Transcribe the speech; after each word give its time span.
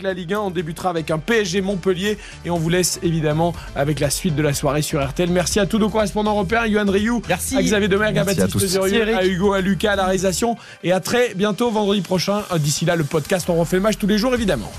avec 0.00 0.02
la 0.02 0.14
Ligue 0.14 0.34
1. 0.34 0.40
On 0.40 0.50
débutera 0.50 0.90
avec 0.90 1.10
un 1.10 1.18
PSG 1.18 1.60
Montpellier 1.60 2.18
et 2.44 2.50
on 2.50 2.56
vous 2.56 2.68
laisse 2.68 2.98
évidemment 3.02 3.54
avec 3.76 4.00
la 4.00 4.10
suite 4.10 4.34
de 4.34 4.42
la 4.42 4.54
soirée 4.54 4.82
sur 4.82 5.06
RTL. 5.06 5.30
Merci 5.30 5.60
à 5.60 5.66
tous 5.66 5.78
nos 5.78 5.88
correspondants 5.90 6.32
européens, 6.32 6.66
Yohan 6.66 6.90
Rioux, 6.90 7.22
Merci. 7.28 7.56
à 7.56 7.62
Xavier 7.62 7.88
Demergue, 7.88 8.18
à 8.18 8.24
Merci 8.24 8.40
à 8.40 8.46
Baptiste 8.46 8.78
à. 8.78 9.26
Hugo, 9.26 9.52
à 9.52 9.60
Lucas, 9.60 9.92
à 9.92 9.96
la 9.96 10.04
réalisation 10.04 10.56
et 10.82 10.92
à 10.92 11.00
très 11.00 11.34
bientôt 11.34 11.70
vendredi 11.70 12.00
prochain. 12.00 12.42
D'ici 12.58 12.84
là, 12.84 12.96
le 12.96 13.04
podcast, 13.04 13.48
on 13.50 13.56
refait 13.56 13.76
le 13.76 13.82
match 13.82 13.98
tous 13.98 14.06
les 14.06 14.18
jours 14.18 14.34
évidemment. 14.34 14.72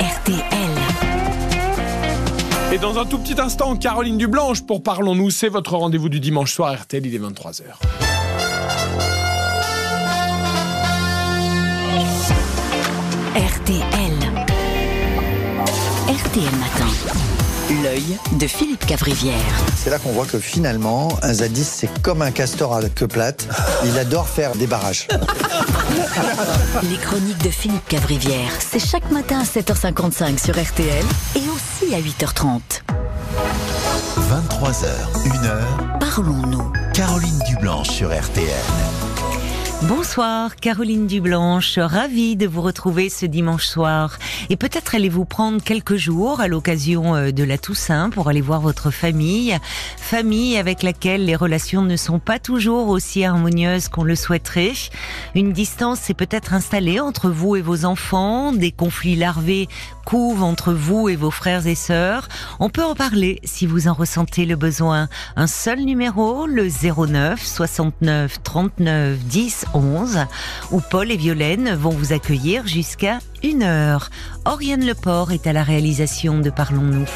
RTL. 0.00 0.42
Et 2.72 2.78
dans 2.78 2.98
un 2.98 3.04
tout 3.04 3.18
petit 3.18 3.38
instant, 3.38 3.76
Caroline 3.76 4.16
Dublanche 4.16 4.62
pour 4.62 4.82
Parlons-nous, 4.82 5.30
c'est 5.30 5.48
votre 5.48 5.76
rendez-vous 5.76 6.08
du 6.08 6.20
dimanche 6.20 6.54
soir 6.54 6.74
RTL, 6.74 7.04
il 7.04 7.14
est 7.14 7.18
23h. 7.18 7.62
RTL. 13.34 14.12
RTL 16.06 16.54
Matin. 16.58 17.82
L'œil 17.82 18.18
de 18.32 18.46
Philippe 18.46 18.84
Cavrivière. 18.84 19.34
C'est 19.74 19.88
là 19.88 19.98
qu'on 19.98 20.12
voit 20.12 20.26
que 20.26 20.38
finalement, 20.38 21.08
un 21.22 21.32
zadiste, 21.32 21.72
c'est 21.78 22.02
comme 22.02 22.20
un 22.20 22.30
castor 22.30 22.74
à 22.74 22.82
queue 22.90 23.08
plate. 23.08 23.48
Il 23.86 23.96
adore 23.96 24.28
faire 24.28 24.54
des 24.54 24.66
barrages. 24.66 25.08
Les 26.82 26.98
chroniques 26.98 27.42
de 27.42 27.48
Philippe 27.48 27.88
Cavrivière. 27.88 28.50
C'est 28.60 28.78
chaque 28.78 29.10
matin 29.10 29.40
à 29.40 29.44
7h55 29.44 30.44
sur 30.44 30.54
RTL 30.54 31.04
et 31.34 31.42
aussi 31.48 31.94
à 31.94 32.00
8h30. 32.00 32.60
23h, 34.18 34.88
1h, 35.24 35.98
Parlons-nous. 36.00 36.70
Caroline 36.92 37.38
Dublanche 37.48 37.88
sur 37.88 38.08
RTL. 38.08 38.46
Bonsoir, 39.88 40.54
Caroline 40.54 41.08
Dublanche, 41.08 41.76
ravie 41.76 42.36
de 42.36 42.46
vous 42.46 42.62
retrouver 42.62 43.08
ce 43.08 43.26
dimanche 43.26 43.66
soir. 43.66 44.18
Et 44.48 44.56
peut-être 44.56 44.94
allez-vous 44.94 45.24
prendre 45.24 45.60
quelques 45.60 45.96
jours 45.96 46.40
à 46.40 46.46
l'occasion 46.46 47.16
euh, 47.16 47.32
de 47.32 47.42
la 47.42 47.58
Toussaint 47.58 48.08
pour 48.08 48.28
aller 48.28 48.40
voir 48.40 48.60
votre 48.60 48.92
famille, 48.92 49.58
famille 49.96 50.56
avec 50.56 50.84
laquelle 50.84 51.24
les 51.24 51.34
relations 51.34 51.82
ne 51.82 51.96
sont 51.96 52.20
pas 52.20 52.38
toujours 52.38 52.90
aussi 52.90 53.24
harmonieuses 53.24 53.88
qu'on 53.88 54.04
le 54.04 54.14
souhaiterait. 54.14 54.72
Une 55.34 55.52
distance 55.52 55.98
s'est 55.98 56.14
peut-être 56.14 56.54
installée 56.54 57.00
entre 57.00 57.28
vous 57.28 57.56
et 57.56 57.60
vos 57.60 57.84
enfants, 57.84 58.52
des 58.52 58.70
conflits 58.70 59.16
larvés 59.16 59.68
couvent 60.04 60.48
entre 60.48 60.72
vous 60.72 61.08
et 61.08 61.16
vos 61.16 61.30
frères 61.30 61.66
et 61.66 61.74
sœurs. 61.74 62.28
On 62.60 62.70
peut 62.70 62.84
en 62.84 62.94
parler 62.94 63.40
si 63.44 63.66
vous 63.66 63.88
en 63.88 63.94
ressentez 63.94 64.46
le 64.46 64.56
besoin. 64.56 65.08
Un 65.36 65.46
seul 65.46 65.80
numéro, 65.80 66.46
le 66.46 66.68
09 66.68 67.44
69 67.44 68.42
39 68.42 69.18
10 69.18 69.66
11, 69.74 70.26
où 70.70 70.80
Paul 70.80 71.10
et 71.10 71.16
Violaine 71.16 71.74
vont 71.74 71.90
vous 71.90 72.12
accueillir 72.12 72.66
jusqu'à 72.66 73.18
une 73.42 73.62
heure. 73.62 74.10
Oriane 74.44 74.84
Leport 74.86 75.32
est 75.32 75.46
à 75.46 75.52
la 75.52 75.62
réalisation 75.62 76.38
de 76.38 76.50
Parlons-nous. 76.50 77.06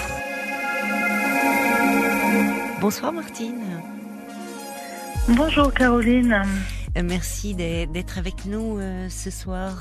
Bonsoir 2.81 3.13
Martine. 3.13 3.63
Bonjour 5.29 5.73
Caroline. 5.73 6.43
Euh, 6.97 7.03
Merci 7.05 7.55
d'être 7.55 8.19
avec 8.19 8.47
nous 8.47 8.79
euh, 8.79 9.09
ce 9.09 9.31
soir. 9.31 9.73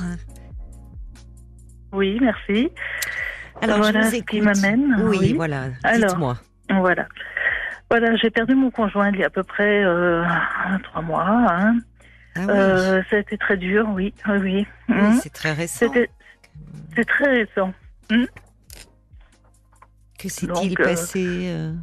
Oui, 1.94 2.18
merci. 2.22 2.70
Alors, 3.62 3.78
Voilà 3.78 4.02
je 4.02 4.08
vous 4.08 4.16
ce 4.18 4.22
qui 4.24 4.42
m'amène, 4.42 4.96
Oui, 5.04 5.18
oui. 5.22 5.34
voilà. 5.34 5.66
Alors, 5.84 6.10
Dites-moi. 6.10 6.38
Voilà. 6.70 7.08
Voilà, 7.90 8.16
j'ai 8.18 8.30
perdu 8.32 8.56
mon 8.56 8.72
conjoint 8.72 9.12
il 9.12 9.20
y 9.20 9.24
a 9.24 9.28
à 9.28 9.30
peu 9.30 9.44
près 9.44 9.84
euh, 9.84 10.24
trois 10.84 11.02
mois. 11.04 11.24
hein. 11.28 11.76
Ah 12.36 12.42
oui, 12.42 12.48
Euh, 12.50 13.04
ça 13.10 13.16
a 13.16 13.20
été 13.20 13.38
très 13.38 13.58
dur, 13.58 13.88
oui. 13.94 14.14
Oui, 14.28 14.38
oui. 14.38 14.68
Mhm. 14.90 15.20
c'est 15.22 15.30
très 15.34 15.54
récent. 15.54 15.92
C'est 16.96 17.06
très 17.06 17.44
récent. 17.44 17.74
Que 20.18 20.30
s'est-il 20.30 20.74
euh, 20.80 20.84
passé 20.84 21.26
euh, 21.50 21.74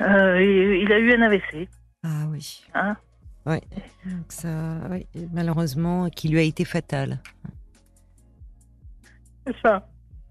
Euh, 0.00 0.42
il, 0.42 0.82
il 0.82 0.92
a 0.92 0.98
eu 0.98 1.12
un 1.14 1.22
AVC. 1.22 1.68
Ah 2.02 2.26
oui. 2.30 2.64
Hein? 2.74 2.96
Ouais. 3.46 3.62
Donc 4.04 4.26
ça, 4.30 4.48
oui, 4.90 5.06
malheureusement, 5.32 6.08
qui 6.10 6.28
lui 6.28 6.38
a 6.38 6.42
été 6.42 6.64
fatal. 6.64 7.20
C'est 9.46 9.56
ça. 9.62 9.88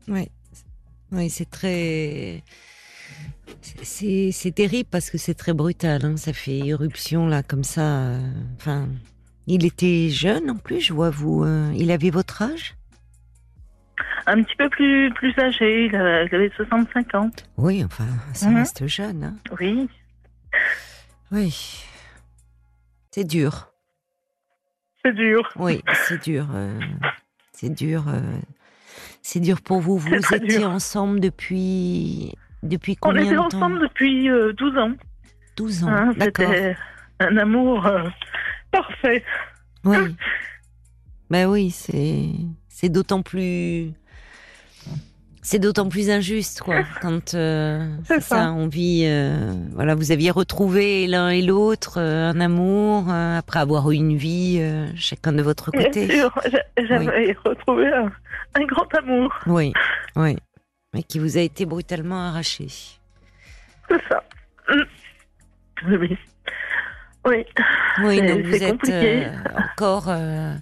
Oui. 0.08 0.30
Oui, 1.12 1.30
c'est 1.30 1.50
très. 1.50 2.44
C'est 3.62 4.54
terrible 4.54 4.90
parce 4.90 5.10
que 5.10 5.18
c'est 5.18 5.34
très 5.34 5.54
brutal. 5.54 6.06
hein. 6.06 6.18
Ça 6.18 6.34
fait 6.34 6.58
irruption 6.58 7.28
là 7.28 7.44
comme 7.44 7.64
ça. 7.64 7.82
euh, 8.00 8.20
Enfin, 8.58 8.88
il 9.48 9.66
était 9.66 10.10
jeune 10.10 10.50
en 10.50 10.56
plus. 10.58 10.82
Je 10.82 10.94
vois 10.94 11.10
vous. 11.10 11.44
euh, 11.44 11.72
il 11.76 11.92
avait 11.92 12.10
votre 12.10 12.42
âge? 12.42 12.76
Un 14.28 14.42
petit 14.44 14.56
peu 14.56 14.70
plus, 14.70 15.12
plus 15.14 15.38
âgé, 15.38 15.86
il, 15.86 15.96
avait 15.96 16.52
65 16.56 17.14
ans. 17.16 17.30
Oui, 17.58 17.84
enfin, 17.84 18.08
ça 18.34 18.50
Mhm. 18.50 18.56
reste 18.58 18.88
jeune. 18.88 19.24
hein. 19.24 19.36
Oui, 19.60 19.88
Oui. 21.32 21.84
C'est 23.12 23.24
dur. 23.24 23.72
c'est 25.04 25.14
dur. 25.14 25.52
Oui, 25.58 25.82
c'est 26.08 26.22
dur. 26.24 26.48
euh, 26.54 26.80
c'est 27.54 27.70
dur. 27.70 28.06
euh, 28.08 28.20
c'est 29.22 29.40
dur 29.40 29.62
pour 29.62 29.80
vous. 29.80 29.98
Vous 29.98 30.14
étiez 30.16 30.40
dur. 30.40 30.70
ensemble 30.70 31.20
depuis 31.20 32.34
depuis 32.64 32.98
On 33.02 33.16
était 33.16 33.38
ensemble 33.38 33.80
depuis 33.82 34.30
euh, 34.30 34.54
12 34.54 34.78
ans. 34.78 34.92
12 35.58 35.84
ans. 35.84 35.88
hein. 35.90 36.14
D'accord. 36.18 36.48
C'était 36.52 36.76
un 37.20 37.38
amour 37.38 37.86
euh, 37.86 38.04
parfait. 38.72 39.24
Oui. 39.84 39.98
Ben 41.32 41.48
oui, 41.50 41.72
c'est 41.72 42.26
c'est 42.70 42.90
d'autant 42.90 43.24
plus 43.24 43.92
c'est 45.42 45.58
d'autant 45.60 45.90
plus 45.90 46.10
injuste 46.12 46.62
quoi 46.62 46.84
quand 47.02 47.34
euh, 47.34 47.88
ça. 48.04 48.20
ça. 48.22 48.52
on 48.54 48.68
vit 48.68 49.04
euh, 49.06 49.54
voilà 49.74 49.96
vous 49.96 50.12
aviez 50.12 50.30
retrouvé 50.30 51.08
l'un 51.08 51.30
et 51.30 51.42
l'autre 51.42 51.96
euh, 52.00 52.30
un 52.30 52.40
amour 52.40 53.06
euh, 53.10 53.38
après 53.40 53.60
avoir 53.60 53.90
eu 53.92 53.96
une 53.96 54.16
vie 54.16 54.58
euh, 54.60 54.86
chacun 54.96 55.34
de 55.34 55.42
votre 55.42 55.72
Bien 55.72 55.86
côté. 55.86 56.08
sûr, 56.16 56.32
j'a- 56.52 56.86
j'avais 56.88 57.36
retrouvé 57.44 57.88
un, 57.92 58.12
un 58.54 58.66
grand 58.66 58.94
amour. 58.96 59.34
Oui, 59.48 59.74
oui. 60.16 60.36
Mais 60.96 61.04
qui 61.04 61.20
vous 61.20 61.38
a 61.38 61.42
été 61.42 61.66
brutalement 61.66 62.22
arraché. 62.30 62.68
C'est 63.90 64.02
ça. 64.10 64.24
Mm. 64.70 64.82
Oui. 66.00 66.18
Oui. 67.26 67.46
Oui, 68.02 68.18
C'est- 68.18 68.28
donc 68.28 68.46
vous 68.46 68.64
êtes 68.64 68.72
compliqué. 68.72 69.26
euh, 69.26 69.32
encore 69.74 70.06
euh, 70.08 70.54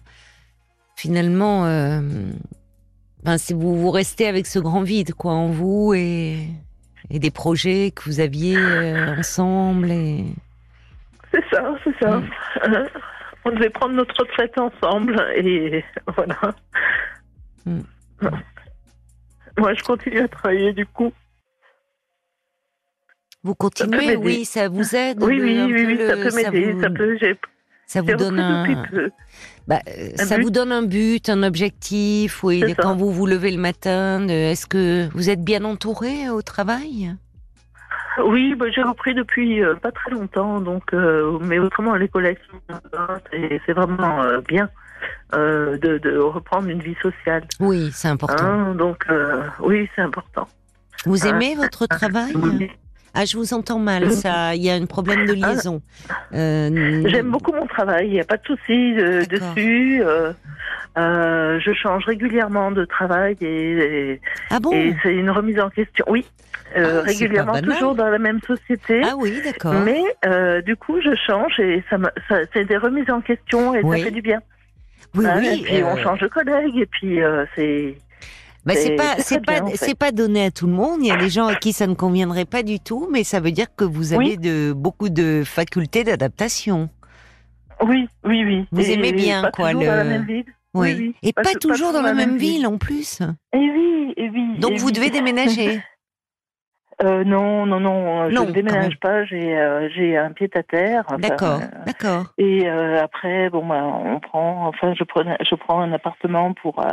finalement. 0.96 1.66
euh, 1.68 2.02
ben, 3.24 3.38
c'est 3.38 3.54
vous, 3.54 3.80
vous 3.80 3.92
restez 3.92 4.28
avec 4.28 4.48
ce 4.48 4.58
grand 4.58 4.82
vide 4.82 5.14
quoi 5.14 5.34
en 5.34 5.50
vous 5.50 5.94
et, 5.94 6.48
et 7.12 7.20
des 7.20 7.30
projets 7.32 7.92
que 7.92 8.04
vous 8.06 8.20
aviez 8.20 8.58
ensemble 9.18 9.92
et 9.92 10.26
C'est 11.32 11.44
ça, 11.52 11.76
c'est 11.84 11.96
ça. 12.02 12.22
On 13.46 13.52
devait 13.52 13.70
prendre 13.70 13.94
notre 13.94 14.20
retraite 14.20 14.58
ensemble 14.58 15.24
et 15.38 15.86
voilà. 16.16 16.40
Mm. 17.68 17.82
Moi, 19.58 19.74
je 19.74 19.84
continue 19.84 20.20
à 20.20 20.28
travailler 20.28 20.74
du 20.74 20.86
coup. 20.86 21.12
vous 23.44 23.54
peut 23.54 23.56
continuez. 23.56 24.16
Oui, 24.16 24.46
ça 24.46 24.70
vous 24.70 24.96
aide. 24.96 25.22
Oui, 25.22 25.38
le- 25.38 25.44
oui, 25.44 25.74
oui, 25.74 25.86
oui, 25.86 26.08
ça 26.08 26.16
peut 26.16 26.36
m'aider. 26.36 26.72
vous- 26.72 26.82
Ça 26.82 26.90
peut. 26.90 27.18
J'ai 27.20 27.40
ça 27.86 28.02
vous 28.02 28.16
donne 28.16 28.40
un. 28.40 28.86
Bah, 29.68 29.80
euh, 29.88 30.10
Un 30.18 30.26
ça 30.26 30.38
but. 30.38 30.44
vous 30.44 30.50
donne 30.50 30.72
un 30.72 30.84
but, 30.84 31.30
un 31.30 31.44
objectif. 31.44 32.44
Oui, 32.44 32.62
ça. 32.76 32.82
quand 32.82 32.96
vous 32.96 33.12
vous 33.12 33.26
levez 33.26 33.52
le 33.52 33.60
matin, 33.62 34.28
est-ce 34.28 34.66
que 34.66 35.08
vous 35.14 35.30
êtes 35.30 35.44
bien 35.44 35.64
entouré 35.66 36.30
au 36.30 36.42
travail? 36.42 37.16
Oui, 38.24 38.56
bah, 38.56 38.66
j'ai 38.74 38.82
repris 38.84 39.14
depuis 39.14 39.62
euh, 39.64 39.76
pas 39.76 39.92
très 39.92 40.12
longtemps, 40.12 40.62
donc 40.62 40.94
euh, 40.94 41.38
mais 41.42 41.60
autrement 41.60 41.96
les 41.96 42.08
collègues 42.08 42.38
c'est 43.32 43.62
c'est 43.66 43.74
vraiment 43.74 44.22
euh, 44.24 44.40
bien 44.42 44.70
euh, 45.34 45.78
de, 45.78 45.98
de 45.98 46.18
reprendre 46.18 46.68
une 46.70 46.80
vie 46.82 46.96
sociale. 47.02 47.44
Oui, 47.60 47.90
c'est 47.94 48.08
important. 48.10 48.44
Hein, 48.46 48.76
donc 48.76 49.04
euh, 49.10 49.42
oui, 49.60 49.90
c'est 49.96 50.02
important. 50.02 50.48
Vous 51.06 51.26
Ah. 51.26 51.30
aimez 51.30 51.56
votre 51.56 51.86
travail? 51.88 52.32
Oui. 52.36 52.70
Ah, 53.16 53.26
je 53.26 53.38
vous 53.38 53.54
entends 53.54 53.78
mal. 53.78 54.10
Ça, 54.12 54.56
il 54.56 54.64
y 54.64 54.72
a 54.72 54.74
un 54.74 54.86
problème 54.88 55.28
de 55.28 55.34
liaison. 55.34 55.82
Euh, 56.34 57.04
J'aime 57.06 57.30
beaucoup 57.30 57.52
mon 57.54 57.68
travail, 57.68 58.08
il 58.08 58.14
n'y 58.14 58.20
a 58.20 58.24
pas 58.24 58.38
de 58.38 58.46
souci 58.46 58.96
euh, 58.98 59.24
dessus. 59.26 60.02
euh, 60.98 61.60
je 61.60 61.74
change 61.74 62.06
régulièrement 62.06 62.72
de 62.72 62.86
travail 62.86 63.36
et, 63.42 64.14
et, 64.14 64.22
Ah 64.50 64.60
bon? 64.60 64.72
et 64.72 64.96
c'est 65.04 65.14
une 65.14 65.30
remise 65.30 65.60
en 65.60 65.70
question. 65.70 66.06
Oui, 66.10 66.26
Ah, 66.76 67.02
régulièrement, 67.02 67.62
toujours 67.62 67.94
dans 67.94 68.10
la 68.10 68.18
même 68.18 68.40
société. 68.48 69.02
Ah 69.06 69.14
oui, 69.16 69.40
d'accord. 69.44 69.74
Mais 69.86 70.02
du 70.64 70.76
coup, 70.76 71.00
je 71.02 71.14
change 71.28 71.60
et 71.60 71.84
ça, 71.92 71.98
c'est 72.54 72.66
des 72.66 72.78
remises 72.78 73.12
en 73.12 73.22
question 73.22 73.76
et 73.76 73.82
Oui. 73.84 74.00
ça 74.00 74.06
fait 74.06 74.12
du 74.12 74.22
bien. 74.24 74.40
Oui, 75.16 75.26
Hein, 75.26 75.36
oui. 75.40 75.48
et 75.60 75.64
puis 75.64 75.84
on 75.84 75.96
euh, 75.98 76.04
change 76.04 76.20
de 76.20 76.28
collègue 76.28 76.76
et 76.78 76.86
puis 76.88 77.22
euh, 77.22 77.46
c'est 77.56 77.96
bah, 78.66 78.74
c'est 78.76 78.96
pas, 78.96 79.16
c'est 79.20 79.46
pas, 79.46 79.54
bien, 79.60 79.64
en 79.64 79.68
fait. 79.68 79.78
c'est 79.78 79.96
pas 79.98 80.12
donné 80.12 80.46
à 80.46 80.52
tout 80.52 80.68
le 80.68 80.74
monde. 80.74 81.00
Il 81.02 81.08
y 81.08 81.12
a 81.12 81.18
des 81.18 81.30
gens 81.30 81.48
à 81.48 81.56
qui 81.56 81.74
ça 81.74 81.86
ne 81.86 81.96
conviendrait 81.96 82.46
pas 82.46 82.64
du 82.64 82.80
tout, 82.80 83.08
mais 83.12 83.24
ça 83.26 83.40
veut 83.42 83.52
dire 83.52 83.68
que 83.76 83.84
vous 83.84 84.14
avez 84.14 84.24
Oui. 84.26 84.38
de 84.38 84.72
beaucoup 84.74 85.10
de 85.10 85.44
facultés 85.46 86.04
d'adaptation. 86.06 86.90
oui, 87.82 88.08
oui, 88.24 88.44
oui. 88.46 88.66
Vous 88.72 88.90
aimez 88.90 89.12
bien, 89.12 89.52
quoi, 89.54 89.72
toujours 89.72 89.84
dans 89.86 89.96
la 89.96 90.04
le- 90.04 90.10
même 90.10 90.26
ville. 90.26 90.46
Oui. 90.74 90.96
oui. 90.98 91.16
Et 91.22 91.34
pas, 91.34 91.42
Pas- 91.44 91.54
pas 91.54 91.60
toujours 91.60 91.92
dans 91.94 92.02
la 92.02 92.14
même 92.14 92.38
ville 92.38 92.54
ville. 92.58 92.68
en 92.68 92.78
plus. 92.78 93.20
Et 93.54 93.58
oui, 93.60 94.14
et 94.18 94.30
oui. 94.30 94.58
Donc 94.60 94.72
et 94.72 94.78
vous 94.78 94.92
devez 94.92 95.10
déménager. 95.10 95.82
Euh, 97.02 97.24
non, 97.24 97.66
non, 97.66 97.80
non, 97.80 98.30
je 98.30 98.36
Non, 98.36 98.46
ne 98.46 98.52
déménage 98.52 99.00
pas. 99.00 99.26
J'ai, 99.26 99.58
euh, 99.58 99.90
j'ai 99.90 100.16
un 100.18 100.32
pied 100.32 100.50
à 100.54 100.64
terre. 100.64 101.04
enfin, 101.08 101.18
D'accord, 101.18 101.62
euh, 101.62 101.86
d'accord. 101.86 102.26
et 102.38 102.68
euh, 102.70 103.02
après, 103.02 103.50
bon, 103.50 103.66
bah, 103.66 103.84
on 103.84 104.20
prend, 104.20 104.68
enfin, 104.68 104.94
je 104.94 105.04
prends, 105.04 105.24
je 105.24 105.56
prends 105.56 105.82
un 105.82 105.92
appartement 105.92 106.54
pour 106.54 106.80
euh, 106.86 106.92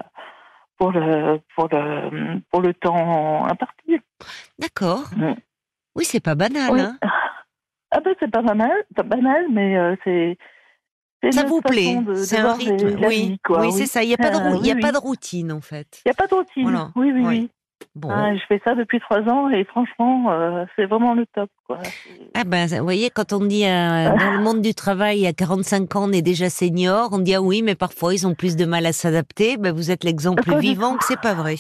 pour 0.78 0.92
le 0.92 1.40
pour 1.54 1.68
le 1.70 2.40
pour 2.50 2.60
le 2.62 2.72
temps 2.72 3.44
imparti. 3.46 3.98
D'accord. 4.58 5.04
Mm. 5.16 5.34
Oui, 5.96 6.04
c'est 6.04 6.20
pas 6.20 6.34
banal. 6.34 6.70
Oui. 6.72 6.80
Hein 6.80 6.98
Ah 7.90 8.00
ben 8.00 8.14
c'est 8.20 8.30
pas 8.30 8.42
banal, 8.42 8.70
pas 8.94 9.02
banal, 9.02 9.46
mais 9.50 9.76
euh, 9.76 9.96
c'est. 10.04 10.38
ça 11.32 11.44
vous 11.44 11.60
plaît 11.60 11.98
C'est 12.24 12.38
un 12.38 12.54
rythme. 12.54 13.04
oui, 13.04 13.38
quoi, 13.44 13.60
oui, 13.62 13.72
c'est 13.72 13.86
ça. 13.86 14.02
Il 14.02 14.08
n'y 14.08 14.14
a, 14.14 14.16
pas 14.16 14.30
de, 14.30 14.36
Euh, 14.36 14.56
il 14.60 14.66
y 14.66 14.70
a 14.70 14.74
oui, 14.74 14.80
pas 14.80 14.88
oui. 14.88 14.92
de 14.94 14.98
routine 14.98 15.52
en 15.52 15.60
fait. 15.60 16.00
Il 16.04 16.08
n'y 16.08 16.12
a 16.12 16.14
pas 16.14 16.26
de 16.28 16.34
routine. 16.34 16.62
Voilà. 16.62 16.90
Oui, 16.96 17.12
oui, 17.12 17.22
Oui. 17.26 17.50
Bon. 17.94 18.08
Ah, 18.10 18.34
je 18.34 18.40
fais 18.48 18.60
ça 18.64 18.74
depuis 18.74 19.00
trois 19.00 19.20
ans 19.22 19.48
et 19.50 19.64
franchement, 19.64 20.30
euh, 20.30 20.64
c'est 20.76 20.86
vraiment 20.86 21.14
le 21.14 21.26
top, 21.34 21.50
quoi. 21.66 21.78
Ah 22.34 22.44
ben, 22.44 22.66
vous 22.66 22.84
voyez, 22.84 23.10
quand 23.10 23.32
on 23.32 23.44
dit 23.44 23.64
euh, 23.66 24.10
dans 24.16 24.32
le 24.32 24.38
monde 24.42 24.62
du 24.62 24.74
travail, 24.74 25.26
à 25.26 25.32
45 25.32 25.96
ans, 25.96 26.08
on 26.08 26.12
est 26.12 26.22
déjà 26.22 26.50
senior, 26.50 27.08
on 27.12 27.18
dit 27.18 27.34
ah 27.34 27.42
oui, 27.42 27.62
mais 27.62 27.74
parfois 27.74 28.14
ils 28.14 28.26
ont 28.26 28.34
plus 28.34 28.56
de 28.56 28.64
mal 28.64 28.86
à 28.86 28.92
s'adapter. 28.92 29.56
Ben, 29.56 29.72
vous 29.72 29.90
êtes 29.90 30.04
l'exemple 30.04 30.56
vivant 30.58 30.96
que 30.96 31.04
c'est 31.04 31.20
pas 31.20 31.34
vrai. 31.34 31.56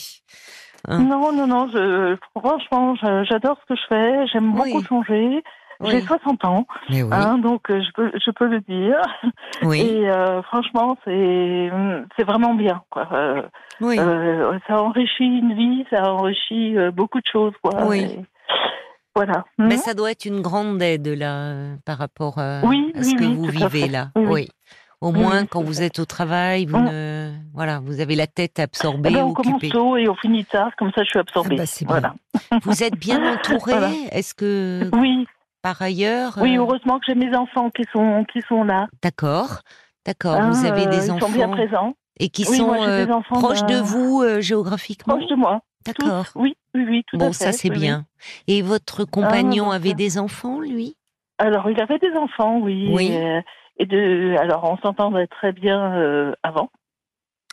Hein. 0.88 1.00
Non, 1.00 1.32
non, 1.32 1.46
non, 1.46 1.68
je, 1.72 2.16
franchement, 2.38 2.94
j'adore 3.24 3.58
ce 3.62 3.74
que 3.74 3.80
je 3.80 3.86
fais. 3.88 4.26
J'aime 4.28 4.54
Oui. 4.58 4.72
beaucoup 4.72 4.84
changer. 4.86 5.42
J'ai 5.82 5.96
Oui. 5.96 6.02
60 6.02 6.44
ans, 6.44 6.66
oui. 6.90 7.02
hein, 7.10 7.38
donc 7.38 7.70
euh, 7.70 7.80
je 7.82 7.90
peux, 7.92 8.10
je 8.14 8.30
peux 8.32 8.46
le 8.46 8.60
dire. 8.60 9.00
oui. 9.62 9.80
Et 9.80 10.10
euh, 10.10 10.42
franchement, 10.42 10.96
c'est, 11.04 11.70
c'est 12.16 12.24
vraiment 12.24 12.54
bien. 12.54 12.82
Quoi. 12.90 13.08
Euh, 13.12 13.42
oui. 13.80 13.96
euh, 13.98 14.58
ça 14.66 14.82
enrichit 14.82 15.24
une 15.24 15.54
vie, 15.54 15.86
ça 15.90 16.12
enrichit 16.12 16.74
beaucoup 16.92 17.18
de 17.20 17.26
choses. 17.30 17.54
Quoi. 17.62 17.86
Oui. 17.86 18.00
Et 18.02 18.20
voilà. 19.14 19.44
Mais 19.58 19.76
Mhm. 19.76 19.80
ça 19.80 19.94
doit 19.94 20.10
être 20.10 20.24
une 20.26 20.40
grande 20.42 20.80
aide 20.82 21.08
là 21.08 21.54
par 21.86 21.98
rapport 21.98 22.38
Oui, 22.64 22.92
à 22.94 23.02
ce 23.02 23.14
que 23.16 23.24
vous 23.24 23.46
vivez 23.46 23.88
là. 23.88 24.08
Oui. 24.16 24.48
Au 25.00 25.12
moins 25.12 25.40
oui, 25.40 25.48
quand 25.50 25.62
vous 25.62 25.80
êtes 25.80 25.98
au 25.98 26.04
travail, 26.04 26.66
vous 26.66 26.76
Mm. 26.76 26.84
ne 26.90 27.30
voilà, 27.54 27.80
vous 27.80 28.00
avez 28.00 28.16
la 28.16 28.26
tête 28.26 28.58
absorbée, 28.58 29.08
Eh 29.10 29.14
ben, 29.14 29.24
on 29.24 29.32
commence 29.32 29.54
occupée. 29.56 29.70
tôt 29.70 29.96
et 29.96 30.06
on 30.10 30.14
finit 30.14 30.44
tard, 30.44 30.72
comme 30.76 30.92
ça 30.94 31.02
je 31.04 31.08
suis 31.08 31.18
absorbée. 31.18 31.54
Ah 31.58 31.62
bah, 31.62 31.66
c'est 31.66 31.86
bien. 31.86 32.00
voilà. 32.00 32.14
Vous 32.64 32.82
êtes 32.82 32.96
bien 32.98 33.16
entouré. 33.32 33.72
Voilà. 33.78 33.88
Est-ce 34.12 34.34
que 34.34 34.90
Oui, 34.94 35.26
par 35.62 35.80
ailleurs 35.82 36.38
oui, 36.40 36.56
euh, 36.56 36.60
heureusement 36.60 36.98
que 36.98 37.04
j'ai 37.08 37.14
mes 37.14 37.34
enfants 37.36 37.70
qui 37.70 37.84
sont, 37.92 38.24
qui 38.32 38.40
sont 38.42 38.62
là. 38.64 38.86
D'accord. 39.02 39.60
D'accord, 40.06 40.36
Hein, 40.36 40.50
vous 40.50 40.64
avez 40.64 40.86
euh, 40.86 40.90
des 40.90 41.06
ils 41.06 41.10
enfants 41.12 41.26
sont 41.26 41.32
bien 41.32 41.48
présents, 41.48 41.94
et 42.18 42.30
qui 42.30 42.46
Oui, 42.48 42.56
sont 42.56 42.66
moi, 42.68 42.86
euh, 42.88 43.06
proches 43.30 43.64
de 43.66 43.76
vous 43.76 44.22
euh, 44.22 44.40
géographiquement. 44.40 45.16
proches 45.18 45.28
de 45.28 45.34
moi. 45.36 45.60
D'accord. 45.84 46.26
Oui, 46.36 46.56
oui, 46.74 46.84
oui, 46.88 47.04
tout 47.06 47.16
à 47.16 47.18
Bon, 47.18 47.26
fait. 47.32 47.44
ça 47.44 47.52
c'est 47.52 47.68
oui, 47.68 47.74
oui. 47.76 47.80
bien. 47.82 48.06
Et 48.48 48.62
votre 48.62 49.04
compagnon 49.04 49.66
donc, 49.66 49.74
avait 49.74 49.90
euh, 49.90 49.94
des 49.94 50.18
enfants, 50.18 50.60
lui? 50.60 50.96
Alors, 51.38 51.70
il 51.70 51.80
avait 51.80 51.98
des 51.98 52.12
enfants, 52.16 52.58
oui. 52.60 52.88
Oui. 52.90 53.06
Et, 53.08 53.22
euh, 53.22 53.40
et 53.78 53.86
de, 53.86 54.36
alors, 54.38 54.64
on 54.70 54.76
s'entendait 54.78 55.26
très 55.26 55.52
bien 55.52 55.92
euh, 55.94 56.32
avant. 56.42 56.70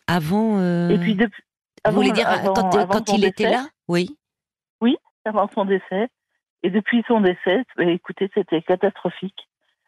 Avant. 0.07 0.57
euh, 0.59 0.89
Et 0.89 0.97
puis, 0.99 1.15
depuis. 1.15 1.43
vous 1.85 1.91
voulez 1.93 2.11
dire 2.11 2.27
avant- 2.29 2.53
quand, 2.53 2.75
avant 2.75 2.87
quand 2.93 3.09
son 3.09 3.15
il 3.17 3.25
était 3.25 3.43
décès, 3.43 3.55
là? 3.55 3.67
Oui. 3.87 4.15
Avant 5.25 5.49
son 5.53 5.65
décès. 5.65 6.07
Et 6.67 6.69
depuis 6.69 7.01
son 7.07 7.21
décès, 7.21 7.63
bah, 7.77 7.85
écoutez, 7.85 8.29
c'était 8.33 8.61
catastrophique. 8.61 9.47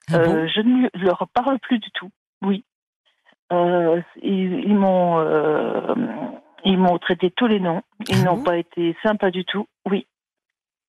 Ah 0.10 0.20
bon 0.20 0.34
Euh, 0.34 0.48
je 0.48 0.62
ne 0.62 0.88
leur 1.04 1.28
parle 1.34 1.60
plus 1.60 1.78
du 1.80 1.92
tout. 1.92 2.10
Oui. 2.42 2.64
Euh, 3.52 4.02
ils 4.22 4.62
ils 4.66 4.76
m'ont 4.76 5.20
euh, 5.20 5.94
ils 6.64 6.78
m'ont 6.78 6.98
traité 7.00 7.31
tous 7.31 7.48
les 7.48 7.60
noms. 7.60 7.81
Ils 8.08 8.22
Ah 8.22 8.24
n'ont 8.24 8.38
bon 8.38 8.44
pas 8.44 8.58
été 8.58 8.96
sympas 9.04 9.30
du 9.30 9.44
tout. 9.44 9.68
Oui. 9.90 10.08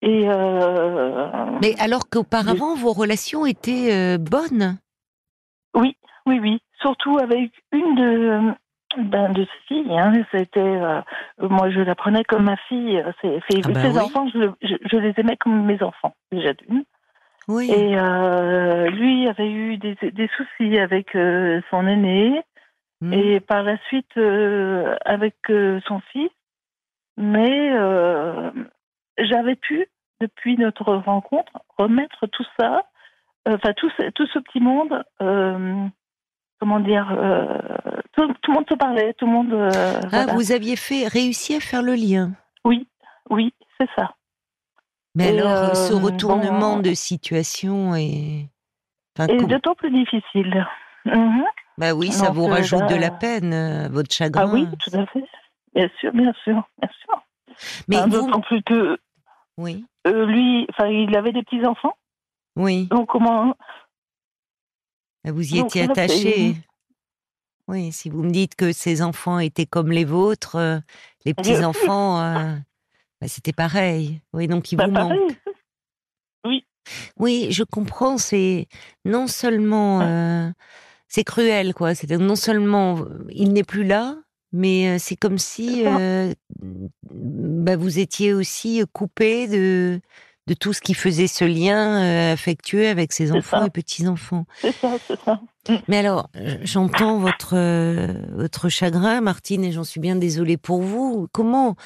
Et 0.03 0.29
euh, 0.29 1.59
Mais 1.61 1.75
alors 1.81 2.09
qu'auparavant 2.09 2.77
vos 2.77 2.93
relations 2.93 3.47
étaient 3.47 4.17
bonnes? 4.19 4.79
oui, 5.75 5.97
oui, 6.27 6.39
oui. 6.39 6.63
Surtout 6.81 7.19
avec 7.19 7.51
une 7.73 7.95
de 7.97 8.55
ben, 8.99 9.33
de 9.33 9.45
ses 9.45 9.67
filles. 9.69 9.99
Hein. 9.99 10.13
C'était 10.33 10.61
euh, 10.61 11.01
moi, 11.39 11.71
je 11.71 11.81
la 11.81 11.95
prenais 11.95 12.25
comme 12.25 12.45
ma 12.45 12.57
fille. 12.69 13.03
C'est, 13.21 13.41
c'est- 13.49 13.63
Ah 13.65 13.69
ben 13.69 13.81
ses 13.83 13.97
oui. 13.99 13.99
enfants, 13.99 14.29
je, 14.35 14.51
je, 14.63 14.75
je 14.91 14.97
les 14.97 15.15
aimais 15.19 15.37
comme 15.37 15.65
mes 15.65 15.83
enfants 15.83 16.15
déjà 16.33 16.53
d'une. 16.55 16.85
Oui. 17.49 17.71
Et 17.71 17.97
euh, 17.99 18.89
lui 18.91 19.29
avait 19.29 19.51
eu 19.51 19.77
des, 19.77 19.97
des 20.03 20.29
soucis 20.37 20.79
avec 20.79 21.15
euh, 21.17 21.61
son 21.71 21.87
aîné 21.87 22.43
Hmm. 23.03 23.15
et 23.15 23.41
par 23.41 23.63
la 23.63 23.79
suite 23.87 24.15
euh, 24.19 24.95
avec 25.07 25.35
euh, 25.49 25.81
son 25.87 26.01
fils. 26.13 26.29
Mais 27.17 27.71
euh, 27.73 28.51
j'avais 29.17 29.57
pu, 29.57 29.87
depuis 30.21 30.59
notre 30.59 30.95
rencontre, 30.97 31.51
remettre 31.79 32.27
tout 32.27 32.45
ça, 32.59 32.83
enfin 33.49 33.73
tout, 33.73 33.89
ce- 33.99 34.11
tout 34.11 34.27
ce 34.27 34.39
petit 34.41 34.61
monde, 34.61 35.03
comment 36.61 36.81
dire, 36.81 37.11
euh, 37.19 37.59
tout, 38.13 38.29
tout 38.43 38.51
le 38.51 38.55
monde 38.55 38.67
se 38.69 38.75
parlait, 38.75 39.15
tout 39.15 39.27
le 39.27 39.33
monde. 39.33 39.53
euh, 39.53 39.71
Ah, 40.05 40.09
voilà. 40.09 40.35
vous 40.35 40.53
aviez 40.53 40.77
fait 40.77 41.07
réussi 41.09 41.57
à 41.57 41.61
faire 41.61 41.83
le 41.83 41.95
lien. 41.95 42.33
Oui, 42.65 42.87
oui, 43.31 43.53
c'est 43.81 43.89
ça. 43.97 44.15
Mais 45.15 45.35
Et, 45.35 45.41
alors, 45.41 45.75
ce 45.75 45.93
euh, 45.93 45.97
retournement 45.99 46.77
bon. 46.77 46.83
de 46.83 46.95
situation 46.95 47.95
est. 47.97 48.49
Enfin, 49.19 49.27
com- 49.27 49.47
d'autant 49.49 49.75
plus 49.75 49.91
difficile. 49.91 50.67
Mhm. 51.07 51.43
Bah 51.79 51.95
oui, 51.95 52.13
ça 52.13 52.27
donc, 52.27 52.37
vous 52.37 52.47
rajoute 52.47 52.87
de 52.89 52.95
là- 52.95 53.01
la 53.01 53.11
peine, 53.11 53.89
votre 53.91 54.15
chagrin. 54.15 54.43
Ah 54.49 54.53
oui, 54.53 54.67
tout 54.85 54.97
à 54.97 55.07
fait. 55.07 55.25
Bien 55.75 55.89
sûr, 55.99 56.13
bien 56.13 56.33
sûr, 56.45 56.63
bien 56.79 56.91
sûr. 57.03 57.23
Mais 57.89 57.97
Hein, 57.97 58.07
vous, 58.09 58.27
D'autant 58.27 58.41
plus 58.41 58.63
que 58.63 58.99
oui, 59.57 59.85
lui, 60.07 60.67
enfin, 60.71 60.89
il 60.89 61.17
avait 61.17 61.33
des 61.33 61.43
petits 61.43 61.65
enfants. 61.67 61.95
oui, 62.57 62.87
Donc 62.91 63.09
comment 63.09 63.55
vous 65.25 65.55
y 65.55 65.59
donc, 65.59 65.67
étiez 65.67 65.83
attaché. 65.83 66.57
Oui, 67.69 67.93
si 67.93 68.11
vous 68.11 68.23
me 68.23 68.31
dites 68.31 68.57
que 68.57 68.73
ces 68.73 69.01
enfants 69.01 69.39
étaient 69.39 69.67
comme 69.67 69.93
les 69.93 70.05
vôtres, 70.05 70.57
euh, 70.57 70.79
les 71.25 71.35
Bien 71.35 71.45
sûr. 71.45 71.55
petits 71.55 71.65
enfants, 71.65 72.21
euh, 72.21 72.57
bah, 73.21 73.29
c'était 73.29 73.53
pareil. 73.53 74.21
Oui, 74.33 74.49
donc 74.49 74.73
ils 74.73 74.77
bah, 74.77 74.87
vous 74.87 74.93
pareil. 74.93 75.21
manquent. 75.21 75.37
Oui, 77.17 77.47
je 77.51 77.63
comprends. 77.63 78.19
C'est 78.19 78.67
non 79.05 79.29
seulement 79.29 80.01
euh, 80.01 80.51
c'est 81.07 81.23
cruel, 81.23 81.75
quoi. 81.75 81.95
C'est 81.95 82.11
non 82.11 82.35
seulement 82.35 83.05
il 83.29 83.53
n'est 83.53 83.63
plus 83.63 83.85
là, 83.85 84.17
mais 84.53 84.99
c'est 84.99 85.17
comme 85.17 85.39
si 85.39 85.87
euh, 85.87 86.33
bah, 87.13 87.77
vous 87.77 88.01
étiez 88.01 88.33
aussi 88.33 88.83
coupé 88.93 89.47
de 89.47 90.01
de 90.51 90.55
tout 90.55 90.73
ce 90.73 90.81
qui 90.81 90.95
faisait 90.95 91.29
ce 91.29 91.45
lien 91.45 92.03
euh, 92.03 92.33
affectueux 92.33 92.89
avec 92.89 93.13
ses 93.13 93.31
enfants 93.31 93.61
ça. 93.61 93.67
et 93.67 93.71
petits 93.71 94.09
enfants. 94.09 94.47
C'est 94.55 94.73
ça, 94.73 94.99
c'est 94.99 95.19
ça. 95.21 95.41
Mais 95.87 95.99
alors, 95.99 96.29
euh, 96.35 96.57
j'entends 96.65 97.19
votre 97.19 97.55
euh, 97.55 98.09
votre 98.33 98.69
chagrin, 98.69 99.21
Martine, 99.21 99.63
et 99.63 99.71
j'en 99.71 99.85
suis 99.85 100.01
bien 100.01 100.17
désolée 100.17 100.57
pour 100.57 100.83
vous. 100.83 101.29
Comment 101.33 101.77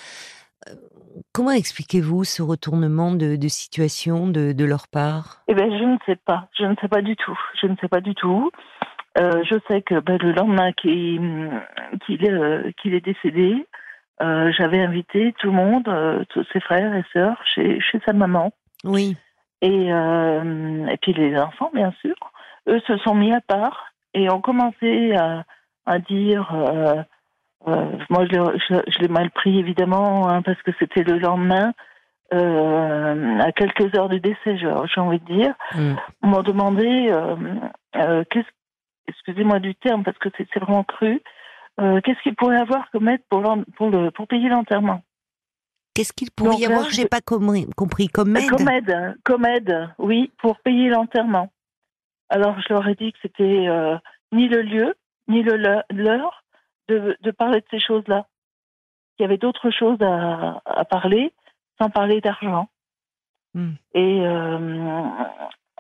comment 1.33 1.51
expliquez-vous 1.51 2.25
ce 2.25 2.41
retournement 2.43 3.13
de, 3.13 3.37
de 3.37 3.49
situation 3.49 4.29
de, 4.29 4.53
de 4.53 4.65
leur 4.65 4.89
part? 4.89 5.43
Eh 5.47 5.55
ben, 5.55 5.71
je 5.71 5.85
ne 5.85 5.99
sais 6.07 6.17
pas. 6.25 6.49
Je 6.59 6.65
ne 6.65 6.75
sais 6.81 6.89
pas 6.89 7.03
du 7.03 7.17
tout. 7.17 7.39
Je 7.61 7.67
ne 7.67 7.77
sais 7.83 7.89
pas 7.89 8.01
du 8.01 8.15
tout. 8.15 8.51
Euh, 9.19 9.45
je 9.45 9.57
sais 9.69 9.83
que 9.83 10.01
ben, 10.01 10.17
le 10.23 10.33
lendemain 10.33 10.73
qu'il 10.73 11.21
euh, 12.27 12.71
qu'il 12.81 12.95
est 12.95 13.05
décédé, 13.05 13.67
euh, 14.23 14.53
j'avais 14.57 14.81
invité 14.81 15.35
tout 15.39 15.49
le 15.49 15.53
monde, 15.53 15.89
euh, 15.89 16.25
tous 16.31 16.45
ses 16.53 16.61
frères 16.61 16.95
et 16.95 17.05
sœurs, 17.13 17.41
chez, 17.55 17.81
chez 17.81 18.01
sa 18.07 18.13
maman. 18.13 18.53
Oui, 18.85 19.17
Et, 19.63 19.93
euh, 19.93 20.87
et 20.87 20.97
puis 20.99 21.13
les 21.15 21.39
enfants, 21.39 21.71
bien 21.75 21.93
sûr, 22.01 22.15
eux 22.69 22.81
se 22.87 22.97
sont 22.99 23.15
mis 23.15 23.33
à 23.33 23.41
part 23.41 23.87
et 24.13 24.31
ont 24.31 24.41
commencé 24.41 25.15
à, 25.17 25.45
à 25.87 25.99
dire. 25.99 26.53
moi, 28.11 28.27
je, 28.27 28.37
l'ai- 28.37 28.59
je- 28.69 28.91
je 28.93 28.99
l'ai 29.01 29.09
mal 29.09 29.31
pris, 29.31 29.59
évidemment, 29.59 30.29
hein, 30.29 30.43
parce 30.43 30.61
que 30.63 30.71
c'était 30.79 31.03
le 31.03 31.19
lendemain, 31.19 31.73
à 32.31 33.53
quelques 33.53 33.95
heures 33.97 34.09
du 34.09 34.21
décès, 34.21 34.57
j'ai 34.57 35.01
envie 35.01 35.21
de 35.21 35.33
dire. 35.33 35.55
Mm. 35.75 35.95
On 36.23 36.27
m'a 36.29 36.43
demandé, 36.43 37.11
qu'est-ce- 38.31 38.53
excusez-moi 39.09 39.59
du 39.61 39.75
terme, 39.75 40.05
parce 40.05 40.19
que 40.19 40.29
c'est 40.37 40.59
vraiment 40.61 40.85
cru, 40.85 41.23
euh, 41.81 42.01
qu'est-ce 42.03 42.21
qu'il 42.23 42.35
pourrait 42.37 42.59
avoir 42.61 42.91
comme 42.91 43.09
aide 43.09 43.23
pour, 43.29 43.43
pour, 43.77 43.91
le, 43.91 44.11
pour 44.11 44.27
payer 44.29 44.49
l'enterrement? 44.49 45.03
Qu'est-ce 45.95 46.13
qu'il 46.13 46.31
pourrait 46.31 46.51
Donc 46.51 46.61
y 46.61 46.67
avoir? 46.67 46.85
je- 46.91 46.97
J'ai 46.97 47.07
pas 47.07 47.21
compris, 47.21 47.67
compris 47.77 48.09
comme 48.09 48.37
aide. 48.37 48.51
Comme 48.51 48.69
aide, 48.69 48.91
hein, 48.91 49.15
comme 49.25 49.45
aide, 49.47 49.91
oui, 49.99 50.33
pour 50.39 50.59
payer 50.61 50.89
l'enterrement. 50.89 51.51
Alors 52.31 52.59
je 52.61 52.73
leur 52.73 52.87
ai 52.89 52.95
dit 52.95 53.13
que 53.13 53.19
c'était 53.23 53.69
euh, 53.69 53.97
ni 54.33 54.49
le 54.49 54.63
lieu, 54.63 54.95
ni 55.29 55.43
le- 55.43 55.83
l'heure 55.93 56.43
de, 56.89 57.17
de 57.21 57.31
parler 57.31 57.61
de 57.61 57.67
ces 57.71 57.81
choses-là. 57.81 58.27
Qu'il 59.17 59.25
y 59.25 59.27
avait 59.27 59.39
d'autres 59.39 59.71
choses 59.71 59.99
à, 60.03 60.61
à 60.67 60.85
parler, 60.85 61.33
sans 61.81 61.91
parler 61.91 62.21
d'argent. 62.21 62.69
Hmm. 63.55 63.75
Et 63.95 64.21
euh, 64.27 65.09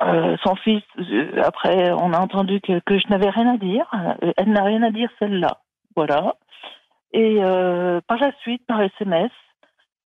euh, 0.02 0.36
son 0.44 0.54
fils, 0.54 0.84
euh, 1.00 1.42
après, 1.42 1.90
on 1.92 2.12
a 2.12 2.20
entendu 2.20 2.60
que, 2.60 2.78
que 2.86 2.98
je 2.98 3.08
n'avais 3.08 3.30
rien 3.30 3.54
à 3.54 3.56
dire. 3.58 3.90
Euh, 4.22 4.32
Elle 4.36 4.52
n'a 4.52 4.62
rien 4.62 4.82
à 4.84 4.90
dire, 4.92 5.10
celle-là. 5.18 5.58
Voilà. 5.96 6.36
Et 7.12 7.36
euh, 7.42 8.00
par 8.06 8.18
la 8.18 8.32
suite, 8.40 8.64
par 8.66 8.80
SMS, 8.82 9.30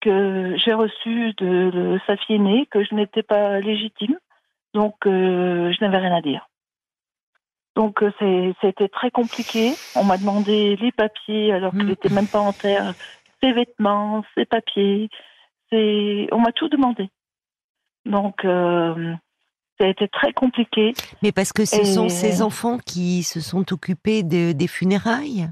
que 0.01 0.55
j'ai 0.57 0.73
reçu 0.73 1.33
de, 1.37 1.69
de 1.71 1.99
sa 2.07 2.17
fille 2.17 2.35
aînée 2.37 2.65
que 2.71 2.83
je 2.83 2.93
n'étais 2.95 3.23
pas 3.23 3.59
légitime, 3.59 4.17
donc 4.73 4.95
euh, 5.05 5.71
je 5.71 5.83
n'avais 5.83 5.97
rien 5.97 6.15
à 6.15 6.21
dire. 6.21 6.47
Donc 7.75 8.03
euh, 8.03 8.11
c'était 8.61 8.87
très 8.89 9.11
compliqué. 9.11 9.73
On 9.95 10.03
m'a 10.03 10.17
demandé 10.17 10.75
les 10.75 10.91
papiers 10.91 11.51
alors 11.53 11.71
qu'il 11.71 11.83
Mm. 11.85 11.89
n'était 11.89 12.09
même 12.09 12.27
pas 12.27 12.39
en 12.39 12.53
terre, 12.53 12.93
ses 13.41 13.51
vêtements, 13.51 14.23
ses 14.35 14.45
papiers, 14.45 15.09
on 15.71 16.39
m'a 16.39 16.51
tout 16.51 16.69
demandé. 16.69 17.09
Donc 18.05 18.45
euh, 18.45 19.13
ça 19.79 19.85
a 19.85 19.87
été 19.87 20.07
très 20.07 20.33
compliqué. 20.33 20.93
Mais 21.23 21.31
parce 21.31 21.51
que 21.51 21.65
ce 21.65 21.81
Et- 21.81 21.85
sont 21.85 22.09
ces 22.09 22.41
enfants 22.43 22.77
qui 22.77 23.23
se 23.23 23.39
sont 23.41 23.73
occupés 23.73 24.21
de- 24.23 24.51
des 24.51 24.67
funérailles? 24.67 25.47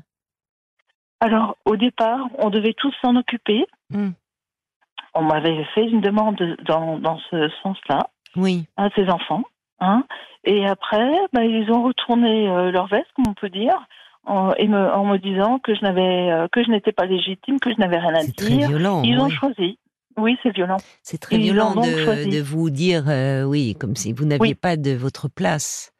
Alors 1.21 1.55
au 1.65 1.77
départ, 1.77 2.27
on 2.39 2.49
devait 2.49 2.73
tous 2.75 2.93
s'en 3.01 3.15
occuper. 3.15 3.65
Mm. 3.91 4.09
On 5.13 5.23
m'avait 5.23 5.63
fait 5.75 5.85
une 5.85 6.01
demande 6.01 6.37
dans 6.65 6.97
dans 6.99 7.19
ce 7.29 7.49
sens-là. 7.63 8.09
Oui. 8.35 8.65
à 8.77 8.89
ses 8.95 9.09
enfants. 9.09 9.43
Hein. 9.81 10.05
Et 10.45 10.65
après, 10.65 11.11
bah, 11.33 11.43
ils 11.43 11.69
ont 11.71 11.83
retourné 11.83 12.47
euh, 12.47 12.71
leur 12.71 12.87
veste, 12.87 13.07
comme 13.15 13.25
on 13.27 13.33
peut 13.33 13.49
dire, 13.49 13.75
en, 14.25 14.53
et 14.53 14.67
me, 14.69 14.77
en 14.93 15.03
me 15.05 15.17
disant 15.17 15.59
que 15.59 15.75
je 15.75 15.81
n'avais, 15.81 16.31
euh, 16.31 16.47
que 16.51 16.63
je 16.63 16.69
n'étais 16.69 16.93
pas 16.93 17.05
légitime, 17.05 17.59
que 17.59 17.69
je 17.71 17.75
n'avais 17.77 17.97
rien 17.97 18.13
à 18.13 18.21
C'est 18.21 18.35
très 18.35 18.47
dire. 18.49 18.69
violent. 18.69 19.01
Ils 19.03 19.19
ont 19.19 19.29
choisi. 19.29 19.77
Oui, 20.17 20.37
c'est 20.43 20.53
violent. 20.55 20.77
C'est 21.03 21.17
très 21.19 21.37
violent 21.37 21.73
de, 21.75 22.41
vous 22.41 22.69
dire, 22.69 23.09
euh, 23.09 23.43
oui, 23.43 23.75
comme 23.79 23.95
si 23.95 24.13
vous 24.13 24.23
n'aviez 24.25 24.41
Oui. 24.41 24.55
pas 24.55 24.77
de 24.77 24.91
votre 24.91 25.27
place 25.27 25.93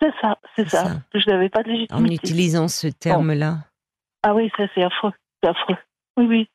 C'est 0.00 0.12
ça, 0.22 0.38
c'est 0.56 0.68
ça. 0.68 0.84
je 1.14 1.28
n'avais 1.30 1.48
pas 1.48 1.62
de 1.62 1.68
en 1.68 1.72
légitimité. 1.72 2.14
utilisant 2.14 2.68
ce 2.68 2.86
terme-là. 2.86 3.58
Ah 4.26 4.34
oui, 4.34 4.50
ça 4.56 4.64
c'est 4.74 4.82
affreux, 4.82 5.12
c'est 5.42 5.50
affreux. 5.50 5.76
Oui, 6.16 6.26
oui. 6.26 6.48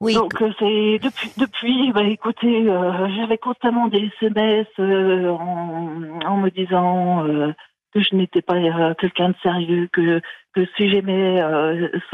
Oui. 0.00 0.14
Donc 0.14 0.40
euh, 0.40 0.50
c'est 0.58 0.98
depuis, 0.98 1.32
depuis, 1.36 1.92
bah 1.92 2.04
écoutez, 2.04 2.68
euh, 2.70 3.06
j'avais 3.14 3.36
constamment 3.36 3.88
des 3.88 4.10
SMS 4.20 4.66
euh, 4.78 5.28
en, 5.28 6.20
en 6.24 6.36
me 6.38 6.48
disant 6.48 7.28
euh, 7.28 7.52
que 7.92 8.00
je 8.00 8.16
n'étais 8.16 8.40
pas 8.40 8.54
quelqu'un 8.94 9.28
de 9.28 9.36
sérieux, 9.42 9.90
que 9.92 10.22
que 10.54 10.66
si 10.74 10.88
j'aimais 10.88 11.42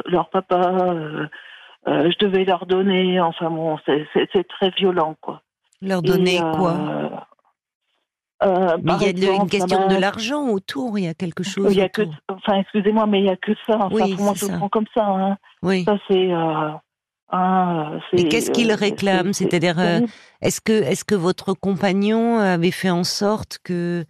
leur 0.07 0.31
papa, 0.31 0.91
je 1.87 2.19
devais 2.19 2.45
leur 2.45 2.67
donner. 2.67 3.21
Enfin 3.21 3.51
bon, 3.51 3.79
c'est 3.87 4.49
très 4.49 4.71
violent 4.71 5.15
quoi. 5.21 5.43
Leur 5.81 6.03
donner 6.03 6.39
Et, 6.39 6.41
quoi? 6.41 7.29
Euh, 8.43 8.77
Mais 8.83 8.93
il 9.11 9.19
y 9.25 9.29
a 9.29 9.33
une 9.35 9.49
question 9.49 9.89
de 9.89 9.97
l'argent 9.97 10.49
autour, 10.49 10.99
il 10.99 11.05
y 11.05 11.09
a 11.09 11.15
quelque 11.15 11.43
chose 11.43 11.73
Il 11.73 11.79
y 11.79 11.83
a 11.83 11.89
que, 11.89 12.03
autour. 12.03 12.15
enfin 12.29 12.61
excusez-moi, 12.61 13.07
mais 13.07 13.21
il 13.21 13.27
y 13.27 13.31
a 13.31 13.37
que 13.37 13.53
ça. 13.67 13.77
Enfin, 13.77 13.89
Oui, 13.93 14.15
pour 14.15 14.25
moi, 14.25 14.35
je 14.37 14.47
le 14.47 14.51
ça. 14.53 14.57
prends 14.59 14.69
comme 14.69 14.87
ça. 14.95 15.05
Hein. 15.07 15.37
Oui. 15.63 15.85
Ça 15.85 15.97
c'est. 16.09 16.33
Euh, 16.33 16.71
hein, 17.31 17.99
Mais 18.13 18.25
qu'est-ce 18.29 18.51
qu'il 18.51 18.71
euh, 18.71 18.75
réclame? 18.75 19.33
c'est- 19.33 19.45
C'est-à-dire. 19.45 19.79
Est-ce 20.41 20.61
que, 20.61 20.73
est-ce 20.73 21.05
que 21.05 21.17
votre 21.17 21.53
compagnon 21.53 22.39
avait 22.39 22.71
fait 22.71 22.91
en 22.91 23.03
sorte 23.05 23.59
que 23.65 24.05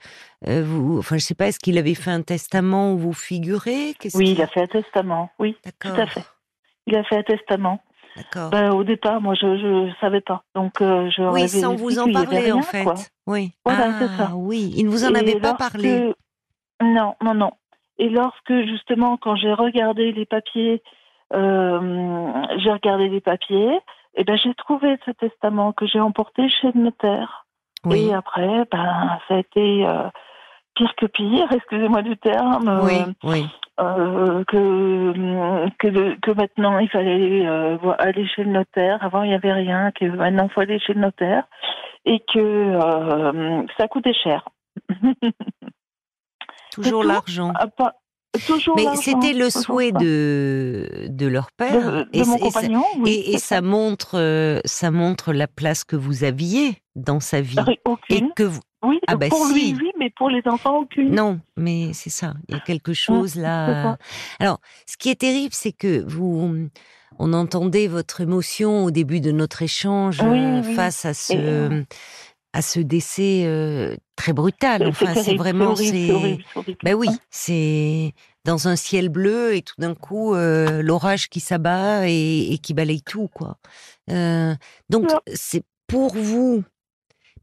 euh, 0.46 0.62
vous, 0.64 0.98
enfin, 0.98 1.16
je 1.16 1.24
sais 1.24 1.34
pas, 1.34 1.46
est-ce 1.48 1.58
qu'il 1.58 1.78
avait 1.78 1.94
fait 1.94 2.10
un 2.10 2.20
testament 2.22 2.92
où 2.92 2.98
vous 2.98 3.14
figurez? 3.14 3.94
Oui, 4.14 4.32
il 4.32 4.42
a 4.42 4.46
fait 4.46 4.60
un 4.62 4.66
testament. 4.66 5.30
Oui, 5.38 5.56
D'accord. 5.64 5.98
à 5.98 6.06
fait. 6.06 6.22
il 6.86 6.94
a 6.96 7.04
fait 7.04 7.16
un 7.16 7.22
testament. 7.22 7.80
Ben, 8.50 8.70
au 8.72 8.84
départ, 8.84 9.20
moi, 9.20 9.34
je 9.34 9.46
ne 9.46 9.90
savais 10.00 10.20
pas. 10.20 10.42
Donc, 10.54 10.80
euh, 10.80 11.10
je 11.10 11.22
oui, 11.22 11.48
sans 11.48 11.74
vous 11.74 11.98
en 11.98 12.10
parler 12.10 12.52
en 12.52 12.62
fait. 12.62 12.84
quoi. 12.84 12.94
Oui. 13.26 13.52
Voilà, 13.64 13.88
ah, 13.88 13.98
c'est 13.98 14.16
ça. 14.16 14.30
oui. 14.34 14.72
Il 14.76 14.86
ne 14.86 14.90
vous 14.90 15.04
en 15.04 15.14
avait 15.14 15.38
pas 15.38 15.56
lorsque- 15.58 15.72
parlé. 15.72 16.14
Non, 16.82 17.14
non, 17.22 17.34
non. 17.34 17.50
Et 17.98 18.08
lorsque, 18.08 18.52
justement, 18.66 19.16
quand 19.16 19.34
j'ai 19.36 19.52
regardé 19.52 20.12
les 20.12 20.24
papiers, 20.26 20.82
euh, 21.34 22.32
j'ai 22.58 22.70
regardé 22.72 23.08
les 23.08 23.20
papiers, 23.20 23.80
et 24.14 24.24
ben, 24.24 24.36
j'ai 24.36 24.54
trouvé 24.54 24.96
ce 25.04 25.10
testament 25.12 25.72
que 25.72 25.86
j'ai 25.86 26.00
emporté 26.00 26.48
chez 26.48 26.70
le 26.72 26.80
notaire. 26.82 27.46
Oui. 27.84 28.06
Et 28.06 28.14
après, 28.14 28.64
ben, 28.70 29.18
ça 29.28 29.34
a 29.34 29.38
été 29.38 29.86
euh, 29.86 30.08
pire 30.74 30.94
que 30.96 31.06
pire, 31.06 31.46
excusez-moi 31.52 32.02
du 32.02 32.16
terme. 32.16 32.80
Oui, 32.84 32.98
oui. 33.24 33.46
Euh, 33.80 34.42
que 34.48 35.68
que, 36.20 36.30
maintenant 36.32 36.78
il 36.78 36.88
fallait 36.90 37.46
euh, 37.46 37.76
aller 37.98 38.26
chez 38.28 38.44
le 38.44 38.50
notaire. 38.50 38.98
Avant 39.02 39.22
il 39.22 39.28
n'y 39.30 39.34
avait 39.34 39.52
rien, 39.52 39.90
que 39.92 40.04
maintenant 40.06 40.46
il 40.48 40.52
faut 40.52 40.60
aller 40.60 40.78
chez 40.80 40.94
le 40.94 41.00
notaire 41.00 41.44
et 42.04 42.20
que 42.32 42.38
euh, 42.38 43.62
ça 43.78 43.88
coûtait 43.88 44.14
cher. 44.14 44.48
Toujours 46.72 47.02
l'argent. 47.04 47.52
Ah, 47.56 47.66
toujours 48.46 48.76
Mais 48.76 48.94
c'était 48.96 49.32
le 49.32 49.50
souhait 49.50 49.90
de, 49.90 51.06
de 51.08 51.26
leur 51.26 51.50
père. 51.52 51.72
de, 51.72 52.02
de 52.02 52.08
et, 52.12 52.24
mon 52.24 52.36
et 52.36 52.50
ça- 52.50 52.60
oui, 52.98 53.22
et- 53.26 53.38
ça 53.38 53.62
montre, 53.62 54.60
ça 54.64 54.90
montre 54.90 55.32
la 55.32 55.46
place 55.48 55.82
que 55.84 55.96
vous 55.96 56.24
aviez 56.24 56.74
dans 56.94 57.20
sa 57.20 57.40
vie. 57.40 57.56
ça. 57.56 57.64
Et 58.10 58.22
que 58.36 58.42
vous, 58.44 58.60
Oui, 58.82 59.00
Ah, 59.08 59.16
bah, 59.16 59.28
pour 59.28 59.46
si. 59.46 59.72
lui, 59.72 59.78
oui, 59.80 59.90
mais 59.98 60.10
pour 60.10 60.30
les 60.30 60.42
enfants, 60.46 60.78
aucune. 60.78 61.10
non, 61.14 61.40
mais 61.56 61.92
c'est 61.92 62.10
ça. 62.10 62.34
Il 62.48 62.54
y 62.54 62.58
a 62.58 62.60
quelque 62.60 62.92
chose 62.92 63.34
là. 63.34 63.96
Alors, 64.38 64.60
ce 64.86 64.96
qui 64.96 65.10
est 65.10 65.20
terrible, 65.20 65.52
c'est 65.52 65.72
que 65.72 66.04
vous, 66.06 66.68
on 67.18 67.32
entendait 67.32 67.88
votre 67.88 68.20
émotion 68.20 68.84
au 68.84 68.90
début 68.90 69.20
de 69.20 69.32
notre 69.32 69.62
échange 69.62 70.20
Oui, 70.22 70.38
euh, 70.38 70.62
face 70.62 71.04
à 71.04 71.12
ce, 71.14 71.32
Et, 71.80 71.86
à 72.52 72.62
ce 72.62 72.78
décès 72.80 73.42
euh, 73.46 73.96
très 74.14 74.32
brutal. 74.32 74.86
Enfin, 74.86 75.12
c'est 75.14 75.34
vraiment, 75.36 75.74
c'est. 75.74 76.38
Ben 76.84 76.94
oui, 76.94 77.08
c'est 77.30 78.12
dans 78.44 78.68
un 78.68 78.76
ciel 78.76 79.08
bleu 79.08 79.54
et 79.56 79.62
tout 79.62 79.74
d'un 79.78 79.94
coup 79.94 80.34
euh, 80.34 80.80
l'orage 80.82 81.28
qui 81.28 81.40
s'abat 81.40 82.08
et, 82.08 82.52
et 82.52 82.58
qui 82.58 82.72
balaye 82.74 83.02
tout 83.02 83.28
quoi. 83.28 83.58
Euh, 84.10 84.54
donc 84.88 85.10
c'est 85.34 85.64
pour 85.86 86.14
vous, 86.14 86.62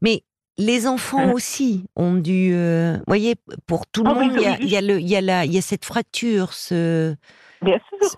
mais 0.00 0.24
les 0.58 0.86
enfants 0.86 1.32
aussi 1.32 1.84
ont 1.96 2.14
dû, 2.14 2.52
euh, 2.54 2.98
voyez, 3.06 3.36
pour 3.66 3.86
tout 3.86 4.04
le 4.04 4.10
Ah 4.10 4.14
monde, 4.14 4.32
il 4.36 4.40
y 4.42 4.46
a, 4.46 4.52
oui, 4.52 4.56
oui. 4.60 4.66
il 4.66 4.70
y 4.70 4.76
a 4.76 4.80
le, 4.80 5.00
il 5.00 5.08
y 5.08 5.16
a 5.16 5.20
la, 5.20 5.44
il 5.44 5.52
y 5.52 5.58
a 5.58 5.62
cette 5.62 5.84
fracture, 5.84 6.52
ce 6.54 7.14
Bien 7.62 7.78
sûr. 7.90 8.10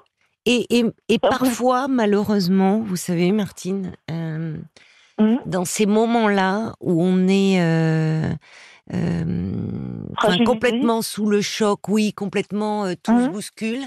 et 0.46 0.66
et, 0.78 0.84
et 1.08 1.18
Ah 1.22 1.28
oui. 1.30 1.30
parfois 1.40 1.88
malheureusement, 1.88 2.80
vous 2.80 2.96
savez, 2.96 3.32
Martine. 3.32 3.96
euh, 4.10 4.58
Mhm. 5.18 5.40
dans 5.46 5.64
ces 5.64 5.86
moments-là 5.86 6.74
où 6.80 7.02
on 7.02 7.26
est 7.28 7.60
euh, 7.60 8.32
euh, 8.94 10.04
complètement 10.44 11.02
sous 11.02 11.26
le 11.26 11.40
choc, 11.40 11.88
oui, 11.88 12.12
complètement 12.12 12.94
tout 13.02 13.20
se 13.20 13.26
Mhm. 13.26 13.32
bouscule, 13.32 13.84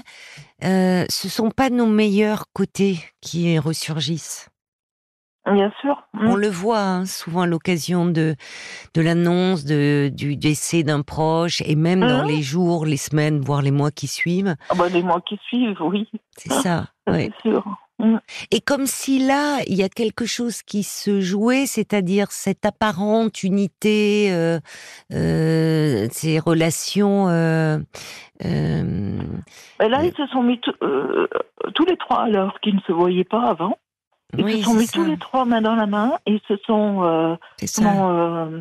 ce 0.62 1.28
sont 1.28 1.50
pas 1.50 1.70
nos 1.70 1.86
meilleurs 1.86 2.46
côtés 2.52 2.98
qui 3.20 3.58
ressurgissent. 3.58 4.48
Bien 5.50 5.72
sûr. 5.80 6.00
On 6.14 6.34
Mhm. 6.34 6.40
le 6.40 6.48
voit 6.48 6.78
hein, 6.80 7.04
souvent 7.06 7.40
à 7.42 7.46
l'occasion 7.46 8.06
de 8.06 8.36
de 8.94 9.00
l'annonce 9.02 9.64
de 9.64 10.08
du 10.14 10.36
décès 10.36 10.82
d'un 10.84 11.02
proche 11.02 11.62
et 11.66 11.74
même 11.74 12.00
dans 12.00 12.22
Mhm. 12.22 12.28
les 12.28 12.42
jours, 12.42 12.86
les 12.86 12.96
semaines, 12.96 13.40
voire 13.40 13.60
les 13.62 13.72
mois 13.72 13.90
qui 13.90 14.06
suivent. 14.06 14.54
Ah 14.68 14.74
bah, 14.76 14.88
les 14.88 15.02
mois 15.02 15.20
qui 15.20 15.36
suivent, 15.48 15.80
oui, 15.82 16.08
C'est 16.36 16.52
ça. 16.52 16.86
c'est 17.08 17.32
sûr. 17.42 17.64
Et 18.50 18.60
comme 18.60 18.86
si 18.86 19.24
là, 19.24 19.60
il 19.68 19.76
y 19.76 19.84
a 19.84 19.88
quelque 19.88 20.26
chose 20.26 20.62
qui 20.62 20.82
se 20.82 21.20
jouait, 21.20 21.66
c'est-à-dire 21.66 22.32
cette 22.32 22.66
apparente 22.66 23.44
unité, 23.44 24.32
euh, 24.32 24.58
euh, 25.12 26.08
ces 26.10 26.40
relations. 26.40 27.28
Euh, 27.28 27.78
euh, 28.44 29.18
Et 29.82 29.88
là, 29.88 30.04
ils 30.04 30.14
se 30.16 30.26
sont 30.32 30.42
mis 30.42 30.60
tous 30.60 31.84
les 31.86 31.96
trois, 31.96 32.22
alors 32.22 32.58
qu'ils 32.60 32.74
ne 32.76 32.80
se 32.80 32.92
voyaient 32.92 33.22
pas 33.24 33.42
avant. 33.44 33.78
Ils 34.38 34.44
oui, 34.44 34.58
se 34.58 34.64
sont 34.64 34.74
mis 34.74 34.86
ça, 34.86 34.92
tous 34.94 35.04
les 35.04 35.18
trois 35.18 35.44
main 35.44 35.60
dans 35.60 35.74
la 35.74 35.86
main 35.86 36.12
et 36.26 36.40
se 36.48 36.56
sont 36.66 37.02
euh, 37.04 37.36
comment, 37.76 38.10
euh, 38.12 38.60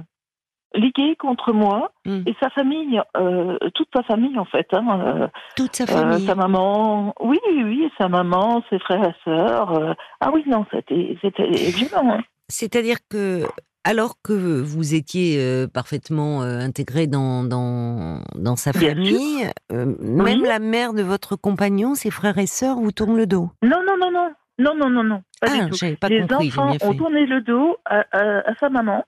ligués 0.75 1.16
contre 1.18 1.54
moi 1.54 1.92
Mm. 2.06 2.24
et 2.25 2.36
sa 2.42 2.50
famille, 2.50 3.00
euh, 3.16 3.58
toute 3.75 3.88
sa 3.96 4.01
famille 4.04 4.38
en 4.40 4.46
fait. 4.46 4.68
Hein, 4.74 5.00
euh, 5.06 5.28
Toute 5.56 5.75
sa 5.75 5.86
famille. 5.86 6.25
sa 6.25 6.34
maman, 6.36 7.13
oui, 7.22 7.38
oui, 7.51 7.63
oui, 7.63 7.90
sa 7.98 8.10
maman, 8.10 8.63
ses 8.70 8.80
frères 8.80 9.04
et 9.10 9.16
sœurs. 9.24 9.96
ah 10.20 10.32
oui, 10.34 10.44
non, 10.48 10.66
c'était 10.74 11.16
c'était 11.22 11.48
violent. 11.51 12.13
hein. 12.18 12.22
C'est-à-dire 12.50 12.98
que, 13.10 13.44
alors 13.84 14.16
que 14.24 14.34
vous 14.62 14.94
étiez 14.96 15.66
parfaitement 15.74 16.42
intégré 16.42 17.06
dans, 17.08 17.44
dans, 17.44 18.22
dans 18.36 18.56
sa 18.56 18.72
Bien 18.72 18.90
famille, 18.90 19.48
même 19.72 20.44
la 20.44 20.60
mère 20.60 20.94
de 20.94 21.01
votre 21.04 21.36
compagnon, 21.36 21.94
ses 21.96 22.12
frères 22.12 22.38
et 22.40 22.48
sœurs, 22.48 22.78
vous 22.78 22.92
tournent 22.92 23.16
le 23.18 23.28
dos. 23.28 23.50
Non, 23.63 23.80
non, 23.88 23.96
non, 24.00 24.12
non, 24.12 24.30
non, 24.62 24.75
non, 24.75 24.89
non, 24.89 25.03
non, 25.03 25.24
pas 25.41 25.48
ah, 25.50 25.63
du 25.63 25.70
tout. 25.70 25.75
j'avais 25.75 25.96
pas 25.96 26.08
Les 26.10 26.22
compris, 26.22 26.48
enfants 26.50 26.77
ont 26.82 26.94
tourné 26.94 27.25
le 27.25 27.41
dos 27.41 27.77
à, 27.86 28.06
à- 28.12 28.50
à 28.51 28.56
sa 28.60 28.70
maman 28.70 29.06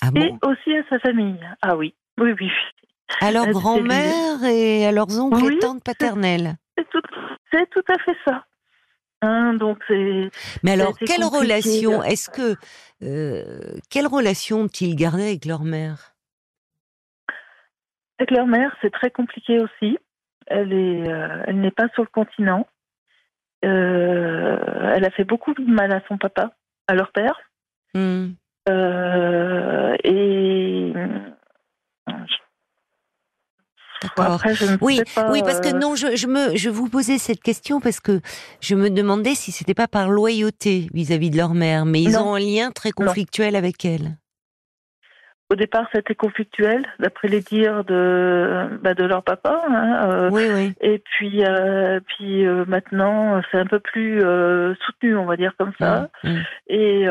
Ah 0.00 0.10
et 0.14 0.28
bon 0.30 0.38
aussi 0.42 0.76
à 0.76 0.82
sa 0.88 0.98
famille. 1.00 1.38
Ah 1.60 1.76
oui, 1.76 1.94
oui, 2.18 2.32
oui. 2.40 2.50
À 3.20 3.30
leur 3.30 3.46
Ah, 3.46 3.52
grand-mère 3.52 4.44
et 4.44 4.86
à 4.86 4.92
leurs 4.92 5.18
oncles 5.20 5.44
Oui, 5.44 5.56
et 5.56 5.58
tantes 5.58 5.84
paternelles. 5.84 6.54
C'est 6.78 6.88
tout, 6.90 7.00
tout 7.72 7.92
à 7.92 7.98
fait 8.04 8.16
ça. 8.24 8.44
Hein, 9.24 9.54
donc 9.54 9.78
c'est 9.86 10.30
Mais 10.64 10.72
alors, 10.72 10.98
quelle 10.98 11.24
relation 11.24 12.02
est-ce 12.02 12.28
que 12.30 12.56
euh, 13.02 13.78
quelle 13.90 14.06
relation 14.08 14.62
ont-ils 14.62 14.96
gardé 14.96 15.22
avec 15.22 15.44
leur 15.44 15.62
mère? 15.62 16.14
Avec 18.18 18.30
leur 18.30 18.46
mère, 18.46 18.74
c'est 18.80 18.90
très 18.92 19.10
compliqué 19.10 19.58
aussi. 19.60 19.98
elle 20.46 20.72
est, 20.72 21.08
euh, 21.08 21.42
elle 21.46 21.60
n'est 21.60 21.70
pas 21.70 21.88
sur 21.94 22.02
le 22.02 22.08
continent. 22.08 22.66
Euh, 23.64 24.92
elle 24.94 25.04
a 25.04 25.10
fait 25.10 25.24
beaucoup 25.24 25.54
de 25.54 25.64
mal 25.64 25.92
à 25.92 26.02
son 26.08 26.18
papa, 26.18 26.52
à 26.88 26.94
leur 26.94 27.12
père. 27.12 27.40
Hmm. 27.94 28.30
Euh, 28.68 29.96
et 30.04 30.92
après, 34.16 34.54
je 34.54 34.64
Oui, 34.80 35.00
pas, 35.14 35.30
oui, 35.30 35.42
parce 35.42 35.60
que 35.60 35.68
euh, 35.74 35.78
non, 35.78 35.94
je, 35.94 36.16
je 36.16 36.26
me, 36.26 36.56
je 36.56 36.70
vous 36.70 36.88
posais 36.88 37.18
cette 37.18 37.42
question 37.42 37.80
parce 37.80 38.00
que 38.00 38.20
je 38.60 38.74
me 38.74 38.90
demandais 38.90 39.34
si 39.34 39.52
c'était 39.52 39.74
pas 39.74 39.88
par 39.88 40.10
loyauté 40.10 40.88
vis-à-vis 40.92 41.30
de 41.30 41.36
leur 41.36 41.54
mère, 41.54 41.84
mais 41.86 42.02
ils 42.02 42.12
Non. 42.12 42.30
ont 42.30 42.34
un 42.34 42.40
lien 42.40 42.70
très 42.70 42.90
conflictuel 42.90 43.56
avec 43.56 43.84
elle. 43.84 44.16
Au 45.52 45.54
départ, 45.54 45.86
c'était 45.94 46.14
conflictuel, 46.14 46.82
d'après 46.98 47.28
les 47.28 47.42
dires 47.42 47.84
de, 47.84 48.70
bah, 48.82 48.94
de 48.94 49.04
leur 49.04 49.22
papa. 49.22 49.60
hein, 49.68 50.08
euh, 50.08 50.30
Oui, 50.30 50.44
oui. 50.50 50.72
Et 50.80 50.98
puis, 50.98 51.44
euh, 51.44 52.00
puis 52.06 52.46
euh, 52.46 52.64
maintenant, 52.66 53.42
c'est 53.50 53.58
un 53.58 53.66
peu 53.66 53.78
plus 53.78 54.22
soutenu, 54.86 55.14
on 55.14 55.26
va 55.26 55.36
dire 55.36 55.52
comme 55.58 55.72
ça. 55.78 56.08
Mm, 56.24 56.30
mm. 56.30 56.42
Et 56.68 57.04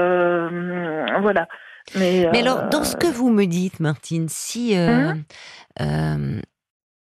voilà. 1.21 1.47
Mais, 1.95 2.27
Mais 2.31 2.39
alors, 2.39 2.67
dans 2.69 2.83
ce 2.83 2.95
que 2.95 3.05
vous 3.05 3.29
me 3.29 3.45
dites, 3.45 3.79
Martine, 3.79 4.27
si 4.27 4.75
euh, 4.75 5.13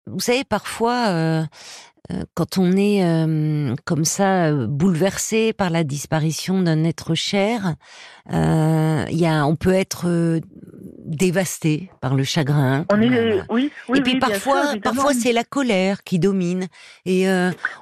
vous 0.08 0.20
savez 0.22 0.46
parfois. 0.46 1.44
Euh, 2.12 2.24
quand 2.36 2.58
on 2.58 2.72
est 2.78 3.04
euh, 3.04 3.74
comme 3.86 4.06
ça 4.06 4.46
euh, 4.48 4.68
bouleversé 4.68 5.54
par 5.54 5.70
la 5.70 5.84
disparition 5.84 6.62
d'un 6.62 6.84
être 6.84 7.16
cher, 7.16 7.76
euh, 8.34 9.06
y 9.10 9.26
a, 9.26 9.46
on 9.46 9.56
peut 9.56 9.74
être 9.74 10.08
euh, 10.08 10.40
dévasté 11.06 11.90
par 12.02 12.16
le 12.16 12.24
chagrin. 12.24 12.86
on 12.92 13.02
est, 13.02 13.42
oui, 13.50 13.72
oui, 13.90 14.00
et 14.00 14.02
puis 14.02 14.14
oui, 14.14 14.20
parfois, 14.20 14.72
sûr, 14.72 14.82
parfois 14.82 15.14
c'est 15.14 15.34
la 15.34 15.44
colère 15.44 16.04
qui 16.04 16.18
domine 16.20 16.68
et 17.06 17.28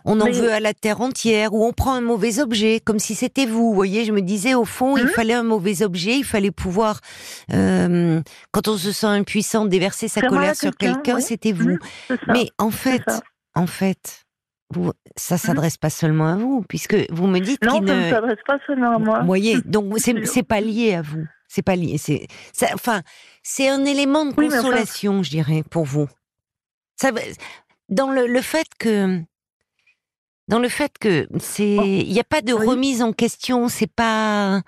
on 0.05 0.19
en 0.19 0.25
Mais- 0.25 0.31
veut 0.31 0.51
à 0.51 0.59
la 0.59 0.73
terre 0.73 0.99
entière 1.01 1.53
ou 1.53 1.65
on 1.65 1.71
prend 1.71 1.93
un 1.93 2.01
mauvais 2.01 2.39
objet 2.39 2.81
comme 2.83 2.99
si 2.99 3.15
c'était 3.15 3.45
vous. 3.45 3.69
Vous 3.69 3.73
voyez, 3.73 4.03
je 4.03 4.11
me 4.11 4.21
disais 4.21 4.53
au 4.53 4.65
fond, 4.65 4.97
il 4.97 5.03
Mhm. 5.05 5.09
fallait 5.09 5.33
un 5.33 5.43
mauvais 5.43 5.83
objet, 5.83 6.17
il 6.17 6.25
fallait 6.25 6.51
pouvoir, 6.51 6.99
quand 7.49 8.67
on 8.67 8.77
se 8.77 8.91
sent 8.91 9.07
impuissant, 9.07 9.65
déverser 9.65 10.07
sa 10.09 10.21
Faire 10.21 10.29
colère 10.29 10.55
sur 10.55 10.75
quelqu'un, 10.75 11.19
c'était 11.21 11.53
vous. 11.53 11.77
Ça. 12.09 12.15
Mais 12.27 12.47
en 12.57 12.71
fait. 12.71 13.03
En 13.55 13.67
fait, 13.67 14.25
vous, 14.71 14.91
ça 15.15 15.37
s'adresse 15.37 15.77
pas 15.77 15.89
seulement 15.89 16.27
à 16.27 16.35
vous, 16.35 16.63
puisque 16.67 16.95
vous 17.11 17.27
me 17.27 17.39
dites 17.39 17.63
non, 17.63 17.79
qu'il 17.79 17.87
ça 17.87 17.95
ne. 17.95 18.09
s'adresse 18.09 18.39
pas 18.45 18.57
seulement 18.65 18.95
à 18.95 18.99
moi. 18.99 19.19
Vous 19.19 19.25
voyez, 19.27 19.61
donc 19.61 19.93
c'est 20.25 20.43
pas 20.47 20.61
lié 20.61 20.95
à 20.95 21.01
vous. 21.01 21.25
C'est 21.47 21.61
pas 21.61 21.75
lié. 21.75 21.97
C'est 21.99 22.27
enfin 22.73 23.01
c'est 23.43 23.69
un 23.69 23.85
élément 23.85 24.25
de 24.25 24.33
Oui, 24.37 24.47
mais 24.49 24.57
enfin- 24.57 24.63
consolation, 24.69 25.21
je 25.23 25.29
dirais, 25.29 25.63
pour 25.69 25.83
vous. 25.85 26.07
Ça, 26.95 27.11
dans 27.89 28.09
le, 28.11 28.25
le 28.27 28.41
fait 28.41 28.67
que 28.79 29.19
dans 30.47 30.59
le 30.59 30.69
fait 30.69 30.97
que 30.99 31.27
c'est 31.39 31.75
il 31.75 32.11
n'y 32.11 32.19
a 32.19 32.23
pas 32.23 32.41
de 32.41 32.53
Oh, 32.53 32.59
Oui. 32.59 32.67
remise 32.67 33.01
en 33.03 33.13
question, 33.13 33.67
c'est 33.67 33.91
pas. 33.91 34.61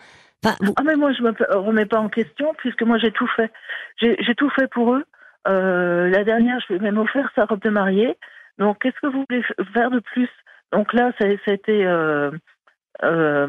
Enfin, 0.44 0.56
vous- 0.62 0.74
Ah 0.77 0.84
mais 0.84 0.96
moi 0.96 1.12
je 1.13 1.24
me 1.24 1.34
remets 1.58 1.86
pas 1.88 2.00
en 2.00 2.10
question 2.10 2.54
puisque 2.60 2.84
moi 2.84 2.98
j'ai 3.00 3.12
tout 3.12 3.27
fait. 3.36 3.51
J'ai 4.00 4.15
j'ai 4.20 4.36
tout 4.36 4.50
fait 4.51 4.68
pour 4.70 4.94
eux. 4.94 5.04
Euh, 5.48 6.10
la 6.10 6.24
dernière, 6.24 6.60
je 6.62 6.74
lui 6.74 6.80
ai 6.80 6.84
même 6.84 6.98
offert 6.98 7.32
sa 7.36 7.46
robe 7.46 7.62
de 7.62 7.70
mariée. 7.70 8.15
Donc 8.57 8.79
qu'est-ce 8.79 9.00
que 9.01 9.07
vous 9.07 9.25
voulez 9.29 9.43
faire 9.74 9.91
de 9.91 10.00
plus? 10.00 10.29
Donc 10.71 10.93
là, 10.93 11.12
ça, 11.19 11.25
ça 11.45 11.51
a 11.51 11.53
été, 11.53 11.85
euh, 11.85 12.31
euh, 13.03 13.47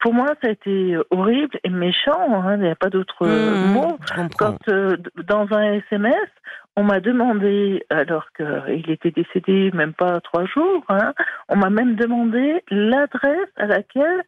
pour 0.00 0.12
moi, 0.12 0.26
ça 0.42 0.48
a 0.48 0.50
été 0.50 0.96
horrible 1.10 1.58
et 1.64 1.70
méchant. 1.70 2.42
hein, 2.42 2.56
Il 2.56 2.62
n'y 2.62 2.70
a 2.70 2.76
pas 2.76 2.90
d'autre 2.90 3.26
hmm, 3.26 3.72
mot. 3.72 3.98
Quand 4.38 4.56
euh, 4.68 4.96
dans 5.26 5.46
un 5.52 5.74
SMS, 5.74 6.28
on 6.76 6.84
m'a 6.84 7.00
demandé, 7.00 7.84
alors 7.90 8.26
qu'il 8.32 8.90
était 8.90 9.10
décédé 9.10 9.70
même 9.72 9.92
pas 9.92 10.20
trois 10.20 10.46
jours, 10.46 10.84
hein, 10.88 11.12
on 11.48 11.56
m'a 11.56 11.70
même 11.70 11.96
demandé 11.96 12.62
l'adresse 12.70 13.50
à 13.56 13.66
laquelle 13.66 14.22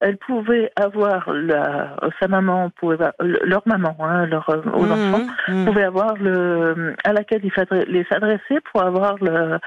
elle 0.00 0.16
pouvait 0.18 0.70
avoir 0.76 1.30
la, 1.32 1.96
sa 2.20 2.28
maman, 2.28 2.70
pouvait, 2.70 2.98
leur 3.20 3.62
maman, 3.66 3.96
hein, 4.00 4.26
leur, 4.26 4.48
euh, 4.50 4.62
aux 4.72 4.84
Hmm, 4.86 4.92
enfants, 5.14 5.26
hmm. 5.48 5.64
pouvaient 5.66 5.84
avoir 5.84 6.14
le, 6.16 6.94
à 7.04 7.12
laquelle 7.12 7.40
il 7.44 7.50
fallait 7.52 7.84
les 7.86 8.04
s'adresser 8.04 8.60
pour 8.70 8.82
avoir 8.82 9.16
le, 9.22 9.58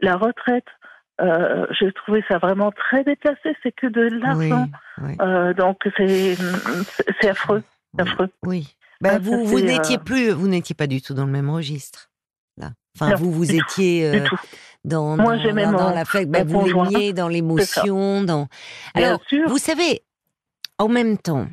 la 0.00 0.16
retraite. 0.16 0.66
Euh, 1.20 1.66
J'ai 1.78 1.92
trouvé 1.92 2.24
ça 2.30 2.38
vraiment 2.38 2.70
très 2.72 3.04
déplacé. 3.04 3.54
C'est 3.62 3.72
que 3.72 3.86
de 3.88 4.02
l'argent. 4.22 4.68
Oui, 5.02 5.08
oui, 5.08 5.16
Euh, 5.20 5.52
donc 5.54 5.78
c'est 5.96 6.34
c'est- 7.20 7.28
affreux, 7.28 7.62
oui, 7.94 8.00
affreux. 8.02 8.28
oui. 8.46 8.76
Ben, 9.02 9.14
Ah, 9.14 9.18
vous 9.18 9.44
vous 9.44 9.58
c'est, 9.58 9.64
n'étiez 9.64 9.96
euh, 9.96 10.04
plus 10.04 10.30
vous 10.30 10.46
n'étiez 10.48 10.74
pas 10.74 10.86
du 10.86 11.00
tout 11.02 11.14
dans 11.14 11.24
le 11.26 11.32
même 11.32 11.50
registre 11.50 12.10
là. 12.58 12.68
Enfin 12.96 13.10
Non, 13.10 13.16
vous 13.16 13.32
vous 13.32 13.54
étiez 13.54 14.06
euh, 14.06 14.24
tout. 14.26 14.36
Dans 14.84 15.16
Moi, 15.16 15.36
dans, 15.36 15.94
ben, 16.26 16.46
vous 16.46 16.64
l'aimiez 16.64 17.12
dans 17.12 17.28
l'émotion, 17.36 18.22
dans. 18.22 18.48
Bien 18.94 19.04
Alors 19.08 19.20
sûr. 19.28 19.48
vous 19.48 19.58
savez, 19.58 20.02
en 20.78 20.88
même 20.88 21.18
temps, 21.18 21.46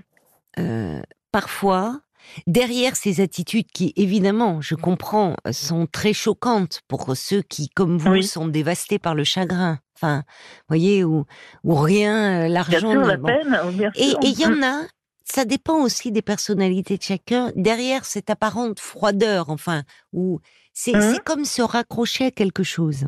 euh, 0.59 1.01
parfois. 1.31 2.01
Derrière 2.45 2.97
ces 2.97 3.21
attitudes 3.21 3.67
qui, 3.71 3.93
évidemment, 3.95 4.59
je 4.59 4.75
comprends, 4.75 5.37
sont 5.51 5.87
très 5.89 6.11
choquantes 6.11 6.81
pour 6.89 7.15
ceux 7.15 7.41
qui, 7.41 7.69
comme 7.69 7.97
vous, 7.97 8.11
Oui. 8.11 8.23
sont 8.23 8.47
dévastés 8.47 8.99
par 8.99 9.15
le 9.15 9.23
chagrin. 9.23 9.79
Enfin, 9.95 10.23
voyez, 10.67 11.05
ou, 11.05 11.23
ou 11.63 11.75
rien, 11.75 12.43
euh, 12.43 12.47
l'argent. 12.49 12.93
la 12.95 13.15
bon. 13.15 13.29
bien 13.71 13.91
Et 13.95 14.11
il 14.23 14.37
y 14.37 14.45
en 14.45 14.61
a, 14.61 14.81
ça 15.23 15.45
dépend 15.45 15.77
aussi 15.81 16.11
des 16.11 16.21
personnalités 16.21 16.97
de 16.97 17.01
chacun. 17.03 17.51
Derrière 17.55 18.03
cette 18.03 18.29
apparente 18.29 18.81
froideur, 18.81 19.49
enfin, 19.49 19.83
où 20.11 20.41
c'est 20.79 20.93
Mhm. 20.93 21.01
c'est 21.01 21.23
comme 21.23 21.43
se 21.45 21.61
raccrocher 21.63 22.25
à 22.27 22.31
quelque 22.31 22.61
chose. 22.63 23.07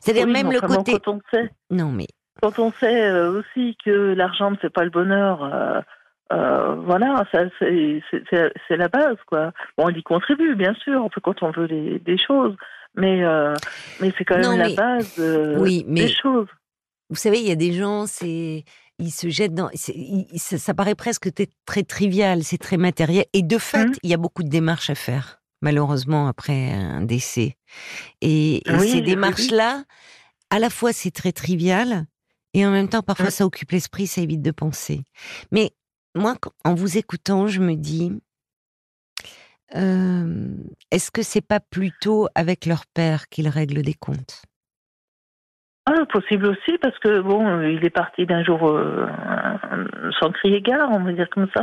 C'est-à-dire 0.00 0.26
Oui, 0.26 0.32
même 0.32 0.50
le 0.52 0.60
côté. 0.60 0.92
Quand 1.04 1.14
on 1.16 1.20
sait, 1.30 1.50
Non 1.70 1.90
mais 1.92 2.06
quand 2.42 2.58
on 2.58 2.72
sait 2.80 3.02
euh, 3.10 3.30
aussi 3.40 3.76
que 3.84 3.90
l'argent 4.14 4.50
ne 4.50 4.56
fait 4.56 4.70
pas 4.70 4.84
le 4.84 4.90
bonheur, 4.90 5.42
euh, 5.44 5.80
euh, 6.32 6.74
voilà, 6.76 7.24
c'est 7.32 8.76
la 8.76 8.88
base, 8.88 9.16
quoi. 9.26 9.52
Bon, 9.76 9.84
on 9.86 9.90
y 9.90 10.02
contribue, 10.02 10.54
bien 10.54 10.74
sûr, 10.74 11.02
on 11.04 11.08
peut 11.10 11.20
quand 11.20 11.42
on 11.42 11.50
veut 11.50 11.66
les, 11.66 11.98
des 11.98 12.18
choses, 12.18 12.56
mais 12.94 13.22
euh, 13.24 13.54
mais 14.00 14.12
c'est 14.16 14.24
quand 14.24 14.36
même 14.38 14.50
Non, 14.50 14.56
la 14.56 14.70
base 14.74 15.14
euh, 15.18 15.58
Oui, 15.58 15.84
mais- 15.86 16.02
des 16.06 16.12
choses. 16.12 16.48
vous 17.10 17.16
savez, 17.16 17.38
il 17.40 17.46
y 17.48 17.52
a 17.52 17.56
des 17.56 17.72
gens, 17.72 18.06
c'est 18.06 18.64
ils 18.98 19.10
se 19.10 19.28
jettent 19.28 19.54
dans. 19.54 19.68
ils- 19.88 20.26
ça, 20.38 20.56
ça 20.58 20.72
paraît 20.74 20.94
presque 20.94 21.28
très 21.66 21.82
trivial, 21.82 22.42
c'est 22.44 22.58
très 22.58 22.78
matériel. 22.78 23.24
Et 23.34 23.42
de 23.42 23.58
fait, 23.58 23.86
Mhm. 23.88 23.94
il 24.02 24.10
y 24.10 24.14
a 24.14 24.18
beaucoup 24.18 24.42
de 24.42 24.48
démarches 24.48 24.90
à 24.90 24.94
faire, 24.94 25.38
malheureusement, 25.66 26.28
après 26.28 26.70
un 26.72 27.02
décès. 27.02 27.56
Et, 28.20 28.56
et 28.56 28.72
Oui, 28.72 28.78
oui, 28.80 28.90
ces 28.90 29.00
démarches-là, 29.02 29.82
à 30.50 30.58
la 30.60 30.70
fois, 30.70 30.92
c'est 30.92 31.10
très 31.10 31.32
trivial, 31.32 32.06
et 32.54 32.64
en 32.64 32.70
même 32.70 32.88
temps, 32.88 33.02
parfois, 33.02 33.30
ça 33.30 33.44
occupe 33.44 33.72
l'esprit, 33.72 34.06
ça 34.06 34.20
évite 34.20 34.42
de 34.42 34.52
penser. 34.52 35.02
Mais 35.50 35.72
moi, 36.14 36.36
en 36.64 36.74
vous 36.74 36.96
écoutant, 36.98 37.48
je 37.48 37.60
me 37.60 37.74
dis. 37.74 38.12
euh, 39.74 40.54
Est-ce 40.92 41.10
que 41.10 41.22
c'est 41.22 41.46
pas 41.46 41.60
plutôt 41.60 42.28
avec 42.34 42.64
leur 42.66 42.86
père 42.86 43.28
qu'ils 43.28 43.48
règlent 43.48 43.82
des 43.82 43.94
comptes? 43.94 44.42
Ah, 45.88 46.04
possible 46.06 46.46
aussi, 46.48 46.78
parce 46.78 46.98
que 46.98 47.20
bon, 47.20 47.60
il 47.62 47.84
est 47.84 47.90
parti 47.90 48.26
d'un 48.26 48.42
jour 48.42 48.60
euh, 48.68 49.06
sans 50.18 50.32
crier 50.32 50.60
gare, 50.60 50.90
on 50.90 51.04
va 51.04 51.12
dire 51.12 51.30
comme 51.30 51.48
ça. 51.56 51.62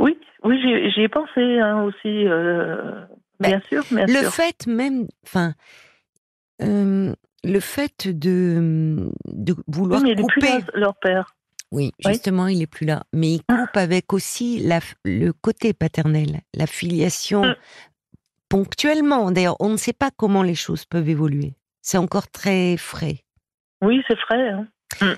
Oui, 0.00 0.18
oui, 0.42 0.60
j'y 0.60 0.90
j'y 0.90 1.02
ai 1.02 1.08
pensé 1.08 1.60
hein, 1.60 1.82
aussi, 1.84 2.26
euh, 2.26 3.06
Ben, 3.40 3.48
bien 3.50 3.62
sûr, 3.68 3.84
bien 3.90 4.06
le 4.06 4.20
sûr. 4.20 4.32
fait 4.32 4.66
même, 4.66 5.06
enfin, 5.24 5.54
euh, 6.62 7.14
le 7.42 7.60
fait 7.60 8.08
de, 8.08 9.10
de 9.26 9.56
vouloir 9.66 10.02
Oui, 10.02 10.14
mais 10.16 10.22
est 10.22 10.26
plus 10.26 10.40
couper. 10.40 10.48
là, 10.48 10.60
leur 10.74 10.94
père. 10.96 11.36
Oui, 11.72 11.90
Oui. 12.04 12.12
justement, 12.12 12.46
il 12.46 12.62
est 12.62 12.66
plus 12.68 12.86
là. 12.86 13.04
Mais 13.12 13.32
il 13.32 13.42
coupe 13.42 13.76
avec 13.76 14.12
aussi 14.12 14.60
la, 14.60 14.78
le 15.04 15.32
côté 15.32 15.72
paternel, 15.72 16.42
la 16.54 16.66
filiation 16.66 17.44
Mm. 17.46 17.54
ponctuellement. 18.48 19.30
D'ailleurs, 19.32 19.56
on 19.60 19.70
ne 19.70 19.76
sait 19.76 19.92
pas 19.92 20.10
comment 20.16 20.42
les 20.42 20.54
choses 20.54 20.84
peuvent 20.84 21.08
évoluer. 21.08 21.54
C'est 21.82 21.98
encore 21.98 22.30
très 22.30 22.76
frais. 22.76 23.24
Oui, 23.82 24.02
c'est 24.08 24.16
vrai. 24.28 24.48
hein. 24.50 24.68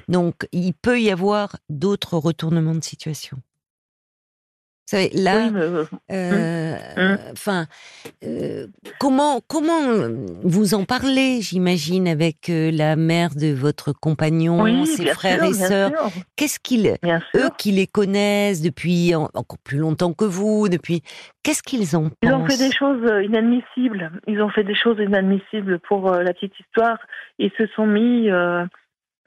Donc, 0.09 0.49
il 0.53 0.73
peut 0.73 1.01
y 1.01 1.11
avoir 1.11 1.57
d'autres 1.69 2.17
retournements 2.17 2.75
de 2.75 2.83
situation. 2.83 3.37
Vous 4.89 4.97
savez, 4.99 5.11
là, 5.15 5.47
Oui, 5.47 5.51
mais, 5.53 5.61
euh, 6.13 6.77
euh, 6.97 7.17
enfin, 7.33 7.67
euh, 8.25 8.69
comment 9.01 9.41
comment 9.49 9.81
vous 10.45 10.75
en 10.75 10.85
parlez, 10.85 11.41
j'imagine, 11.41 12.07
avec 12.07 12.47
la 12.49 12.95
mère 12.95 13.31
de 13.35 13.53
votre 13.53 13.93
compagnon, 13.93 14.63
oui, 14.63 14.87
ses 14.87 15.07
frères 15.07 15.41
sûr, 15.41 15.49
et 15.51 15.55
sœurs? 15.55 15.91
Qu'est-ce 16.37 16.61
qu'ils, 16.61 16.95
eux 17.35 17.49
qui 17.59 17.73
les 17.73 17.89
connaissent 17.89 18.63
depuis 18.63 19.13
en- 19.17 19.29
encore 19.35 19.59
plus 19.59 19.79
longtemps 19.79 20.13
que 20.13 20.25
vous, 20.25 20.69
depuis, 20.69 21.03
qu'est-ce 21.43 21.65
qu'ils 21.65 21.97
en 21.97 22.09
Ils 22.23 22.33
ont 22.33 22.47
fait 22.47 22.57
des 22.57 22.71
choses 22.73 23.03
inadmissibles. 23.25 24.13
Ils 24.29 24.41
ont 24.41 24.51
fait 24.51 24.63
des 24.63 24.77
choses 24.77 24.99
inadmissibles 25.01 25.81
pour 25.81 26.13
la 26.13 26.33
petite 26.33 26.53
histoire. 26.61 26.99
Ils 27.41 27.51
se 27.59 27.67
sont 27.75 27.89
mis 27.89 28.31
euh, 28.31 28.65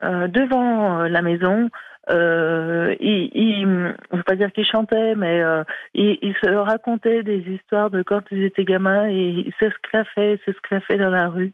devant 0.01 0.99
la 0.99 1.21
maison. 1.21 1.69
Euh, 2.09 2.95
ils, 2.99 3.29
ils, 3.33 3.95
je 4.11 4.17
veux 4.17 4.23
pas 4.23 4.35
dire 4.35 4.51
qu'ils 4.51 4.65
chantaient, 4.65 5.15
mais 5.15 5.41
euh, 5.41 5.63
ils, 5.93 6.17
ils 6.21 6.35
se 6.41 6.49
racontaient 6.49 7.23
des 7.23 7.39
histoires 7.39 7.89
de 7.91 8.01
quand 8.01 8.21
ils 8.31 8.43
étaient 8.43 8.65
gamins 8.65 9.07
et 9.09 9.29
ils 9.29 9.53
s'esclaffaient, 9.59 10.39
s'esclaffaient 10.45 10.97
dans 10.97 11.11
la 11.11 11.27
rue. 11.29 11.53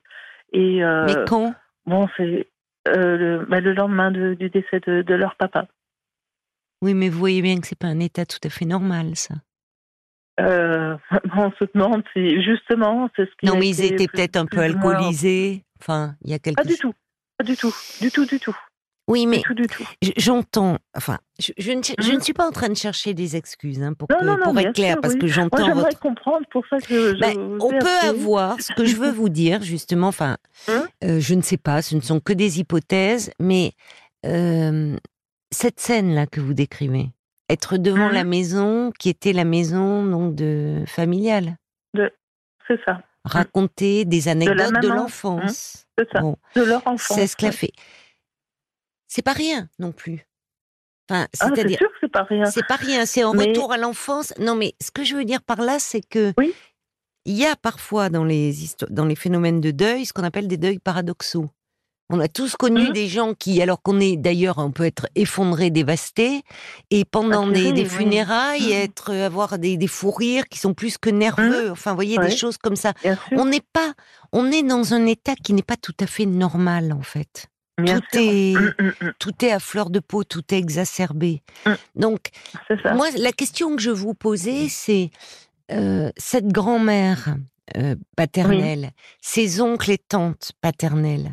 Et 0.54 0.84
euh, 0.84 1.06
Mais 1.06 1.26
quand? 1.28 1.54
bon, 1.86 2.08
c'est 2.15 2.48
euh, 2.88 3.18
le, 3.18 3.46
bah, 3.46 3.60
le 3.60 3.74
lendemain 3.74 4.12
de- 4.12 4.36
du 4.36 4.50
décès 4.50 4.80
de, 4.88 5.02
de 5.02 5.13
leur 5.15 5.36
papa. 5.36 5.68
Oui, 6.82 6.94
mais 6.94 7.10
vous 7.10 7.20
voyez 7.20 7.41
bien 7.41 7.60
que 7.60 7.68
c'est 7.68 7.78
pas 7.78 7.88
un 7.88 8.00
état 8.00 8.26
tout 8.26 8.39
à 8.44 8.50
fait 8.50 8.65
normal, 8.65 9.15
ça. 9.15 9.36
Euh, 10.39 10.98
on 11.36 11.52
se 11.52 11.65
demande 11.74 12.04
si 12.13 12.41
justement 12.44 13.10
c'est 13.15 13.26
ce 13.26 13.32
qui. 13.38 13.46
Non, 13.46 13.56
a 13.56 13.60
mais 13.60 13.70
ils 13.70 13.84
étaient 13.84 14.08
peut-être 14.08 14.38
un 14.38 14.46
peu 14.46 14.60
alcoolisés. 14.60 15.63
Enfin, 15.82 16.15
il 16.24 16.32
y 16.32 16.34
a 16.34 16.39
quelque 16.39 16.62
Pas 16.62 16.68
du 16.68 16.78
tout, 16.78 16.94
pas 17.38 17.44
du 17.44 17.56
tout, 17.58 17.74
du 18.02 18.12
tout, 18.12 18.26
du 18.26 18.39
tout, 18.39 18.56
Oui, 19.08 19.28
mais 19.28 19.44
j'entends. 20.18 20.80
Enfin, 20.96 21.20
je, 21.39 21.52
je 21.60 21.72
ne, 21.74 21.82
je 22.00 22.12
ne 22.12 22.20
suis 22.20 22.34
pas 22.34 22.48
en 22.48 22.52
train 22.52 22.70
de 22.70 22.76
chercher 22.76 23.13
des 23.13 23.36
excuses 23.36 23.82
hein, 23.84 23.94
pour, 23.94 24.08
Non, 24.10 24.18
que- 24.20 24.26
non, 24.26 24.38
non, 24.38 24.44
pour 24.46 24.54
bien 24.54 24.70
être 24.70 24.74
clair, 24.76 24.94
sûr, 24.94 25.02
parce 25.02 25.13
oui. 25.13 25.20
que 25.20 25.28
j'entends 25.28 25.74
votre. 25.76 26.00
comprendre 26.00 26.46
pour 26.52 26.65
ça 26.68 26.78
que 26.80 27.13
je. 27.13 27.20
Ben, 27.20 27.38
on 27.62 27.70
peut 27.70 28.08
avoir 28.08 28.60
ce 28.60 28.74
que 28.74 28.84
je 28.86 28.96
veux 28.96 29.12
vous 29.12 29.30
dire 29.30 29.62
justement. 29.62 30.08
Enfin, 30.08 30.38
Hein? 30.68 30.88
euh, 31.04 31.20
je 31.20 31.36
ne 31.36 31.41
sais 31.44 31.58
pas, 31.58 31.82
ce 31.84 31.96
ne 31.96 32.02
sont 32.02 32.20
que 32.20 32.34
des 32.34 32.60
hypothèses, 32.60 33.30
mais 33.39 33.74
euh, 34.26 34.98
cette 35.52 35.80
scène 35.80 36.15
là 36.15 36.26
que 36.26 36.41
vous 36.41 36.56
décrivez, 36.56 37.12
être 37.48 37.78
devant 37.78 38.10
la 38.10 38.24
maison 38.24 38.91
qui 38.98 39.10
était 39.10 39.34
la 39.34 39.44
maison 39.46 40.04
donc 40.04 40.34
de 40.34 40.84
familiale, 40.88 41.58
C'est 42.68 42.80
ça, 42.86 43.02
raconter 43.24 44.06
des 44.06 44.28
anecdotes 44.30 44.82
de, 44.82 44.88
l'enfance. 44.88 45.86
Bon, 46.20 46.38
De 46.56 46.63
leur 46.63 46.82
enfant. 46.88 47.13
c'est 47.13 47.28
ce 47.28 47.36
qu'elle 47.36 47.50
a 47.50 47.52
fait. 47.52 47.72
C'est 49.08 49.22
pas 49.22 49.34
rien 49.34 49.70
non 49.80 49.91
plus. 49.91 50.28
Enfin, 51.10 51.26
Ah, 51.26 51.28
c'est 51.34 51.46
c'est-à-dire. 51.56 51.78
sûr 51.78 51.88
que 51.89 51.96
c'est 52.02 52.12
pas 52.12 52.24
rien. 52.24 52.46
C'est 52.46 52.65
pas 52.68 52.76
rien, 52.78 53.06
c'est 53.06 53.24
en 53.24 53.34
Mais- 53.34 53.48
retour 53.50 53.72
à 53.72 53.78
l'enfance. 53.78 54.34
Non, 54.39 54.56
mais 54.56 54.74
ce 54.82 54.89
que 54.91 55.04
je 55.04 55.15
veux 55.15 55.26
dire 55.26 55.41
par 55.44 55.62
là, 55.62 55.78
c'est 55.80 56.02
que 56.02 56.34
Oui. 56.38 56.54
il 57.26 57.36
y 57.36 57.46
a 57.46 57.56
parfois 57.56 58.10
dans 58.10 58.24
les 58.24 58.54
dans 58.89 59.06
les 59.06 59.15
phénomènes 59.15 59.62
de 59.62 59.72
deuil 59.72 60.06
ce 60.06 60.13
qu'on 60.13 60.24
appelle 60.24 60.48
des 60.48 60.58
deuils 60.58 60.80
paradoxaux. 60.80 61.50
On 62.12 62.20
a 62.20 62.28
tous 62.28 62.56
connu 62.56 62.88
Mhm. 62.89 62.94
des 62.94 63.08
gens 63.08 63.34
qui, 63.34 63.60
alors 63.63 63.82
qu'on 63.82 64.00
est 64.00 64.15
d'ailleurs, 64.15 64.60
on 64.60 64.72
peut 64.72 64.86
être 64.86 65.08
effondré, 65.15 65.72
dévasté, 65.72 66.44
et 66.91 67.04
pendant 67.04 67.48
des, 67.48 67.62
Atterré, 67.62 67.74
des 67.74 67.86
funérailles, 67.86 68.68
Mhm. 68.68 68.72
être 68.84 69.12
avoir 69.13 69.58
des, 69.58 69.76
des 69.78 69.88
fous 69.88 70.12
rires 70.12 70.48
qui 70.48 70.60
sont 70.60 70.76
plus 70.76 71.00
que 71.00 71.10
nerveux. 71.10 71.72
Enfin, 71.72 71.91
vous 71.91 71.96
voyez, 71.98 72.18
des 72.20 72.36
choses 72.36 72.58
comme 72.58 72.76
ça. 72.76 72.94
On 73.32 73.46
n'est 73.46 73.63
pas, 73.74 73.94
on 74.34 74.52
est 74.52 74.62
dans 74.62 74.94
un 74.94 75.06
état 75.08 75.34
qui 75.36 75.54
n'est 75.54 75.63
pas 75.63 75.78
tout 75.78 75.96
à 76.00 76.06
fait 76.06 76.28
normal 76.28 76.94
en 76.94 77.02
fait. 77.02 77.48
Bien 77.78 78.00
tout 78.00 78.06
sûr. 78.14 78.22
est, 78.22 78.54
Mm, 78.56 78.74
mm, 78.80 78.94
mm, 79.02 79.12
tout 79.20 79.46
est 79.46 79.52
à 79.52 79.60
fleur 79.60 79.90
de 79.90 80.00
peau, 80.00 80.24
tout 80.24 80.44
est 80.54 80.58
exacerbé. 80.58 81.42
Donc, 81.96 82.30
moi, 82.96 83.08
la 83.18 83.32
question 83.32 83.76
que 83.76 83.82
je 83.82 83.92
vous 83.92 84.14
posais, 84.14 84.68
c'est 84.70 85.10
euh, 85.72 86.12
cette 86.18 86.48
grand-mère 86.48 87.36
euh, 87.78 87.96
paternelle, 88.16 88.92
ses 89.22 89.62
oncles 89.62 89.92
et 89.92 89.98
tantes 89.98 90.52
paternelles, 90.62 91.32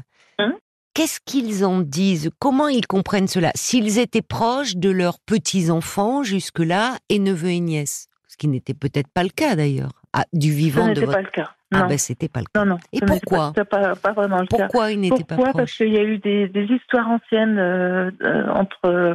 qu'est-ce 0.95 1.21
qu'ils 1.25 1.65
en 1.65 1.81
disent? 1.81 2.31
Comment 2.39 2.69
ils 2.69 2.87
comprennent 2.87 3.29
cela? 3.29 3.51
S'ils 3.55 3.99
étaient 3.99 4.23
proches 4.23 4.77
de 4.77 4.91
leurs 4.91 5.19
petits-enfants 5.21 6.23
jusque-là 6.23 6.99
et 7.09 7.19
neveux 7.19 7.51
et 7.51 7.61
nièces, 7.61 8.09
ce 8.33 8.37
qui 8.39 8.49
n'était 8.49 8.73
peut-être 8.75 9.09
pas 9.13 9.23
le 9.23 9.29
cas 9.29 9.55
d'ailleurs, 9.57 9.91
ah, 10.15 10.25
du 10.33 10.53
Ce 10.53 10.57
vivant 10.57 10.85
de 10.85 10.89
n'était 10.89 11.01
votre... 11.03 11.13
pas 11.19 11.23
le 11.23 11.29
cas. 11.31 11.51
Ah 11.75 11.81
Non, 11.81 11.87
ben, 11.87 11.99
c'était 11.99 12.29
pas 12.29 12.41
le 12.41 12.47
cas. 12.47 12.65
non, 12.65 12.71
non. 12.73 12.79
Et 12.93 12.99
ce 12.99 13.05
n'était 13.05 13.21
pourquoi 13.21 13.53
pas, 13.53 13.65
pas, 13.65 13.95
pas 13.97 14.13
vraiment 14.13 14.41
le 14.41 14.47
cas. 14.47 14.57
Pourquoi 14.57 14.91
ils 14.91 15.01
n'étaient 15.01 15.25
pas 15.25 15.35
Pourquoi? 15.37 15.53
Parce 15.53 15.73
qu'il 15.77 15.93
y 15.93 15.99
a 15.99 16.03
eu 16.03 16.17
des, 16.19 16.49
des 16.49 16.65
histoires 16.65 17.09
anciennes 17.11 17.59
euh, 17.59 18.11
euh, 18.23 18.49
entre 18.49 18.87
euh, 18.87 19.15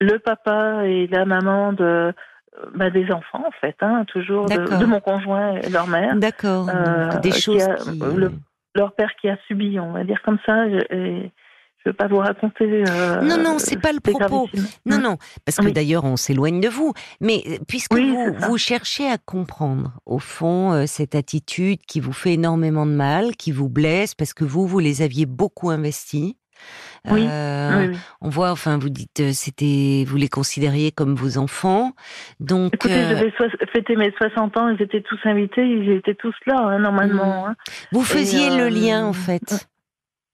le 0.00 0.18
papa 0.18 0.84
et 0.84 1.06
la 1.06 1.24
maman 1.24 1.72
de 1.72 2.12
bah, 2.74 2.90
des 2.90 3.10
enfants 3.12 3.44
en 3.46 3.52
fait, 3.60 3.76
hein, 3.80 4.04
toujours 4.08 4.46
de, 4.46 4.84
mon 4.84 5.00
conjoint 5.00 5.54
et 5.56 5.68
leur 5.70 5.86
mère, 5.86 6.16
D'accord. 6.16 6.68
Euh, 6.68 7.18
des 7.20 7.30
qui 7.30 7.40
choses 7.40 7.62
a- 7.62 7.76
qui... 7.76 7.98
le- 7.98 8.32
leur 8.74 8.92
père 8.94 9.10
qui 9.20 9.28
a 9.28 9.36
subi, 9.46 9.78
on 9.78 9.92
va 9.92 10.02
dire 10.04 10.20
comme 10.22 10.38
ça. 10.44 10.66
Et, 10.66 11.30
je 11.84 11.90
veux 11.90 11.94
pas 11.96 12.08
vous 12.08 12.18
raconter. 12.18 12.84
euh, 12.88 13.20
Non, 13.22 13.36
non, 13.42 13.58
c'est 13.58 13.80
pas 13.80 13.92
le 13.92 14.00
propos. 14.00 14.48
Non, 14.86 14.98
Mm. 14.98 15.02
non, 15.02 15.16
parce 15.44 15.56
que 15.58 15.64
Oui. 15.66 15.72
d'ailleurs, 15.72 16.04
on 16.04 16.16
s'éloigne 16.16 16.60
de 16.60 16.68
vous. 16.68 16.92
Mais 17.20 17.42
euh, 17.46 17.56
puisque 17.66 17.94
Oui, 17.94 18.10
vous, 18.10 18.34
vous 18.48 18.58
cherchez 18.58 19.08
à 19.08 19.18
comprendre, 19.18 19.92
au 20.06 20.18
fond, 20.18 20.72
euh, 20.72 20.84
cette 20.86 21.14
attitude 21.14 21.80
qui 21.86 22.00
vous 22.00 22.12
fait 22.12 22.34
énormément 22.34 22.86
de 22.86 22.92
mal, 22.92 23.36
qui 23.36 23.50
vous 23.52 23.68
blesse, 23.68 24.14
parce 24.14 24.34
que 24.34 24.44
vous, 24.44 24.66
vous 24.66 24.78
les 24.78 25.02
aviez 25.02 25.26
beaucoup 25.26 25.70
investis. 25.70 26.34
Oui, 27.10 27.26
Euh, 27.26 27.86
Oui. 27.88 27.96
On 28.20 28.28
voit, 28.28 28.50
enfin, 28.50 28.76
vous 28.76 28.90
dites, 28.90 29.32
c'était, 29.32 30.04
vous 30.06 30.18
les 30.18 30.28
considériez 30.28 30.92
comme 30.92 31.14
vos 31.14 31.38
enfants. 31.38 31.92
Donc, 32.40 32.74
Écoutez, 32.74 32.92
euh, 32.92 33.16
je 33.16 33.24
vais 33.24 33.32
so- 33.38 33.66
fêter 33.72 33.96
mes 33.96 34.12
60 34.18 34.54
ans, 34.58 34.68
ils 34.68 34.82
étaient 34.82 35.00
tous 35.00 35.18
invités, 35.24 35.62
ils 35.66 35.90
étaient 35.92 36.14
tous 36.14 36.34
là, 36.46 36.58
hein, 36.58 36.78
normalement. 36.78 37.46
hein. 37.48 37.54
vous 37.92 38.02
faisiez 38.02 38.50
le 38.50 38.68
lien, 38.68 39.06
en 39.06 39.14
fait, 39.14 39.40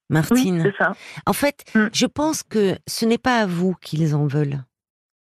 Martine. 0.08 0.72
ça. 0.78 0.92
en 1.26 1.32
fait, 1.32 1.64
Mm. 1.74 1.86
je 1.92 2.06
pense 2.06 2.42
que 2.42 2.76
ce 2.86 3.04
n'est 3.04 3.18
pas 3.18 3.40
à 3.40 3.46
vous 3.46 3.74
qu'ils 3.80 4.14
en 4.14 4.26
veulent. 4.26 4.62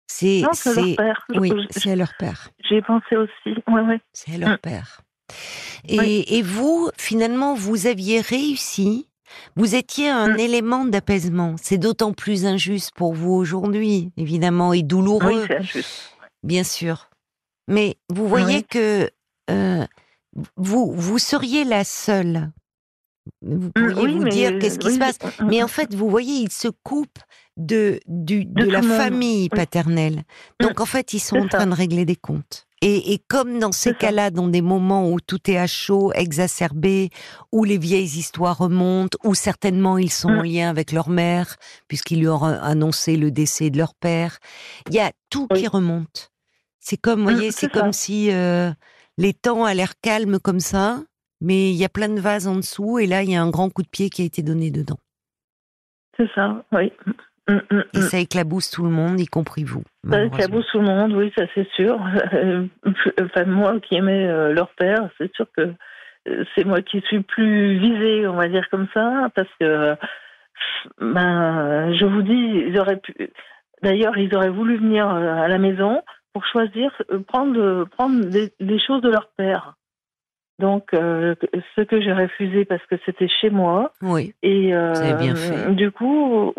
C'est, 0.07 0.43
c'est 0.53 0.75
leur 0.75 0.95
père. 0.95 1.25
oui, 1.35 1.51
c'est 1.71 1.91
à 1.91 1.95
leur 1.95 2.13
père. 2.19 2.49
J'y 2.67 2.75
ai 2.75 2.81
pensé 2.81 3.15
aussi. 3.17 3.57
Ouais, 3.67 3.81
ouais. 3.81 3.99
C'est 4.13 4.35
à 4.35 4.37
leur 4.37 4.49
Mm. 4.51 4.57
père. 4.59 5.01
Et, 5.87 5.99
Oui. 5.99 6.25
et 6.27 6.41
vous, 6.43 6.89
finalement, 6.97 7.55
vous 7.55 7.87
aviez 7.87 8.21
réussi. 8.21 9.09
Vous 9.55 9.73
étiez 9.73 10.07
un 10.09 10.33
Mm. 10.35 10.39
élément 10.39 10.85
d'apaisement. 10.85 11.55
C'est 11.59 11.79
d'autant 11.79 12.13
plus 12.13 12.45
injuste 12.45 12.91
pour 12.95 13.13
vous 13.15 13.31
aujourd'hui, 13.33 14.11
évidemment, 14.17 14.71
et 14.71 14.77
Oui, 14.77 14.83
douloureux, 14.83 15.45
c'est 15.47 15.57
injuste. 15.57 16.11
bien 16.43 16.63
sûr. 16.63 17.09
Mais 17.67 17.97
vous 18.09 18.27
voyez 18.27 18.57
Oui. 18.57 18.65
que 18.69 19.09
euh, 19.49 19.85
vous, 20.55 20.91
vous 20.93 21.17
seriez 21.17 21.63
la 21.63 21.83
seule. 21.83 22.51
Vous 23.41 23.71
pourriez 23.71 23.93
Mm, 23.93 23.99
oui, 23.99 24.13
vous 24.13 24.23
mais- 24.23 24.29
dire 24.31 24.59
qu'est-ce 24.59 24.77
qui 24.79 24.87
oui, 24.87 24.93
se 24.93 24.99
passe. 24.99 25.17
mm, 25.39 25.47
Mais 25.49 25.59
mm. 25.61 25.63
en 25.63 25.67
fait, 25.67 25.93
vous 25.93 26.09
voyez, 26.09 26.35
ils 26.41 26.51
se 26.51 26.67
coupent 26.83 27.19
de, 27.57 27.99
du, 28.07 28.45
de, 28.45 28.65
De 28.65 28.69
la 28.69 28.81
famille 28.81 29.49
paternelle. 29.49 30.23
Donc, 30.61 30.79
en 30.79 30.85
fait, 30.85 31.13
ils 31.13 31.19
sont 31.19 31.37
en 31.37 31.47
train 31.47 31.67
de 31.67 31.73
régler 31.73 32.05
des 32.05 32.15
comptes. 32.15 32.67
Et, 32.81 33.13
et 33.13 33.19
comme 33.29 33.57
dans 33.59 33.71
ces 33.71 33.93
cas-là, 33.95 34.29
dans 34.29 34.47
des 34.47 34.61
moments 34.61 35.09
où 35.09 35.19
tout 35.19 35.49
est 35.49 35.57
à 35.57 35.65
chaud, 35.65 36.11
exacerbé, 36.13 37.09
où 37.51 37.63
les 37.63 37.77
vieilles 37.77 38.03
histoires 38.19 38.57
remontent, 38.57 39.17
où 39.23 39.33
certainement 39.33 39.97
ils 39.97 40.11
sont 40.11 40.29
en 40.29 40.41
lien 40.43 40.69
avec 40.69 40.91
leur 40.91 41.09
mère, 41.09 41.55
puisqu'ils 41.87 42.19
lui 42.19 42.27
ont 42.27 42.43
annoncé 42.43 43.15
le 43.15 43.31
décès 43.31 43.69
de 43.69 43.77
leur 43.77 43.95
père, 43.95 44.37
il 44.89 44.95
y 44.95 44.99
a 44.99 45.11
tout 45.29 45.47
qui 45.47 45.67
remonte. 45.67 46.31
C'est 46.79 46.97
comme, 46.97 47.21
Mm, 47.21 47.23
voyez, 47.23 47.51
c'est 47.51 47.71
comme 47.71 47.93
si 47.93 48.29
euh, 48.31 48.71
les 49.17 49.33
temps 49.33 49.63
a 49.63 49.73
l'air 49.73 49.93
calmes 50.01 50.37
comme 50.39 50.59
ça, 50.59 51.01
mais 51.45 51.69
il 51.69 51.75
y 51.75 51.85
a 51.85 51.89
plein 51.89 52.09
de 52.09 52.19
vases 52.19 52.47
en 52.47 52.55
dessous, 52.55 52.97
et 52.97 53.05
là, 53.05 53.21
il 53.21 53.29
y 53.29 53.35
a 53.35 53.41
un 53.41 53.49
grand 53.49 53.69
coup 53.69 53.83
de 53.83 53.87
pied 53.87 54.09
qui 54.09 54.23
a 54.23 54.25
été 54.25 54.41
donné 54.41 54.71
dedans. 54.71 54.97
C'est 56.17 56.29
ça, 56.33 56.63
oui. 56.71 56.91
Mm, 57.47 57.53
mm, 57.53 57.83
Et 57.93 57.97
mm. 57.99 58.01
ça 58.01 58.17
éclabousse 58.17 58.71
tout 58.71 58.83
le 58.83 58.89
monde, 58.89 59.19
y 59.19 59.27
compris 59.27 59.63
vous. 59.63 59.83
Ça 60.09 60.23
éclabousse 60.23 60.65
tout 60.71 60.79
le 60.79 60.85
monde, 60.85 61.13
oui, 61.13 61.31
ça 61.37 61.45
c'est 61.53 61.67
sûr. 61.75 61.99
Enfin, 63.21 63.45
moi 63.45 63.79
qui 63.79 63.95
aimais 63.95 64.27
euh, 64.27 64.53
leur 64.53 64.69
père, 64.75 65.09
c'est 65.17 65.33
sûr 65.35 65.45
que 65.55 65.73
euh, 66.27 66.43
c'est 66.55 66.65
moi 66.65 66.81
qui 66.81 67.01
suis 67.01 67.21
plus 67.21 67.77
visée, 67.77 68.27
on 68.27 68.35
va 68.35 68.47
dire 68.47 68.67
comme 68.71 68.87
ça, 68.93 69.29
parce 69.35 69.49
que, 69.59 69.95
ben, 70.99 71.93
je 71.93 72.05
vous 72.05 72.23
dis, 72.23 72.63
ils 72.67 72.79
auraient 72.79 72.99
pu. 72.99 73.13
D'ailleurs, 73.83 74.17
ils 74.17 74.33
auraient 74.35 74.49
voulu 74.49 74.77
venir 74.77 75.07
euh, 75.07 75.43
à 75.43 75.47
la 75.47 75.59
maison 75.59 76.01
pour 76.33 76.45
choisir, 76.47 76.91
prendre, 77.27 77.85
prendre 77.85 78.25
des, 78.25 78.51
des 78.59 78.79
choses 78.79 79.01
de 79.01 79.09
leur 79.09 79.29
père. 79.37 79.75
Donc, 80.57 80.93
euh, 80.93 81.35
ce 81.75 81.81
que 81.81 81.99
j'ai 81.99 82.13
refusé 82.13 82.63
parce 82.63 82.85
que 82.85 82.95
c'était 83.05 83.27
chez 83.27 83.49
moi. 83.49 83.91
Oui. 84.01 84.33
Et 84.41 84.73
euh, 84.73 85.13
bien 85.15 85.35
fait. 85.35 85.71
du 85.75 85.91
coup, 85.91 86.53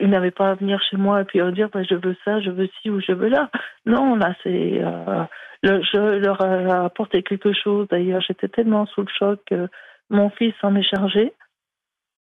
ils 0.00 0.08
n'avaient 0.08 0.30
pas 0.30 0.50
à 0.50 0.54
venir 0.54 0.80
chez 0.88 0.96
moi 0.96 1.20
et 1.20 1.24
puis 1.24 1.40
à 1.42 1.50
dire 1.50 1.68
bah, 1.72 1.82
je 1.82 1.94
veux 1.96 2.16
ça, 2.24 2.40
je 2.40 2.50
veux 2.50 2.68
ci 2.80 2.88
ou 2.88 3.00
je 3.00 3.12
veux 3.12 3.28
là. 3.28 3.50
Non, 3.84 4.16
là, 4.16 4.34
c'est. 4.42 4.80
euh, 4.82 5.24
le- 5.62 5.82
je 5.82 6.18
leur 6.18 6.40
ai 6.40 6.70
apporté 6.70 7.22
quelque 7.22 7.52
chose. 7.52 7.86
D'ailleurs, 7.90 8.22
j'étais 8.22 8.48
tellement 8.48 8.86
sous 8.86 9.02
le 9.02 9.08
choc 9.18 9.40
que 9.50 9.68
mon 10.08 10.30
fils 10.30 10.54
en 10.62 10.74
est 10.74 10.82
chargé. 10.82 11.32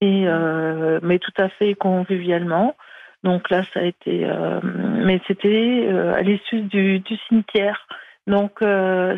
Et, 0.02 0.24
euh, 0.28 1.00
mais 1.04 1.20
tout 1.20 1.32
à 1.38 1.48
fait 1.50 1.76
convivialement. 1.76 2.76
Donc 3.24 3.50
là, 3.52 3.62
ça 3.74 3.82
a 3.82 3.84
été. 3.84 4.26
euh, 4.26 4.60
mais 4.64 5.22
c'était 5.28 5.88
euh, 5.90 6.14
à 6.14 6.22
l'issue 6.22 6.62
du, 6.62 7.00
du 7.00 7.18
cimetière. 7.30 7.88
Donc, 8.26 8.62
euh, 8.62 9.18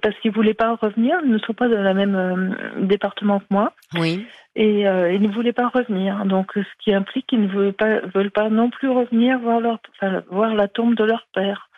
parce 0.00 0.14
qu'ils 0.20 0.30
ne 0.30 0.34
voulaient 0.36 0.54
pas 0.54 0.76
revenir, 0.80 1.16
ils 1.24 1.32
ne 1.32 1.38
sont 1.38 1.52
pas 1.52 1.68
dans 1.68 1.82
le 1.82 1.94
même 1.94 2.14
euh, 2.14 2.84
département 2.86 3.40
que 3.40 3.46
moi 3.50 3.72
Oui. 3.98 4.24
et 4.54 4.86
euh, 4.86 5.12
ils 5.12 5.20
ne 5.20 5.28
voulaient 5.32 5.52
pas 5.52 5.68
revenir. 5.68 6.24
Donc, 6.26 6.52
ce 6.54 6.60
qui 6.84 6.94
implique 6.94 7.26
qu'ils 7.26 7.42
ne 7.42 7.48
veulent 7.48 7.72
pas, 7.72 8.00
veulent 8.14 8.30
pas 8.30 8.48
non 8.48 8.70
plus 8.70 8.88
revenir 8.88 9.40
voir, 9.40 9.58
leur, 9.60 9.80
enfin, 9.96 10.22
voir 10.30 10.54
la 10.54 10.68
tombe 10.68 10.94
de 10.94 11.02
leur 11.02 11.26
père. 11.34 11.68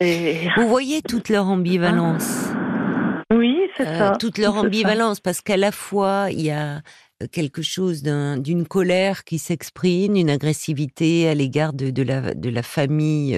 Et 0.00 0.48
Vous 0.56 0.68
voyez 0.68 1.02
toute 1.02 1.28
leur 1.28 1.46
ambivalence. 1.46 2.50
oui, 3.30 3.58
c'est 3.76 3.84
ça. 3.84 4.12
toute 4.18 4.38
leur 4.38 4.54
ça. 4.54 4.60
ambivalence, 4.60 5.20
parce 5.20 5.42
qu'à 5.42 5.58
la 5.58 5.70
fois, 5.72 6.28
il 6.30 6.40
y 6.40 6.50
a 6.50 6.80
quelque 7.30 7.60
chose 7.60 8.02
d'un- 8.02 8.38
d'une 8.38 8.66
colère 8.66 9.24
qui 9.24 9.38
s'exprime, 9.38 10.16
une 10.16 10.30
agressivité 10.30 11.28
à 11.28 11.34
l'égard 11.34 11.74
de, 11.74 11.90
de, 11.90 12.02
la, 12.02 12.32
de 12.32 12.48
la 12.48 12.62
famille 12.62 13.36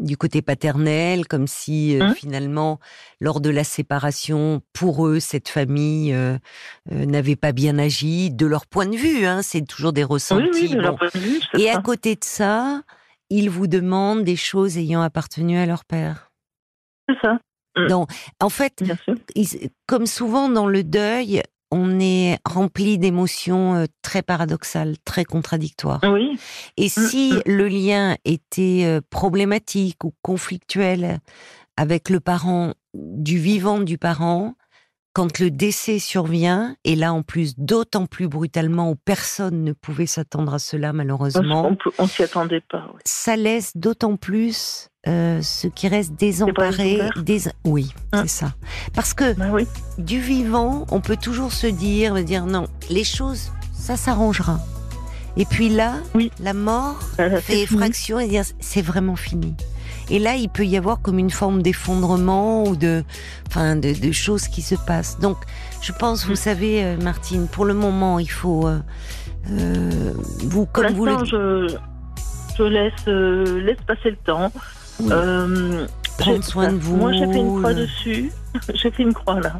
du 0.00 0.16
côté 0.16 0.42
paternel, 0.42 1.26
comme 1.28 1.46
si 1.46 1.96
euh, 1.96 2.04
Hein 2.04 2.14
finalement, 2.14 2.80
lors 3.20 3.40
de 3.40 3.50
la 3.50 3.64
séparation, 3.64 4.62
pour 4.72 5.06
eux, 5.06 5.20
cette 5.20 5.48
famille 5.48 6.12
euh, 6.12 6.38
euh, 6.90 7.04
n'avait 7.06 7.36
pas 7.36 7.52
bien 7.52 7.78
agi, 7.78 8.30
de 8.30 8.46
leur 8.46 8.66
point 8.66 8.86
de 8.86 8.96
vue. 8.96 9.26
Hein, 9.26 9.42
c'est 9.42 9.66
toujours 9.66 9.92
des 9.92 10.04
ressentis. 10.04 10.48
Oui, 10.52 10.60
oui, 10.62 10.68
de 10.70 10.76
bon. 10.76 10.82
leur 10.82 10.96
point 10.98 11.08
de 11.14 11.18
vue, 11.18 11.40
c'est 11.52 11.60
Et 11.60 11.70
à 11.70 11.80
côté 11.80 12.14
de 12.14 12.24
ça, 12.24 12.82
ils 13.30 13.50
vous 13.50 13.66
demandent 13.66 14.24
des 14.24 14.36
choses 14.36 14.78
ayant 14.78 15.02
appartenu 15.02 15.58
à 15.58 15.66
leur 15.66 15.84
père. 15.84 16.30
C'est 17.08 17.16
ça. 17.22 17.38
Donc, 17.88 18.10
en 18.40 18.50
fait, 18.50 18.84
ils- 19.34 19.70
comme 19.86 20.06
souvent 20.06 20.48
dans 20.50 20.66
le 20.66 20.84
deuil, 20.84 21.42
on 21.72 21.98
est 21.98 22.38
rempli 22.44 22.98
d'émotions 22.98 23.74
euh, 23.74 23.86
très 24.02 24.22
paradoxales, 24.22 24.96
très 25.04 25.24
contradictoires. 25.24 26.00
Oui, 26.04 26.38
Et 26.76 26.88
si 26.88 27.32
mm. 27.32 27.42
le 27.46 27.66
lien 27.66 28.16
était 28.24 28.82
euh, 28.84 29.00
problématique 29.10 30.04
ou 30.04 30.14
conflictuel 30.22 31.18
avec 31.78 32.10
le 32.10 32.20
parent, 32.20 32.74
du 32.94 33.38
vivant 33.38 33.80
du 33.80 33.96
parent, 33.96 34.54
quand 35.14 35.38
le 35.38 35.50
décès 35.50 35.98
survient, 35.98 36.76
et 36.84 36.94
là 36.94 37.14
en 37.14 37.22
plus 37.22 37.58
d'autant 37.58 38.06
plus 38.06 38.28
brutalement 38.28 38.90
où 38.90 38.96
personne 38.96 39.64
ne 39.64 39.72
pouvait 39.72 40.06
s'attendre 40.06 40.54
à 40.54 40.58
cela 40.58 40.92
malheureusement, 40.92 41.74
on, 41.98 42.06
s'y 42.06 42.22
attendait 42.22 42.60
pas. 42.60 42.90
oui. 42.94 43.00
ça 43.06 43.36
laisse 43.36 43.76
d'autant 43.76 44.16
plus 44.16 44.88
euh, 45.08 45.40
ce 45.42 45.66
qui 45.66 45.88
reste 45.88 46.14
désemparé. 46.14 47.00
Oui, 47.64 47.92
Hein. 48.12 48.22
c'est 48.22 48.28
ça. 48.44 48.52
Parce 48.94 49.14
que 49.14 49.32
Bah 49.34 49.46
oui, 49.52 49.66
du 49.98 50.20
vivant, 50.20 50.86
on 50.90 51.00
peut 51.00 51.16
toujours 51.16 51.52
se 51.52 51.66
dire, 51.66 52.14
dire 52.24 52.46
non, 52.46 52.66
les 52.90 53.04
choses, 53.04 53.50
ça 53.72 53.96
s'arrangera. 53.96 54.60
Et 55.36 55.44
puis 55.46 55.68
là, 55.70 55.94
Oui. 56.14 56.30
la 56.40 56.52
mort 56.54 57.00
fait 57.40 57.62
effraction 57.62 58.18
et 58.20 58.28
dire 58.28 58.44
c'est 58.60 58.82
vraiment 58.82 59.16
fini. 59.16 59.54
Et 60.10 60.18
là, 60.18 60.34
il 60.34 60.48
peut 60.50 60.66
y 60.66 60.76
avoir 60.76 61.00
comme 61.00 61.18
une 61.18 61.30
forme 61.30 61.62
d'effondrement 61.62 62.64
ou 62.64 62.76
de, 62.76 63.02
enfin, 63.48 63.76
de, 63.76 63.94
de 63.94 64.12
choses 64.12 64.46
qui 64.48 64.60
se 64.60 64.74
passent. 64.74 65.18
Donc, 65.20 65.38
je 65.80 65.92
pense, 65.92 66.26
vous 66.26 66.32
Mm. 66.32 66.36
savez, 66.36 66.84
euh, 66.84 66.96
Martine, 66.98 67.46
pour 67.48 67.64
le 67.64 67.72
moment, 67.72 68.18
il 68.18 68.30
faut, 68.30 68.66
euh, 68.68 68.78
euh, 69.50 70.12
vous, 70.44 70.66
comme 70.66 70.92
vous 70.92 71.06
le 71.06 71.24
je, 71.24 71.76
je 72.58 72.62
laisse, 72.64 72.92
euh, 73.08 73.60
laisse 73.62 73.78
passer 73.86 74.10
le 74.10 74.16
temps. 74.16 74.52
Oui. 75.00 75.08
Euh, 75.12 75.86
Prendre 76.18 76.42
j'ai- 76.42 76.50
soin 76.50 76.72
de 76.72 76.78
vous, 76.78 76.96
Moi, 76.96 77.12
j'ai 77.12 77.26
fait 77.32 77.38
une 77.38 77.58
croix 77.58 77.74
dessus. 77.74 78.30
j'ai 78.74 78.90
fait 78.90 79.02
une 79.02 79.14
croix 79.14 79.40
là. 79.40 79.54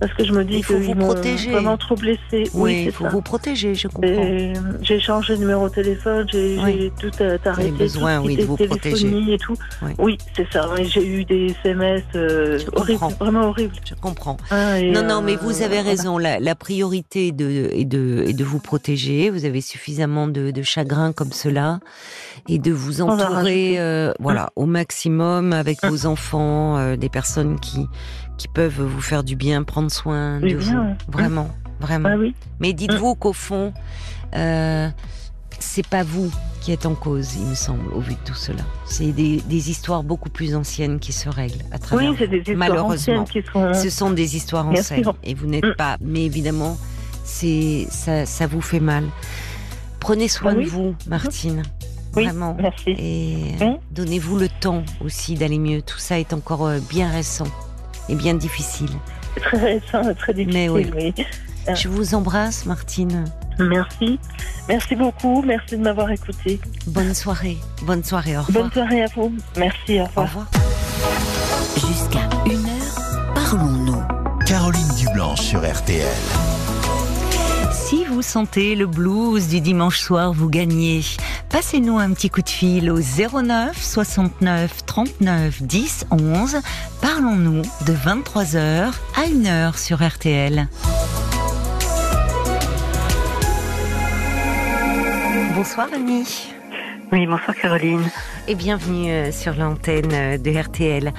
Parce 0.00 0.12
que 0.14 0.24
je 0.24 0.32
me 0.32 0.44
dis 0.44 0.58
Il 0.58 0.64
faut 0.64 0.78
vous 0.78 0.84
qu'ils 0.86 0.94
m'ont 0.94 1.06
protéger. 1.06 1.50
vraiment 1.50 1.76
trop 1.76 1.96
blessée. 1.96 2.18
oui, 2.32 2.48
Oui, 2.54 2.82
il 2.86 2.92
faut 2.92 3.04
ça. 3.04 3.10
vous 3.10 3.20
protéger, 3.20 3.74
je 3.74 3.88
comprends. 3.88 4.08
Et 4.08 4.52
J'ai 4.80 5.00
changé 5.00 5.34
de 5.34 5.40
numéro 5.40 5.68
de 5.68 5.74
téléphone, 5.74 6.24
j'ai 6.30 6.56
Oui. 6.64 6.90
j'ai 7.00 7.10
tout 7.10 7.16
euh, 7.20 7.36
arrêté. 7.44 7.72
besoin, 7.72 8.20
tout 8.20 8.26
oui, 8.26 8.36
de 8.36 8.44
vous 8.44 8.56
protéger. 8.56 9.32
et 9.34 9.38
tout. 9.38 9.56
Oui. 9.82 9.90
Oui, 9.98 10.18
c'est 10.36 10.46
ça. 10.52 10.66
J'ai 10.82 11.04
eu 11.06 11.24
des 11.24 11.48
SMS 11.64 12.04
euh, 12.14 12.58
horribles, 12.76 13.00
vraiment 13.20 13.48
horribles. 13.48 13.74
Je 13.84 13.94
comprends. 13.96 14.36
et, 14.52 14.92
Non, 14.92 15.02
non, 15.02 15.20
mais 15.20 15.34
euh, 15.34 15.38
vous 15.42 15.62
avez 15.62 15.74
voilà. 15.76 15.90
raison. 15.90 16.16
La, 16.16 16.38
la 16.38 16.54
priorité 16.54 17.26
est 17.28 17.32
de, 17.32 17.68
est, 17.72 17.84
de, 17.84 18.22
est 18.26 18.34
de 18.34 18.44
vous 18.44 18.60
protéger. 18.60 19.30
Vous 19.30 19.44
avez 19.44 19.60
suffisamment 19.60 20.28
de, 20.28 20.52
de 20.52 20.62
chagrin 20.62 21.12
comme 21.12 21.32
cela 21.32 21.80
et 22.48 22.58
de 22.58 22.72
vous 22.72 23.00
en 23.02 23.08
entourer, 23.10 23.78
euh, 23.78 24.12
voilà, 24.20 24.50
au 24.56 24.66
maximum 24.66 25.52
avec 25.52 25.84
vos 25.84 26.06
enfants, 26.06 26.76
euh, 26.78 26.96
des 26.96 27.08
personnes 27.08 27.58
qui 27.60 27.86
qui 28.38 28.46
peuvent 28.48 28.80
vous 28.82 29.00
faire 29.00 29.24
du 29.24 29.34
bien, 29.36 29.64
prendre 29.64 29.90
soin 29.90 30.38
de 30.40 30.54
vous. 30.56 30.72
Vraiment, 31.08 31.48
vraiment. 31.80 32.08
Ah 32.12 32.16
oui. 32.16 32.34
Mais 32.60 32.72
dites-vous 32.72 33.16
qu'au 33.16 33.32
fond, 33.32 33.72
euh, 34.36 34.88
c'est 35.58 35.84
pas 35.86 36.04
vous 36.04 36.30
qui 36.60 36.70
êtes 36.70 36.86
en 36.86 36.94
cause, 36.94 37.34
il 37.34 37.46
me 37.46 37.54
semble, 37.56 37.92
au 37.92 37.98
vu 38.00 38.12
de 38.12 38.18
tout 38.24 38.34
cela. 38.34 38.62
C'est 38.84 39.10
des, 39.10 39.38
des 39.48 39.70
histoires 39.70 40.04
beaucoup 40.04 40.28
plus 40.30 40.54
anciennes 40.54 41.00
qui 41.00 41.12
se 41.12 41.28
règlent 41.28 41.64
à 41.72 41.78
travers. 41.78 42.10
Oui, 42.10 42.16
c'est 42.16 42.28
des 42.28 42.38
histoires 42.38 42.56
Malheureusement. 42.58 42.92
anciennes 43.22 43.24
qui 43.24 43.42
sont. 43.52 43.74
Ce 43.74 43.90
sont 43.90 44.10
des 44.12 44.36
histoires 44.36 44.64
Bien 44.68 44.80
anciennes 44.82 45.02
sûr. 45.02 45.16
et 45.24 45.34
vous 45.34 45.46
n'êtes 45.46 45.64
Mm. 45.64 45.74
pas. 45.76 45.96
Mais 46.00 46.24
évidemment, 46.24 46.78
c'est 47.24 47.88
ça, 47.90 48.24
ça 48.24 48.46
vous 48.46 48.60
fait 48.60 48.78
mal. 48.80 49.02
Prenez 49.98 50.28
soin 50.28 50.52
Ah 50.54 50.58
oui. 50.58 50.64
de 50.66 50.70
vous, 50.70 50.94
Martine. 51.08 51.64
Oui, 52.18 52.24
Vraiment. 52.24 52.56
merci. 52.60 52.90
Et 52.98 53.64
Mm. 53.64 53.78
donnez-vous 53.92 54.36
le 54.38 54.48
temps 54.48 54.82
aussi 55.04 55.34
d'aller 55.34 55.58
mieux. 55.58 55.82
Tout 55.82 55.98
ça 55.98 56.18
est 56.18 56.32
encore 56.32 56.66
euh, 56.66 56.78
bien 56.88 57.10
récent 57.10 57.46
et 58.08 58.14
bien 58.14 58.34
difficile. 58.34 58.90
Très 59.40 59.58
récent 59.58 60.08
et 60.08 60.14
très 60.14 60.34
difficile. 60.34 60.54
Mais 60.60 60.68
oui. 60.68 60.90
oui. 60.94 61.14
Ah. 61.66 61.74
Je 61.74 61.88
vous 61.88 62.14
embrasse, 62.14 62.64
Martine. 62.66 63.24
Merci. 63.58 64.18
Merci 64.68 64.96
beaucoup. 64.96 65.42
Merci 65.42 65.76
de 65.76 65.82
m'avoir 65.82 66.10
écouté. 66.10 66.60
Bonne 66.86 67.12
soirée. 67.14 67.58
Bonne 67.82 68.02
soirée. 68.04 68.36
Au 68.38 68.42
revoir. 68.42 68.62
Bonne 68.64 68.72
soirée 68.72 69.02
à 69.02 69.06
vous. 69.14 69.32
Merci. 69.56 70.00
Au 70.00 70.04
Au 70.04 70.06
revoir. 70.06 70.26
revoir. 70.28 70.46
Jusqu'à 71.76 72.28
une 72.46 72.64
heure, 72.66 73.34
parlons-nous. 73.34 74.02
Caroline 74.46 74.88
Dublanche 74.96 75.40
sur 75.40 75.60
RTL. 75.60 76.06
Vous 78.18 78.22
sentez 78.22 78.74
le 78.74 78.88
blues 78.88 79.46
du 79.46 79.60
dimanche 79.60 80.00
soir, 80.00 80.32
vous 80.32 80.50
gagnez. 80.50 81.02
Passez-nous 81.50 82.00
un 82.00 82.12
petit 82.14 82.30
coup 82.30 82.42
de 82.42 82.48
fil 82.48 82.90
au 82.90 82.98
09 82.98 83.80
69 83.80 84.84
39 84.86 85.62
10 85.62 86.06
11. 86.10 86.56
Parlons-nous 87.00 87.62
de 87.62 87.92
23h 87.92 88.90
à 89.14 89.22
1h 89.22 89.78
sur 89.78 90.04
RTL. 90.04 90.66
Bonsoir 95.54 95.86
Annie 95.94 96.48
Oui, 97.12 97.24
bonsoir 97.28 97.54
Caroline. 97.54 98.02
et 98.48 98.56
bienvenue 98.56 99.12
euh, 99.12 99.30
sur 99.30 99.54
l'antenne 99.54 100.10
euh, 100.12 100.38
de 100.38 100.50
RTL. 100.50 101.12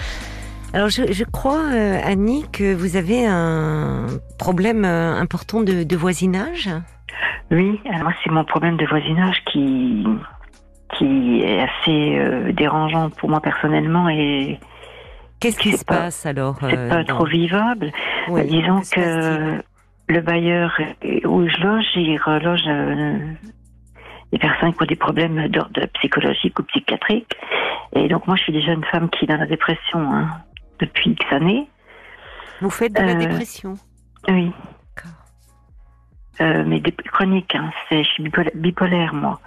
Alors 0.74 0.90
je, 0.90 1.12
je 1.12 1.24
crois 1.24 1.64
euh, 1.74 2.00
Annie 2.04 2.46
que 2.52 2.74
vous 2.76 2.96
avez 2.96 3.26
un 3.26 4.06
problème 4.38 4.86
euh, 4.86 5.16
important 5.20 5.62
de, 5.62 5.84
de 5.84 5.96
voisinage. 5.96 6.70
Oui, 7.52 7.80
alors 7.90 8.04
moi 8.04 8.14
c'est 8.24 8.30
mon 8.32 8.44
problème 8.46 8.78
de 8.78 8.86
voisinage 8.86 9.42
qui 9.52 10.06
qui 10.98 11.42
est 11.44 11.62
assez 11.62 12.18
euh, 12.20 12.52
dérangeant 12.52 13.10
pour 13.10 13.30
moi 13.30 13.42
personnellement 13.42 14.10
et 14.10 14.60
Qu'est-ce 15.40 15.58
qui 15.60 15.72
se 15.72 15.86
pas- 15.86 15.96
passe 15.96 16.26
alors 16.26 16.58
c'est 16.60 16.78
euh, 16.78 16.90
pas 16.90 17.04
dans- 17.04 17.16
trop 17.16 17.26
vivable. 17.26 17.92
Oui, 18.28 18.46
Disons 18.46 18.82
que 18.92 19.62
le 20.08 20.22
bailleur 20.22 20.78
où 21.26 21.48
je 21.48 21.62
loge, 21.64 21.86
il 21.96 22.18
reloge 22.24 22.62
euh, 22.68 23.18
des 24.32 24.38
personnes 24.38 24.74
qui 24.74 24.84
ont 24.84 24.86
des 24.86 24.96
problèmes 24.96 25.48
d'ordre 25.48 25.86
psychologique 25.96 26.60
ou 26.60 26.64
psychiatrique. 26.64 27.32
Et 27.94 28.08
donc 28.08 28.28
moi 28.28 28.36
je 28.36 28.44
suis 28.44 28.54
déjà 28.54 28.74
une 28.74 28.84
femme 28.86 29.10
qui 29.10 29.26
est 29.26 29.28
dans 29.28 29.38
la 29.38 29.48
dépression 29.48 30.00
hein, 30.14 30.28
depuis 30.80 31.12
X 31.12 31.26
années. 31.32 31.68
Vous 32.62 32.70
faites 32.70 32.94
de 32.94 33.02
la 33.02 33.12
Euh, 33.12 33.16
dépression 33.16 33.76
Oui. 34.28 34.52
Euh, 36.42 36.64
mais 36.66 36.80
des 36.80 36.94
chroniques, 36.94 37.54
hein, 37.54 37.70
c'est, 37.90 38.02
je 38.04 38.10
suis 38.10 38.24
bipolaire, 38.24 38.52
bipolaire, 38.56 39.14
moi. 39.14 39.40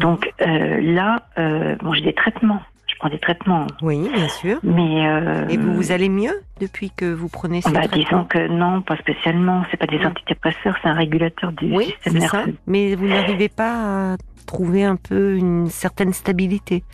Donc 0.00 0.30
euh, 0.42 0.80
là, 0.82 1.22
euh, 1.38 1.76
bon, 1.76 1.94
j'ai 1.94 2.02
des 2.02 2.12
traitements. 2.12 2.60
Je 2.88 2.94
prends 2.98 3.08
des 3.08 3.18
traitements. 3.18 3.66
Oui, 3.82 4.06
bien 4.12 4.28
sûr. 4.28 4.58
Mais 4.62 5.02
Et 5.50 5.56
vous, 5.56 5.74
vous 5.74 5.92
allez 5.92 6.08
mieux 6.10 6.34
depuis 6.60 6.90
que 6.90 7.06
vous 7.12 7.28
prenez 7.28 7.60
ces 7.62 7.70
bah, 7.72 7.80
traitements? 7.88 8.04
disons 8.04 8.24
que 8.24 8.48
non, 8.48 8.82
pas 8.82 8.96
spécialement. 8.98 9.64
C'est 9.70 9.76
pas 9.78 9.86
des 9.86 9.96
Oui. 9.98 10.06
antidépresseurs, 10.06 10.76
c'est 10.82 10.88
un 10.88 10.94
régulateur 10.94 11.52
du 11.52 11.74
Oui, 11.74 11.86
système 11.86 12.12
c'est 12.20 12.26
ça. 12.28 12.36
nerveux. 12.38 12.54
Mais 12.66 12.94
vous 12.94 13.06
n'arrivez 13.06 13.48
pas 13.48 14.12
à 14.12 14.16
trouver 14.46 14.84
un 14.84 14.96
peu 14.96 15.36
une 15.36 15.68
certaine 15.68 16.12
stabilité. 16.12 16.84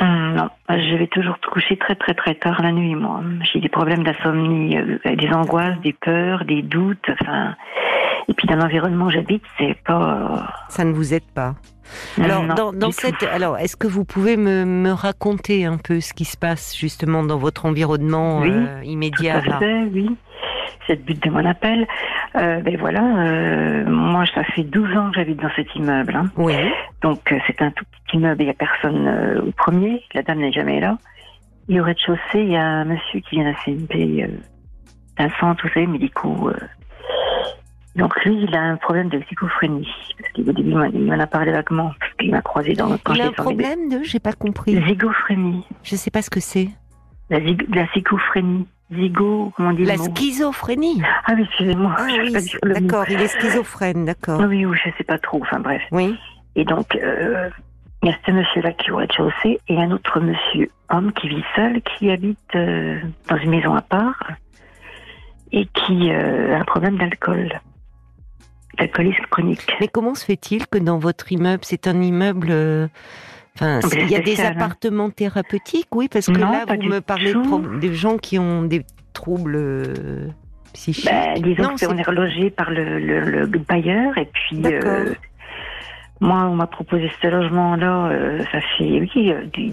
Hum, 0.00 0.34
non, 0.34 0.48
je 0.68 0.96
vais 0.96 1.06
toujours 1.06 1.38
te 1.38 1.48
coucher 1.48 1.76
très 1.76 1.94
très 1.94 2.14
très 2.14 2.34
tard 2.34 2.60
la 2.62 2.72
nuit, 2.72 2.94
moi. 2.94 3.20
J'ai 3.52 3.60
des 3.60 3.68
problèmes 3.68 4.02
d'insomnie, 4.02 4.76
euh, 4.76 4.98
des 5.14 5.28
angoisses, 5.32 5.78
des 5.82 5.92
peurs, 5.92 6.44
des 6.44 6.62
doutes. 6.62 7.08
Enfin, 7.20 7.54
et 8.28 8.34
puis 8.34 8.48
dans 8.48 8.56
l'environnement 8.56 9.06
où 9.06 9.10
j'habite, 9.10 9.42
c'est 9.58 9.76
pas. 9.84 10.52
Ça 10.68 10.84
ne 10.84 10.92
vous 10.92 11.14
aide 11.14 11.30
pas. 11.34 11.54
Alors, 12.20 12.42
non, 12.42 12.72
dans, 12.72 12.90
cette, 12.90 13.18
tout. 13.18 13.26
alors, 13.30 13.58
est-ce 13.58 13.76
que 13.76 13.86
vous 13.86 14.04
pouvez 14.04 14.36
me, 14.36 14.64
me 14.64 14.90
raconter 14.90 15.66
un 15.66 15.76
peu 15.76 16.00
ce 16.00 16.14
qui 16.14 16.24
se 16.24 16.36
passe 16.36 16.74
justement 16.76 17.22
dans 17.22 17.36
votre 17.36 17.66
environnement 17.66 18.40
Oui, 18.40 18.50
euh, 18.50 18.80
Tout 18.80 18.88
immédiat 18.88 19.40
là? 19.42 19.58
fait, 19.58 19.82
oui. 19.92 20.16
C'est 20.86 20.96
le 20.96 21.02
but 21.02 21.22
de 21.22 21.30
mon 21.30 21.44
appel. 21.44 21.86
Euh, 22.36 22.60
ben 22.60 22.76
voilà, 22.76 23.02
euh, 23.02 23.84
moi 23.88 24.24
ça 24.34 24.44
fait 24.44 24.64
12 24.64 24.96
ans 24.96 25.10
que 25.10 25.16
j'habite 25.16 25.40
dans 25.40 25.50
cet 25.56 25.74
immeuble. 25.74 26.14
hein. 26.14 26.30
Oui. 26.36 26.54
Donc 27.02 27.32
euh, 27.32 27.38
c'est 27.46 27.62
un 27.62 27.70
tout 27.70 27.84
petit 28.06 28.16
immeuble, 28.18 28.42
il 28.42 28.46
n'y 28.46 28.50
a 28.50 28.54
personne 28.54 29.06
euh, 29.06 29.40
au 29.42 29.52
premier, 29.52 30.02
la 30.14 30.22
dame 30.22 30.38
n'est 30.40 30.52
jamais 30.52 30.80
là. 30.80 30.98
Et 31.68 31.80
au 31.80 31.84
rez-de-chaussée, 31.84 32.20
il 32.42 32.50
y 32.50 32.56
a 32.56 32.62
un 32.62 32.84
monsieur 32.84 33.20
qui 33.20 33.36
vient 33.36 33.54
CNP, 33.64 34.24
euh, 34.24 34.28
d'un 35.16 35.30
centre, 35.40 35.66
vous 35.66 35.72
savez, 35.72 35.86
médicaux. 35.86 36.50
Donc 37.96 38.12
lui, 38.24 38.42
il 38.42 38.54
a 38.56 38.60
un 38.60 38.76
problème 38.76 39.08
de 39.08 39.18
psychophrénie. 39.18 39.88
Parce 40.18 40.32
qu'au 40.32 40.52
début, 40.52 40.70
il 40.92 41.00
m'en- 41.06 41.18
a 41.20 41.26
parlé 41.28 41.52
vaguement, 41.52 41.92
parce 42.00 42.12
qu'il 42.14 42.30
m'a 42.32 42.42
croisé 42.42 42.74
dans 42.74 42.88
quand 42.98 43.14
Il 43.14 43.20
a 43.22 43.26
un 43.26 43.30
problème 43.30 43.88
de, 43.88 44.02
j'ai 44.02 44.18
pas 44.18 44.32
compris. 44.32 44.76
Zygophrenie. 44.88 45.64
Je 45.84 45.94
sais 45.94 46.10
pas 46.10 46.20
ce 46.20 46.28
que 46.30 46.40
c'est. 46.40 46.68
La, 47.30 47.38
zig- 47.40 47.72
la 47.74 47.86
psychophrénie. 47.86 48.66
Zygo, 48.94 49.52
comment 49.56 49.70
on 49.70 49.72
dit 49.72 49.84
La 49.84 49.96
schizophrénie. 49.96 51.02
Ah 51.26 51.32
oui, 51.36 51.42
excusez-moi. 51.42 51.94
Ah 51.98 52.06
oui, 52.08 52.32
d'accord, 52.62 53.04
il 53.08 53.20
est 53.20 53.28
schizophrène, 53.28 54.04
d'accord. 54.04 54.40
Oui, 54.40 54.64
oui, 54.64 54.78
je 54.84 54.90
sais 54.96 55.04
pas 55.04 55.18
trop. 55.18 55.40
Enfin 55.42 55.60
bref. 55.60 55.82
Oui. 55.92 56.16
Et 56.56 56.64
donc, 56.64 56.94
euh, 56.96 57.48
Il 58.02 58.10
y 58.10 58.12
a 58.12 58.16
ce 58.26 58.32
monsieur-là 58.32 58.72
qui 58.72 58.88
est 58.88 58.90
au 58.90 58.96
rez-de-chaussée 58.96 59.60
et 59.66 59.78
un 59.80 59.90
autre 59.90 60.20
monsieur, 60.20 60.68
homme, 60.90 61.10
qui 61.14 61.26
vit 61.28 61.44
seul, 61.56 61.80
qui 61.80 62.10
habite 62.10 62.38
euh, 62.54 63.00
dans 63.30 63.38
une 63.38 63.48
maison 63.48 63.74
à 63.74 63.80
part 63.80 64.32
et 65.52 65.66
qui 65.66 66.10
euh, 66.10 66.54
a 66.54 66.60
un 66.60 66.64
problème 66.64 66.98
d'alcool. 66.98 67.48
D'alcoolisme 68.76 69.24
chronique. 69.30 69.74
Mais 69.80 69.88
comment 69.88 70.14
se 70.14 70.24
fait-il 70.24 70.66
que 70.66 70.78
dans 70.78 70.98
votre 70.98 71.32
immeuble, 71.32 71.64
c'est 71.64 71.86
un 71.86 72.02
immeuble. 72.02 72.90
Enfin, 73.56 73.78
il 74.00 74.10
y 74.10 74.16
a 74.16 74.20
des 74.20 74.40
appartements 74.40 75.10
thérapeutiques, 75.10 75.86
oui, 75.94 76.08
parce 76.08 76.26
que 76.26 76.32
Non, 76.32 76.50
là, 76.50 76.64
vous 76.68 76.82
me 76.88 77.00
parlez 77.00 77.32
de, 77.32 77.78
des 77.78 77.94
gens 77.94 78.16
qui 78.18 78.36
ont 78.38 78.62
des 78.62 78.84
troubles 79.12 79.54
euh, 79.54 80.26
psychiques. 80.72 81.04
Ben, 81.06 81.40
disons 81.40 81.62
Non, 81.62 81.68
que 81.74 81.78
c'est- 81.80 81.86
on 81.86 81.96
est 81.96 82.02
relogé 82.02 82.50
par 82.50 82.70
le, 82.72 82.98
le, 82.98 83.20
le 83.46 83.58
bailleur 83.60 84.18
et 84.18 84.26
puis 84.32 84.60
euh, 84.64 85.14
moi 86.20 86.46
on 86.46 86.56
m'a 86.56 86.66
proposé 86.66 87.08
ce 87.22 87.28
logement-là, 87.28 88.06
euh, 88.08 88.40
ça 88.50 88.60
fait 88.76 89.00
oui, 89.00 89.10
euh, 89.30 89.44
du- 89.52 89.72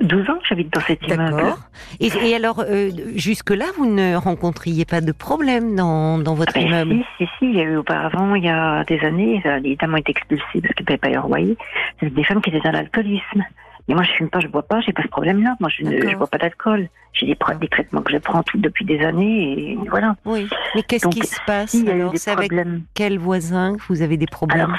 12 0.00 0.30
ans 0.30 0.34
que 0.38 0.46
j'habite 0.48 0.72
dans 0.72 0.80
cet 0.80 1.02
immeuble. 1.06 1.36
D'accord. 1.36 1.58
Et, 2.00 2.10
et 2.24 2.34
alors, 2.34 2.60
euh, 2.60 2.90
jusque-là, 3.16 3.64
vous 3.76 3.86
ne 3.86 4.14
rencontriez 4.16 4.84
pas 4.84 5.00
de 5.00 5.12
problème 5.12 5.74
dans, 5.76 6.18
dans 6.18 6.34
votre 6.34 6.52
Ah 6.54 6.60
ben, 6.60 6.66
immeuble? 6.66 7.04
si, 7.18 7.24
si, 7.24 7.30
si, 7.38 7.44
il 7.46 7.56
y 7.56 7.60
a 7.60 7.64
eu 7.64 7.76
auparavant, 7.76 8.34
il 8.34 8.44
y 8.44 8.48
a 8.48 8.84
des 8.84 9.00
années, 9.00 9.42
les 9.62 9.76
dames 9.76 9.94
ont 9.94 9.96
été 9.98 10.10
expulsées 10.12 10.60
parce 10.60 10.74
qu'elles 10.74 10.82
ne 10.82 10.84
payaient 10.86 10.98
pas 10.98 11.08
leur 11.08 11.28
loyer. 11.28 11.56
C'était 12.00 12.14
des 12.14 12.24
femmes 12.24 12.40
qui 12.40 12.50
étaient 12.50 12.60
dans 12.60 12.72
l'alcoolisme. 12.72 13.44
Mais 13.88 13.94
moi, 13.94 14.02
je 14.04 14.12
fume 14.12 14.28
pas, 14.28 14.40
je 14.40 14.48
bois 14.48 14.62
pas, 14.62 14.80
j'ai 14.82 14.92
pas 14.92 15.02
ce 15.02 15.08
problème-là. 15.08 15.56
Moi, 15.60 15.70
je 15.74 15.82
ne 15.82 16.08
je 16.10 16.14
bois 16.16 16.26
pas 16.26 16.36
d'alcool. 16.36 16.88
J'ai 17.14 17.24
des, 17.26 17.36
des 17.58 17.68
traitements 17.68 18.02
que 18.02 18.12
je 18.12 18.18
prends 18.18 18.42
tout 18.42 18.58
depuis 18.58 18.84
des 18.84 19.00
années 19.00 19.72
et 19.72 19.78
voilà. 19.88 20.14
Oui. 20.26 20.46
Mais 20.74 20.82
qu'est-ce 20.82 21.08
qui 21.08 21.26
se 21.26 21.40
passe 21.46 21.72
eu 21.74 21.88
alors? 21.88 22.12
C'est 22.14 22.30
avec 22.30 22.52
quel 22.94 23.18
voisin 23.18 23.76
que 23.76 23.82
vous 23.88 24.02
avez 24.02 24.18
des 24.18 24.26
problèmes? 24.26 24.60
Alors, 24.60 24.78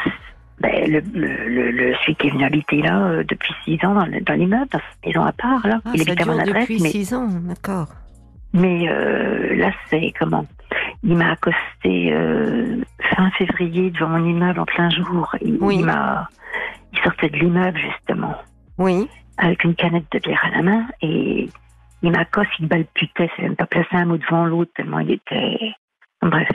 ben, 0.61 0.91
le, 0.91 0.99
le, 1.13 1.71
le, 1.71 1.93
celui 2.01 2.15
qui 2.15 2.27
est 2.27 2.31
venu 2.31 2.43
habiter 2.43 2.81
là 2.81 2.97
euh, 3.07 3.23
depuis 3.27 3.53
six 3.65 3.79
ans 3.85 3.93
dans, 3.93 4.05
le- 4.05 4.21
dans 4.21 4.33
l'immeuble, 4.33 4.67
dans 4.71 4.79
cette 4.79 5.05
maison 5.05 5.23
à 5.23 5.31
part, 5.31 5.65
là, 5.67 5.79
Ah, 5.85 5.91
il 5.93 6.01
habite 6.01 6.21
à 6.21 6.25
mon 6.25 6.39
adresse, 6.39 6.63
depuis 6.67 6.81
mais, 6.81 6.89
six 6.89 7.13
ans, 7.13 7.27
d'accord. 7.27 7.87
mais 8.53 8.89
euh, 8.89 9.55
là, 9.55 9.71
c'est 9.89 10.11
comment? 10.19 10.45
Il 11.03 11.15
m'a 11.15 11.31
accosté 11.31 12.11
euh, 12.13 12.77
fin 13.15 13.29
février 13.31 13.89
devant 13.91 14.09
mon 14.09 14.25
immeuble 14.25 14.59
en 14.59 14.65
plein 14.65 14.89
jour. 14.89 15.33
Il, 15.41 15.57
Oui. 15.61 15.77
il 15.79 15.85
m'a, 15.85 16.27
il 16.91 16.99
sortait 16.99 17.29
de 17.29 17.37
l'immeuble 17.37 17.77
justement 17.79 18.35
Oui. 18.77 19.07
avec 19.37 19.63
une 19.63 19.75
canette 19.75 20.11
de 20.11 20.19
bière 20.19 20.43
à 20.51 20.57
la 20.57 20.61
main 20.61 20.85
et 21.01 21.49
il 22.01 22.11
m'accoste, 22.11 22.51
il 22.59 22.67
balbutait, 22.67 23.29
c'est 23.35 23.43
même 23.43 23.55
pas 23.55 23.65
placé 23.65 23.87
un 23.93 24.05
mot 24.05 24.17
devant 24.17 24.45
l'autre 24.45 24.71
tellement 24.75 24.99
il 24.99 25.11
était. 25.11 25.71
Bref. 26.21 26.49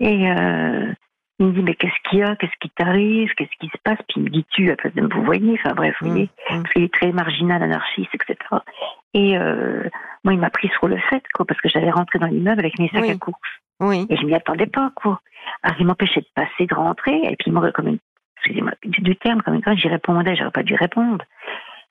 Et 0.00 0.30
euh, 0.30 0.92
il 1.42 1.48
me 1.48 1.52
dit 1.52 1.62
mais 1.62 1.74
qu'est-ce 1.74 2.08
qu'il 2.08 2.20
y 2.20 2.22
a, 2.22 2.36
qu'est-ce 2.36 2.56
qui 2.60 2.70
t'arrive, 2.70 3.30
qu'est-ce 3.34 3.56
qui 3.60 3.68
se 3.68 3.78
passe, 3.84 3.98
puis 4.08 4.14
il 4.16 4.22
me 4.24 4.28
dit 4.30 4.44
tu 4.50 4.70
à 4.70 4.76
place 4.76 4.94
de 4.94 5.00
me 5.02 5.08
vous 5.12 5.24
voyez, 5.24 5.52
enfin 5.62 5.74
bref, 5.74 5.94
vous 6.00 6.08
Mm, 6.08 6.10
voyez, 6.10 6.30
mm. 6.50 6.62
parce 6.62 6.72
qu'il 6.72 6.82
est 6.84 6.92
très 6.94 7.12
marginal, 7.12 7.62
anarchiste, 7.62 8.14
etc. 8.14 8.36
Et 9.14 9.36
euh, 9.36 9.88
moi 10.24 10.32
il 10.34 10.40
m'a 10.40 10.50
pris 10.50 10.68
sur 10.78 10.88
le 10.88 10.96
fait 10.98 11.22
quoi, 11.34 11.44
parce 11.46 11.60
que 11.60 11.68
j'allais 11.68 11.90
rentrer 11.90 12.18
dans 12.18 12.26
l'immeuble 12.26 12.60
avec 12.60 12.78
mes 12.78 12.88
sacs 12.88 13.02
Oui. 13.02 13.10
à 13.10 13.16
course 13.18 13.40
Oui. 13.80 14.06
et 14.08 14.16
je 14.16 14.24
m'y 14.24 14.34
attendais 14.34 14.66
pas 14.66 14.90
quoi. 14.94 15.20
Alors 15.62 15.76
il 15.80 15.86
m'empêchait 15.86 16.20
de 16.20 16.26
passer, 16.34 16.66
de 16.66 16.74
rentrer, 16.74 17.16
et 17.24 17.36
puis 17.36 17.46
il 17.48 17.52
m'aurait 17.52 17.72
comme 17.72 17.88
une, 17.88 17.98
excusez-moi 18.36 18.72
du 18.84 19.16
terme 19.16 19.42
comme 19.42 19.54
une 19.54 19.62
quand 19.62 19.74
j'y 19.76 19.88
répondais, 19.88 20.36
j'aurais 20.36 20.50
pas 20.50 20.62
dû 20.62 20.74
répondre. 20.74 21.24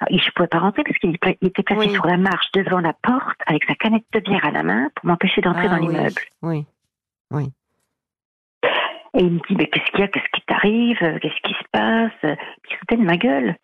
Alors, 0.04 0.20
je 0.20 0.32
pouvais 0.32 0.48
pas 0.48 0.58
rentrer 0.58 0.84
parce 0.84 0.98
qu'il 0.98 1.14
était 1.14 1.64
placé 1.64 1.80
Oui. 1.88 1.94
sur 1.94 2.08
la 2.08 2.18
marche 2.18 2.52
devant 2.54 2.80
la 2.80 2.94
porte 2.94 3.38
avec 3.46 3.64
sa 3.66 3.76
canette 3.76 4.04
de 4.14 4.20
bière 4.20 4.44
à 4.46 4.50
la 4.50 4.64
main 4.64 4.90
pour 4.96 5.06
m'empêcher 5.06 5.42
d'entrer 5.42 5.68
Ah, 5.70 5.78
dans 5.78 5.86
oui. 5.86 5.94
l'immeuble. 5.94 6.22
Oui. 6.42 6.66
Et 9.18 9.22
il 9.24 9.32
me 9.32 9.40
dit, 9.48 9.56
mais 9.58 9.68
qu'est-ce 9.68 9.92
qu'il 9.92 10.00
y 10.00 10.04
a, 10.04 10.08
qu'est-ce 10.08 10.30
qui 10.34 10.42
t'arrive, 10.48 10.98
qu'est-ce 11.20 11.42
qui 11.44 11.54
se 11.54 11.68
passe? 11.72 12.12
Puis 12.22 12.72
il 12.72 12.74
se 12.74 12.78
foutait 12.80 12.98
de 12.98 13.04
ma 13.04 13.18
gueule. 13.18 13.56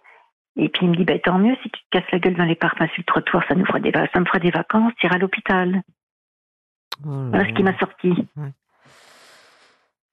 Et 0.57 0.69
puis 0.69 0.85
il 0.85 0.89
me 0.89 0.95
dit, 0.95 1.05
bah, 1.05 1.17
tant 1.19 1.37
mieux 1.37 1.55
si 1.63 1.69
tu 1.69 1.79
te 1.83 1.85
casses 1.91 2.11
la 2.11 2.19
gueule 2.19 2.35
dans 2.35 2.43
les 2.45 2.55
parcs, 2.55 2.77
sur 2.77 2.87
le 2.97 3.03
trottoir, 3.03 3.43
ça 3.47 3.55
nous 3.55 3.65
fera 3.65 3.79
des, 3.79 3.91
ça 3.91 4.19
me 4.19 4.25
fera 4.25 4.39
des 4.39 4.51
vacances, 4.51 4.91
tu 4.97 5.05
iras 5.05 5.15
à 5.15 5.19
l'hôpital. 5.19 5.81
Oh 7.05 7.09
là 7.09 7.29
Voilà 7.29 7.45
ce 7.47 7.53
qui 7.53 7.63
m'a 7.63 7.77
sorti. 7.77 8.09
Ouais. 8.35 8.51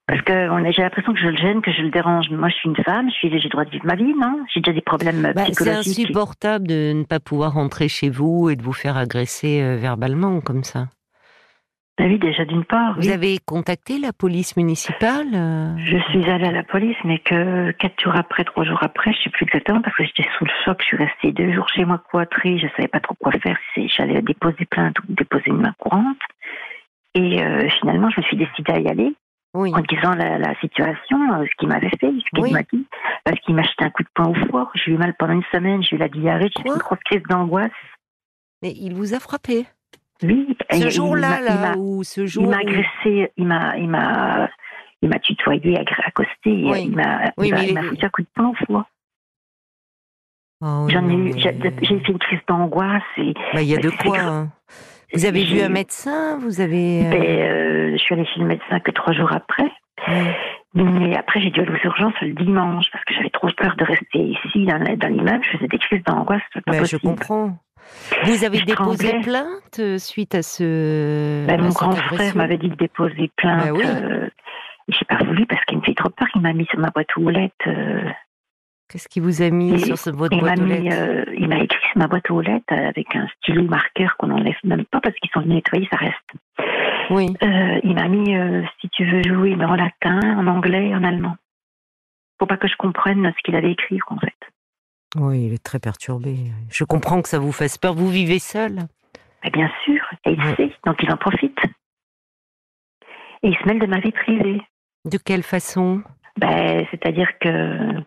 Parce 0.06 0.20
que 0.20 0.32
j'ai 0.76 0.82
l'impression 0.82 1.14
que 1.14 1.18
je 1.18 1.28
le 1.28 1.36
gêne, 1.38 1.62
que 1.62 1.72
je 1.72 1.80
le 1.80 1.88
dérange. 1.90 2.28
Moi, 2.28 2.50
je 2.50 2.54
suis 2.56 2.68
une 2.68 2.76
femme, 2.76 3.08
j'ai 3.22 3.30
le 3.30 3.48
droit 3.48 3.64
de 3.64 3.70
vivre 3.70 3.86
ma 3.86 3.94
vie, 3.94 4.12
non? 4.14 4.44
J'ai 4.52 4.60
déjà 4.60 4.74
des 4.74 4.82
problèmes 4.82 5.22
Bah, 5.34 5.44
c'est 5.46 5.52
psychologiques. 5.52 5.98
insupportable 6.04 6.66
de 6.68 6.92
ne 6.94 7.04
pas 7.04 7.20
pouvoir 7.20 7.54
rentrer 7.54 7.88
chez 7.88 8.10
vous 8.10 8.50
et 8.50 8.56
de 8.56 8.62
vous 8.62 8.74
faire 8.74 8.98
agresser 8.98 9.62
euh, 9.62 9.76
verbalement 9.78 10.42
comme 10.42 10.62
ça. 10.62 10.88
Bah 11.96 12.06
oui, 12.06 12.18
déjà 12.18 12.44
d'une 12.44 12.64
part. 12.64 12.94
Vous 12.96 13.06
oui. 13.06 13.12
avez 13.12 13.38
contacté 13.46 14.00
la 14.00 14.12
police 14.12 14.56
municipale 14.56 15.28
euh, 15.32 15.76
Je 15.78 15.96
suis 16.10 16.28
allée 16.28 16.46
à 16.48 16.50
la 16.50 16.64
police, 16.64 16.96
mais 17.04 17.20
que 17.20 17.70
quatre 17.70 18.02
jours 18.02 18.16
après, 18.16 18.42
trois 18.42 18.64
jours 18.64 18.82
après, 18.82 19.12
je 19.12 19.22
sais 19.22 19.30
plus 19.30 19.44
exactement, 19.46 19.80
parce 19.80 19.96
que 19.96 20.04
j'étais 20.04 20.26
sous 20.36 20.44
le 20.44 20.50
choc. 20.64 20.78
Je 20.80 20.86
suis 20.86 20.96
restée 20.96 21.30
deux 21.30 21.52
jours 21.52 21.68
chez 21.68 21.84
moi 21.84 22.02
cloîtrée. 22.10 22.58
Je 22.58 22.66
savais 22.76 22.88
pas 22.88 22.98
trop 22.98 23.14
quoi 23.14 23.30
faire. 23.32 23.56
Si 23.74 23.88
j'allais 23.88 24.20
déposer 24.22 24.64
plainte 24.68 24.98
ou 25.00 25.02
déposer 25.08 25.44
une 25.46 25.60
main 25.60 25.74
courante. 25.78 26.18
Et 27.14 27.40
euh, 27.44 27.68
finalement, 27.80 28.10
je 28.10 28.20
me 28.20 28.24
suis 28.26 28.36
décidée 28.36 28.72
à 28.72 28.80
y 28.80 28.88
aller 28.88 29.14
Oui. 29.54 29.72
en 29.72 29.78
disant 29.82 30.14
la, 30.16 30.36
la 30.38 30.58
situation, 30.58 31.16
euh, 31.34 31.44
ce 31.48 31.54
qu'il 31.58 31.68
m'avait 31.68 31.90
fait, 31.90 32.10
ce 32.10 32.30
qu'il 32.30 32.40
Oui. 32.40 32.50
m'a 32.52 32.62
dit, 32.72 32.84
parce 33.24 33.38
qu'il 33.38 33.54
m'a 33.54 33.62
jeté 33.62 33.84
un 33.84 33.90
coup 33.90 34.02
de 34.02 34.08
poing 34.16 34.30
au 34.30 34.34
foie. 34.48 34.68
J'ai 34.74 34.90
eu 34.90 34.96
mal 34.96 35.14
pendant 35.16 35.34
une 35.34 35.44
semaine. 35.52 35.80
J'ai 35.84 35.94
eu 35.94 35.98
la 36.00 36.08
diarrhée. 36.08 36.50
J'ai 36.56 36.62
eu 36.68 36.72
une 36.72 36.78
grosse 36.80 36.98
crise 37.04 37.22
d'angoisse. 37.30 37.70
Mais 38.62 38.72
il 38.72 38.94
vous 38.94 39.14
a 39.14 39.20
frappé. 39.20 39.66
Oui. 40.22 40.56
Et 40.70 40.80
Ce 40.80 40.88
jour-là, 40.90 41.40
là, 41.40 41.56
m'a- 41.56 41.76
ou 41.76 42.02
ce 42.04 42.20
Il 42.40 42.48
m'a 42.48 42.58
agressé, 42.58 43.32
il 43.36 43.46
m'a, 43.46 43.76
il 43.76 43.88
m'a, 43.88 44.48
il 45.02 45.08
m'a 45.08 45.18
tutoyé, 45.18 45.78
accosté, 46.06 46.30
Oui. 46.46 46.84
il 46.84 46.96
m'a, 46.96 47.32
Oui, 47.36 47.52
il 47.66 47.74
m'a- 47.74 47.82
foutu 47.82 48.04
un 48.04 48.08
coup 48.08 48.22
de 48.22 48.26
poing 48.34 48.48
au 48.50 48.54
foie. 48.66 48.86
Oh, 50.62 50.86
J'en 50.88 51.08
ai 51.08 51.12
eu, 51.14 51.32
mais- 51.34 51.38
j'ai 51.40 52.00
fait 52.00 52.08
une 52.12 52.18
crise 52.18 52.38
d'angoisse 52.48 53.02
Bah, 53.52 53.60
Il 53.60 53.64
y 53.68 53.74
a 53.74 53.78
de 53.78 53.90
c'est 53.90 53.96
quoi. 54.08 54.18
hein. 54.20 54.48
Vous 55.12 55.26
avez 55.26 55.44
vu 55.44 55.60
un 55.60 55.68
médecin 55.68 56.38
Vous 56.38 56.60
avez. 56.60 57.06
euh, 57.06 57.10
ben, 57.10 57.22
euh, 57.22 57.90
je 57.92 57.96
suis 57.98 58.14
allée 58.14 58.24
chez 58.26 58.40
le 58.40 58.46
médecin 58.46 58.80
que 58.80 58.90
trois 58.92 59.12
jours 59.12 59.32
après. 59.32 59.70
ouais. 60.08 60.36
Mais 60.76 61.14
après, 61.16 61.40
j'ai 61.40 61.50
dû 61.50 61.60
aller 61.60 61.70
aux 61.70 61.86
urgences 61.86 62.14
le 62.20 62.32
dimanche 62.32 62.86
parce 62.90 63.04
que 63.04 63.14
j'avais 63.14 63.30
trop 63.30 63.48
peur 63.56 63.76
de 63.76 63.84
rester 63.84 64.18
ici 64.18 64.64
dans, 64.66 64.78
l'immeuble. 65.08 65.44
Je 65.44 65.56
faisais 65.58 65.68
des 65.68 65.78
crises 65.78 66.02
d'angoisse, 66.04 66.42
Ben, 66.66 66.84
je 66.84 66.96
comprends. 66.96 67.56
Vous 68.24 68.44
avez 68.44 68.58
Je 68.58 68.64
déposé 68.64 69.08
tremblais. 69.08 69.20
plainte 69.22 69.78
euh, 69.78 69.98
suite 69.98 70.34
à 70.34 70.42
ce. 70.42 71.46
Ben, 71.46 71.60
à 71.60 71.62
mon 71.62 71.68
grand 71.70 71.92
frère 71.94 72.36
m'avait 72.36 72.58
dit 72.58 72.68
de 72.68 72.74
déposer 72.76 73.30
plainte. 73.36 73.64
Ben 73.64 73.72
oui. 73.72 73.82
euh, 73.84 74.28
j'ai 74.88 75.04
pas 75.06 75.22
voulu 75.24 75.46
parce 75.46 75.64
qu'il 75.64 75.78
me 75.78 75.82
fait 75.82 75.94
trop 75.94 76.10
peur. 76.10 76.28
Il 76.34 76.40
m'a 76.42 76.52
mis 76.52 76.66
sur 76.66 76.78
ma 76.78 76.90
boîte 76.90 77.08
aux 77.16 77.30
lettres. 77.30 77.54
euh, 77.68 78.10
Qu'est-ce 78.90 79.08
qui 79.08 79.20
vous 79.20 79.40
a 79.42 79.48
mis 79.50 79.72
Et- 79.74 79.78
sur 79.78 79.96
ce, 79.98 80.10
boîte 80.10 80.32
aux 80.34 80.44
lettres 80.44 80.62
euh, 80.62 81.24
il 81.36 81.48
m'a 81.48 81.58
écrit 81.58 81.80
sur 81.90 81.98
ma 81.98 82.06
boîte 82.06 82.30
aux 82.30 82.40
lettres 82.42 82.72
avec 82.72 83.16
un 83.16 83.26
stylo 83.38 83.62
marqueur 83.64 84.16
qu'on 84.18 84.26
n'enlève 84.26 84.54
même 84.64 84.84
pas 84.84 85.00
parce 85.00 85.14
qu'ils 85.16 85.30
sont 85.30 85.40
venus 85.40 85.54
nettoyer, 85.56 85.88
ça 85.90 85.96
reste. 85.96 86.30
Oui. 87.10 87.34
Il 87.82 87.94
m'a 87.94 88.08
mis 88.08 88.34
si 88.80 88.88
tu 88.90 89.04
veux 89.10 89.22
jouer, 89.22 89.56
mais 89.56 89.64
en 89.64 89.74
latin, 89.74 90.20
en 90.38 90.46
anglais, 90.46 90.94
en 90.94 91.02
allemand. 91.02 91.36
Faut 92.38 92.46
pas 92.46 92.56
que 92.58 92.68
je 92.68 92.76
comprenne 92.76 93.32
ce 93.36 93.42
qu'il 93.42 93.56
avait 93.56 93.72
écrit 93.72 93.98
en 94.08 94.18
fait. 94.18 94.34
Oui, 95.16 95.46
il 95.46 95.52
est 95.54 95.62
très 95.62 95.78
perturbé. 95.78 96.36
Je 96.70 96.84
comprends 96.84 97.22
que 97.22 97.28
ça 97.28 97.38
vous 97.38 97.52
fasse 97.52 97.78
peur. 97.78 97.94
Vous 97.94 98.08
vivez 98.08 98.38
seul 98.38 98.80
Mais 99.44 99.50
bien 99.50 99.70
sûr, 99.84 100.02
et 100.26 100.32
il 100.32 100.40
Ouais. 100.40 100.54
sait, 100.56 100.72
donc 100.86 100.96
il 101.02 101.10
en 101.12 101.16
profite. 101.16 101.58
Et 103.42 103.48
il 103.48 103.56
se 103.56 103.64
mêle 103.66 103.78
de 103.78 103.86
ma 103.86 104.00
vie 104.00 104.12
privée. 104.12 104.60
De 105.04 105.18
quelle 105.18 105.42
façon? 105.42 106.02
Ben, 106.38 106.86
c'est-à-dire 106.90 107.28
que 107.38 108.02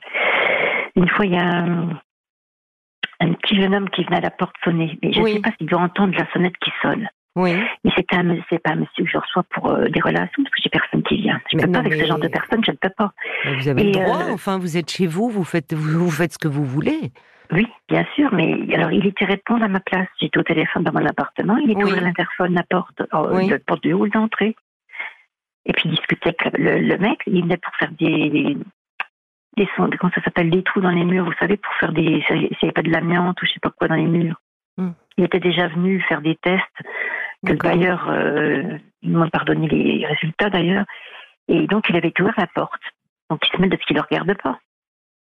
une 0.96 1.08
fois 1.10 1.26
il 1.26 1.34
y 1.34 1.38
a 1.38 1.44
un, 1.46 1.90
un 3.20 3.34
petit 3.34 3.56
jeune 3.56 3.74
homme 3.76 3.90
qui 3.90 4.04
venait 4.04 4.18
à 4.18 4.22
la 4.22 4.32
porte 4.32 4.56
sonner, 4.64 4.98
mais 5.02 5.14
je 5.14 5.20
ne 5.20 5.24
Oui. 5.24 5.34
sais 5.36 5.40
pas 5.42 5.52
s'il 5.58 5.68
doit 5.68 5.80
entendre 5.80 6.18
la 6.18 6.30
sonnette 6.34 6.58
qui 6.58 6.72
sonne. 6.82 7.08
Oui. 7.38 7.54
Mais 7.84 7.92
c'est 7.96 8.14
un, 8.14 8.36
c'est 8.50 8.60
pas 8.62 8.72
un 8.72 8.76
monsieur 8.78 9.04
que 9.06 9.10
je 9.10 9.18
reçois 9.18 9.44
pour 9.52 9.70
euh, 9.70 9.88
des 9.90 10.02
relations, 10.02 10.44
parce 10.44 10.50
que 10.56 10.62
j'ai 10.64 10.70
personne 10.70 11.04
qui 11.04 11.22
vient. 11.22 11.40
Je 11.52 11.56
Mais 11.58 11.64
peux 11.64 11.68
non, 11.68 11.74
pas 11.74 11.80
avec 11.80 11.94
mais- 11.94 12.00
ce 12.02 12.06
genre 12.06 12.20
de 12.20 12.28
personnes, 12.28 12.64
je 12.66 12.72
ne 12.72 12.78
peux 12.78 12.90
pas. 12.90 13.12
Vous 13.46 13.68
avez 13.68 13.84
le 13.84 13.90
Et, 13.90 13.92
droit. 13.92 14.24
euh, 14.24 14.34
Enfin, 14.34 14.58
vous 14.58 14.76
êtes 14.78 14.90
chez 14.90 15.08
vous. 15.08 15.30
Vous 15.30 15.44
faites, 15.44 15.74
vous, 15.74 16.06
vous 16.06 16.12
faites 16.12 16.34
ce 16.34 16.40
que 16.40 16.48
vous 16.48 16.66
voulez. 16.66 17.12
Oui, 17.52 17.66
bien 17.88 18.06
sûr, 18.16 18.34
mais 18.34 18.58
alors 18.76 18.92
il 18.92 19.06
était 19.08 19.24
répondre 19.24 19.64
à 19.64 19.70
ma 19.70 19.80
place. 19.80 20.08
J'étais 20.20 20.38
au 20.38 20.44
téléphone 20.44 20.84
dans 20.84 20.92
mon 20.92 21.06
appartement, 21.06 21.56
il 21.58 21.72
était 21.72 21.82
Oui. 21.84 21.92
ouvert 21.92 22.04
l'interphone, 22.04 22.54
la 22.54 22.64
porte, 22.64 23.00
euh, 23.14 23.36
Oui. 23.36 23.48
la 23.48 23.60
porte 23.60 23.84
du 23.84 23.94
hall 23.94 24.10
d'entrée. 24.10 24.54
Et 25.66 25.72
puis 25.74 25.84
il 25.86 25.92
discutait 25.92 26.36
avec 26.44 26.58
le, 26.58 26.80
le 26.80 26.98
mec, 26.98 27.20
il 27.28 27.44
venait 27.44 27.56
pour 27.58 27.74
faire 27.76 27.92
des, 27.92 28.30
des, 28.30 28.58
des 29.58 29.70
sons, 29.78 29.90
comment 30.00 30.12
ça 30.14 30.22
s'appelle, 30.24 30.50
des 30.50 30.64
trous 30.64 30.82
dans 30.82 30.90
les 30.92 31.06
murs, 31.06 31.24
vous 31.26 31.34
savez, 31.40 31.56
pour 31.58 31.74
faire 31.76 31.94
des, 31.94 32.22
s'il 32.28 32.36
n'y 32.38 32.48
avait 32.64 32.72
pas 32.74 32.82
de 32.82 32.90
l'amiante 32.92 33.42
ou 33.42 33.46
je 33.46 33.52
sais 33.54 33.60
pas 33.62 33.70
quoi 33.70 33.88
dans 33.88 33.96
les 33.96 34.06
murs. 34.08 34.42
Hmm. 34.78 34.92
Il 35.18 35.24
était 35.24 35.40
déjà 35.40 35.68
venu 35.70 36.02
faire 36.02 36.22
des 36.22 36.36
tests, 36.36 36.64
que 37.46 37.52
le 37.54 37.58
bailleur, 37.58 38.08
euh, 38.10 38.78
m'ont 39.04 39.30
pardonné 39.30 39.68
les 39.68 40.06
résultats 40.06 40.50
d'ailleurs, 40.50 40.86
et 41.48 41.68
donc 41.68 41.86
il 41.90 41.96
avait 41.96 42.14
ouvert 42.20 42.34
la 42.38 42.48
porte. 42.48 42.82
Donc 43.30 43.40
il 43.48 43.56
se 43.56 43.62
met 43.62 43.68
de 43.70 43.78
ce 43.80 43.86
qu'il 43.86 43.96
ne 43.98 44.02
regarde 44.02 44.34
pas. 44.42 44.60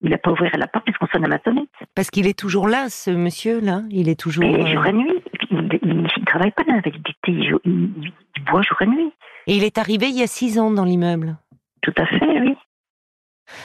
Il 0.01 0.11
n'a 0.11 0.17
pas 0.17 0.31
ouvert 0.31 0.51
la 0.57 0.67
porte 0.67 0.85
puisqu'on 0.85 1.07
sonne 1.07 1.25
à 1.25 1.27
ma 1.27 1.39
sonnette. 1.43 1.69
Parce 1.95 2.09
qu'il 2.11 2.27
est 2.27 2.37
toujours 2.37 2.67
là, 2.67 2.87
ce 2.89 3.09
monsieur-là. 3.09 3.81
Il 3.89 4.09
est 4.09 4.19
toujours. 4.19 4.43
Mais 4.43 4.61
euh, 4.63 4.73
jour 4.73 4.85
et 4.85 4.93
nuit. 4.93 5.23
Il 5.49 5.57
ne 6.03 6.25
travaille 6.25 6.51
pas 6.51 6.63
dans 6.63 6.75
la 6.75 6.81
validité. 6.81 7.15
Il- 7.65 8.11
il 8.35 8.43
boit 8.45 8.61
jour 8.61 8.79
et 8.81 8.85
nuit. 8.85 9.11
Et 9.47 9.55
il 9.55 9.63
est 9.63 9.77
arrivé 9.79 10.07
il 10.09 10.15
y 10.17 10.21
a 10.23 10.27
six 10.27 10.59
ans 10.59 10.69
dans 10.71 10.83
l'immeuble. 10.85 11.37
Tout 11.81 11.93
à 11.97 12.05
fait, 12.05 12.39
oui. 12.41 12.55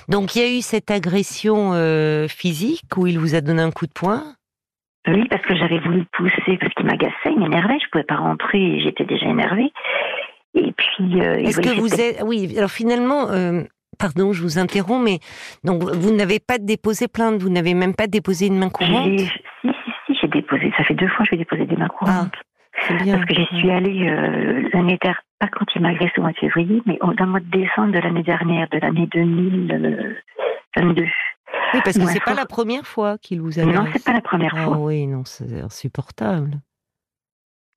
Donc 0.09 0.35
il 0.35 0.43
y 0.43 0.45
a 0.45 0.51
eu 0.57 0.63
cette 0.63 0.91
agression 0.91 1.73
euh, 1.75 2.29
physique 2.29 2.97
où 2.97 3.07
il 3.07 3.19
vous 3.19 3.35
a 3.35 3.41
donné 3.41 3.61
un 3.63 3.71
coup 3.71 3.87
de 3.87 3.93
poing 3.93 4.23
Oui, 5.09 5.27
parce 5.29 5.43
que 5.43 5.57
j'avais 5.57 5.79
voulu 5.79 6.05
pousser 6.13 6.57
parce 6.59 6.73
qu'il 6.75 6.87
m'agaçait, 6.87 7.13
il 7.27 7.39
m'énervait, 7.39 7.79
je 7.81 7.89
pouvais 7.91 8.05
pas 8.05 8.17
rentrer, 8.17 8.79
j'étais 8.81 9.05
déjà 9.05 9.27
énervée. 9.27 9.73
Et 10.55 10.73
puis. 10.73 11.21
Euh, 11.21 11.37
Est-ce 11.37 11.61
que 11.61 11.81
vous 11.81 12.01
êtes. 12.01 12.23
Oui, 12.25 12.55
alors 12.57 12.71
finalement. 12.71 13.31
Euh, 13.31 13.63
pardon, 13.99 14.33
je 14.33 14.43
vous 14.43 14.59
interromps, 14.59 15.05
mais 15.05 15.19
donc 15.65 15.83
vous 15.83 16.15
n'avez 16.15 16.39
pas 16.41 16.59
déposé 16.59 17.09
plainte, 17.09 17.43
vous 17.43 17.51
n'avez 17.51 17.75
même 17.75 17.95
pas 17.95 18.07
déposé 18.07 18.47
une 18.47 18.59
main 18.59 18.71
courante? 18.71 19.19
Si, 19.19 19.29
si, 19.63 19.71
si, 20.07 20.19
j'ai 20.21 20.29
déposé. 20.29 20.73
Ça 20.77 20.85
fait 20.85 20.95
deux 20.95 21.09
fois 21.09 21.25
que 21.25 21.27
je 21.27 21.31
vais 21.33 21.45
déposer 21.45 21.67
des 21.67 21.77
mains 21.77 21.89
courantes. 21.89 22.33
Ah, 22.89 22.95
bien. 23.03 23.17
Parce 23.17 23.27
que 23.27 23.35
j'y 23.35 23.57
suis 23.59 23.71
allée 23.71 24.09
euh, 24.09 24.69
l'année 24.73 24.99
dernière, 25.01 25.23
pas 25.39 25.49
quand 25.49 25.67
il 25.75 25.83
m'a 25.83 25.91
agressé 25.91 26.15
au 26.19 26.23
mois 26.23 26.33
de 26.33 26.39
février, 26.39 26.83
mais 26.87 26.99
au, 27.01 27.13
dans 27.13 27.25
le 27.25 27.31
mois 27.31 27.41
de 27.41 27.51
décembre 27.51 27.93
de 27.93 27.99
l'année 27.99 28.23
dernière, 28.23 28.69
de 28.71 28.79
l'année 28.79 29.09
2022. 30.77 31.03
Oui, 31.75 31.81
parce 31.85 31.97
que 31.99 32.03
Ouais, 32.05 32.12
c'est 32.12 32.25
pas 32.25 32.35
la 32.35 32.47
première 32.47 32.87
fois 32.87 33.18
qu'il 33.18 33.41
vous 33.41 33.59
agresse. 33.59 33.77
Non, 33.77 33.87
c'est 33.93 34.05
pas 34.05 34.12
la 34.12 34.20
première 34.20 34.55
Ah 34.57 34.64
fois. 34.64 34.79
oui, 34.79 35.07
non, 35.07 35.23
c'est 35.25 35.61
insupportable. 35.61 36.59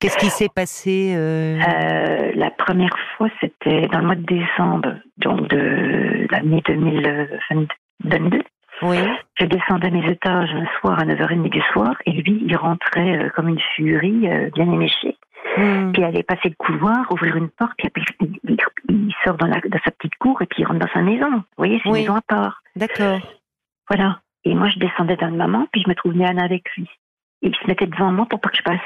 Qu'est-ce 0.00 0.18
qui 0.18 0.26
s'est 0.30 0.50
passé 0.54 1.14
euh, 1.16 1.58
Euh, 1.58 2.32
la 2.34 2.50
première 2.50 2.94
fois, 3.16 3.28
c'était 3.40 3.86
dans 3.88 4.00
le 4.00 4.06
mois 4.06 4.14
de 4.14 4.22
décembre, 4.26 4.94
donc 5.18 5.48
de 5.48 6.26
l'année 6.30 6.62
2022. 6.66 8.42
Oui. 8.82 8.98
Je 9.40 9.46
descendais 9.46 9.90
mes 9.90 10.06
étages 10.10 10.50
un 10.54 10.66
soir 10.80 10.98
à 11.00 11.04
9h30 11.06 11.48
du 11.48 11.62
soir 11.72 11.94
et 12.04 12.12
lui, 12.12 12.42
il 12.46 12.56
rentrait 12.56 13.24
euh, 13.24 13.30
comme 13.30 13.48
une 13.48 13.60
furie, 13.74 14.28
euh, 14.28 14.50
bien 14.54 14.70
éméché. 14.70 15.16
Hmm. 15.56 15.92
Puis 15.92 16.02
il 16.02 16.04
allait 16.04 16.22
passer 16.22 16.50
le 16.50 16.54
couloir, 16.58 17.10
ouvrir 17.10 17.36
une 17.36 17.48
porte, 17.48 17.72
puis 17.78 18.04
il, 18.20 18.38
il- 18.44 18.56
il 18.90 19.14
sort 19.24 19.36
dans, 19.38 19.46
la, 19.46 19.60
dans 19.60 19.78
sa 19.82 19.90
petite 19.92 20.16
cour 20.16 20.42
et 20.42 20.46
puis 20.46 20.62
il 20.62 20.66
rentre 20.66 20.80
dans 20.80 20.92
sa 20.92 21.00
maison. 21.00 21.30
Vous 21.30 21.42
voyez, 21.56 21.80
c'est 21.82 21.88
Oui. 21.88 22.00
une 22.00 22.04
maison 22.04 22.16
à 22.16 22.20
part. 22.20 22.62
D'accord. 22.76 23.20
Voilà. 23.88 24.20
Et 24.44 24.54
moi, 24.54 24.68
je 24.68 24.78
descendais 24.78 25.16
dans 25.16 25.28
le 25.28 25.36
maman, 25.36 25.66
puis 25.72 25.82
je 25.82 25.88
me 25.88 25.94
trouvais 25.94 26.24
Anna 26.24 26.44
avec 26.44 26.64
lui. 26.76 26.88
Et 27.42 27.48
il 27.48 27.54
se 27.56 27.66
mettait 27.66 27.86
devant 27.86 28.12
moi 28.12 28.26
pour 28.26 28.40
pas 28.40 28.50
que 28.50 28.56
je 28.58 28.62
passe. 28.62 28.80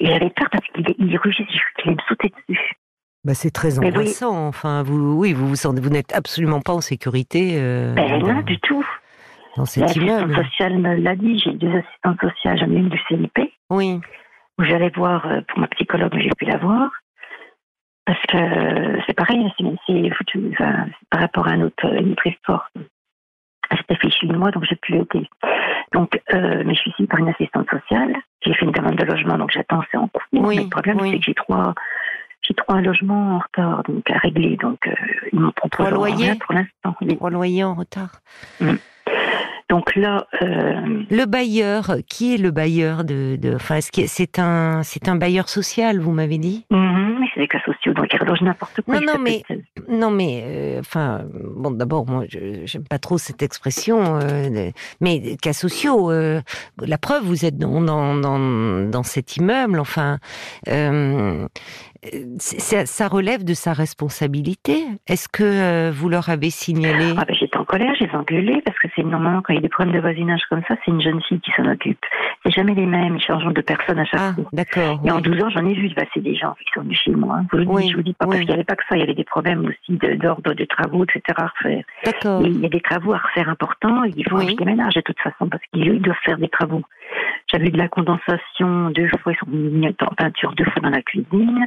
Et 0.00 0.06
j'avais 0.06 0.30
peur 0.30 0.48
parce 0.50 0.66
qu'il 0.74 0.84
il 0.98 1.16
rugissait, 1.18 1.44
qu'il 1.46 1.84
allait 1.88 1.94
me 1.96 2.02
sauter 2.08 2.32
dessus. 2.48 2.72
Bah, 3.24 3.34
c'est 3.34 3.50
très 3.50 3.68
Mais 3.80 3.86
oui. 3.86 3.88
angoissant. 3.88 4.46
Enfin, 4.48 4.82
vous, 4.82 5.14
oui, 5.18 5.32
vous 5.32 5.48
vous 5.48 5.56
sentez, 5.56 5.80
vous 5.80 5.88
n'êtes 5.90 6.14
absolument 6.14 6.60
pas 6.60 6.72
en 6.74 6.80
sécurité 6.80 7.52
euh, 7.60 7.94
Ben 7.94 8.18
dans, 8.20 8.34
non, 8.34 8.40
du 8.42 8.58
tout. 8.60 8.84
dans 9.56 9.64
cet 9.64 9.82
L'assistante 9.82 10.08
immeuble. 10.08 10.36
sociale 10.44 10.78
me 10.78 10.96
l'a 10.96 11.16
dit, 11.16 11.38
j'ai 11.38 11.52
deux 11.52 11.74
assistantes 11.76 12.20
sociales, 12.20 12.58
j'en 12.58 12.70
ai 12.70 12.76
une 12.76 12.88
du 12.88 12.98
CIP, 13.08 13.38
Oui. 13.70 14.00
où 14.58 14.64
j'allais 14.64 14.90
voir 14.90 15.26
euh, 15.26 15.40
pour 15.48 15.58
ma 15.60 15.68
psychologue, 15.68 16.12
mais 16.14 16.22
j'ai 16.22 16.30
pu 16.36 16.44
la 16.44 16.58
voir. 16.58 16.90
Parce 18.06 18.22
que 18.28 19.00
c'est 19.06 19.14
pareil, 19.14 19.52
c'est 19.58 19.64
c'est 19.86 20.10
foutu, 20.10 20.40
enfin, 20.52 20.86
par 21.10 21.20
rapport 21.20 21.48
à 21.48 21.50
un 21.50 21.62
autre, 21.62 21.84
une 21.84 22.12
autre 22.12 22.26
histoire. 22.26 22.70
Fichue 24.00 24.26
de 24.26 24.36
moi, 24.36 24.50
donc 24.50 24.64
j'ai 24.64 24.76
pu 24.76 24.92
l'aider. 24.92 25.28
Donc, 25.92 26.20
euh, 26.32 26.62
mais 26.64 26.74
je 26.74 26.80
suis 26.80 26.90
suivie 26.92 27.08
par 27.08 27.20
une 27.20 27.28
assistante 27.28 27.68
sociale. 27.70 28.14
J'ai 28.44 28.52
fait 28.54 28.64
une 28.64 28.72
demande 28.72 28.96
de 28.96 29.04
logement, 29.04 29.38
donc 29.38 29.50
j'attends, 29.50 29.82
c'est 29.90 29.96
en 29.96 30.08
cours. 30.08 30.22
Oui, 30.32 30.56
mais 30.56 30.64
le 30.64 30.68
problème, 30.68 31.00
oui. 31.00 31.10
c'est 31.12 31.18
que 31.18 31.24
j'ai 31.24 31.34
trois, 31.34 31.74
j'ai 32.42 32.54
trois 32.54 32.80
logements 32.80 33.36
en 33.36 33.38
retard, 33.38 33.82
donc 33.84 34.08
à 34.10 34.18
régler. 34.18 34.56
Donc, 34.56 34.86
euh, 34.86 34.92
ils 35.32 35.40
m'ont 35.40 35.52
proposé 35.52 35.88
Trois 35.88 35.90
loyers 35.90 36.24
rien 36.26 36.36
pour 36.36 36.54
l'instant. 36.54 36.94
Trois 37.16 37.30
loyers 37.30 37.64
en 37.64 37.74
retard. 37.74 38.20
Donc 39.68 39.96
là, 39.96 40.26
euh, 40.42 41.02
Le 41.10 41.24
bailleur, 41.24 41.96
qui 42.08 42.34
est 42.34 42.38
le 42.38 42.52
bailleur 42.52 43.02
de, 43.04 43.34
de 43.34 43.54
enfin, 43.56 43.80
c'est 43.80 44.38
un, 44.38 44.82
c'est 44.84 45.08
un 45.08 45.16
bailleur 45.16 45.48
social, 45.48 45.98
vous 45.98 46.12
m'avez 46.12 46.38
dit? 46.38 46.64
Mhm, 46.70 47.16
mais 47.18 47.26
c'est 47.34 47.40
des 47.40 47.48
cas 47.48 47.60
sociaux, 47.64 47.92
donc 47.92 48.06
ils 48.12 48.18
relogent 48.20 48.42
n'importe 48.42 48.80
quoi. 48.82 48.94
Non, 48.94 49.00
non, 49.00 49.12
s'appellent- 49.14 49.64
Non, 49.88 50.10
mais 50.12 50.42
euh, 50.46 50.80
enfin, 50.80 51.22
bon, 51.56 51.72
d'abord, 51.72 52.06
moi, 52.08 52.24
je 52.28 52.62
j'aime 52.64 52.84
pas 52.84 53.00
trop 53.00 53.18
cette 53.18 53.42
expression, 53.42 54.20
euh, 54.22 54.70
mais 55.00 55.36
cas 55.42 55.52
sociaux. 55.52 56.12
euh, 56.12 56.40
la 56.80 56.98
preuve, 56.98 57.24
vous 57.24 57.44
êtes 57.44 57.58
dans 57.58 57.80
dans 57.80 58.14
dans, 58.14 58.88
dans 58.88 59.02
cet 59.02 59.36
immeuble. 59.36 59.80
Enfin, 59.80 60.18
euh, 60.68 61.46
ça, 62.38 62.86
ça 62.86 63.08
relève 63.08 63.42
de 63.42 63.54
sa 63.54 63.72
responsabilité. 63.72 64.84
Est-ce 65.08 65.28
que 65.28 65.42
euh, 65.42 65.90
vous 65.92 66.08
leur 66.08 66.28
avez 66.28 66.50
signalé? 66.50 67.14
Ah 67.16 67.24
ben, 67.26 67.34
colère, 67.66 67.94
j'ai 67.98 68.08
engueulé 68.10 68.62
parce 68.64 68.78
que 68.78 68.88
c'est 68.96 69.02
normalement 69.02 69.42
quand 69.42 69.52
il 69.52 69.56
y 69.56 69.58
a 69.58 69.62
des 69.62 69.68
problèmes 69.68 69.94
de 69.94 70.00
voisinage 70.00 70.40
comme 70.48 70.62
ça, 70.66 70.76
c'est 70.84 70.90
une 70.90 71.00
jeune 71.02 71.20
fille 71.22 71.40
qui 71.40 71.50
s'en 71.52 71.66
occupe. 71.66 71.98
C'est 72.44 72.52
jamais 72.52 72.74
les 72.74 72.86
mêmes, 72.86 73.16
ils 73.16 73.22
changent 73.22 73.44
de 73.52 73.60
personne 73.60 73.98
à 73.98 74.04
chaque 74.06 74.20
Ah, 74.22 74.32
fois. 74.34 74.44
d'accord. 74.52 75.00
Et 75.04 75.10
en 75.10 75.16
oui. 75.16 75.22
12 75.22 75.42
ans, 75.42 75.50
j'en 75.50 75.66
ai 75.66 75.74
vu 75.74 75.90
passer 75.90 76.20
des 76.20 76.34
gens 76.34 76.54
qui 76.54 76.70
sont 76.74 76.80
venus 76.82 76.98
chez 76.98 77.10
moi. 77.10 77.36
hein. 77.40 77.46
Je 77.52 77.58
vous 77.58 77.78
je 77.80 77.96
vous 77.96 78.02
dis 78.02 78.14
pas 78.14 78.24
oui. 78.26 78.30
parce 78.30 78.40
qu'il 78.40 78.48
n'y 78.48 78.54
avait 78.54 78.64
pas 78.64 78.76
que 78.76 78.84
ça, 78.88 78.96
il 78.96 79.00
y 79.00 79.02
avait 79.02 79.14
des 79.14 79.24
problèmes 79.24 79.66
aussi 79.66 79.98
d'ordre 80.18 80.54
de, 80.54 80.64
travaux, 80.64 81.04
etc. 81.04 81.20
à 81.36 81.46
refaire. 81.48 81.84
D'accord. 82.04 82.42
Il 82.44 82.60
y 82.60 82.66
a 82.66 82.68
des 82.68 82.80
travaux 82.80 83.12
à 83.12 83.18
refaire 83.18 83.48
importants, 83.48 84.04
et 84.04 84.10
il 84.16 84.28
faut 84.28 84.36
Oui. 84.36 84.46
que 84.46 84.52
je 84.52 84.56
déménage 84.56 84.94
de 84.94 85.00
toute 85.02 85.18
façon 85.20 85.48
parce 85.48 85.62
qu'ils 85.72 85.86
ils 85.86 86.00
doivent 86.00 86.16
faire 86.24 86.38
des 86.38 86.48
travaux. 86.48 86.82
J'avais 87.50 87.70
de 87.70 87.78
la 87.78 87.88
condensation 87.88 88.90
deux 88.90 89.08
fois, 89.22 89.32
ils 89.32 89.36
sont 89.38 89.46
venus 89.50 89.94
en 90.00 90.14
peinture 90.14 90.52
deux 90.54 90.64
fois 90.64 90.82
dans 90.82 90.90
la 90.90 91.02
cuisine. 91.02 91.66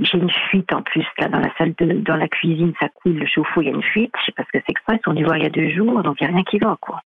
J'ai 0.00 0.18
une 0.18 0.30
fuite 0.50 0.72
en 0.72 0.82
plus 0.82 1.06
là 1.18 1.28
dans 1.28 1.38
la 1.38 1.54
salle 1.56 1.72
de 1.78 1.92
dans 1.92 2.16
la 2.16 2.26
cuisine, 2.28 2.72
ça 2.80 2.88
coule 2.88 3.12
le 3.14 3.26
chauffe-eau, 3.26 3.62
il 3.62 3.66
y 3.66 3.70
a 3.70 3.74
une 3.74 3.82
fuite. 3.82 4.12
Je 4.20 4.24
sais 4.26 4.32
pas 4.32 4.42
ce 4.44 4.58
que 4.58 4.64
c'est 4.66 4.72
que 4.74 4.80
ça. 4.86 4.94
Ils 4.94 5.00
sont 5.04 5.12
venus 5.12 5.24
voir 5.24 5.36
il 5.36 5.44
y 5.44 5.46
a 5.46 5.50
deux 5.50 5.70
jours, 5.70 6.02
donc 6.02 6.16
il 6.20 6.24
n'y 6.26 6.30
a 6.32 6.34
rien 6.34 6.42
qui 6.44 6.58
va 6.58 6.76
quoi. 6.80 7.00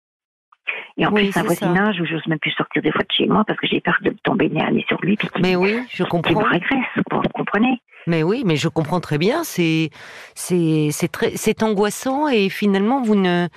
Et 0.96 1.06
en 1.06 1.10
Oui, 1.12 1.22
plus 1.22 1.28
un 1.28 1.32
ça. 1.32 1.42
voisinage 1.42 2.00
où 2.00 2.04
j'ose 2.06 2.26
même 2.26 2.38
plus 2.38 2.50
sortir 2.52 2.82
des 2.82 2.90
fois 2.92 3.02
de 3.02 3.12
chez 3.12 3.26
moi 3.26 3.44
parce 3.46 3.58
que 3.58 3.66
j'ai 3.66 3.80
peur 3.80 3.96
de 4.02 4.10
tomber 4.22 4.48
nez 4.48 4.62
à 4.62 4.70
nez 4.70 4.84
sur 4.88 4.98
lui 5.02 5.16
puis 5.16 5.28
qu'il 5.28 5.42
Mais 5.42 5.56
oui, 5.56 5.78
je 5.90 5.96
qu'il 5.96 6.04
me 6.04 6.08
comprends. 6.10 6.42
régresse. 6.44 6.84
Vous 6.96 7.20
comprenez? 7.34 7.80
Mais 8.06 8.22
oui, 8.22 8.42
mais 8.46 8.56
je 8.56 8.68
comprends 8.68 9.00
très 9.00 9.18
bien. 9.18 9.44
C'est 9.44 9.90
c'est 10.34 10.88
c'est 10.92 11.08
très 11.08 11.32
c'est 11.36 11.62
angoissant 11.62 12.28
et 12.28 12.48
finalement 12.48 13.02
vous 13.02 13.14
ne 13.16 13.48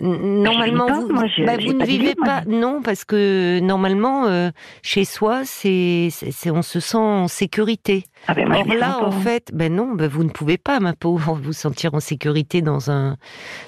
normalement 0.00 0.86
pas, 0.86 1.00
vous 1.00 1.08
moi, 1.12 1.24
je- 1.26 1.44
bah, 1.44 1.56
vous 1.56 1.72
ne 1.72 1.84
vivez 1.84 2.14
pas 2.14 2.42
non 2.46 2.82
parce 2.82 3.04
que 3.04 3.60
normalement 3.60 4.26
euh, 4.26 4.50
chez 4.82 5.04
soi 5.04 5.42
c'est 5.44 6.08
c'est 6.10 6.50
on 6.50 6.62
se 6.62 6.80
sent 6.80 6.96
en 6.98 7.28
sécurité. 7.28 8.04
ah 8.28 8.34
ben 8.34 8.46
moi, 8.48 8.58
Or 8.58 8.74
là 8.74 8.98
en 9.04 9.10
fait 9.10 9.50
ben 9.54 9.74
non 9.74 9.92
ben 9.94 10.08
vous 10.08 10.24
ne 10.24 10.30
pouvez 10.30 10.58
pas 10.58 10.80
ma 10.80 10.92
pauvre 10.94 11.34
vous 11.42 11.52
sentir 11.52 11.94
en 11.94 12.00
sécurité 12.00 12.60
dans 12.62 12.90
un 12.90 13.16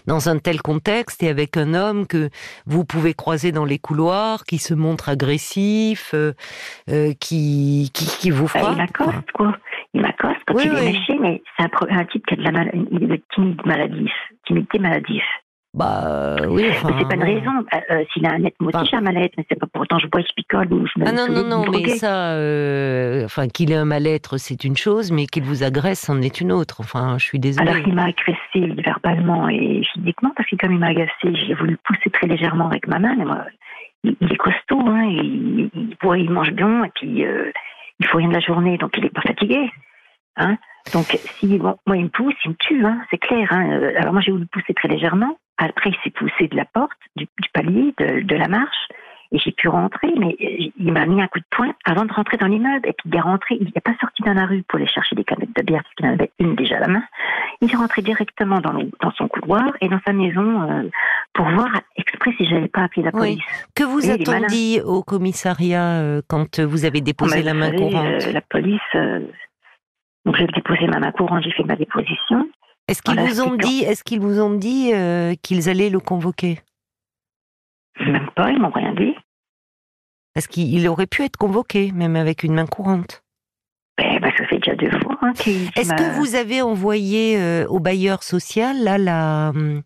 dans 0.06 0.28
un 0.28 0.38
tel 0.38 0.60
contexte 0.60 1.22
et 1.22 1.28
avec 1.28 1.56
un 1.56 1.72
homme 1.74 2.06
que 2.06 2.28
vous 2.66 2.84
pouvez 2.84 3.14
croiser 3.14 3.52
dans 3.52 3.64
les 3.64 3.78
couloirs 3.78 4.44
qui 4.44 4.58
se 4.58 4.74
montre 4.74 5.08
agressif 5.08 6.10
euh, 6.14 6.32
euh, 6.90 7.12
qui, 7.20 7.90
qui 7.94 8.06
qui 8.06 8.30
vous 8.30 8.48
frappe. 8.48 8.72
il 8.72 8.76
m'accoste, 8.76 9.30
quoi. 9.34 9.56
Il 9.97 10.03
m'accoste 10.03 10.40
quand 10.47 10.55
Oui, 10.55 10.64
il 10.66 10.72
est 10.72 10.80
oui. 10.80 10.92
méché, 10.92 11.18
mais 11.18 11.42
c'est 11.57 11.64
un, 11.64 12.05
type 12.05 12.26
qui 12.26 12.34
a 12.34 12.36
de 12.36 12.42
la 12.42 12.53
mal, 12.53 12.68
est 12.68 13.22
timide 13.34 13.64
maladif, 13.64 14.12
timidité 14.47 14.78
maladif. 14.78 15.22
Bah 15.72 16.36
euh, 16.40 16.47
oui, 16.49 16.66
enfin. 16.70 16.94
c'est 16.99 17.09
pas 17.09 17.14
une 17.14 17.22
raison. 17.22 17.51
Euh, 17.72 17.78
euh, 17.90 18.05
S'il 18.12 18.26
a 18.26 18.32
un 18.32 18.38
net, 18.38 18.55
moi 18.61 18.72
aussi 18.74 18.90
j'ai 18.90 18.97
un 18.97 19.01
mal-être, 19.01 19.32
mais 19.38 19.44
c'est 19.49 19.59
pas 19.59 19.66
pour 19.66 19.82
autant 19.82 19.99
je 19.99 20.07
bois, 20.07 20.20
je 20.20 20.32
picole 20.34 20.72
ou 20.72 20.86
je 20.86 21.01
me 21.01 21.09
Ah 21.09 21.12
non, 21.12 21.28
non, 21.28 21.47
non, 21.47 21.64
mais 21.70 21.86
ça, 21.88 22.32
euh, 22.32 23.24
enfin, 23.24 23.49
qu'il 23.49 23.72
ait 23.72 23.76
un 23.76 23.84
mal-être, 23.86 24.36
c'est 24.38 24.64
une 24.64 24.76
chose, 24.76 25.12
mais 25.12 25.26
qu'il 25.26 25.44
vous 25.44 25.64
agresse, 25.64 26.01
c'en 26.01 26.20
est 26.20 26.40
une 26.42 26.53
autre. 26.53 26.80
Enfin, 26.80 27.16
je 27.18 27.24
suis 27.24 27.38
désolée. 27.38 27.70
Alors 27.70 27.86
il 27.86 27.94
m'a 27.94 28.05
agressé 28.05 28.82
verbalement 28.82 29.49
et 29.49 29.82
physiquement 29.94 30.32
parce 30.36 30.49
que 30.49 30.57
comme 30.57 30.72
il 30.72 30.78
m'a 30.78 30.88
agacé, 30.88 31.11
j'ai 31.22 31.55
voulu 31.55 31.72
le 31.72 31.78
pousser 31.84 32.11
très 32.11 32.26
légèrement 32.26 32.68
avec 32.68 32.86
ma 32.86 32.99
main. 32.99 33.14
Mais 33.16 33.24
moi, 33.24 33.44
il, 34.05 34.14
il 34.20 34.32
est 34.32 34.36
costaud, 34.36 34.80
hein, 34.86 35.05
il, 35.05 35.70
il 35.74 35.97
boit, 36.03 36.18
il 36.18 36.30
mange 36.30 36.53
bien 36.53 36.84
et 36.84 36.90
puis 36.94 37.24
euh, 37.24 37.51
il 38.01 38.07
faut 38.07 38.18
rien 38.18 38.28
de 38.28 38.34
la 38.34 38.40
journée, 38.40 38.78
donc 38.78 38.97
il 38.97 39.05
est 39.05 39.14
pas 39.14 39.22
fatigué. 39.22 39.70
Hein. 40.36 40.57
Donc 40.92 41.07
si 41.38 41.59
moi 41.59 41.76
il 41.97 42.05
me 42.05 42.09
pousse, 42.09 42.34
il 42.44 42.51
me 42.51 42.57
tue, 42.57 42.84
hein, 42.84 43.01
c'est 43.11 43.18
clair. 43.18 43.49
Hein. 43.51 43.70
Euh, 43.70 43.92
Alors 43.99 44.12
moi 44.12 44.22
j'ai 44.22 44.32
voulu 44.32 44.47
pousser 44.47 44.74
très 44.74 44.88
légèrement. 44.88 45.38
Après 45.59 45.90
il 45.90 45.97
s'est 46.05 46.11
poussé 46.11 46.49
de 46.49 46.57
la 46.57 46.66
porte, 46.66 46.99
du, 47.16 47.26
palier, 47.53 47.94
de 47.99 48.36
la 48.36 48.49
marche. 48.49 48.88
Et 49.32 49.38
j'ai 49.38 49.50
pu 49.52 49.68
rentrer, 49.68 50.12
mais 50.18 50.36
euh, 50.40 50.70
il 50.78 50.92
m'a 50.92 51.04
mis 51.06 51.20
un 51.20 51.26
coup 51.26 51.40
de 51.40 51.44
poing 51.50 51.72
avant 51.84 52.04
de 52.04 52.12
rentrer 52.12 52.36
dans 52.36 52.46
l'immeuble. 52.46 52.88
Et 52.88 52.92
puis 52.92 53.08
il 53.10 53.16
est 53.16 53.20
rentré, 53.20 53.56
il 53.60 53.72
n'est 53.74 53.80
pas 53.80 53.94
sorti 54.00 54.22
dans 54.22 54.34
la 54.34 54.46
rue 54.46 54.62
pour 54.68 54.76
aller 54.78 54.86
chercher 54.88 55.16
des 55.16 55.24
canettes 55.24 55.54
de 55.56 55.62
bière, 55.62 55.82
parce 55.82 55.94
qu'il 55.96 56.06
en 56.06 56.12
avait 56.12 56.30
une 56.38 56.54
déjà 56.54 56.76
à 56.76 56.80
la 56.80 56.88
main. 56.88 57.02
Il 57.60 57.72
est 57.72 57.76
rentré 57.76 58.02
directement 58.02 58.60
dans, 58.60 58.72
le- 58.72 58.90
dans 59.00 59.10
son 59.12 59.26
couloir 59.28 59.72
et 59.80 59.88
dans 59.88 60.00
sa 60.06 60.12
maison 60.12 60.62
euh, 60.70 60.82
pour 61.32 61.46
voir 61.50 61.68
exprès 61.96 62.32
si 62.36 62.46
j'allais 62.46 62.68
pas 62.68 62.82
appeler 62.84 63.02
la 63.02 63.10
Oui. 63.14 63.20
police. 63.36 63.44
Que 63.74 63.84
vous 63.84 64.10
a-t-on 64.10 64.46
dit 64.46 64.80
au 64.84 65.02
commissariat 65.02 66.00
euh, 66.00 66.22
quand 66.28 66.60
vous 66.60 66.84
avez 66.84 67.00
déposé 67.00 67.36
Mais 67.38 67.42
la 67.42 67.54
main 67.54 67.66
savez, 67.70 67.78
courante 67.78 68.06
euh, 68.06 68.32
La 68.32 68.40
police. 68.42 68.80
euh, 68.94 69.20
donc 70.24 70.36
j'ai 70.36 70.46
déposé 70.46 70.86
ma 70.86 70.98
main 70.98 71.12
courante, 71.12 71.42
j'ai 71.44 71.52
fait 71.52 71.64
ma 71.64 71.76
déposition. 71.76 72.48
Est-ce 72.88 73.02
qu'ils 73.02 73.18
vous 73.18 73.40
ont 73.40 73.54
dit, 73.56 73.82
est-ce 73.82 74.04
qu'ils 74.04 74.20
vous 74.20 74.40
ont 74.40 74.54
dit 74.54 74.92
euh, 74.94 75.34
qu'ils 75.42 75.68
allaient 75.68 75.90
le 75.90 75.98
convoquer? 76.00 76.58
Même 78.01 78.28
pas, 78.34 78.51
ils 78.51 78.61
m'ont 78.61 78.70
rien 78.70 78.92
dit. 78.94 79.14
Parce 80.34 80.47
qu'il 80.47 80.86
aurait 80.88 81.07
pu 81.07 81.22
être 81.24 81.36
convoqué, 81.36 81.92
même 81.92 82.16
avec 82.16 82.42
une 82.42 82.55
main 82.55 82.66
courante. 82.66 83.22
Ben, 83.99 84.20
ben, 84.20 84.30
ça 84.36 84.44
fait 84.47 84.59
déjà 84.59 84.74
deux 84.76 84.90
fois. 85.01 85.16
Hein, 85.22 85.32
qu'il 85.32 85.70
Est-ce 85.74 85.88
m'a- 85.88 85.94
que 85.94 86.18
vous 86.18 86.34
avez 86.34 86.61
envoyé 86.61 87.38
euh, 87.38 87.66
au 87.68 87.80
bailleur 87.80 88.22
social 88.22 88.76
là 88.84 88.99
la 88.99 89.53
hum, 89.55 89.80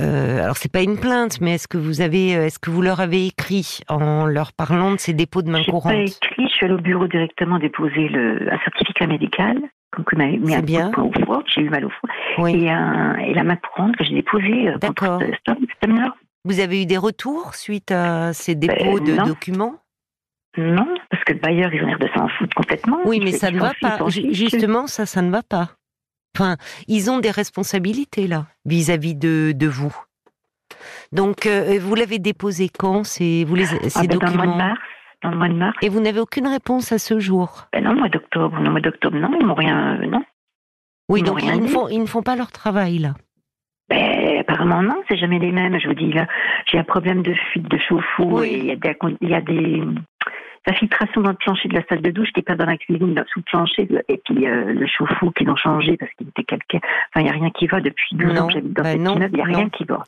euh, 0.00 0.42
alors 0.42 0.56
c'est 0.56 0.70
pas 0.72 0.82
une 0.82 0.98
plainte 0.98 1.40
mais 1.40 1.52
est-ce 1.54 1.68
que 1.68 1.78
vous 1.78 2.00
avez 2.00 2.36
euh, 2.36 2.46
est-ce 2.46 2.58
que 2.58 2.70
vous 2.70 2.82
leur 2.82 2.98
avez 3.00 3.26
écrit 3.28 3.78
en 3.88 4.26
leur 4.26 4.52
parlant 4.52 4.90
de 4.90 4.98
ces 4.98 5.12
dépôts 5.14 5.42
de 5.42 5.50
main 5.50 5.58
J'ai 5.58 5.66
pas 5.66 5.70
courante? 5.70 5.92
écrit, 5.94 6.48
je 6.48 6.52
suis 6.52 6.64
allée 6.64 6.74
au 6.74 6.78
bureau 6.80 7.06
directement 7.06 7.60
déposer 7.60 8.08
le, 8.08 8.52
un 8.52 8.58
certificat 8.64 9.06
médical, 9.06 9.60
comme 9.92 10.04
il 10.10 10.18
m'avait 10.18 10.38
mis 10.38 10.76
un 10.76 10.90
coup 10.90 11.02
de 11.02 11.06
au 11.22 11.24
foie, 11.24 11.42
j'ai 11.46 11.60
eu 11.60 11.70
mal 11.70 11.84
au 11.84 11.90
foie, 11.90 12.10
Oui. 12.38 12.64
et, 12.64 12.68
un, 12.70 13.14
et 13.18 13.32
la 13.32 13.44
main 13.44 13.56
courante 13.56 13.96
que 13.96 14.02
j'ai 14.02 14.14
déposée 14.16 14.70
euh, 14.70 14.78
contre 14.80 15.20
cet 15.20 15.88
homme-là. 15.88 16.12
Vous 16.46 16.60
avez 16.60 16.82
eu 16.82 16.86
des 16.86 16.96
retours 16.96 17.54
suite 17.54 17.90
à 17.90 18.32
ces 18.32 18.54
dépôts 18.54 19.00
de 19.00 19.06
Ben, 19.06 19.16
non. 19.16 19.24
documents? 19.24 19.74
Non, 20.56 20.86
parce 21.10 21.22
que 21.24 21.32
le 21.34 21.38
bailleur, 21.40 21.74
ils 21.74 21.82
ont 21.82 21.86
l'air 21.86 21.98
de 21.98 22.08
s'en 22.16 22.28
foutre 22.28 22.54
complètement. 22.56 22.98
Oui, 23.04 23.20
mais 23.22 23.32
ça 23.32 23.50
ne 23.50 23.58
va 23.58 23.72
pas. 23.80 23.98
Justement, 24.08 24.86
ça, 24.86 25.04
ça 25.04 25.20
ne 25.20 25.30
va 25.30 25.42
pas. 25.42 25.72
Enfin, 26.34 26.56
ils 26.86 27.10
ont 27.10 27.18
des 27.18 27.30
responsabilités 27.30 28.26
là 28.26 28.46
vis-à-vis 28.64 29.14
de, 29.14 29.52
de 29.54 29.66
vous. 29.66 29.94
Donc, 31.12 31.46
euh, 31.46 31.78
vous 31.80 31.94
l'avez 31.94 32.18
déposé 32.18 32.68
quand 32.68 33.04
ces, 33.04 33.44
vous 33.44 33.54
les, 33.54 33.66
ces 33.66 33.90
Ah, 33.96 34.02
ben, 34.06 34.18
dans 34.18 34.26
le 34.30 34.36
mois 34.36 34.46
de 34.46 34.50
documents? 34.50 34.56
mars. 34.56 34.78
Dans 35.22 35.30
le 35.30 35.36
mois 35.36 35.48
de 35.48 35.54
mars. 35.54 35.76
Et 35.82 35.88
vous 35.88 36.00
n'avez 36.00 36.20
aucune 36.20 36.46
réponse 36.46 36.92
à 36.92 36.98
ce 36.98 37.18
jour? 37.18 37.66
Ben 37.72 37.82
non, 37.84 37.92
le 37.92 37.98
mois 37.98 38.08
d'octobre. 38.08 38.60
Non, 38.60 38.70
mois 38.70 38.80
d'octobre, 38.80 39.16
non, 39.18 39.30
ils 39.40 39.46
m'ont 39.46 39.54
rien. 39.54 40.00
euh, 40.00 40.06
non. 40.06 40.22
Oui, 41.08 41.20
Ils 41.20 41.24
donc 41.26 41.42
ils 41.42 41.60
ne, 41.60 41.66
font, 41.66 41.88
ils 41.88 42.00
ne 42.00 42.06
font 42.06 42.22
pas 42.22 42.36
leur 42.36 42.50
travail 42.52 42.98
là. 42.98 43.14
Ben, 43.88 44.38
apparemment, 44.40 44.82
non, 44.82 45.02
c'est 45.08 45.16
jamais 45.16 45.38
les 45.38 45.52
mêmes. 45.52 45.78
Je 45.78 45.86
vous 45.86 45.94
dis, 45.94 46.12
là, 46.12 46.26
j'ai 46.66 46.78
un 46.78 46.84
problème 46.84 47.22
de 47.22 47.32
fuite 47.34 47.68
de 47.68 47.78
chauffe-eau 47.78 48.40
Oui. 48.40 48.48
et 48.48 48.58
il 48.58 48.66
y 48.66 48.72
a 48.72 48.76
des, 48.76 48.96
il 49.20 49.28
y 49.28 49.34
a 49.34 49.40
des 49.40 49.82
infiltrations 50.66 51.20
dans 51.22 51.30
le 51.30 51.36
plancher 51.36 51.68
de 51.68 51.74
la 51.74 51.82
salle 51.88 52.02
de 52.02 52.10
douche 52.10 52.28
qui 52.34 52.42
pas 52.42 52.56
dans 52.56 52.66
la 52.66 52.76
cuisine, 52.76 53.22
sous 53.32 53.40
le 53.40 53.44
plancher, 53.44 53.88
et 54.08 54.20
puis 54.24 54.46
euh, 54.46 54.72
le 54.72 54.86
chauffe-eau 54.86 55.30
qu'ils 55.30 55.48
ont 55.48 55.56
changé 55.56 55.96
parce 55.96 56.10
qu'il 56.12 56.28
était 56.28 56.44
calqué. 56.44 56.78
Enfin, 56.78 57.20
il 57.20 57.24
n'y 57.24 57.28
a 57.30 57.32
rien 57.32 57.50
qui 57.50 57.66
va 57.66 57.80
depuis 57.80 58.16
12 58.16 58.32
Non, 58.32 58.42
ans 58.42 58.46
que 58.48 58.52
j'habite 58.54 58.72
dans 58.72 58.82
ben 58.82 58.92
cette 58.92 59.00
non, 59.00 59.14
il 59.14 59.18
n'y 59.34 59.40
a 59.40 59.46
non. 59.46 59.58
rien 59.58 59.68
qui 59.70 59.84
va. 59.84 60.04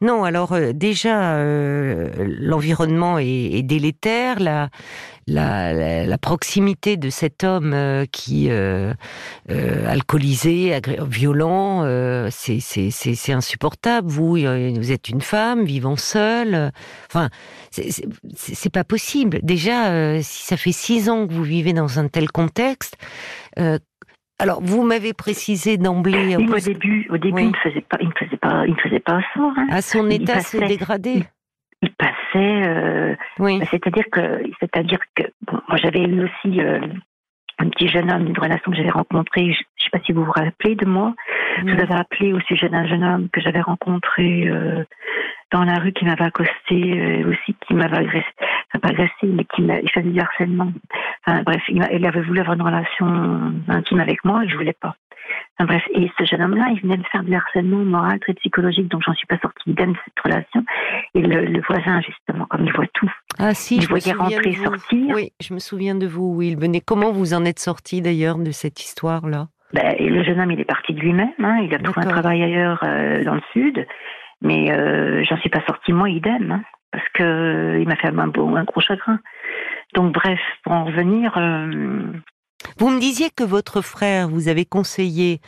Non, 0.00 0.24
alors 0.24 0.52
euh, 0.52 0.72
déjà, 0.72 1.34
euh, 1.34 2.08
l'environnement 2.40 3.18
est, 3.18 3.26
est 3.26 3.62
délétère, 3.62 4.40
la, 4.40 4.68
la, 5.26 5.72
la, 5.72 6.06
la 6.06 6.18
proximité 6.18 6.96
de 6.96 7.10
cet 7.10 7.44
homme 7.44 7.74
qui 8.12 8.50
alcoolisé, 9.48 10.80
violent, 11.06 11.82
c'est 12.30 13.32
insupportable. 13.32 14.08
Vous, 14.08 14.36
vous 14.36 14.92
êtes 14.92 15.08
une 15.08 15.20
femme 15.20 15.64
vivant 15.64 15.96
seule. 15.96 16.70
Enfin, 17.10 17.28
c'est 17.70 18.72
pas 18.72 18.84
possible. 18.84 19.40
Déjà, 19.42 19.90
euh, 19.98 20.20
si 20.22 20.44
ça 20.44 20.56
fait 20.56 20.72
six 20.72 21.08
ans 21.10 21.26
que 21.26 21.32
vous 21.32 21.42
vivez 21.42 21.72
dans 21.72 21.98
un 21.98 22.08
tel 22.08 22.30
contexte. 22.30 22.96
euh, 23.58 23.78
alors, 24.40 24.60
vous 24.62 24.84
m'avez 24.84 25.12
précisé 25.14 25.78
d'emblée, 25.78 26.36
Oui, 26.36 26.48
au 26.48 26.58
début, 26.60 27.08
au 27.10 27.18
début, 27.18 27.34
Oui. 27.34 27.42
il 27.46 27.50
ne 27.50 27.56
faisait 27.70 27.80
pas, 27.80 27.98
il 28.00 28.06
ne 28.08 28.12
faisait 28.16 28.36
pas, 28.36 28.64
il 28.66 28.74
ne 28.74 28.78
faisait 28.80 29.00
pas 29.00 29.20
ça. 29.34 29.40
Hein. 29.56 29.66
à 29.68 29.82
son 29.82 30.08
il 30.08 30.22
état 30.22 30.40
se 30.40 30.56
passait- 30.58 30.68
dégrader. 30.68 31.24
Il 31.82 31.92
passait, 31.94 32.12
euh, 32.66 33.14
Oui. 33.40 33.60
C'est-à-dire 33.70 34.04
que, 34.12 34.42
c'est-à-dire 34.60 35.00
que, 35.16 35.24
bon, 35.46 35.60
moi 35.68 35.76
j'avais 35.78 36.02
eu 36.02 36.22
aussi 36.24 36.60
euh, 36.60 36.80
un 37.58 37.68
petit 37.68 37.88
jeune 37.88 38.10
homme, 38.10 38.26
une 38.26 38.38
relation 38.38 38.70
que 38.70 38.76
j'avais 38.76 38.90
rencontrée. 38.90 39.52
Je 39.52 39.58
ne 39.58 39.82
sais 39.82 39.90
pas 39.90 39.98
si 40.04 40.12
vous 40.12 40.24
vous 40.24 40.32
rappelez 40.32 40.76
de 40.76 40.86
moi. 40.86 41.14
Je 41.58 41.62
vous 41.62 41.80
avais 41.80 41.94
appelé 41.94 42.32
au 42.32 42.40
sujet 42.40 42.68
d'un 42.68 42.86
jeune 42.86 43.04
homme 43.04 43.28
que 43.30 43.40
j'avais 43.40 43.60
rencontré 43.60 44.48
euh, 44.48 44.84
dans 45.50 45.64
la 45.64 45.78
rue 45.78 45.92
qui 45.92 46.04
m'avait 46.04 46.24
accosté, 46.24 46.52
euh, 46.72 47.30
aussi 47.30 47.56
qui 47.66 47.74
m'avait 47.74 47.96
agressé, 47.96 48.26
enfin 48.68 48.80
pas 48.80 48.88
agressé, 48.90 49.24
mais 49.24 49.44
qui 49.44 49.62
m'a, 49.62 49.80
il 49.80 49.90
faisait 49.90 50.08
du 50.08 50.20
harcèlement. 50.20 50.72
Enfin 51.26 51.42
bref, 51.42 51.62
il, 51.68 52.06
avait 52.06 52.20
voulu 52.20 52.40
avoir 52.40 52.54
une 52.54 52.62
relation 52.62 53.52
intime 53.68 54.00
avec 54.00 54.24
moi 54.24 54.44
et 54.44 54.48
je 54.48 54.56
voulais 54.56 54.76
pas. 54.78 54.94
Enfin, 55.58 55.66
bref, 55.66 55.82
et 55.94 56.10
ce 56.18 56.24
jeune 56.24 56.42
homme-là, 56.42 56.68
il 56.72 56.80
venait 56.80 56.96
de 56.96 57.06
faire 57.10 57.22
du 57.24 57.34
harcèlement 57.34 57.78
moral, 57.78 58.18
très 58.20 58.34
psychologique, 58.34 58.88
donc 58.88 59.02
j'en 59.04 59.14
suis 59.14 59.26
pas 59.26 59.38
sortie 59.38 59.70
idem 59.70 59.92
de 59.92 59.98
cette 60.04 60.20
relation. 60.24 60.64
Et 61.14 61.22
le, 61.22 61.44
le 61.46 61.60
voisin, 61.68 62.00
justement, 62.00 62.46
comme 62.46 62.64
il 62.64 62.72
voit 62.72 62.86
tout, 62.94 63.10
Ah 63.38 63.54
si, 63.54 63.76
il 63.76 63.82
je 63.82 63.88
voyait 63.88 64.12
rentrer, 64.12 64.52
sortir. 64.52 65.14
Oui, 65.14 65.32
je 65.40 65.54
me 65.54 65.58
souviens 65.58 65.94
de 65.94 66.06
vous. 66.06 66.40
Il 66.42 66.56
venait. 66.58 66.80
Comment 66.80 67.12
vous 67.12 67.34
en 67.34 67.44
êtes 67.44 67.58
sorti 67.58 68.00
d'ailleurs 68.02 68.38
de 68.38 68.50
cette 68.50 68.80
histoire-là? 68.80 69.48
Ben, 69.74 69.94
et 69.98 70.08
le 70.08 70.22
jeune 70.24 70.40
homme, 70.40 70.50
il 70.52 70.60
est 70.60 70.64
parti 70.64 70.94
de 70.94 71.00
lui-même. 71.00 71.28
Hein, 71.40 71.58
il 71.62 71.74
a 71.74 71.78
trouvé 71.78 72.06
un 72.06 72.10
travail 72.10 72.42
ailleurs 72.42 72.80
euh, 72.84 73.22
dans 73.24 73.34
le 73.34 73.42
sud. 73.52 73.86
Mais 74.40 74.70
euh, 74.72 75.24
j'en 75.24 75.36
suis 75.38 75.50
pas 75.50 75.60
sortie, 75.66 75.92
moi, 75.92 76.08
idem. 76.08 76.52
hein, 76.52 76.62
parce 76.92 77.06
que 77.12 77.22
euh, 77.22 77.78
il 77.80 77.86
m'a 77.88 77.96
fait 77.96 78.08
un, 78.08 78.26
beau- 78.28 78.56
un 78.56 78.64
gros 78.64 78.80
chagrin. 78.80 79.18
Donc, 79.94 80.12
bref, 80.14 80.38
pour 80.62 80.72
en 80.72 80.84
revenir, 80.84 81.36
euh, 81.36 82.02
Vous 82.76 82.90
me 82.90 83.00
disiez 83.00 83.30
que 83.30 83.44
votre 83.44 83.80
frère 83.80 84.28
vous 84.28 84.48
avait 84.48 84.64
conseillé 84.64 85.40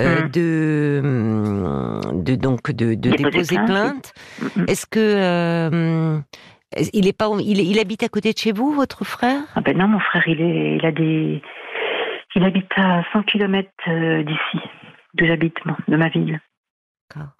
euh, 0.00 0.28
de, 0.28 1.00
hum, 1.02 2.22
de 2.24 2.34
donc 2.34 2.70
de, 2.70 2.94
de 2.94 3.10
Déposer 3.10 3.56
plainte. 3.56 4.12
mm. 4.40 4.64
Est-ce 4.68 4.86
que 4.86 4.98
euh, 4.98 6.18
il 6.92 7.06
est 7.06 7.16
pas 7.16 7.28
il, 7.40 7.78
habite 7.78 8.02
à 8.02 8.08
côté 8.08 8.32
de 8.32 8.38
chez 8.38 8.52
vous, 8.52 8.72
votre 8.72 9.04
frère? 9.04 9.42
Ah 9.54 9.60
ben 9.60 9.76
non, 9.76 9.88
mon 9.88 10.00
frère, 10.00 10.26
il, 10.26 10.40
est, 10.40 10.76
il 10.76 10.86
a 10.86 10.92
des. 10.92 11.42
Il 12.34 12.44
habite 12.44 12.72
à 12.76 13.02
100 13.12 13.24
km 13.24 13.68
d'ici, 14.24 14.64
d'où 15.14 15.26
j'habite, 15.26 15.62
moi, 15.66 15.76
de 15.86 15.96
ma 15.96 16.08
ville. 16.08 16.40
D'accord. 17.10 17.32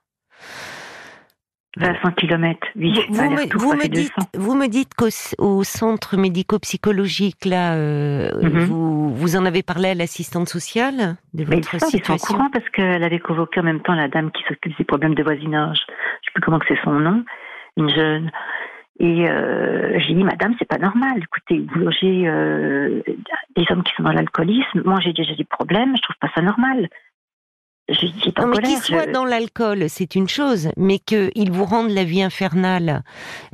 20 1.79 1.95
100 2.03 2.11
km, 2.13 2.67
oui. 2.77 2.93
Vous, 3.09 3.15
vous 3.15 3.31
me, 3.31 3.59
vous 3.59 3.73
me 3.75 3.89
dites, 3.89 4.13
200. 4.15 4.29
vous 4.35 4.55
me 4.55 4.67
dites 4.69 4.95
qu'au 4.95 5.09
au 5.39 5.65
centre 5.65 6.17
médico-psychologique, 6.19 7.45
là, 7.47 7.75
euh, 7.77 8.31
Mhm. 8.43 8.59
vous, 8.65 9.15
vous 9.15 9.37
en 9.37 9.47
avez 9.47 9.63
parlé 9.63 9.89
à 9.91 9.95
l'assistante 9.95 10.49
sociale 10.49 11.17
de 11.33 11.45
votre 11.45 11.71
ça, 11.71 11.77
ils 11.77 11.81
sont 11.81 11.87
au 11.87 11.91
situation 11.91 12.35
courant 12.37 12.51
parce 12.53 12.69
qu'elle 12.71 13.03
avait 13.03 13.21
convoqué 13.21 13.61
en 13.61 13.63
même 13.63 13.81
temps 13.81 13.95
la 13.95 14.09
dame 14.09 14.31
qui 14.33 14.43
s'occupe 14.49 14.77
des 14.77 14.85
problèmes 14.85 15.15
de 15.15 15.23
voisinage. 15.23 15.79
Je 15.89 16.27
sais 16.27 16.33
plus 16.35 16.43
comment 16.43 16.59
que 16.59 16.67
c'est 16.69 16.81
son 16.85 16.93
nom, 16.93 17.25
une 17.79 17.89
jeune. 17.89 18.31
Et 19.01 19.27
euh, 19.29 19.99
j'ai 20.01 20.15
dit, 20.15 20.23
madame, 20.25 20.55
c'est 20.59 20.69
pas 20.69 20.79
normal. 20.79 21.15
Écoutez, 21.17 21.65
vous 21.73 21.81
logez 21.81 22.29
euh, 22.29 23.01
des 23.57 23.65
hommes 23.71 23.83
qui 23.83 23.93
sont 23.97 24.03
dans 24.03 24.13
l'alcoolisme. 24.13 24.83
Moi, 24.85 25.01
j'ai 25.03 25.13
déjà 25.15 25.35
des 25.35 25.45
problèmes. 25.45 25.97
Je 25.97 26.03
trouve 26.03 26.17
pas 26.21 26.29
ça 26.35 26.43
normal. 26.43 26.89
Je 27.89 27.95
suis 28.07 28.33
en 28.39 28.43
Non, 28.43 28.49
mais 28.49 28.55
colère. 28.57 28.71
qu'il 28.71 28.83
soit 28.83 29.07
je- 29.07 29.13
dans 29.13 29.25
l'alcool, 29.25 29.87
c'est 29.89 30.15
une 30.15 30.29
chose, 30.29 30.69
mais 30.77 30.99
qu'il 30.99 31.51
vous 31.51 31.65
rende 31.65 31.91
la 31.91 32.05
vie 32.05 32.23
infernale, 32.23 33.03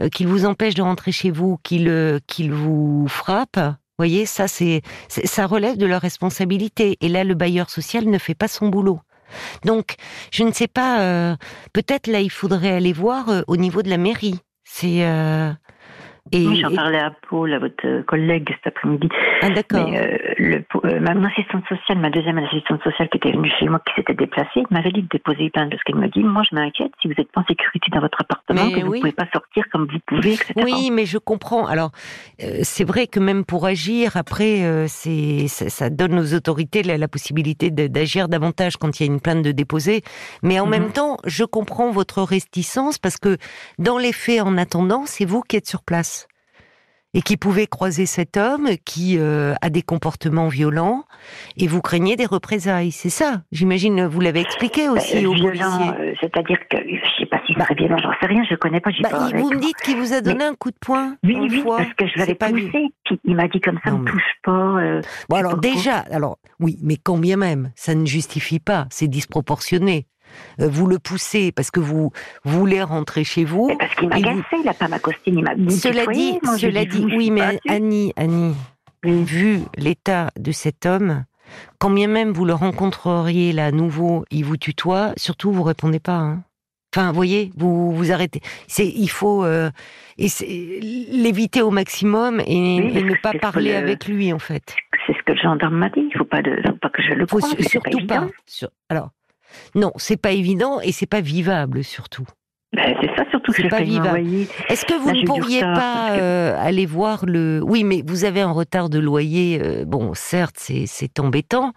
euh, 0.01 0.09
qu'il 0.09 0.29
vous 0.29 0.45
empêche 0.45 0.75
de 0.75 0.83
rentrer 0.83 1.13
chez 1.13 1.31
vous, 1.31 1.59
qu'il 1.63 1.89
euh, 1.89 2.19
qu'il 2.27 2.53
vous 2.53 3.07
frappe, 3.09 3.59
voyez, 3.99 4.27
ça 4.27 4.47
c'est 4.47 4.83
c'est- 5.09 5.27
ça 5.27 5.47
relève 5.47 5.77
de 5.79 5.87
leur 5.87 6.03
responsabilité. 6.03 6.99
Et 7.01 7.09
là, 7.09 7.25
le 7.25 7.35
bailleur 7.35 7.71
social 7.71 8.05
ne 8.05 8.19
fait 8.19 8.35
pas 8.35 8.49
son 8.49 8.69
boulot. 8.69 9.01
Donc, 9.65 9.97
je 10.31 10.43
ne 10.45 10.53
sais 10.53 10.69
pas. 10.69 11.01
euh, 11.01 11.37
Peut-être 11.73 12.07
là, 12.07 12.21
il 12.21 12.31
faudrait 12.31 12.73
aller 12.73 12.93
voir 12.93 13.29
euh, 13.31 13.43
au 13.47 13.57
niveau 13.57 13.83
de 13.83 13.91
la 13.91 13.99
mairie. 13.99 14.39
C'est 14.65 15.05
euh, 15.07 15.51
et, 16.33 16.47
Oui, 16.47 16.61
j'en 16.61 16.75
parlais 16.75 16.99
à 16.99 17.13
Paul, 17.29 17.53
à 17.53 17.59
votre 17.59 17.87
euh, 17.87 18.03
collègue 18.03 18.49
cet 18.63 18.67
après-midi. 18.77 19.09
ah, 19.43 19.51
d'accord. 19.51 19.89
Euh, 19.93 20.59
euh, 20.85 21.01
mon 21.01 21.25
assistante 21.25 21.65
sociale, 21.69 21.99
ma 21.99 22.11
deuxième 22.11 22.39
assistante 22.39 22.83
sociale 22.83 23.09
qui 23.09 23.17
était 23.19 23.33
venue 23.33 23.51
chez 23.59 23.69
moi, 23.69 23.81
qui 23.87 23.93
s'était 23.97 24.15
déplacée, 24.15 24.63
m'avait 24.71 24.93
dit 24.93 25.03
de 25.03 25.09
déposer 25.09 25.51
plainte 25.51 25.71
parce 25.71 25.83
qu'elle 25.83 25.97
me 25.97 26.09
dit, 26.09 26.23
moi 26.23 26.43
je 26.49 26.55
m'inquiète 26.55 26.93
si 27.01 27.09
vous 27.09 27.15
n'êtes 27.19 27.31
pas 27.33 27.41
en 27.43 27.45
sécurité 27.47 27.91
dans 27.93 28.01
votre 28.01 28.21
appartement, 28.21 28.65
Mais 28.67 28.73
que 28.73 28.81
vous 28.85 28.95
ne 28.95 29.01
pouvez 29.01 29.13
pas 29.13 29.27
sortir 29.33 29.65
comme 29.73 29.87
vous 29.91 29.99
pouvez, 30.07 30.35
etc. 30.35 30.53
Oui, 30.57 30.91
mais 30.91 31.07
je 31.07 31.19
comprends. 31.19 31.67
Alors, 31.67 31.91
euh, 32.43 32.61
c'est 32.63 32.85
vrai 32.85 33.07
que 33.07 33.21
même 33.21 33.45
pour 33.45 33.67
agir, 33.67 34.17
après, 34.17 34.87
c'est 34.89 35.47
ça, 35.49 35.69
ça 35.69 35.91
donne 35.91 36.19
aux 36.19 36.35
autorités 36.35 36.83
la, 36.83 36.99
la 36.99 37.09
possibilité 37.09 37.71
d'agir 37.71 38.29
davantage 38.29 38.77
quand 38.77 38.99
il 39.01 39.07
y 39.07 39.09
a 39.09 39.13
une 39.13 39.21
plainte 39.21 39.43
de 39.43 39.53
déposer. 39.53 40.03
Mais 40.43 40.61
en 40.61 40.65
Mhm. 40.67 40.71
même 40.71 40.93
temps, 40.93 41.17
je 41.27 41.45
comprends 41.45 41.91
votre 41.91 42.23
réticence 42.23 42.99
parce 42.99 43.17
que 43.19 43.37
dans 43.79 43.99
les 43.99 44.13
faits, 44.13 44.41
en 44.43 44.57
attendant, 44.59 45.05
c'est 45.07 45.25
vous 45.25 45.41
qui 45.43 45.57
êtes 45.57 45.67
sur 45.67 45.83
place 45.83 46.18
et 47.15 47.23
qui 47.23 47.37
pouvez 47.37 47.67
croiser 47.67 48.05
cet 48.07 48.37
homme 48.37 48.69
qui 48.85 49.17
euh, 49.19 49.55
a 49.63 49.71
des 49.71 49.83
comportements 49.83 50.49
violents 50.49 51.05
et 51.57 51.67
vous 51.67 51.81
craignez 51.81 52.17
des 52.17 52.27
représailles. 52.27 52.91
C'est 52.93 53.09
ça, 53.11 53.43
j'imagine. 53.51 54.07
Vous 54.07 54.21
l'avez 54.21 54.41
expliqué 54.41 54.89
aussi 54.89 55.25
Euh, 55.25 55.29
aux 55.31 55.35
violent, 55.35 55.49
policiers. 55.79 55.93
euh, 56.01 56.15
c'est-à-dire 56.21 56.59
que 56.71 56.77
je 56.79 57.09
sais 57.19 57.27
pas 57.27 57.41
si 57.47 57.55
Bah. 57.55 57.65
très 57.65 57.75
violent, 57.75 57.97
j'en 57.99 58.13
sais 58.21 58.27
rien, 58.27 58.45
je 58.45 58.51
le 58.51 58.57
connais 58.59 58.81
pas, 58.81 58.91
Bah, 59.03 59.09
pas 59.11 59.31
vous 59.35 59.51
me 59.53 59.59
dites 59.59 59.77
qu'il 59.79 59.97
vous 59.97 60.13
a 60.13 60.21
donné 60.21 60.45
un 60.45 60.55
coup 60.55 60.71
de 60.71 60.77
poing 60.81 61.17
Oui, 61.25 61.37
oui, 61.41 61.61
foie. 61.63 61.79
parce 61.79 61.95
que 61.95 62.07
je 62.07 62.13
C'est 62.13 62.19
l'avais 62.21 62.35
pas 62.35 62.53
vu. 62.53 62.67
poussé, 62.67 62.85
puis 63.05 63.21
il 63.25 63.35
m'a 63.35 63.49
dit 63.49 63.61
comme 63.61 63.79
ça, 63.85 63.91
ne 63.91 63.99
mais- 63.99 64.11
touche 64.11 64.33
pas. 64.45 64.53
euh, 64.81 65.01
Bon 65.31 65.37
alors 65.37 65.57
déjà, 65.59 65.99
alors 66.11 66.39
oui, 66.61 66.79
mais 66.83 66.97
quand 66.97 67.17
bien 67.19 67.37
même, 67.37 67.73
ça 67.75 67.95
ne 67.95 68.05
justifie 68.07 68.61
pas, 68.61 68.87
c'est 68.91 69.09
disproportionné. 69.09 70.07
Euh, 70.61 70.69
vous 70.69 70.87
le 70.87 70.99
poussez 70.99 71.53
parce 71.53 71.71
que 71.71 71.81
vous 71.81 72.13
voulez 72.45 72.83
rentrer 72.83 73.25
chez 73.25 73.45
vous. 73.45 73.69
mais 73.69 73.77
parce 73.77 73.95
qu'il 73.95 74.09
m'a 74.09 74.17
vous- 74.17 74.29
agacé, 74.29 74.57
il 74.63 74.69
a 74.69 74.75
pas 74.75 74.89
m'accosté, 74.89 75.21
il 75.27 75.43
m'a 75.43 75.55
dit. 75.55 75.71
Cela 75.77 76.07
dit, 76.07 76.39
cela 76.59 76.85
dit, 76.85 77.05
oui, 77.17 77.31
mais 77.31 77.59
Annie, 77.69 78.13
Annie, 78.17 78.55
vu 79.05 79.61
l'état 79.77 80.31
de 80.39 80.53
cet 80.53 80.87
homme, 80.87 81.25
quand 81.79 81.91
bien 81.91 82.09
même 82.09 82.33
vous 82.33 82.45
le 82.45 82.53
rencontreriez 82.55 83.53
là 83.53 83.67
à 83.67 83.71
nouveau, 83.71 84.25
il 84.31 84.45
vous 84.45 84.57
tutoie, 84.57 85.13
surtout 85.17 85.51
vous 85.53 85.63
répondez 85.63 86.01
pas. 86.01 86.17
hein. 86.19 86.43
Enfin, 86.97 87.09
vous 87.09 87.15
voyez, 87.17 87.53
vous 87.57 87.93
vous 87.93 88.13
arrêtez. 88.13 88.41
C'est, 88.67 88.87
il 88.89 89.09
faut 89.11 89.45
euh, 89.45 89.71
l'éviter 90.19 91.63
au 91.63 91.71
maximum 91.71 92.41
et, 92.41 92.45
Oui, 92.47 92.89
et 92.89 92.93
parce 92.93 93.05
ne 93.05 93.15
pas 93.23 93.33
parler 93.35 93.73
le- 93.73 93.77
avec 93.79 94.07
lui 94.07 94.33
en 94.33 94.39
fait. 94.39 94.75
C'est 95.07 95.13
ce 95.15 95.23
que 95.23 95.33
le 95.33 95.39
gendarme 95.39 95.77
m'a 95.77 95.89
dit, 95.91 96.09
il 96.13 96.17
faut 96.19 96.25
pas, 96.25 96.43
de, 96.43 96.51
faut 96.67 96.73
pas 96.81 96.91
que 96.91 97.03
je 97.03 97.13
le 97.15 97.27
Faut 97.27 97.39
croie, 97.39 97.51
surtout 97.61 98.07
pas. 98.07 98.27
Sur- 98.47 98.71
alors, 98.89 99.11
non, 99.75 99.93
c'est 99.97 100.17
pas 100.17 100.33
évident 100.33 100.81
et 100.81 100.93
c'est 100.93 101.07
pas 101.07 101.21
vivable 101.21 101.85
surtout. 101.85 102.27
Ben, 102.77 102.95
c'est 103.01 103.09
ça 103.17 103.25
surtout 103.31 103.51
que 103.53 103.67
pas 103.69 103.81
vivable. 103.83 104.27
Est-ce 104.69 104.85
que 104.85 104.93
vous 104.93 105.09
Là, 105.09 105.15
ne 105.15 105.25
pourriez 105.25 105.61
retard, 105.61 105.75
pas 105.75 106.17
que- 106.17 106.21
euh, 106.21 106.59
aller 106.61 106.85
voir 106.85 107.25
le... 107.25 107.63
Oui, 107.65 107.83
mais 107.83 108.03
vous 108.07 108.25
avez 108.25 108.43
un 108.43 108.51
retard 108.53 108.91
de 108.91 108.99
loyer. 108.99 109.59
euh, 109.65 109.85
bon, 109.87 110.13
certes, 110.13 110.57
c'est- 110.59 110.85
c'est 110.87 111.19
embêtant, 111.19 111.73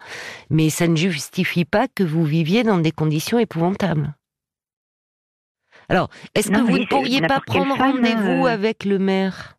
mais 0.50 0.68
ça 0.68 0.86
ne 0.88 0.96
justifie 0.96 1.64
pas 1.64 1.86
que 1.88 2.02
vous 2.02 2.24
viviez 2.24 2.62
dans 2.62 2.76
des 2.76 2.90
conditions 2.92 3.38
épouvantables. 3.38 4.14
Alors, 5.88 6.08
est-ce 6.34 6.50
que 6.50 6.60
vous 6.60 6.78
ne 6.78 6.84
pourriez 6.86 7.22
pas 7.22 7.40
prendre 7.40 7.74
rendez-vous 7.76 8.46
euh. 8.46 8.50
avec 8.52 8.84
le 8.84 8.98
maire? 8.98 9.56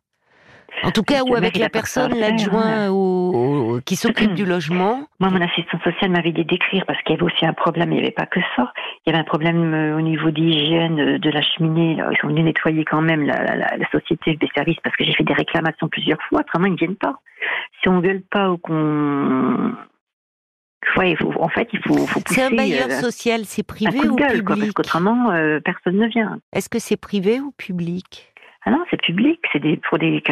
En 0.84 0.90
tout 0.90 1.02
cas, 1.02 1.22
ou 1.22 1.34
avec 1.34 1.56
la 1.58 1.68
personne, 1.68 2.12
l'adjoint 2.18 2.86
hein. 2.86 2.90
au- 2.90 3.80
qui 3.84 3.96
s'occupe 3.96 4.34
du 4.34 4.44
logement 4.44 5.02
Moi, 5.20 5.30
mon 5.30 5.40
assistante 5.40 5.82
sociale 5.82 6.10
m'avait 6.10 6.32
dit 6.32 6.44
d'écrire 6.44 6.84
parce 6.86 7.00
qu'il 7.02 7.12
y 7.12 7.18
avait 7.18 7.24
aussi 7.32 7.44
un 7.46 7.52
problème. 7.52 7.90
Il 7.92 7.96
n'y 7.96 8.02
avait 8.02 8.10
pas 8.10 8.26
que 8.26 8.40
ça. 8.56 8.72
Il 9.06 9.10
y 9.10 9.12
avait 9.14 9.20
un 9.20 9.24
problème 9.24 9.74
euh, 9.74 9.96
au 9.96 10.00
niveau 10.00 10.30
d'hygiène 10.30 11.00
euh, 11.00 11.18
de 11.18 11.30
la 11.30 11.42
cheminée. 11.42 11.96
Ils 12.12 12.18
sont 12.20 12.28
venus 12.28 12.44
nettoyer 12.44 12.84
quand 12.84 13.02
même 13.02 13.24
la, 13.24 13.42
la- 13.42 13.56
la- 13.56 13.76
la 13.76 13.90
société 13.90 14.36
des 14.36 14.48
services 14.54 14.78
parce 14.82 14.94
que 14.96 15.04
j'ai 15.04 15.12
fait 15.14 15.24
des 15.24 15.34
réclamations 15.34 15.88
plusieurs 15.88 16.20
fois. 16.28 16.40
Autrement, 16.40 16.66
ils 16.66 16.72
ne 16.72 16.76
viennent 16.78 16.96
pas. 16.96 17.14
Si 17.82 17.88
on 17.88 18.00
gueule 18.00 18.22
pas 18.30 18.50
ou 18.50 18.58
qu'on... 18.58 19.72
Ouais, 20.96 21.12
il 21.12 21.16
faut, 21.16 21.32
en 21.40 21.48
fait, 21.48 21.66
il 21.72 21.80
faut, 21.80 22.06
C'est 22.26 22.42
un 22.42 22.50
bailleur 22.50 22.88
euh, 22.90 23.00
social, 23.00 23.40
c'est 23.46 23.62
un 23.62 23.74
privé 23.74 23.98
coup 23.98 24.06
de 24.06 24.10
ou 24.12 24.16
gueule, 24.16 24.44
quoi, 24.44 24.54
parce 24.54 24.58
public? 24.60 24.72
qu'autrement, 24.74 25.30
euh, 25.32 25.58
personne 25.64 25.96
ne 25.96 26.06
vient. 26.06 26.38
Est-ce 26.52 26.68
que 26.68 26.78
c'est 26.78 26.98
privé 26.98 27.40
ou 27.40 27.52
public? 27.56 28.33
Ah 28.64 28.70
non, 28.70 28.84
c'est 28.90 29.00
public. 29.00 29.40
C'est 29.52 29.60
des, 29.60 29.76
pour 29.88 29.98
des 29.98 30.22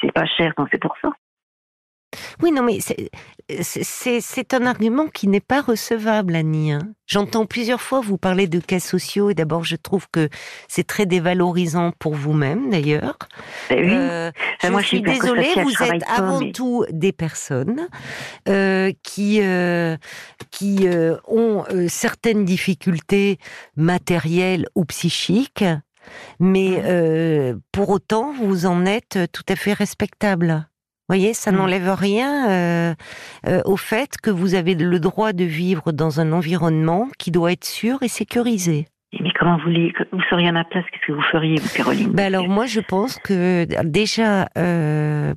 c'est 0.00 0.12
pas 0.12 0.26
cher, 0.26 0.52
donc 0.56 0.68
c'est 0.72 0.80
pour 0.80 0.94
ça. 1.00 1.10
Oui, 2.42 2.52
non, 2.52 2.62
mais 2.62 2.80
c'est- 2.80 3.10
c'est 3.60 3.84
c'est- 3.84 4.20
c'est 4.22 4.54
un 4.54 4.64
argument 4.64 5.08
qui 5.08 5.28
n'est 5.28 5.40
pas 5.42 5.60
recevable, 5.60 6.34
Annie. 6.36 6.72
hein. 6.72 6.78
J'entends 7.06 7.44
plusieurs 7.44 7.82
fois 7.82 8.00
vous 8.00 8.16
parler 8.16 8.46
de 8.46 8.60
cas 8.60 8.80
sociaux, 8.80 9.28
et 9.28 9.34
d'abord, 9.34 9.62
je 9.64 9.76
trouve 9.76 10.06
que 10.10 10.28
c'est 10.68 10.86
très 10.86 11.04
dévalorisant 11.04 11.92
pour 11.98 12.14
vous-même, 12.14 12.70
d'ailleurs. 12.70 13.18
Ben 13.68 13.84
oui. 13.84 13.92
Euh, 13.94 14.30
Ben 14.62 14.68
je 14.68 14.72
moi, 14.72 14.80
je 14.80 14.86
suis 14.86 15.02
désolée, 15.02 15.52
vous 15.62 15.82
êtes 15.84 16.04
pas, 16.04 16.14
avant 16.16 16.40
mais- 16.40 16.52
tout 16.52 16.86
des 16.90 17.12
personnes 17.12 17.88
euh, 18.48 18.90
qui 19.02 19.40
euh, 19.42 19.96
qui 20.50 20.88
euh, 20.88 21.16
ont 21.26 21.64
euh, 21.70 21.88
certaines 21.88 22.44
difficultés 22.46 23.36
matérielles 23.76 24.66
ou 24.74 24.84
psychiques, 24.86 25.64
mais 26.40 26.82
euh, 26.84 27.54
pour 27.72 27.90
autant, 27.90 28.32
vous 28.32 28.66
en 28.66 28.86
êtes 28.86 29.18
tout 29.32 29.42
à 29.48 29.56
fait 29.56 29.72
respectable. 29.72 30.66
Vous 31.08 31.14
voyez, 31.16 31.32
ça 31.32 31.52
Mm. 31.52 31.56
n'enlève 31.56 31.90
rien 31.94 32.50
euh, 32.50 32.94
euh, 33.46 33.62
au 33.64 33.76
fait 33.78 34.16
que 34.22 34.30
vous 34.30 34.54
avez 34.54 34.74
le 34.74 35.00
droit 35.00 35.32
de 35.32 35.44
vivre 35.44 35.90
dans 35.92 36.20
un 36.20 36.32
environnement 36.32 37.08
qui 37.18 37.30
doit 37.30 37.52
être 37.52 37.64
sûr 37.64 38.02
et 38.02 38.08
sécurisé. 38.08 38.88
Mais 39.20 39.30
comment 39.40 39.56
vous, 39.56 39.70
vous 40.12 40.20
seriez 40.28 40.48
à 40.48 40.52
ma 40.52 40.64
place, 40.64 40.84
qu'est-ce 40.92 41.06
que 41.06 41.12
vous 41.12 41.24
feriez, 41.32 41.56
vous, 41.56 41.68
Caroline? 41.74 42.10
Ben 42.12 42.26
alors 42.26 42.46
moi 42.46 42.66
je 42.66 42.80
pense 42.80 43.16
que 43.18 43.64
déjà 43.84 44.50
euh, 44.58 45.32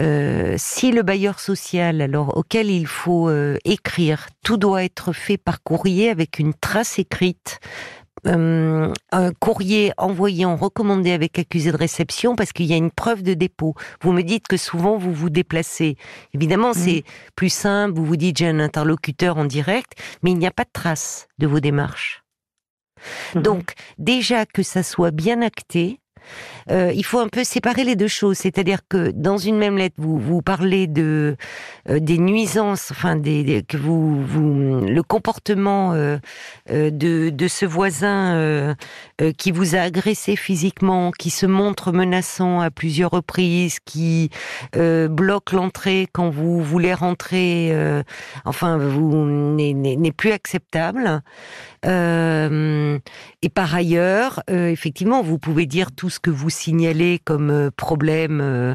euh, 0.00 0.54
si 0.56 0.90
le 0.90 1.02
bailleur 1.04 1.38
social 1.38 2.00
alors 2.00 2.36
auquel 2.36 2.68
il 2.68 2.88
faut 2.88 3.28
euh, 3.28 3.56
écrire 3.64 4.26
tout 4.42 4.56
doit 4.56 4.82
être 4.82 5.12
fait 5.12 5.36
par 5.38 5.62
courrier 5.62 6.10
avec 6.10 6.40
une 6.40 6.54
trace 6.54 6.98
écrite 6.98 7.60
euh, 8.26 8.92
un 9.12 9.32
courrier 9.32 9.92
envoyé 9.96 10.44
en 10.44 10.56
recommandé 10.56 11.12
avec 11.12 11.38
accusé 11.38 11.70
de 11.70 11.76
réception 11.76 12.36
parce 12.36 12.52
qu'il 12.52 12.66
y 12.66 12.72
a 12.72 12.76
une 12.76 12.90
preuve 12.90 13.22
de 13.22 13.34
dépôt. 13.34 13.74
Vous 14.02 14.12
me 14.12 14.22
dites 14.22 14.48
que 14.48 14.56
souvent 14.56 14.96
vous 14.96 15.12
vous 15.12 15.30
déplacez. 15.30 15.96
Évidemment, 16.34 16.72
c'est 16.72 17.04
plus 17.36 17.50
simple, 17.50 17.94
vous 17.94 18.04
vous 18.04 18.16
dites 18.16 18.38
j'ai 18.38 18.48
un 18.48 18.60
interlocuteur 18.60 19.36
en 19.36 19.44
direct, 19.44 19.92
mais 20.22 20.30
il 20.30 20.38
n'y 20.38 20.46
a 20.46 20.50
pas 20.50 20.64
de 20.64 20.70
trace 20.72 21.28
de 21.38 21.46
vos 21.46 21.60
démarches. 21.60 22.22
Mhm. 23.34 23.42
Donc, 23.42 23.72
déjà 23.98 24.46
que 24.46 24.62
ça 24.62 24.82
soit 24.82 25.10
bien 25.10 25.42
acté, 25.42 26.00
euh, 26.70 26.92
il 26.94 27.04
faut 27.04 27.18
un 27.18 27.28
peu 27.28 27.44
séparer 27.44 27.84
les 27.84 27.96
deux 27.96 28.08
choses. 28.08 28.38
C'est-à-dire 28.38 28.80
que 28.88 29.10
dans 29.12 29.38
une 29.38 29.56
même 29.56 29.78
lettre, 29.78 29.96
vous, 29.98 30.18
vous 30.18 30.42
parlez 30.42 30.86
de 30.86 31.36
euh, 31.88 32.00
des 32.00 32.18
nuisances, 32.18 32.90
enfin 32.90 33.16
des, 33.16 33.64
que 33.66 33.76
vous, 33.76 34.24
vous 34.24 34.80
le 34.80 35.02
comportement 35.02 35.92
euh, 35.92 36.18
de, 36.68 37.30
de 37.30 37.48
ce 37.48 37.66
voisin 37.66 38.76
qui 39.38 39.50
vous 39.52 39.76
a 39.76 39.80
agressé 39.80 40.36
physiquement, 40.36 41.10
qui 41.10 41.30
se 41.30 41.46
montre 41.46 41.92
menaçant 41.92 42.60
à 42.60 42.70
plusieurs 42.70 43.10
reprises, 43.10 43.78
qui 43.84 44.30
bloque 44.74 45.52
l'entrée 45.52 46.06
quand 46.12 46.30
vous 46.30 46.62
voulez 46.62 46.94
rentrer, 46.94 47.74
enfin 48.44 48.78
vous 48.78 49.24
n'est 49.26 50.12
plus 50.12 50.32
acceptable. 50.32 51.22
Et 51.84 53.48
par 53.54 53.74
ailleurs, 53.74 54.42
effectivement, 54.48 55.22
vous 55.22 55.38
pouvez 55.38 55.66
dire 55.66 55.92
tout 55.92 56.10
ce 56.16 56.20
que 56.20 56.30
vous 56.30 56.50
signalez 56.50 57.18
comme 57.24 57.50
euh, 57.50 57.70
problème. 57.76 58.40
Euh, 58.42 58.74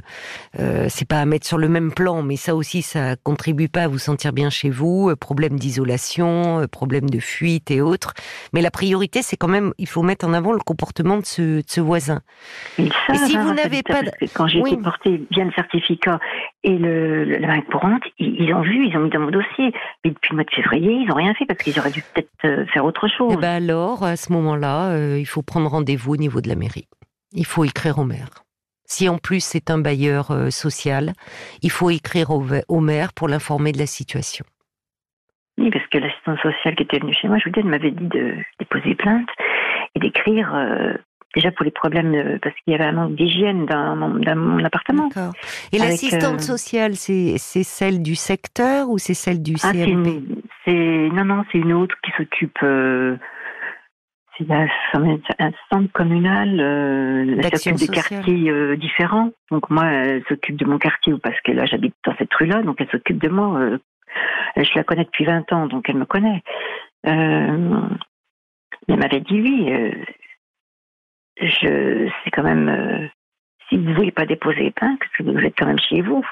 euh, 0.60 0.86
c'est 0.90 1.08
pas 1.08 1.20
à 1.20 1.26
mettre 1.26 1.46
sur 1.48 1.58
le 1.58 1.68
même 1.68 1.92
plan, 1.92 2.22
mais 2.24 2.36
ça 2.36 2.56
aussi, 2.56 2.82
ça 2.82 3.16
contribue 3.24 3.68
pas 3.68 3.84
à 3.84 3.88
vous 3.88 3.98
sentir 4.00 4.32
bien 4.34 4.50
chez 4.50 4.70
vous. 4.70 5.10
Euh, 5.10 5.16
problème 5.16 5.58
d'isolation, 5.60 6.66
problème 6.72 7.10
de 7.10 7.20
fuite 7.20 7.72
et 7.72 7.82
autres. 7.82 8.14
Mais 8.54 8.62
la 8.62 8.72
priorité, 8.72 9.22
c'est 9.22 9.38
quand 9.38 9.48
même, 9.48 9.74
il 9.78 9.88
faut 9.88 10.04
mettre 10.04 10.26
en 10.26 10.34
avant 10.34 10.52
le 10.54 10.60
comportement 10.60 11.18
de 11.18 11.26
ce, 11.26 11.42
de 11.42 11.64
ce 11.68 11.82
voisin. 11.82 12.22
Ils 12.78 12.92
savent, 13.08 13.18
si 13.26 13.36
vous 13.38 13.48
ça 13.50 13.54
n'avez 13.56 13.78
ça, 13.88 13.94
pas 13.94 14.02
de- 14.04 14.12
Quand 14.34 14.48
j'ai 14.48 14.62
Oui. 14.62 14.78
porté 14.78 15.22
bien 15.32 15.46
le 15.46 15.52
certificat 15.54 16.20
et 16.64 16.78
le, 16.78 17.26
le- 17.26 17.38
la 17.38 17.48
main 17.48 17.62
courante, 17.62 18.04
ils, 18.20 18.36
ils 18.40 18.54
ont 18.54 18.62
vu, 18.62 18.88
ils 18.88 18.96
ont 18.98 19.02
mis 19.02 19.10
dans 19.10 19.20
mon 19.20 19.32
dossier. 19.32 19.74
Mais 20.06 20.12
depuis 20.12 20.30
le 20.32 20.36
mois 20.36 20.44
de 20.46 20.52
février, 20.56 20.92
ils 20.94 21.08
n'ont 21.08 21.16
rien 21.16 21.34
fait 21.34 21.46
parce 21.46 21.60
qu'ils 21.64 21.78
auraient 21.80 21.92
dû 21.92 22.04
peut-être 22.14 22.72
faire 22.72 22.86
autre 22.86 23.08
chose. 23.08 23.34
Et 23.34 23.38
ben 23.38 23.64
alors, 23.64 24.04
à 24.04 24.16
ce 24.16 24.32
moment-là, 24.34 24.92
euh, 24.92 25.18
il 25.20 25.26
faut 25.26 25.42
prendre 25.42 25.70
rendez-vous 25.70 26.14
au 26.14 26.18
niveau 26.18 26.42
de 26.42 26.48
la 26.50 26.56
mairie. 26.56 26.88
Il 27.34 27.46
faut 27.46 27.64
écrire 27.64 28.00
au 28.00 28.04
maire. 28.04 28.30
Si 28.86 29.08
en 29.08 29.18
plus 29.18 29.42
c'est 29.44 29.70
un 29.70 29.78
bailleur 29.78 30.32
euh, 30.32 30.50
social, 30.50 31.14
il 31.62 31.72
faut 31.72 31.90
écrire 31.90 32.30
au, 32.32 32.80
maire 32.82 33.14
pour 33.14 33.28
l'informer 33.30 33.72
de 33.72 33.78
la 33.78 33.86
situation. 33.86 34.44
Oui, 35.58 35.70
parce 35.72 35.86
que 35.88 35.98
l'assistante 35.98 36.40
sociale 36.40 36.76
qui 36.76 36.84
était 36.84 37.00
venue 37.00 37.14
chez 37.14 37.28
moi, 37.28 37.38
je 37.38 37.46
vous 37.46 37.52
dis, 37.52 37.60
elle 37.62 37.68
m'avait 37.68 37.92
dit 37.92 38.08
de 38.08 38.36
déposer 38.60 38.96
plainte 38.96 39.30
et 39.96 40.00
d'écrire, 40.00 40.54
euh, 40.56 40.94
déjà 41.36 41.52
pour 41.52 41.64
les 41.64 41.72
problèmes, 41.72 42.12
de- 42.12 42.38
parce 42.42 42.56
qu'il 42.56 42.72
y 42.72 42.76
avait 42.76 42.86
un 42.86 42.92
manque 42.94 43.16
d'hygiène 43.16 43.66
dans, 43.66 43.96
mon- 43.96 44.16
dans 44.20 44.36
mon 44.36 44.64
appartement. 44.66 45.10
Et 45.72 45.78
l'assistante 45.78 46.36
euh, 46.42 46.44
sociale, 46.58 46.96
c'est 46.96 47.38
celle 47.38 48.02
du 48.02 48.16
secteur 48.16 48.90
ou 48.90 48.98
c'est 48.98 49.14
celle 49.14 49.42
du 49.42 49.56
Ah, 49.64 49.72
CMP 49.72 50.22
une- 50.68 51.14
non 51.16 51.26
non, 51.26 51.44
c'est 51.52 51.60
une 51.60 51.74
autre 51.74 51.96
qui 52.04 52.12
s'occupe. 52.18 52.60
Euh, 54.50 54.66
c'est 54.92 54.98
un, 54.98 55.20
un 55.48 55.52
centre 55.72 55.92
communal. 55.92 56.60
Euh, 56.60 57.26
elle 57.28 57.42
D'action 57.42 57.78
s'occupe 57.78 57.88
des 57.90 57.94
quartiers 57.94 58.50
euh, 58.50 58.76
différents. 58.78 59.32
Donc 59.50 59.70
moi, 59.70 59.86
elle 59.86 60.24
s'occupe 60.28 60.56
de 60.58 60.66
mon 60.66 60.78
quartier 60.78 61.14
parce 61.22 61.40
que 61.42 61.52
là, 61.52 61.66
j'habite 61.66 61.96
dans 62.06 62.16
cette 62.18 62.34
rue-là, 62.34 62.62
donc 62.64 62.80
elle 62.80 62.90
s'occupe 62.90 63.22
de 63.22 63.30
moi. 63.30 63.60
euh, 63.60 63.78
je 64.58 64.70
la 64.76 64.84
connais 64.84 65.06
depuis 65.06 65.26
20 65.26 65.52
ans, 65.54 65.68
donc 65.68 65.88
elle 65.90 65.98
me 65.98 66.06
connaît. 66.06 66.44
Euh, 67.08 67.82
elle 68.88 69.00
m'avait 69.00 69.22
dit 69.22 69.42
oui. 69.42 69.72
euh, 69.72 69.92
je, 71.42 72.10
c'est 72.24 72.32
quand 72.32 72.44
même. 72.44 72.70
euh, 72.70 73.08
si 73.70 73.78
vous 73.78 73.94
voulez 73.94 74.12
pas 74.12 74.26
déposer 74.26 74.72
plainte, 74.72 75.00
parce 75.00 75.12
que 75.14 75.24
vous 75.24 75.46
êtes 75.46 75.58
quand 75.58 75.66
même 75.66 75.80
chez 75.80 76.02
vous. 76.02 76.26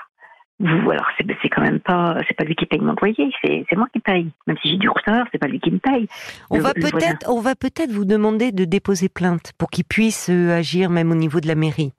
Vous, 0.59 0.91
alors 0.91 1.05
c'est 1.17 1.25
c'est 1.41 1.47
quand 1.47 1.61
même 1.61 1.79
pas, 1.79 2.17
c'est 2.27 2.33
pas 2.35 2.43
lui 2.43 2.53
qui 2.55 2.65
paye 2.65 2.81
mon 2.81 2.93
loyer, 2.99 3.31
c'est 3.41 3.65
c'est 3.69 3.75
moi 3.77 3.87
qui 3.93 3.99
paye. 3.99 4.29
Même 4.45 4.57
si 4.61 4.71
j'ai 4.71 4.77
du 4.77 4.89
retard, 4.89 5.25
c'est 5.31 5.37
pas 5.37 5.47
lui 5.47 5.59
qui 5.61 5.71
me 5.71 5.79
paye. 5.79 6.07
On 6.49 6.57
Le- 6.57 6.61
va 6.61 6.73
le 6.75 6.81
voisin. 6.81 6.97
peut-être, 6.97 7.29
on 7.29 7.39
va 7.39 7.55
peut-être 7.55 7.91
vous 7.91 8.03
demander 8.03 8.51
de 8.51 8.65
déposer 8.65 9.07
plainte 9.07 9.53
pour 9.57 9.69
qu'il 9.69 9.85
puisse 9.85 10.29
euh, 10.29 10.57
agir 10.57 10.89
même 10.89 11.11
au 11.11 11.15
niveau 11.15 11.39
de 11.39 11.47
la 11.47 11.55
mairie. 11.55 11.93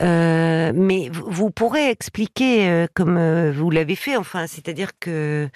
Euh, 0.00 0.72
mais 0.74 1.08
vous, 1.12 1.50
pourrez 1.50 1.90
expliquer 1.90 2.68
euh, 2.68 2.86
comme 2.94 3.16
euh, 3.16 3.52
vous 3.54 3.70
l'avez 3.70 3.94
fait, 3.94 4.16
enfin, 4.16 4.46
c'est-à-dire 4.46 4.90
que 4.98 5.48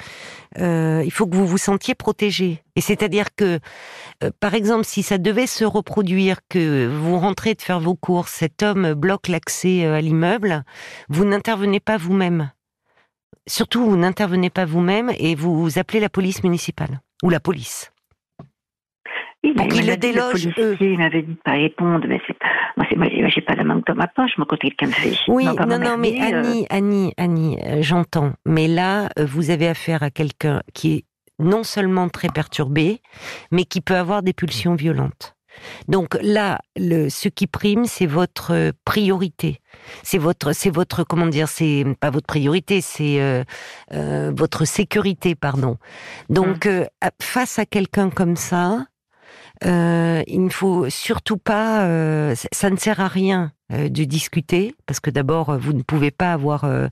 euh, 0.59 1.03
il 1.05 1.11
faut 1.11 1.27
que 1.27 1.35
vous 1.35 1.47
vous 1.47 1.59
sentiez 1.59 1.95
protégé. 1.95 2.62
Et 2.75 2.81
c'est-à-dire 2.81 3.35
que, 3.35 3.59
euh, 4.25 4.31
par 4.41 4.55
exemple, 4.55 4.85
si 4.85 5.03
ça 5.03 5.18
devait 5.18 5.47
se 5.47 5.64
reproduire, 5.64 6.39
que 6.49 6.87
vous 6.87 7.18
rentrez 7.18 7.55
de 7.55 7.62
faire 7.62 7.81
vos 7.81 7.95
courses, 7.95 8.33
cet 8.33 8.62
homme 8.62 8.95
bloque 8.95 9.29
l'accès 9.29 9.85
euh, 9.85 9.97
à 9.97 10.01
l'immeuble, 10.01 10.64
vous 11.09 11.25
n'intervenez 11.25 11.81
pas 11.81 11.99
vous-même. 11.99 12.51
Surtout, 13.47 13.85
vous 13.85 13.97
n'intervenez 13.97 14.51
pas 14.51 14.64
vous-même 14.64 15.11
et 15.18 15.35
vous, 15.35 15.61
vous 15.61 15.79
appelez 15.79 16.01
la 16.01 16.09
police 16.09 16.45
municipale 16.45 17.01
ou 17.23 17.29
la 17.29 17.41
police. 17.41 17.93
Oui, 19.45 19.55
Pour 19.55 19.66
qu'ils 19.66 19.83
il 19.85 19.91
le 19.91 19.97
délogent, 19.97 20.31
policier, 20.31 20.53
eux. 20.62 20.77
Il 20.81 20.99
m'avait 20.99 21.23
dit 21.23 21.33
de 21.33 21.39
pas 21.45 21.53
répondre, 21.53 22.07
mais 22.09 22.20
moi, 22.77 22.87
c'est 22.89 22.97
moi, 22.97 23.09
j'ai 23.29 23.41
pas 23.41 23.57
la 23.57 23.64
manque 23.64 23.85
dans 23.87 23.97
ma 23.97 24.07
poche. 24.07 24.31
Quelqu'un 24.61 24.87
me 24.87 24.93
fait 24.93 25.14
chier, 25.14 25.35
Oui, 25.35 25.45
non, 25.45 25.79
non, 25.79 25.99
mais 25.99 26.12
euh, 26.20 26.39
Annie, 26.39 26.66
Annie, 26.70 27.12
Annie, 27.16 27.59
euh, 27.66 27.83
j'entends. 27.83 28.33
Mais 28.47 28.68
là, 28.68 29.09
vous 29.18 29.51
avez 29.51 29.66
affaire 29.66 30.05
à 30.05 30.11
quelqu'un 30.11 30.62
qui 30.75 30.93
est 30.95 31.05
non 31.43 31.64
seulement 31.64 32.09
très 32.09 32.28
perturbé, 32.28 33.01
mais 33.51 33.64
qui 33.64 33.80
peut 33.80 33.97
avoir 33.97 34.22
des 34.22 34.32
pulsions 34.32 34.74
violentes. 34.74 35.34
Donc 35.86 36.16
là, 36.22 36.61
le, 36.76 37.11
ce 37.11 37.28
qui 37.28 37.47
prime, 37.47 37.84
c'est 37.84 38.07
votre 38.07 38.53
euh, 38.55 38.72
priorité. 38.86 39.61
C'est 40.03 40.16
votre, 40.16 40.55
c'est 40.55 40.70
votre, 40.70 41.05
comment 41.05 41.26
dire, 41.26 41.49
c'est 41.49 41.84
pas 42.01 42.09
votre 42.11 42.26
priorité, 42.26 42.80
c'est 42.80 43.20
euh, 43.20 43.45
euh, 43.93 44.32
votre 44.34 44.64
sécurité, 44.64 45.34
pardon. 45.34 45.76
Donc, 46.30 46.64
euh, 46.64 46.86
à- 47.03 47.11
face 47.20 47.59
à 47.59 47.66
quelqu'un 47.66 48.09
comme 48.11 48.36
ça, 48.36 48.86
Euh, 49.64 50.22
il 50.26 50.43
ne 50.45 50.51
faut 50.51 50.90
surtout 50.90 51.36
pas, 51.36 51.82
euh, 51.84 52.34
ça- 52.34 52.68
ne 52.70 52.76
sert 52.76 52.99
à 52.99 53.07
rien 53.07 53.40
euh, 53.45 53.49
de 53.73 54.05
discuter, 54.05 54.75
parce 54.87 55.01
que 55.01 55.11
d'abord, 55.11 55.51
euh, 55.51 55.59
vous 55.59 55.73
ne 55.73 55.83
pouvez 55.83 56.11
pas 56.11 56.33
avoir 56.33 56.64
euh, 56.64 56.89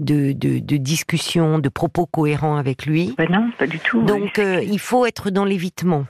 de, 0.00 0.32
de, 0.32 0.58
de 0.58 0.76
discussion, 0.76 1.58
de 1.58 1.68
propos 1.68 2.06
cohérents 2.06 2.56
avec 2.56 2.86
lui. 2.86 3.14
Ben 3.16 3.28
non, 3.30 3.50
pas 3.58 3.66
du 3.66 3.78
tout. 3.78 4.02
Donc, 4.02 4.38
euh, 4.38 4.62
il 4.62 4.78
faut 4.78 5.06
être 5.06 5.30
dans 5.30 5.44
l'évitement. 5.44 6.06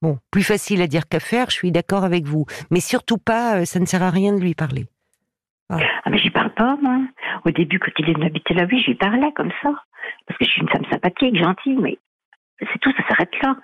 Bon, 0.00 0.18
plus 0.30 0.44
facile 0.44 0.80
à 0.80 0.86
dire 0.86 1.08
qu'à 1.08 1.20
faire, 1.20 1.50
je 1.50 1.56
suis 1.56 1.72
d'accord 1.72 2.04
avec 2.04 2.24
vous. 2.24 2.46
Mais 2.70 2.80
surtout 2.80 3.18
pas, 3.18 3.58
euh, 3.58 3.64
ça 3.64 3.80
ne 3.80 3.86
sert 3.86 4.02
à 4.02 4.10
rien 4.10 4.32
de 4.32 4.40
lui 4.40 4.54
parler. 4.54 4.86
Ah, 5.70 5.78
mais 6.08 6.18
j'y 6.18 6.30
parle 6.30 6.54
pas, 6.54 6.78
moi. 6.80 6.98
Au 7.44 7.50
début, 7.50 7.78
quand 7.78 7.90
il 7.98 8.24
habitait 8.24 8.54
là, 8.54 8.66
oui, 8.70 8.82
j'y 8.86 8.94
parlais 8.94 9.32
comme 9.34 9.50
ça. 9.62 9.70
Parce 10.26 10.38
que 10.38 10.44
je 10.44 10.50
suis 10.50 10.62
une 10.62 10.68
femme 10.68 10.86
sympathique, 10.90 11.36
gentille, 11.36 11.76
mais 11.76 11.98
c'est 12.60 12.78
tout, 12.80 12.92
ça 12.96 13.06
s'arrête 13.08 13.34
là. 13.42 13.56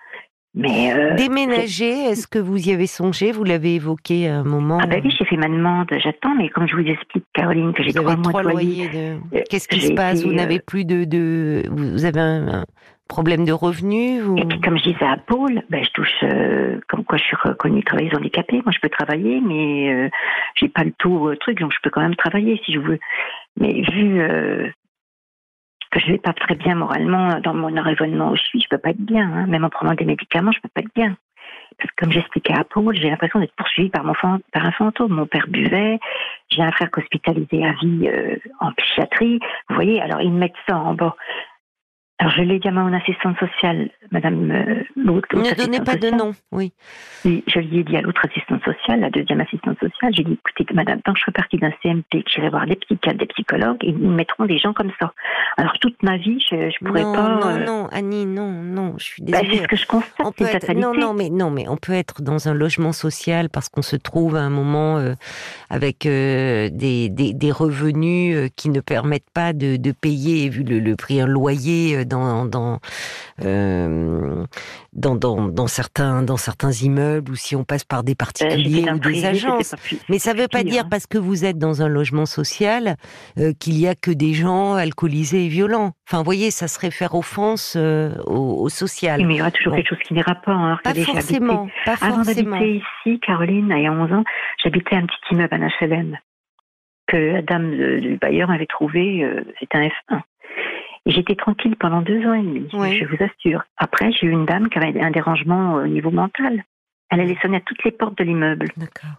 Mais. 0.55 0.93
euh, 0.93 1.15
Déménager, 1.17 1.91
est-ce 2.11 2.27
que 2.27 2.39
vous 2.39 2.69
y 2.69 2.73
avez 2.73 2.87
songé? 2.87 3.33
Vous 3.33 3.45
l'avez 3.45 3.75
évoqué 3.77 4.29
à 4.29 4.37
un 4.39 4.45
moment. 4.45 4.79
Ah, 4.83 4.87
ben 4.87 5.01
oui, 5.05 5.15
j'ai 5.19 5.25
fait 5.25 5.37
ma 5.37 5.49
demande, 5.49 5.89
j'attends, 6.03 6.35
mais 6.35 6.49
comme 6.49 6.67
je 6.69 6.77
vous 6.77 6.87
explique, 6.87 7.25
Caroline, 7.33 7.73
que 7.73 7.83
j'ai 7.83 7.93
trois 7.93 8.17
mois 8.17 8.43
de 8.43 8.49
loyer. 8.49 8.89
de- 8.89 9.37
Euh, 9.37 9.43
Qu'est-ce 9.51 9.69
qui 9.69 9.81
se 9.81 9.93
passe? 9.93 10.21
Été, 10.21 10.29
Vous 10.29 10.35
n'avez 10.35 10.57
euh, 10.57 10.65
plus 10.67 10.85
de, 10.85 11.05
de. 11.05 11.63
Vous 11.71 12.05
avez 12.05 12.21
un, 12.21 12.65
problème 13.09 13.45
de 13.45 13.53
revenus 13.53 14.23
vous- 14.23 14.37
Et 14.39 14.45
puis, 14.47 14.61
comme 14.61 14.79
je 14.79 14.85
disais 14.85 15.05
à 15.05 15.17
Paul, 15.19 15.63
ben, 15.69 15.85
je 15.85 15.91
touche, 15.91 16.15
euh, 16.23 16.81
comme 16.89 17.05
quoi 17.05 17.19
je 17.19 17.25
suis 17.25 17.37
reconnue 17.37 17.85
travailleuse 17.85 18.15
handicapée. 18.17 18.61
Moi, 18.65 18.73
je 18.73 18.79
peux 18.81 18.89
travailler, 18.89 19.41
mais 19.41 19.93
euh, 19.93 20.09
j'ai 20.57 20.69
pas 20.69 20.85
le 20.85 20.93
euh, 21.07 21.37
truc, 21.37 21.61
donc 21.61 21.73
je 21.73 21.79
peux 21.83 21.91
quand 21.91 22.01
même 22.01 22.17
travailler 22.17 22.61
si 22.65 22.73
je 22.73 22.79
veux. 22.79 22.99
Mais 23.61 23.83
vu 23.93 24.21
euh, 24.21 24.69
que 25.95 26.01
je 26.01 26.13
vais 26.13 26.19
pas 26.19 26.33
très 26.33 26.57
bien 26.57 26.75
moralement 26.75 27.39
dans 27.41 27.55
mon 27.55 27.69
raisonnement 27.81 28.31
où 28.31 28.37
je 28.37 28.43
suis, 28.43 28.61
je 28.61 28.69
peux 28.69 28.79
pas 28.79 28.91
être 28.91 29.01
bien. 29.01 29.31
hein. 29.31 29.47
Même 29.47 29.65
en 29.65 29.71
prenant 29.71 29.95
des 29.95 30.05
médicaments, 30.05 30.53
je 30.53 30.61
peux 30.61 30.69
pas 30.69 30.81
être 30.81 30.95
bien. 30.95 31.17
Parce 31.79 31.91
que 31.91 32.05
comme 32.05 32.13
j'expliquais 32.13 32.55
à 32.55 32.65
Paul, 32.65 32.95
j'ai 32.97 33.11
l'impression 33.11 33.41
d'être 33.41 33.55
poursuivie 33.57 33.91
par, 33.91 34.05
mon 34.05 34.15
par 34.53 34.65
un 34.65 34.73
fantôme. 34.73 35.13
Mon 35.13 35.27
père 35.27 35.47
buvait, 35.49 35.99
j'ai 36.51 36.63
un 36.63 36.73
frère 36.73 36.91
hospitalisé 36.97 37.65
à 37.65 37.73
vie 37.73 38.09
euh, 38.09 38.37
en 38.61 38.73
psychiatrie. 38.73 39.39
Vous 39.69 39.75
voyez, 39.75 40.01
alors 40.01 40.21
ils 40.21 40.33
me 40.33 40.39
mettent 40.39 40.53
ça 40.69 40.77
en 40.77 40.95
bas. 40.95 41.17
Alors 42.25 42.37
je 42.37 42.43
l'ai 42.43 42.59
dit 42.59 42.69
à 42.69 42.71
mon 42.71 42.91
assistante 42.95 43.37
sociale, 43.39 43.91
Madame 44.11 44.51
euh, 44.51 44.83
l'autre. 44.97 45.29
Ne 45.37 45.55
donnez 45.55 45.81
pas 45.81 45.97
de 45.97 46.09
nom, 46.09 46.33
oui. 46.53 46.73
Oui, 47.27 47.45
je 47.47 47.59
lui 47.59 47.81
ai 47.81 47.85
dit 47.85 47.99
à 47.99 48.01
l'autre 48.01 48.23
assistante 48.25 48.65
sociale, 48.65 49.01
la 49.01 49.11
deuxième 49.11 49.43
assistante 49.43 49.79
sociale, 49.79 50.15
j'ai 50.15 50.25
dit, 50.25 50.33
écoutez, 50.33 50.73
madame, 50.73 51.03
tant 51.03 51.13
que 51.13 51.19
je 51.19 51.25
fais 51.27 51.33
partie 51.33 51.59
d'un 51.59 51.71
CMP, 51.83 52.23
que 52.23 52.31
j'irai 52.31 52.49
voir 52.49 52.65
des 52.65 52.77
psychiatres, 52.77 53.19
des 53.19 53.27
psychologues, 53.27 53.77
ils 53.83 53.99
me 53.99 54.15
mettront 54.15 54.47
des 54.47 54.57
gens 54.57 54.73
comme 54.73 54.91
ça. 54.99 55.13
Alors, 55.59 55.79
toute 55.81 56.03
ma 56.03 56.17
vie, 56.17 56.43
je 56.51 56.57
ne 56.57 56.87
pourrais 56.87 57.03
non, 57.03 57.13
pas... 57.13 57.29
non, 57.29 57.47
euh, 57.47 57.65
non, 57.67 57.89
Annie, 57.93 58.25
non, 58.25 58.51
non, 58.51 58.95
je 58.97 59.05
suis 59.05 59.23
bah, 59.23 59.43
désolée. 59.43 59.59
c'est 59.59 59.63
ce 59.65 59.69
que 59.69 59.77
je 59.77 59.87
constate, 59.87 60.27
on 60.27 60.33
peut 60.33 60.45
être, 60.45 60.73
non, 60.73 60.95
non, 60.95 61.13
mais 61.13 61.29
non, 61.29 61.51
mais 61.51 61.69
on 61.69 61.77
peut 61.77 61.93
être 61.93 62.23
dans 62.23 62.49
un 62.49 62.55
logement 62.55 62.93
social 62.93 63.51
parce 63.51 63.69
qu'on 63.69 63.83
se 63.83 63.97
trouve 63.97 64.37
à 64.37 64.41
un 64.41 64.51
moment 64.51 64.97
euh, 64.97 65.13
avec 65.69 66.07
euh, 66.07 66.71
des, 66.73 67.11
des, 67.11 67.35
des 67.35 67.53
revenus 67.53 68.51
qui 68.57 68.71
ne 68.71 68.81
permettent 68.81 69.31
pas 69.35 69.53
de, 69.53 69.77
de 69.77 69.93
payer, 69.93 70.49
vu 70.49 70.63
le, 70.63 70.79
le 70.79 70.97
prix 70.97 71.21
un 71.21 71.27
loyer 71.27 71.97
euh, 71.97 72.05
dans 72.15 72.45
dans, 72.47 72.79
euh, 73.45 74.45
dans 74.93 75.15
dans 75.17 75.49
dans 75.49 75.67
certains 75.67 76.23
dans 76.23 76.37
certains 76.37 76.71
immeubles 76.73 77.33
ou 77.33 77.35
si 77.35 77.57
on 77.57 77.65
passe 77.65 77.85
par 77.85 78.03
des 78.05 78.13
Euh, 78.13 78.15
particuliers 78.17 78.91
ou 78.91 78.99
des 78.99 79.25
agences. 79.25 79.71
pas 79.73 79.77
plus- 79.77 79.99
Mais 80.09 80.19
ça 80.19 80.33
ne 80.35 80.41
veut 80.41 80.49
pas 80.49 80.61
pire, 80.63 80.71
dire 80.71 80.83
hein. 80.85 80.89
parce 80.91 81.07
que 81.07 81.19
vous 81.19 81.45
êtes 81.45 81.59
dans 81.59 81.83
un 81.83 81.89
logement 81.89 82.27
social 82.27 82.97
euh, 83.39 83.53
qu'il 83.59 83.77
y 83.79 83.87
a 83.89 83.95
que 83.95 84.11
des 84.11 84.33
gens 84.35 84.75
alcoolisés 84.75 85.45
et 85.47 85.49
violents. 85.49 85.93
Enfin, 86.09 86.19
vous 86.19 86.25
voyez, 86.25 86.51
ça 86.51 86.69
serait 86.69 86.91
faire 86.91 87.15
offense 87.15 87.75
euh, 87.77 88.15
au, 88.27 88.63
au 88.65 88.69
social. 88.69 89.25
Mais 89.27 89.35
il 89.35 89.39
y 89.39 89.41
aura 89.41 89.51
toujours 89.51 89.73
Bon. 89.73 89.77
quelque 89.79 89.89
chose 89.89 89.99
qui 90.07 90.15
n'ira 90.15 90.35
pas. 90.35 90.53
hein, 90.53 90.79
Pas 90.85 90.91
regardez, 90.91 91.01
habité- 91.03 91.13
forcément, 91.13 91.69
pas 91.85 91.95
Avant 92.01 92.25
forcément. 92.25 92.59
d'habiter 92.59 92.83
ici, 93.07 93.21
Caroline, 93.21 93.73
il 93.77 93.83
y 93.83 93.87
a 93.87 93.93
11 93.93 94.13
ans, 94.13 94.25
j'habitais 94.63 94.97
un 94.97 95.07
petit 95.07 95.17
immeuble, 95.35 95.55
un 95.55 95.69
HLM, 95.81 96.19
que 97.07 97.17
la 97.17 97.43
dame 97.43 97.71
du 98.01 98.17
bailleur 98.17 98.51
avait 98.51 98.67
trouvé, 98.67 99.23
euh, 99.25 99.43
c'était 99.61 99.79
un 99.79 99.89
F1. 99.89 100.21
Et 101.07 101.11
j'étais 101.11 101.35
tranquille 101.35 101.77
pendant 101.77 102.01
deux 102.01 102.25
ans 102.27 102.33
et 102.35 102.43
demi, 102.43 102.69
Oui. 102.73 102.99
je 102.99 103.05
vous 103.05 103.23
assure. 103.23 103.63
Après, 103.77 104.11
j'ai 104.13 104.27
eu 104.27 104.31
une 104.31 104.47
dame 104.47 104.69
qui 104.71 104.79
avait 104.79 104.99
un 105.01 105.11
dérangement 105.11 105.75
au 105.75 105.87
niveau 105.87 106.11
mental. 106.11 106.65
Elle 107.11 107.21
allait 107.21 107.37
sonner 107.43 107.59
à 107.59 107.61
toutes 107.61 107.85
les 107.85 107.91
portes 107.93 108.17
de 108.19 108.25
l'immeuble. 108.25 108.69
D'accord. 108.77 109.11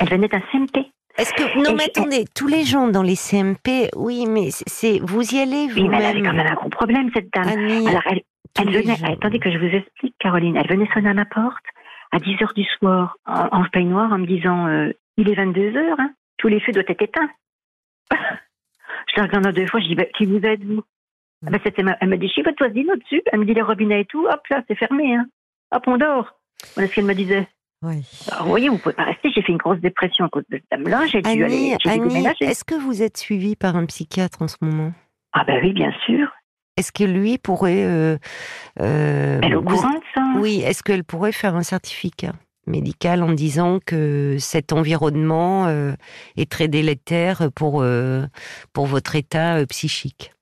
Elle 0.00 0.08
venait 0.10 0.28
d'un 0.28 0.42
CMP. 0.52 0.90
Est-ce 1.16 1.32
que 1.32 1.42
non, 1.58 1.70
Et 1.70 1.74
mais 1.74 1.84
je- 1.84 2.00
attendez, 2.00 2.24
tous 2.34 2.48
les 2.48 2.64
gens 2.64 2.88
dans 2.88 3.02
les 3.02 3.14
CMP, 3.14 3.88
oui, 3.96 4.26
mais 4.28 4.50
c'est- 4.50 4.98
vous 5.00 5.22
y 5.34 5.38
allez 5.40 5.68
Oui, 5.74 5.88
mais 5.88 5.96
elle 5.98 6.04
avait 6.06 6.20
quand 6.22 6.30
vous-même, 6.30 6.36
même 6.44 6.52
un 6.52 6.54
gros 6.54 6.68
problème, 6.68 7.10
cette 7.14 7.32
dame. 7.32 7.48
Annie. 7.48 7.88
Alors, 7.88 8.02
elle, 8.06 8.22
venait, 8.70 8.96
gens. 8.96 9.12
attendez 9.12 9.38
que 9.38 9.50
je 9.50 9.58
vous 9.58 9.74
explique, 9.74 10.14
Caroline. 10.18 10.56
Elle 10.56 10.68
venait 10.68 10.88
sonner 10.92 11.08
à 11.10 11.14
ma 11.14 11.24
porte 11.24 11.64
à 12.12 12.18
10 12.18 12.36
heures 12.42 12.52
du 12.54 12.64
soir 12.64 13.16
en, 13.26 13.46
en 13.60 13.64
peignoir 13.72 14.12
en 14.12 14.18
me 14.18 14.26
disant 14.26 14.66
euh, 14.66 14.92
Il 15.16 15.30
est 15.30 15.34
22 15.34 15.76
heures, 15.76 15.98
hein, 16.00 16.10
tous 16.36 16.48
les 16.48 16.60
feux 16.60 16.72
doivent 16.72 16.84
être 16.88 17.02
éteints. 17.02 17.30
je 19.14 19.20
la 19.20 19.26
regarde 19.26 19.54
deux 19.54 19.66
fois, 19.66 19.80
je 19.80 19.86
dis 19.88 19.94
bah, 19.94 20.04
Qui 20.16 20.26
vous 20.26 20.38
êtes, 20.44 20.62
vous? 20.64 20.82
Ah 21.46 21.50
ben, 21.50 21.60
ma- 21.84 21.96
Elle 22.00 22.08
me 22.08 22.16
dit 22.16 22.28
Je 22.28 22.32
suis 22.32 22.42
votre 22.42 22.56
voisine 22.64 22.90
au-dessus. 22.90 23.22
Elle 23.32 23.40
me 23.40 23.44
dit 23.44 23.54
Les 23.54 23.62
robinets 23.62 24.00
et 24.02 24.04
tout, 24.06 24.26
hop 24.26 24.40
là, 24.50 24.62
c'est 24.68 24.74
fermé. 24.76 25.14
Hein. 25.14 25.26
Hop, 25.72 25.82
on 25.86 25.96
dort. 25.96 26.38
Voilà 26.74 26.88
ce 26.88 26.94
qu'elle 26.94 27.04
me 27.04 27.14
disait. 27.14 27.46
Oui. 27.82 28.02
Alors, 28.30 28.44
vous 28.44 28.48
voyez, 28.50 28.68
vous 28.70 28.78
pouvez 28.78 28.94
pas 28.94 29.04
rester. 29.04 29.30
J'ai 29.30 29.42
fait 29.42 29.52
une 29.52 29.58
grosse 29.58 29.80
dépression 29.80 30.24
à 30.24 30.28
cause 30.30 30.44
de 30.48 30.56
cette 30.56 30.64
dame-là. 30.70 31.06
J'ai 31.06 31.20
dû 31.20 31.44
aller 31.44 31.76
est-ce 32.40 32.64
que 32.64 32.74
vous 32.74 33.02
êtes 33.02 33.18
suivie 33.18 33.56
par 33.56 33.76
un 33.76 33.84
psychiatre 33.84 34.40
en 34.40 34.48
ce 34.48 34.56
moment? 34.62 34.92
Ah, 35.32 35.44
ben 35.44 35.60
oui, 35.62 35.72
bien 35.74 35.92
sûr. 36.06 36.28
Est-ce 36.76 36.92
que 36.92 37.04
lui 37.04 37.36
pourrait 37.38 37.84
euh, 37.84 38.16
euh, 38.80 39.40
Elle 39.42 39.52
est 39.52 39.54
au 39.54 39.60
vous- 39.60 39.66
courant 39.66 39.90
de 39.90 40.00
ça. 40.14 40.22
Oui, 40.38 40.62
est-ce 40.64 40.82
qu'elle 40.82 41.04
pourrait 41.04 41.32
faire 41.32 41.54
un 41.56 41.62
certificat? 41.62 42.32
Médical 42.66 43.22
en 43.22 43.32
disant 43.32 43.78
que 43.84 44.36
cet 44.38 44.72
environnement 44.72 45.66
euh, 45.66 45.92
est 46.36 46.50
très 46.50 46.68
délétère 46.68 47.50
pour 47.54 47.82
euh, 47.82 48.24
pour 48.72 48.86
votre 48.86 49.16
état 49.16 49.56
euh, 49.56 49.66
psychique 49.66 50.32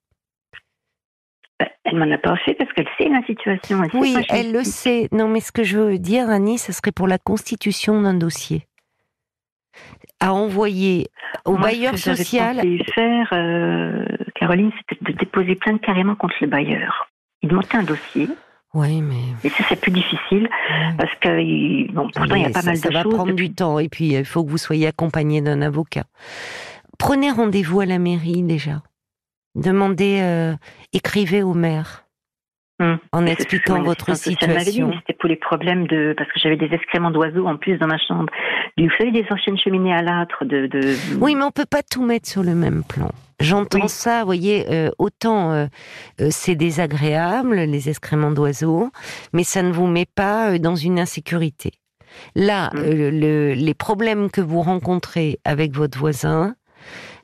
Elle 1.84 1.98
m'en 1.98 2.10
a 2.10 2.18
pas 2.18 2.36
fait 2.44 2.54
parce 2.54 2.72
qu'elle 2.72 2.88
sait 2.98 3.08
la 3.08 3.24
situation. 3.26 3.82
Oui, 3.94 4.16
elle 4.28 4.52
le 4.52 4.64
sait. 4.64 5.08
Non, 5.12 5.28
mais 5.28 5.40
ce 5.40 5.52
que 5.52 5.62
je 5.64 5.78
veux 5.78 5.98
dire, 5.98 6.28
Annie, 6.30 6.58
ce 6.58 6.72
serait 6.72 6.92
pour 6.92 7.08
la 7.08 7.18
constitution 7.18 8.00
d'un 8.00 8.14
dossier 8.14 8.66
à 10.20 10.32
envoyer 10.32 11.08
au 11.44 11.52
Moi, 11.52 11.62
bailleur 11.62 11.98
ce 11.98 12.10
que 12.10 12.16
social. 12.16 12.60
faire, 12.94 13.28
euh, 13.32 14.04
Caroline, 14.36 14.70
c'était 14.78 15.12
de 15.12 15.18
déposer 15.18 15.56
plainte 15.56 15.80
carrément 15.80 16.14
contre 16.14 16.36
le 16.40 16.46
bailleur. 16.46 17.08
Il 17.42 17.52
montait 17.52 17.76
un 17.76 17.82
dossier, 17.82 18.28
Oui, 18.74 19.02
mais 19.02 19.20
et 19.44 19.50
ça 19.50 19.64
c'est 19.68 19.78
plus 19.80 19.92
difficile 19.92 20.48
parce 20.96 21.14
que 21.20 21.92
bon, 21.92 22.08
pourtant 22.14 22.34
il 22.36 22.42
y 22.42 22.46
a 22.46 22.50
pas 22.50 22.62
ça, 22.62 22.66
mal 22.70 22.76
ça 22.78 22.88
de 22.88 22.94
va 22.94 23.02
choses. 23.02 23.14
prendre 23.14 23.30
depuis- 23.32 23.48
du 23.50 23.54
temps 23.54 23.78
et 23.78 23.88
puis 23.90 24.14
il 24.14 24.24
faut 24.24 24.42
que 24.44 24.50
vous 24.50 24.56
soyez 24.58 24.86
accompagné 24.86 25.42
d'un 25.42 25.60
avocat. 25.60 26.04
Prenez 26.98 27.30
rendez-vous 27.30 27.80
à 27.80 27.86
la 27.86 27.98
mairie 27.98 28.42
déjà. 28.42 28.82
Demandez, 29.54 30.20
euh, 30.22 30.54
écrivez 30.94 31.42
au 31.42 31.52
maire 31.52 32.01
Hum. 32.80 32.98
en 33.12 33.26
expliquant 33.26 33.82
votre 33.82 34.16
situation. 34.16 34.90
C'était 35.06 35.12
pour 35.18 35.28
les 35.28 35.36
problèmes 35.36 35.86
de 35.86 36.14
parce 36.16 36.28
que 36.32 36.40
j'avais 36.40 36.56
des 36.56 36.74
excréments 36.74 37.10
d'oiseaux 37.12 37.46
en 37.46 37.56
plus 37.56 37.76
dans 37.78 37.86
ma 37.86 37.98
chambre. 37.98 38.26
Du- 38.76 38.88
Vous 38.88 38.94
savez 38.98 39.12
des 39.12 39.24
anciennes 39.30 39.58
cheminées 39.58 39.94
à 39.94 40.02
l'âtre 40.02 40.44
de, 40.44 40.66
de... 40.66 40.96
Oui, 41.20 41.34
mais 41.36 41.44
on 41.44 41.50
peut 41.50 41.66
pas 41.70 41.82
tout 41.82 42.02
mettre 42.04 42.28
sur 42.28 42.42
le 42.42 42.54
même 42.54 42.82
plan. 42.82 43.10
J'entends 43.40 43.82
Oui. 43.82 43.88
ça, 43.88 44.20
vous 44.20 44.26
voyez, 44.26 44.66
euh, 44.70 44.90
autant 44.98 45.52
euh, 45.52 45.66
euh, 46.20 46.28
c'est 46.30 46.54
désagréable, 46.56 47.54
les 47.56 47.88
excréments 47.88 48.30
d'oiseaux, 48.32 48.90
mais 49.32 49.44
ça 49.44 49.62
ne 49.62 49.70
vous 49.72 49.86
met 49.86 50.06
pas 50.06 50.58
dans 50.58 50.74
une 50.76 50.98
insécurité. 50.98 51.72
Là, 52.34 52.70
le- 52.74 53.52
les 53.54 53.74
problèmes 53.74 54.30
que 54.30 54.40
vous 54.40 54.60
rencontrez 54.62 55.38
avec 55.44 55.72
votre 55.76 55.98
voisin, 55.98 56.54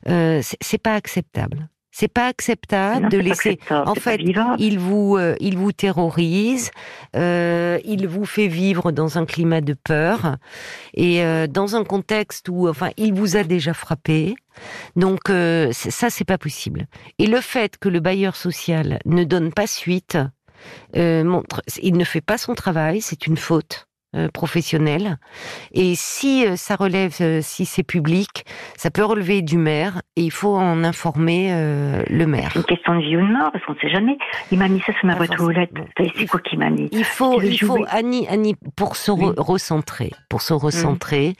c'est 0.05 0.81
pas 0.81 0.93
acceptable. 0.93 1.67
C'est 1.99 2.07
pas 2.07 2.27
acceptable 2.27 3.03
Non, 3.03 3.09
de 3.09 3.17
laisser. 3.17 3.49
acceptable, 3.49 3.89
en 3.89 3.93
fait. 3.93 4.21
Il 4.57 4.79
vous, 4.79 5.17
euh, 5.17 5.35
il 5.41 5.57
vous 5.57 5.73
terrorise, 5.73 6.71
euh, 7.17 7.77
il 7.83 8.07
vous 8.07 8.23
fait 8.23 8.47
vivre 8.47 8.93
dans 8.93 9.17
un 9.17 9.25
climat 9.25 9.59
de 9.59 9.73
peur 9.73 10.37
et 10.93 11.25
euh, 11.25 11.45
dans 11.47 11.75
un 11.75 11.83
contexte 11.83 12.47
où, 12.47 12.69
enfin, 12.69 12.91
il 12.95 13.13
vous 13.13 13.35
a 13.35 13.43
déjà 13.43 13.73
frappé. 13.73 14.35
Donc 14.95 15.29
euh, 15.29 15.73
ça, 15.73 16.09
c'est 16.09 16.23
pas 16.23 16.37
possible. 16.37 16.87
Et 17.17 17.27
le 17.27 17.41
fait 17.41 17.77
que 17.77 17.89
le 17.89 17.99
bailleur 17.99 18.37
social 18.37 18.99
ne 19.05 19.25
donne 19.25 19.51
pas 19.51 19.67
suite 19.67 20.17
euh, 20.95 21.25
montre, 21.25 21.61
il 21.81 21.97
ne 21.97 22.05
fait 22.05 22.21
pas 22.21 22.37
son 22.37 22.55
travail, 22.55 23.01
c'est 23.01 23.27
une 23.27 23.35
faute. 23.35 23.88
Euh, 24.15 24.27
professionnelle 24.33 25.17
et 25.71 25.93
si 25.95 26.45
euh, 26.45 26.55
ça 26.55 26.75
relève 26.75 27.15
euh, 27.21 27.41
si 27.43 27.65
c'est 27.65 27.83
public 27.83 28.43
ça 28.75 28.89
peut 28.89 29.03
relever 29.05 29.41
du 29.43 29.57
maire 29.57 30.01
et 30.15 30.23
il 30.23 30.31
faut 30.31 30.55
en 30.55 30.83
informer 30.83 31.49
euh, 31.51 32.03
le 32.09 32.25
maire. 32.25 32.49
C'est 32.53 32.59
une 32.59 32.65
question 32.65 32.95
de 32.95 33.01
vie 33.01 33.17
ou 33.17 33.21
de 33.21 33.31
mort 33.31 33.51
parce 33.51 33.63
qu'on 33.65 33.73
ne 33.73 33.79
sait 33.79 33.89
jamais. 33.89 34.17
Il 34.51 34.57
m'a 34.57 34.67
mis 34.67 34.79
ça 34.81 34.93
sur 34.93 35.05
ma 35.05 35.15
boîte 35.15 35.39
aux 35.39 35.49
lettres. 35.51 35.73
C'est 36.15 36.25
quoi 36.25 36.39
qu'il 36.39 36.57
m'a 36.59 36.69
mis 36.69 36.89
Il 36.91 37.03
faut, 37.03 37.39
il 37.41 37.59
faut, 37.59 37.85
Annie, 37.89 38.27
Annie, 38.27 38.55
pour 38.75 38.95
se 38.95 39.11
re- 39.11 39.39
recentrer, 39.39 40.11
pour 40.29 40.41
se 40.41 40.53
recentrer, 40.53 41.35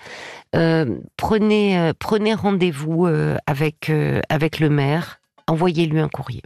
euh, 0.55 0.85
prenez, 1.17 1.77
euh, 1.79 1.93
prenez 1.97 2.33
rendez-vous 2.33 3.07
avec 3.47 3.91
avec 4.29 4.59
le 4.59 4.69
maire, 4.69 5.19
envoyez-lui 5.47 5.99
un 5.99 6.09
courrier. 6.09 6.43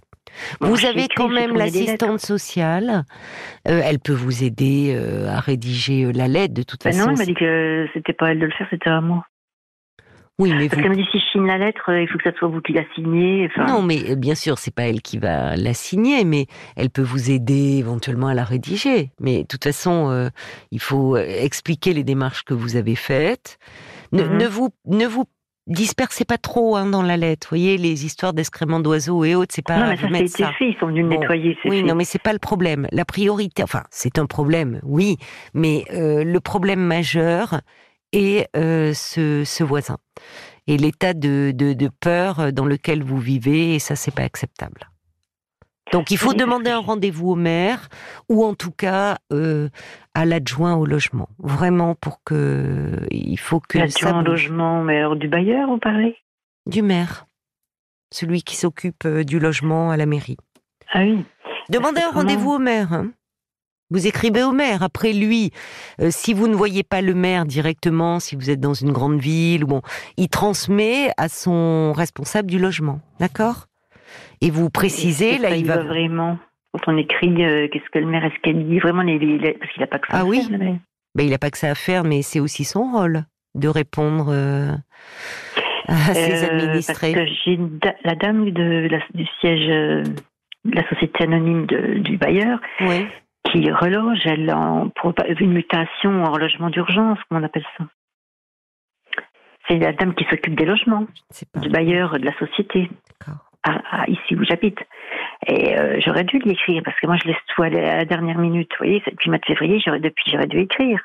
Vous 0.62 0.86
avez 0.86 1.08
quand 1.16 1.30
même 1.30 1.56
l'assistante 1.56 2.20
sociale. 2.20 3.04
Euh, 3.68 3.82
elle 3.84 4.00
peut 4.00 4.14
vous 4.14 4.44
aider 4.44 4.94
euh, 4.96 5.30
à 5.30 5.40
rédiger 5.40 6.06
euh, 6.06 6.12
la 6.14 6.28
lettre 6.28 6.54
de 6.54 6.64
toute 6.64 6.84
Ben 6.84 6.92
façon. 6.92 7.06
non, 7.08 7.12
elle 7.14 7.20
m'a 7.20 7.26
dit 7.26 7.34
que 7.34 7.88
c'était 7.94 8.14
pas 8.14 8.32
elle 8.32 8.40
de 8.40 8.46
le 8.46 8.52
faire, 8.52 8.68
c'était 8.70 8.90
à 8.90 9.02
moi. 9.02 9.26
Oui, 10.40 10.52
mais 10.52 10.68
Parce 10.68 10.78
vous. 10.78 10.82
qu'elle 10.82 10.90
m'a 10.90 10.96
dit 11.04 11.08
si 11.12 11.20
je 11.20 11.26
signe 11.32 11.46
la 11.46 11.60
lettre, 11.60 11.92
il 11.94 12.08
faut 12.08 12.18
que 12.18 12.24
ça 12.24 12.36
soit 12.36 12.48
vous 12.48 12.60
qui 12.60 12.74
la 12.74 12.82
signez. 12.96 13.48
Enfin, 13.52 13.66
Non, 13.72 13.84
mais 13.84 14.16
bien 14.16 14.34
sûr, 14.34 14.58
c'est 14.58 14.74
pas 14.74 14.84
elle 14.88 15.02
qui 15.04 15.20
va 15.20 15.56
la 15.56 15.76
signer, 15.76 16.24
mais 16.26 16.48
elle 16.76 16.90
peut 16.90 17.04
vous 17.04 17.30
aider 17.30 17.78
éventuellement 17.78 18.28
à 18.30 18.34
la 18.34 18.44
rédiger. 18.44 19.12
Mais 19.20 19.44
de 19.44 19.48
toute 19.48 19.64
façon, 19.64 20.10
euh, 20.10 20.30
il 20.72 20.80
faut 20.80 21.18
expliquer 21.18 21.94
les 21.94 22.04
démarches 22.04 22.44
que 22.46 22.56
vous 22.56 22.76
avez 22.78 22.96
faites. 22.96 23.60
Ne, 24.12 24.24
Mhm. 24.24 24.38
ne 24.38 24.48
vous 24.48 24.70
ne 24.88 25.06
vous 25.06 25.26
dispersez 25.68 26.26
pas 26.26 26.38
trop 26.38 26.76
hein, 26.76 26.86
dans 26.86 27.01
la 27.01 27.18
lettre. 27.18 27.47
Vous 27.51 27.57
voyez, 27.57 27.78
les 27.78 28.05
histoires 28.05 28.34
d'excréments 28.34 28.80
d'oiseaux 28.80 29.24
et 29.24 29.36
autres, 29.36 29.53
c'est 29.55 29.66
pas 29.66 29.80
non, 29.80 29.88
mais 29.89 29.95
ça, 29.95 30.01
ça 30.01 30.07
a 30.07 30.09
mettre 30.11 30.24
été 30.26 30.43
ça. 30.43 30.51
fait. 30.57 30.70
Ils 30.70 30.78
sont 30.80 30.88
venus 30.88 31.03
le 31.03 31.09
Bon. 31.09 31.20
nettoyer. 31.20 31.57
Oui, 31.66 31.78
fait. 31.80 31.84
non, 31.84 31.95
mais 31.95 32.05
c'est 32.05 32.22
pas 32.22 32.34
le 32.34 32.39
problème. 32.39 32.88
La 32.91 33.05
priorité, 33.05 33.64
enfin, 33.64 33.84
c'est 33.89 34.20
un 34.20 34.26
problème, 34.26 34.80
oui, 34.84 35.18
mais 35.53 35.86
euh, 35.91 36.24
le 36.24 36.39
problème 36.39 36.80
majeur 36.82 37.61
est 38.11 38.47
euh, 38.55 38.93
ce, 38.93 39.43
ce 39.45 39.64
voisin 39.64 39.97
et 40.68 40.78
l'état 40.78 41.14
de, 41.14 41.51
de, 41.53 41.74
de 41.74 41.89
peur 41.99 42.53
dans 42.53 42.66
lequel 42.66 43.03
vous 43.03 43.18
vivez, 43.20 43.76
et 43.76 43.80
ça, 43.80 43.95
c'est 43.95 44.14
pas 44.14 44.24
acceptable. 44.24 44.89
Donc, 45.92 46.10
il 46.12 46.18
faut 46.18 46.30
Oui, 46.32 46.38
demander 46.38 46.72
un 46.72 46.80
rendez-vous 46.80 47.30
au 47.32 47.36
maire 47.36 47.90
ou 48.30 48.44
en 48.44 48.56
tout 48.56 48.72
cas 48.72 49.18
euh, 49.32 49.70
à 50.14 50.26
l'adjoint 50.26 50.76
au 50.76 50.86
logement. 50.86 51.30
Vraiment 51.40 51.94
pour 51.94 52.24
que 52.24 53.06
il 53.12 53.38
faut 53.38 53.60
que 53.60 53.78
L'adjoint 53.78 54.22
au 54.22 54.24
logement, 54.24 54.82
mais 54.84 54.98
alors 54.98 55.16
du 55.16 55.28
bailleur, 55.28 55.68
vous 55.70 55.78
parlez? 55.78 56.16
Du 56.66 56.82
maire, 56.82 57.26
celui 58.12 58.42
qui 58.44 58.56
s'occupe 58.56 59.06
euh, 59.06 59.24
du 59.24 59.40
logement 59.40 59.92
à 59.92 59.98
la 59.98 60.06
mairie. 60.06 60.38
Ah 60.94 61.02
oui. 61.02 61.26
Demandez 61.70 62.02
un 62.02 62.12
rendez-vous 62.12 62.52
au 62.54 62.60
maire. 62.60 62.94
hein. 62.94 63.12
Vous 63.90 64.08
écrivez 64.08 64.42
au 64.44 64.52
maire. 64.54 64.82
Après 64.82 65.14
lui, 65.14 65.52
euh, 66.02 66.10
si 66.10 66.34
vous 66.34 66.48
ne 66.48 66.56
voyez 66.56 66.84
pas 66.84 67.02
le 67.02 67.14
maire 67.14 67.46
directement, 67.46 68.20
si 68.20 68.36
vous 68.36 68.50
êtes 68.50 68.60
dans 68.60 68.74
une 68.74 68.92
grande 68.92 69.20
ville, 69.20 69.64
ou 69.64 69.68
bon, 69.68 69.82
il 70.18 70.30
transmet 70.30 71.12
à 71.18 71.30
son 71.30 71.94
responsable 71.94 72.50
du 72.50 72.58
logement, 72.58 73.02
d'accord? 73.20 73.68
Et 74.41 74.49
vous 74.51 74.70
précisez, 74.70 75.38
là, 75.38 75.55
il 75.55 75.66
va. 75.66 75.78
vraiment. 75.78 76.38
Quand 76.74 76.93
on 76.93 76.97
écrit, 76.97 77.45
euh, 77.45 77.68
qu'est-ce 77.72 77.89
que 77.91 77.99
le 77.99 78.05
maire, 78.07 78.26
est-ce 78.26 78.39
qu'elle 78.41 78.68
dit 78.68 78.80
Vraiment, 78.80 79.03
les, 79.03 79.20
les- 79.20 79.38
les- 79.38 79.53
parce 79.53 79.72
qu'il 79.72 79.82
n'a 79.82 79.88
pas 79.88 79.99
que 79.99 80.07
ça. 80.07 80.18
Ah 80.18 80.22
à 80.22 80.26
oui. 80.26 80.41
faire, 80.49 80.57
maire. 80.59 80.78
Ben, 81.16 81.24
il 81.24 81.30
n'a 81.30 81.38
pas 81.38 81.51
que 81.51 81.57
ça 81.57 81.70
à 81.72 81.76
faire, 81.76 82.03
mais 82.03 82.22
c'est 82.24 82.39
aussi 82.39 82.64
son 82.64 82.91
rôle 82.91 83.24
de 83.55 83.68
répondre 83.68 84.30
euh, 84.30 84.72
à 85.88 86.14
ses 86.16 86.43
Euh, 86.45 86.47
administrés. 86.49 87.14
Parce 87.14 87.30
que 87.30 87.36
j'ai 87.45 87.57
da- 87.57 87.95
la 88.03 88.16
dame 88.16 88.49
de 88.49 88.88
la- 88.89 88.99
du 89.14 89.26
siège 89.39 89.68
de 89.68 90.03
la 90.76 90.88
société 90.89 91.24
anonyme 91.26 91.66
de- 91.68 91.99
du 91.99 92.18
bailleur 92.18 92.59
Oui. 92.82 93.05
qui 93.51 93.70
reloge, 93.72 94.22
elle 94.26 94.51
en, 94.51 94.89
pour 94.89 95.14
une 95.39 95.53
mutation 95.53 96.24
en 96.24 96.36
logement 96.38 96.70
d'urgence, 96.72 97.20
comment 97.30 97.41
on 97.41 97.43
appelle 97.43 97.66
ça? 97.78 97.86
C'est 99.68 99.78
la 99.78 99.93
dame 99.93 100.14
qui 100.16 100.26
s'occupe 100.26 100.55
des 100.55 100.66
logements, 100.66 101.05
du 101.61 101.70
bailleur 101.70 102.20
de 102.20 102.26
la 102.26 102.38
société, 102.38 102.89
D'accord. 103.20 103.51
À, 103.64 104.01
à- 104.01 104.09
ici 104.09 104.36
où 104.36 104.43
j'habite. 104.43 104.78
Et 105.47 105.78
euh, 105.78 105.99
j'aurais 106.05 106.24
dû 106.24 106.39
lui 106.39 106.51
écrire, 106.51 106.82
parce 106.84 106.99
que 106.99 107.07
moi 107.07 107.18
je 107.22 107.28
laisse 107.28 107.38
tout 107.55 107.64
à 107.64 107.70
la 107.70 108.05
dernière 108.05 108.38
minute. 108.38 108.70
Vous 108.80 108.86
voyez, 108.86 109.01
depuis 109.05 109.28
le 109.28 109.32
mois 109.32 109.39
de 109.39 109.45
février, 109.45 109.82
j'aurais, 109.86 109.99
depuis 109.99 110.32
j'aurais 110.32 110.47
dû 110.47 110.59
écrire. 110.59 110.99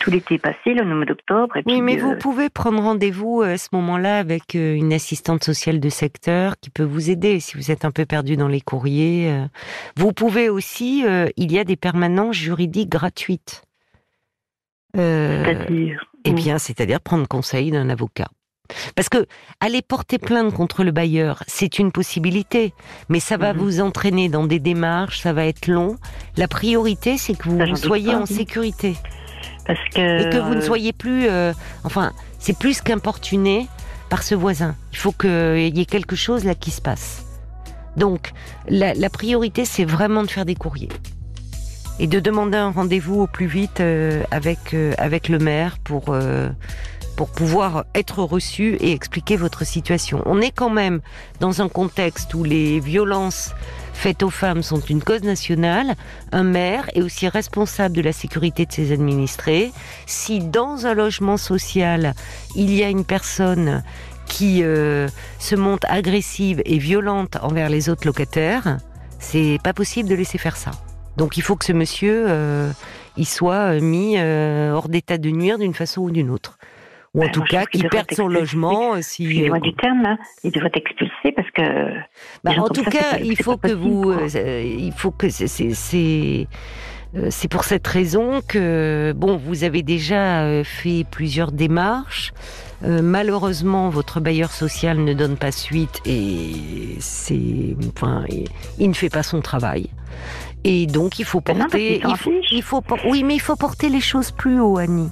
Tout 0.00 0.10
l'été 0.10 0.36
passé, 0.38 0.74
le 0.74 0.84
mois 0.84 1.04
d'octobre. 1.04 1.56
Et 1.58 1.62
Oui, 1.64 1.80
mais 1.80 1.96
euh, 1.96 2.02
vous 2.02 2.16
pouvez 2.16 2.50
prendre 2.50 2.82
rendez-vous 2.82 3.42
euh, 3.42 3.54
à 3.54 3.56
ce 3.56 3.68
moment-là 3.72 4.18
avec 4.18 4.54
une 4.54 4.92
assistante 4.92 5.44
sociale 5.44 5.78
de 5.78 5.88
secteur 5.88 6.54
qui 6.60 6.70
peut 6.70 6.82
vous 6.82 7.08
aider 7.08 7.38
si 7.38 7.56
vous 7.56 7.70
êtes 7.70 7.84
un 7.84 7.92
peu 7.92 8.04
perdu 8.04 8.36
dans 8.36 8.48
les 8.48 8.60
courriers. 8.60 9.44
Vous 9.96 10.12
pouvez 10.12 10.48
aussi, 10.48 11.04
euh, 11.06 11.28
il 11.36 11.52
y 11.52 11.58
a 11.60 11.64
des 11.64 11.76
permanences 11.76 12.34
juridiques 12.34 12.88
gratuites. 12.88 13.62
C'est-à-dire? 14.94 16.04
eh 16.24 16.32
bien, 16.32 16.58
c'est-à-dire 16.58 17.00
prendre 17.00 17.28
conseil 17.28 17.70
d'un 17.70 17.88
avocat. 17.88 18.28
Parce 18.94 19.08
que 19.08 19.26
aller 19.60 19.82
porter 19.82 20.18
plainte 20.18 20.52
contre 20.54 20.84
le 20.84 20.90
bailleur, 20.92 21.42
c'est 21.46 21.78
une 21.78 21.92
possibilité, 21.92 22.72
mais 23.08 23.20
ça 23.20 23.36
va 23.36 23.52
Mhm. 23.52 23.58
vous 23.60 23.80
entraîner 23.80 24.28
dans 24.28 24.44
des 24.44 24.58
démarches, 24.60 25.20
ça 25.20 25.32
va 25.32 25.46
être 25.46 25.66
long. 25.66 25.96
La 26.36 26.48
priorité, 26.48 27.18
c'est 27.18 27.34
que 27.36 27.48
vous 27.48 27.58
Ça, 27.58 27.74
soyez 27.76 28.14
en 28.14 28.26
sécurité 28.26 28.96
Parce 29.66 29.78
que. 29.94 30.26
et 30.26 30.30
que 30.30 30.38
vous 30.38 30.54
ne 30.54 30.60
soyez 30.60 30.92
plus, 30.92 31.28
euh, 31.28 31.52
enfin, 31.84 32.12
c'est 32.38 32.56
plus 32.58 32.80
qu'importuné 32.80 33.68
par 34.08 34.22
ce 34.22 34.34
voisin. 34.34 34.74
Il 34.92 34.98
faut 34.98 35.12
qu'il 35.12 35.58
y 35.76 35.80
ait 35.80 35.84
quelque 35.86 36.16
chose 36.16 36.44
là 36.44 36.54
qui 36.54 36.70
se 36.70 36.80
passe. 36.80 37.24
Donc, 37.96 38.32
la, 38.68 38.92
la 38.94 39.08
priorité, 39.10 39.64
c'est 39.64 39.84
vraiment 39.84 40.22
de 40.22 40.30
faire 40.30 40.44
des 40.44 40.54
courriers 40.54 40.90
et 41.98 42.06
de 42.06 42.20
demander 42.20 42.58
un 42.58 42.70
rendez-vous 42.70 43.22
au 43.22 43.26
plus 43.26 43.46
vite 43.46 43.80
euh, 43.80 44.22
avec 44.30 44.74
euh, 44.74 44.92
avec 44.98 45.30
le 45.30 45.38
maire 45.38 45.78
pour 45.82 46.04
pour 47.16 47.30
pouvoir 47.30 47.84
être 47.94 48.22
reçu 48.22 48.74
et 48.80 48.92
expliquer 48.92 49.36
votre 49.36 49.64
situation. 49.64 50.22
On 50.26 50.40
est 50.40 50.50
quand 50.50 50.70
même 50.70 51.00
dans 51.40 51.62
un 51.62 51.68
contexte 51.68 52.34
où 52.34 52.44
les 52.44 52.78
violences 52.80 53.54
faites 53.94 54.22
aux 54.22 54.30
femmes 54.30 54.62
sont 54.62 54.80
une 54.80 55.02
cause 55.02 55.22
nationale. 55.22 55.94
Un 56.32 56.44
maire 56.44 56.90
est 56.94 57.00
aussi 57.00 57.28
responsable 57.28 57.96
de 57.96 58.02
la 58.02 58.12
sécurité 58.12 58.66
de 58.66 58.72
ses 58.72 58.92
administrés. 58.92 59.72
Si 60.06 60.40
dans 60.40 60.86
un 60.86 60.94
logement 60.94 61.38
social, 61.38 62.14
il 62.54 62.74
y 62.74 62.84
a 62.84 62.90
une 62.90 63.04
personne 63.04 63.82
qui 64.26 64.62
euh, 64.62 65.08
se 65.38 65.54
montre 65.54 65.86
agressive 65.88 66.60
et 66.64 66.78
violente 66.78 67.36
envers 67.42 67.70
les 67.70 67.88
autres 67.88 68.06
locataires, 68.06 68.78
c'est 69.18 69.58
pas 69.62 69.72
possible 69.72 70.08
de 70.08 70.14
laisser 70.14 70.38
faire 70.38 70.56
ça. 70.56 70.72
Donc 71.16 71.36
il 71.36 71.42
faut 71.42 71.56
que 71.56 71.64
ce 71.64 71.72
monsieur, 71.72 72.26
euh, 72.28 72.70
il 73.16 73.26
soit 73.26 73.74
euh, 73.74 73.80
mis 73.80 74.16
euh, 74.18 74.72
hors 74.72 74.88
d'état 74.88 75.18
de 75.18 75.30
nuire 75.30 75.58
d'une 75.58 75.74
façon 75.74 76.02
ou 76.02 76.10
d'une 76.10 76.30
autre. 76.30 76.58
Ou 77.16 77.22
en 77.22 77.26
Bah, 77.26 77.32
tout 77.32 77.42
cas, 77.42 77.46
trouve 77.58 77.68
qu'il 77.70 77.80
qu'il 77.80 77.82
devrait 77.90 78.04
perde 78.04 78.14
son 78.14 78.28
logement 78.28 78.94
euh, 78.94 78.98
si. 79.02 79.50
Euh, 79.50 79.58
du 79.58 79.74
terme, 79.74 80.02
là. 80.02 80.16
Il 80.44 80.52
devrait 80.52 80.68
être 80.68 80.76
expulsé 80.76 81.32
parce 81.34 81.50
que. 81.50 81.62
bah, 82.44 82.52
en 82.58 82.68
tout 82.68 82.84
ça, 82.84 82.90
cas, 82.90 83.18
il 83.18 83.36
faut 83.36 83.56
que 83.56 83.62
possible, 83.68 83.80
vous, 83.80 84.02
quoi. 84.02 84.16
euh, 84.36 84.62
il 84.78 84.92
faut 84.92 85.10
que 85.10 85.28
c'est 85.30 86.46
euh, 87.16 87.28
c'est 87.30 87.48
pour 87.48 87.64
cette 87.64 87.86
raison 87.86 88.40
que 88.46 89.12
bon, 89.16 89.36
vous 89.36 89.64
avez 89.64 89.82
déjà 89.82 90.42
euh, 90.42 90.64
fait 90.64 91.04
plusieurs 91.10 91.52
démarches. 91.52 92.32
Euh, 92.84 93.00
malheureusement, 93.02 93.88
votre 93.88 94.20
bailleur 94.20 94.50
social 94.52 94.98
ne 94.98 95.14
donne 95.14 95.36
pas 95.36 95.52
suite 95.52 96.00
et 96.04 96.52
c'est, 96.98 97.76
enfin, 97.96 98.24
il, 98.78 98.88
ne 98.88 98.94
fait 98.94 99.08
pas 99.08 99.22
son 99.22 99.40
travail. 99.40 99.88
Et 100.64 100.86
donc, 100.86 101.18
il 101.18 101.24
faut 101.24 101.40
Ben 101.40 101.54
non, 101.56 101.60
porter, 101.64 102.02
il 102.06 102.16
faut, 102.16 102.32
il 102.50 102.62
faut, 102.62 102.82
oui, 103.06 103.22
mais 103.24 103.34
il 103.36 103.40
faut 103.40 103.56
porter 103.56 103.88
les 103.88 104.00
choses 104.00 104.30
plus 104.30 104.60
haut, 104.60 104.78
Annie. 104.78 105.08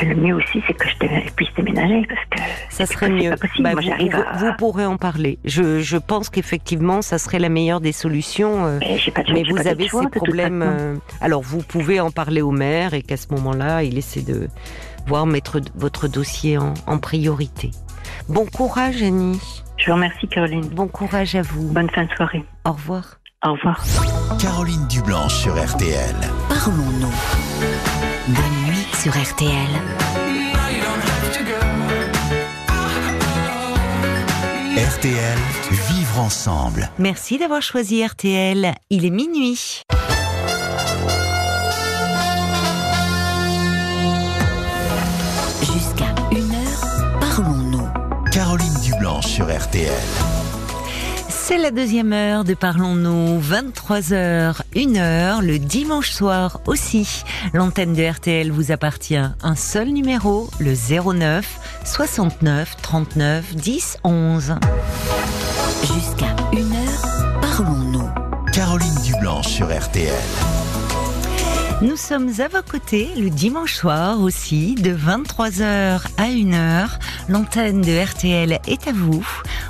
Le 0.00 0.14
mieux 0.14 0.34
aussi, 0.34 0.62
c'est 0.66 0.74
que 0.74 0.86
je 0.88 1.30
puisse 1.32 1.48
déménager 1.56 2.06
parce 2.08 2.20
que. 2.30 2.38
Ça 2.70 2.86
serait 2.86 3.10
mieux. 3.10 3.30
pas 3.30 3.36
possible. 3.36 3.62
Bah, 3.64 3.72
Moi, 3.72 3.80
vous, 3.82 3.88
j'arrive 3.88 4.14
vous- 4.14 4.22
à- 4.22 4.36
vous 4.36 4.52
pourrez 4.56 4.86
en 4.86 4.96
parler. 4.96 5.38
Je, 5.44 5.80
je 5.80 5.96
pense 5.96 6.30
qu'effectivement, 6.30 7.02
ça 7.02 7.18
serait 7.18 7.38
la 7.40 7.48
meilleure 7.48 7.80
des 7.80 7.92
solutions. 7.92 8.64
euh, 8.66 8.78
Mais 8.80 8.98
j'ai 8.98 9.10
pas 9.10 9.22
de- 9.24 9.32
Mais 9.32 9.44
j'ai 9.44 9.50
vous 9.50 9.56
pas 9.62 9.68
avez 9.68 9.88
choix, 9.88 10.02
ces 10.02 10.06
de 10.06 10.10
toute 10.12 10.18
problèmes. 10.24 10.62
euh, 10.62 10.94
alors, 11.20 11.42
vous 11.42 11.62
pouvez 11.62 12.00
en 12.00 12.10
parler 12.10 12.42
au 12.42 12.50
maire 12.52 12.94
et 12.94 13.02
qu'à 13.02 13.16
ce 13.16 13.26
moment-là, 13.34 13.82
il 13.82 13.98
essaie 13.98 14.22
de 14.22 14.48
voir 15.06 15.26
mettre 15.26 15.60
votre 15.74 16.06
dossier 16.08 16.58
en, 16.58 16.74
en 16.86 16.98
priorité. 16.98 17.70
Bon 18.28 18.46
courage, 18.46 19.02
Annie. 19.02 19.40
Je 19.78 19.86
vous 19.86 19.94
remercie, 19.94 20.28
Caroline. 20.28 20.68
Bon 20.68 20.86
courage 20.88 21.34
à 21.34 21.42
vous. 21.42 21.68
Bonne 21.72 21.90
fin 21.90 22.04
de 22.04 22.10
soirée. 22.16 22.44
Au 22.64 22.72
revoir. 22.72 23.18
Au 23.44 23.52
revoir. 23.52 23.84
Caroline 24.40 24.86
Dublanche 24.88 25.34
sur 25.34 25.54
RTL. 25.54 26.14
Parlons-nous. 26.48 27.12
Sur 29.00 29.12
RTL. 29.12 29.52
RTL, 34.76 35.38
vivre 35.70 36.18
ensemble. 36.18 36.90
Merci 36.98 37.38
d'avoir 37.38 37.62
choisi 37.62 38.04
RTL. 38.04 38.74
Il 38.90 39.04
est 39.04 39.10
minuit. 39.10 39.82
Jusqu'à 45.60 46.12
1h, 46.32 47.20
parlons-nous. 47.20 47.88
Caroline 48.32 48.74
Dublanche 48.82 49.26
sur 49.26 49.46
RTL. 49.46 49.92
C'est 51.48 51.56
la 51.56 51.70
deuxième 51.70 52.12
heure 52.12 52.44
de 52.44 52.52
Parlons-nous, 52.52 53.40
23h, 53.40 54.60
1h, 54.74 55.40
le 55.40 55.58
dimanche 55.58 56.10
soir 56.10 56.60
aussi. 56.66 57.24
L'antenne 57.54 57.94
de 57.94 58.06
RTL 58.06 58.52
vous 58.52 58.70
appartient. 58.70 59.16
Un 59.16 59.54
seul 59.54 59.88
numéro, 59.88 60.50
le 60.60 60.74
09 60.74 61.80
69 61.86 62.76
39 62.82 63.56
10 63.56 63.96
11. 64.04 64.56
Jusqu'à 65.80 66.36
1h, 66.52 67.40
parlons-nous. 67.40 68.10
Caroline 68.52 69.00
Dublanche 69.02 69.48
sur 69.48 69.74
RTL. 69.74 70.12
Nous 71.80 71.94
sommes 71.94 72.32
à 72.40 72.48
vos 72.48 72.62
côtés 72.68 73.08
le 73.16 73.30
dimanche 73.30 73.74
soir 73.74 74.20
aussi, 74.20 74.74
de 74.74 74.90
23h 74.90 76.06
à 76.16 76.24
1h. 76.24 76.88
L'antenne 77.28 77.82
de 77.82 78.04
RTL 78.04 78.58
est 78.66 78.88
à 78.88 78.92
vous 78.92 79.24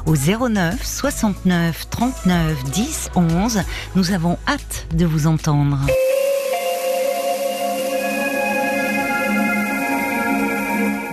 au 0.06 0.14
09 0.16 0.82
69 0.82 1.90
39 1.90 2.64
10 2.64 3.11
11. 3.14 3.61
Nous 3.94 4.12
avons 4.12 4.38
hâte 4.48 4.86
de 4.94 5.04
vous 5.04 5.26
entendre. 5.26 5.80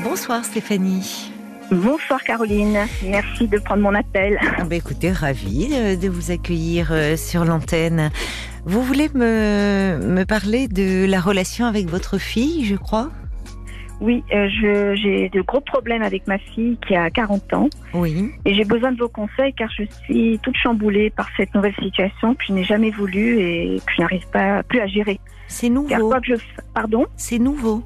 Bonsoir 0.01 0.45
Stéphanie. 0.45 1.29
Bonsoir 1.71 2.23
Caroline, 2.23 2.77
merci 3.03 3.47
de 3.47 3.57
prendre 3.57 3.81
mon 3.81 3.95
appel. 3.95 4.39
Ah 4.59 4.63
bah 4.63 4.75
écoutez, 4.75 5.11
ravie 5.11 5.67
de, 5.67 5.95
de 5.95 6.07
vous 6.07 6.31
accueillir 6.31 6.89
euh, 6.91 7.17
sur 7.17 7.43
l'antenne. 7.43 8.11
Vous 8.65 8.81
voulez 8.81 9.09
me, 9.13 9.97
me 9.99 10.23
parler 10.25 10.67
de 10.67 11.05
la 11.05 11.19
relation 11.19 11.65
avec 11.65 11.85
votre 11.87 12.17
fille, 12.17 12.65
je 12.65 12.75
crois? 12.75 13.11
Oui, 14.01 14.23
euh, 14.33 14.49
je- 14.49 14.95
j'ai 14.95 15.29
de 15.29 15.41
gros 15.41 15.61
problèmes 15.61 16.01
avec 16.01 16.27
ma 16.27 16.37
fille 16.37 16.77
qui 16.85 16.95
a 16.95 17.09
40 17.09 17.53
ans 17.53 17.69
Oui. 17.93 18.31
et 18.43 18.53
j'ai 18.53 18.65
besoin 18.65 18.91
de 18.91 18.97
vos 18.97 19.07
conseils 19.07 19.53
car 19.53 19.69
je 19.71 19.83
suis 20.03 20.37
toute 20.43 20.57
chamboulée 20.57 21.09
par 21.11 21.27
cette 21.37 21.53
nouvelle 21.55 21.75
situation 21.75 22.33
que 22.35 22.43
je 22.47 22.53
n'ai 22.53 22.63
jamais 22.65 22.89
voulu 22.89 23.39
et 23.39 23.79
que 23.85 23.93
je 23.95 24.01
n'arrive 24.01 24.27
pas 24.33 24.63
plus 24.63 24.81
à 24.81 24.87
gérer. 24.87 25.19
C'est 25.47 25.67
Car 25.87 25.99
nouveau. 25.99 26.09
quoi 26.09 26.19
que 26.19 26.27
je 26.27 26.41
pardon, 26.73 27.05
C'est 27.15 27.39
nouveau. 27.39 27.83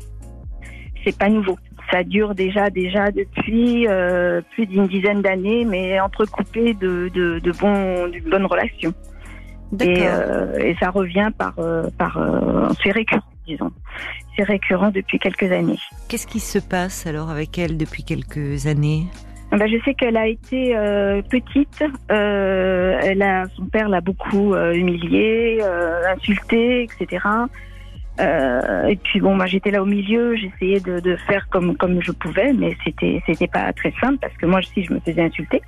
c'est 1.03 1.15
pas 1.17 1.29
nouveau. 1.29 1.59
Ça 1.91 2.03
dure 2.03 2.33
déjà 2.35 2.69
déjà 2.69 3.11
depuis 3.11 3.85
euh, 3.87 4.41
plus 4.53 4.65
d'une 4.65 4.87
dizaine 4.87 5.21
d'années, 5.21 5.65
mais 5.65 5.99
entrecoupé 5.99 6.73
de, 6.73 7.09
de, 7.13 7.39
de 7.39 7.51
bons, 7.51 8.07
d'une 8.07 8.29
bonne 8.29 8.45
relation. 8.45 8.93
Et, 9.79 10.07
euh, 10.07 10.57
et 10.57 10.75
ça 10.79 10.89
revient 10.89 11.31
par, 11.37 11.53
euh, 11.59 11.83
par 11.97 12.17
euh, 12.17 12.69
c'est 12.83 12.91
récurrent, 12.91 13.21
disons. 13.47 13.71
C'est 14.35 14.43
récurrent 14.43 14.89
depuis 14.89 15.19
quelques 15.19 15.51
années. 15.51 15.77
Qu'est-ce 16.07 16.27
qui 16.27 16.39
se 16.39 16.59
passe 16.59 17.05
alors 17.05 17.29
avec 17.29 17.57
elle 17.57 17.77
depuis 17.77 18.03
quelques 18.03 18.65
années? 18.65 19.05
Ben, 19.51 19.67
je 19.67 19.77
sais 19.83 19.95
qu'elle 19.95 20.17
a 20.17 20.27
été 20.27 20.75
euh, 20.75 21.21
petite. 21.23 21.83
Euh, 22.11 22.99
elle 23.01 23.21
a, 23.21 23.45
son 23.55 23.65
père 23.65 23.89
l'a 23.89 24.01
beaucoup 24.01 24.53
euh, 24.53 24.73
humiliée, 24.73 25.59
euh, 25.61 26.13
insultée, 26.15 26.83
etc. 26.83 27.25
Euh, 28.19 28.87
et 28.87 28.95
puis 28.97 29.21
bon, 29.21 29.35
moi 29.35 29.45
j'étais 29.45 29.71
là 29.71 29.81
au 29.81 29.85
milieu, 29.85 30.35
j'essayais 30.35 30.79
de, 30.81 30.99
de 30.99 31.15
faire 31.27 31.47
comme 31.49 31.77
comme 31.77 32.01
je 32.01 32.11
pouvais, 32.11 32.53
mais 32.53 32.75
c'était 32.83 33.23
c'était 33.25 33.47
pas 33.47 33.71
très 33.73 33.93
simple 34.01 34.17
parce 34.19 34.35
que 34.35 34.45
moi 34.45 34.59
aussi 34.59 34.83
je 34.83 34.93
me 34.93 34.99
faisais 34.99 35.21
insulter. 35.21 35.61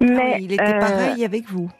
Mais 0.00 0.08
Ah 0.18 0.34
oui, 0.36 0.44
il 0.44 0.52
était 0.52 0.78
pareil 0.78 1.24
avec 1.24 1.48
vous. 1.48 1.70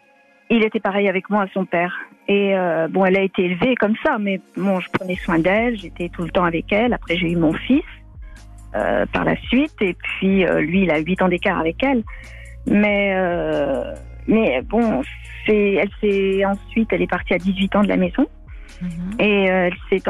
Il 0.57 0.65
était 0.65 0.81
pareil 0.81 1.09
avec 1.09 1.31
moi, 1.31 1.47
son 1.55 1.65
père. 1.65 1.95
Et 2.29 2.55
euh, 2.57 2.89
bon, 2.89 3.05
elle 3.05 3.17
a 3.17 3.23
été 3.23 3.45
élevée 3.45 3.75
comme 3.75 3.95
ça, 4.05 4.19
mais 4.19 4.41
bon, 4.57 4.81
je 4.81 4.89
prenais 4.93 5.17
soin 5.17 5.39
d'elle, 5.39 5.77
j'étais 5.79 6.09
tout 6.09 6.23
le 6.23 6.31
temps 6.31 6.45
avec 6.45 6.73
elle. 6.73 6.93
Après, 6.93 7.17
j'ai 7.17 7.31
eu 7.33 7.37
mon 7.37 7.53
fils 7.53 7.83
euh, 8.77 9.05
par 9.13 9.25
la 9.25 9.37
suite, 9.37 9.75
et 9.81 9.95
puis 9.95 10.45
euh, 10.47 10.61
lui, 10.61 10.83
il 10.85 10.91
a 10.91 10.99
8 10.99 11.23
ans 11.23 11.29
d'écart 11.29 11.59
avec 11.59 11.83
elle. 11.83 12.03
Mais 12.67 13.13
mais 14.29 14.63
bon, 14.63 15.03
elle 15.49 15.89
s'est 16.01 16.45
ensuite, 16.45 16.93
elle 16.93 17.03
est 17.03 17.11
partie 17.11 17.35
à 17.35 17.39
18 17.39 17.75
ans 17.77 17.83
de 17.83 17.89
la 17.89 17.97
maison. 17.97 18.25
Mhm. 18.81 18.89
Et 19.21 19.45
elle 19.45 19.75
s'est 19.91 20.03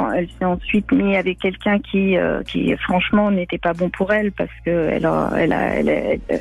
ensuite 0.45 0.93
mise 0.93 1.16
avec 1.16 1.38
quelqu'un 1.38 1.78
qui 1.78 2.16
qui 2.47 2.74
franchement 2.76 3.30
n'était 3.30 3.59
pas 3.59 3.72
bon 3.72 3.88
pour 3.90 4.12
elle 4.12 4.32
parce 4.32 4.51
que 4.64 4.70
elle 4.90 5.07
a 5.07 5.30
elle 5.38 5.53
a 5.53 5.62
elle, 5.76 5.88
a- 5.90 6.36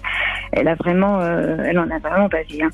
elle 0.52 0.68
a 0.68 0.76
vraiment 0.76 1.22
elle 1.22 1.80
en 1.80 1.90
a 1.90 2.00
vraiment 2.00 2.28
basé 2.28 2.62
hein. 2.62 2.70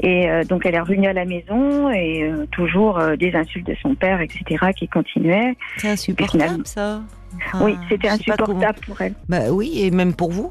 Et 0.00 0.28
euh, 0.28 0.44
donc 0.44 0.66
elle 0.66 0.74
est 0.74 0.80
revenue 0.80 1.06
à 1.06 1.12
la 1.12 1.24
maison 1.24 1.88
et 1.90 2.24
euh, 2.24 2.46
toujours 2.50 2.98
euh, 2.98 3.16
des 3.16 3.34
insultes 3.34 3.66
de 3.66 3.76
son 3.80 3.94
père 3.94 4.20
etc 4.20 4.42
qui 4.76 4.88
continuaient 4.88 5.54
C'est 5.76 5.88
insupportable 5.90 6.62
ça. 6.66 7.00
Enfin, 7.36 7.64
oui 7.64 7.76
c'était 7.88 8.08
insupportable 8.08 8.78
pour 8.86 9.00
elle 9.00 9.14
Bah 9.28 9.50
oui, 9.50 9.80
et 9.82 9.90
même 9.90 10.14
pour 10.14 10.30
vous. 10.32 10.50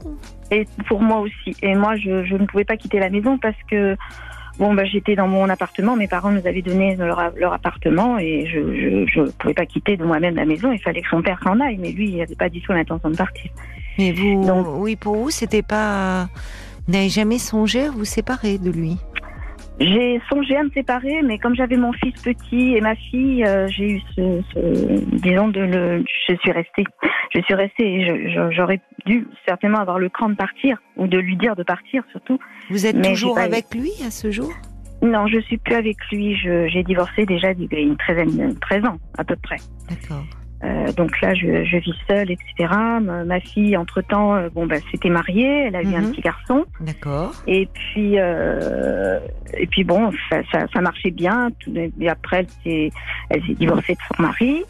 et 0.51 0.65
pour 0.87 1.01
moi 1.01 1.19
aussi 1.19 1.55
et 1.61 1.75
moi 1.75 1.95
je, 1.97 2.23
je 2.23 2.35
ne 2.35 2.45
pouvais 2.45 2.65
pas 2.65 2.77
quitter 2.77 2.99
la 2.99 3.09
maison 3.09 3.37
parce 3.37 3.55
que 3.69 3.95
bon 4.59 4.73
bah 4.73 4.85
j'étais 4.85 5.15
dans 5.15 5.27
mon 5.27 5.49
appartement 5.49 5.95
mes 5.95 6.07
parents 6.07 6.31
nous 6.31 6.45
avaient 6.47 6.61
donné 6.61 6.95
leur, 6.95 7.31
leur 7.37 7.53
appartement 7.53 8.17
et 8.19 8.45
je 8.45 8.59
je 8.59 9.05
je 9.07 9.21
pouvais 9.31 9.53
pas 9.53 9.65
quitter 9.65 9.97
de 9.97 10.03
moi-même 10.05 10.35
la 10.35 10.45
maison 10.45 10.71
il 10.71 10.79
fallait 10.79 11.01
que 11.01 11.09
son 11.09 11.21
père 11.21 11.39
s'en 11.43 11.59
aille 11.59 11.77
mais 11.79 11.91
lui 11.91 12.09
il 12.11 12.17
n'avait 12.17 12.35
pas 12.35 12.49
du 12.49 12.61
tout 12.61 12.71
l'intention 12.71 13.09
de 13.09 13.15
partir 13.17 13.51
Mais 13.97 14.11
vous, 14.11 14.45
Donc- 14.45 14.67
oui, 14.77 14.95
pour 14.95 15.15
vous, 15.15 15.29
c'était 15.29 15.61
pas. 15.61 16.27
Vous 16.87 16.93
n'avez 16.93 17.09
jamais 17.09 17.37
songé 17.37 17.85
à 17.85 17.91
vous 17.91 18.05
séparer 18.05 18.57
de 18.57 18.69
lui? 18.71 18.97
J'ai 19.80 20.21
songé 20.32 20.55
à 20.55 20.63
me 20.63 20.69
séparer, 20.69 21.21
mais 21.24 21.39
comme 21.39 21.55
j'avais 21.55 21.78
mon 21.78 21.91
fils 21.93 22.13
petit 22.21 22.76
et 22.76 22.82
ma 22.82 22.95
fille, 22.95 23.43
euh, 23.43 23.67
j'ai 23.67 23.93
eu 23.93 24.01
ce, 24.15 24.41
ce- 24.53 25.15
disons 25.21 25.47
de 25.47 25.61
le, 25.61 26.03
je 26.28 26.36
suis 26.36 26.51
restée, 26.51 26.84
je 27.34 27.41
suis 27.41 27.53
restée. 27.55 28.01
et 28.01 28.30
J'aurais 28.51 28.80
dû 29.05 29.28
certainement 29.47 29.80
avoir 29.80 29.97
le 29.99 30.09
cran 30.09 30.30
de 30.30 30.36
partir 30.36 30.78
ou 30.95 31.07
de 31.07 31.17
lui 31.17 31.36
dire 31.38 31.55
de 31.55 31.63
partir 31.63 32.03
surtout. 32.11 32.38
Vous 32.69 32.86
êtes 32.86 32.95
Mais 32.95 33.09
toujours 33.13 33.38
avec 33.39 33.74
lui 33.74 33.91
à 34.05 34.11
ce 34.11 34.30
jour? 34.32 34.51
Non, 35.01 35.28
je 35.28 35.39
suis 35.39 35.57
plus 35.57 35.76
avec 35.76 35.97
lui. 36.11 36.36
J'ai 36.36 36.84
divorcé 36.84 37.26
déjà 37.26 37.51
il 37.51 37.63
y 37.71 37.76
a 37.76 37.80
une 37.80 37.97
treizaine, 37.97 38.55
13 38.61 38.86
ans 38.86 38.97
à 39.17 39.24
peu 39.24 39.36
près. 39.36 39.57
D'accord. 39.89 40.24
Euh, 40.64 40.91
donc 40.93 41.20
là, 41.22 41.34
je, 41.34 41.64
je 41.66 41.78
vis 41.78 41.93
seule, 42.07 42.32
etc. 42.32 42.70
Ma, 43.01 43.26
ma 43.26 43.39
fille, 43.39 43.76
entre 43.76 44.01
temps, 44.01 44.39
bon, 44.53 44.66
bah, 44.66 44.78
s'était 44.91 45.09
mariée, 45.09 45.66
elle 45.68 45.76
a 45.76 45.82
eu 45.82 45.93
un 45.93 46.01
Mhm. 46.01 46.11
petit 46.11 46.22
garçon. 46.22 46.66
D'accord. 46.80 47.34
Et 47.47 47.68
puis, 47.74 48.14
euh, 48.18 49.20
et 49.57 49.68
puis 49.68 49.84
bon, 49.84 50.11
ça, 50.30 50.41
ça, 50.51 50.66
ça 50.74 50.82
marchait 50.82 51.11
bien. 51.11 51.49
Tout- 51.59 51.74
Et 51.99 52.09
après, 52.09 52.39
elle 52.39 52.47
s'est, 52.64 52.91
elle 53.30 53.43
s'est 53.45 53.53
divorcée 53.55 53.93
de 53.93 53.99
son 54.16 54.22
mari. 54.24 54.64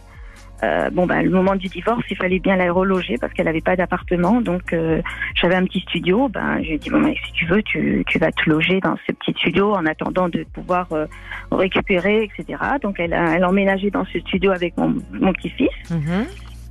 Euh, 0.64 0.90
bon, 0.92 1.06
ben, 1.06 1.22
le 1.24 1.30
moment 1.30 1.56
du 1.56 1.68
divorce, 1.68 2.04
il 2.10 2.16
fallait 2.16 2.40
bien 2.40 2.56
la 2.56 2.72
reloger 2.72 3.18
parce 3.20 3.34
qu'elle 3.34 3.48
n'avait 3.48 3.60
pas 3.62 3.76
d'appartement. 3.76 4.40
Donc, 4.40 4.72
euh, 4.72 5.02
j'avais 5.36 5.56
un 5.56 5.66
petit 5.66 5.82
studio. 5.82 6.30
Ben, 6.30 6.62
j'ai 6.64 6.78
dit, 6.78 6.90
bon, 6.90 7.02
ben, 7.02 7.14
si 7.26 7.34
tu 7.34 7.46
veux, 7.46 7.62
tu, 7.64 8.04
tu 8.08 8.18
vas 8.20 8.32
te 8.32 8.50
loger 8.50 8.80
dans 8.80 8.96
ce 9.06 9.12
petit 9.12 9.34
studio 9.40 9.74
en 9.74 9.86
attendant 9.86 10.30
de 10.30 10.46
pouvoir 10.54 10.88
euh, 10.94 11.06
récupérer, 11.52 12.24
etc. 12.24 12.58
Donc, 12.82 12.96
elle 13.00 13.14
a, 13.14 13.36
elle 13.36 13.44
a 13.44 13.50
emménagé 13.50 13.90
dans 13.92 14.06
ce 14.06 14.20
studio 14.20 14.52
avec 14.52 14.78
mon, 14.78 14.96
mon 15.12 15.34
petit-fils. 15.34 15.70
Mhm. 15.90 16.26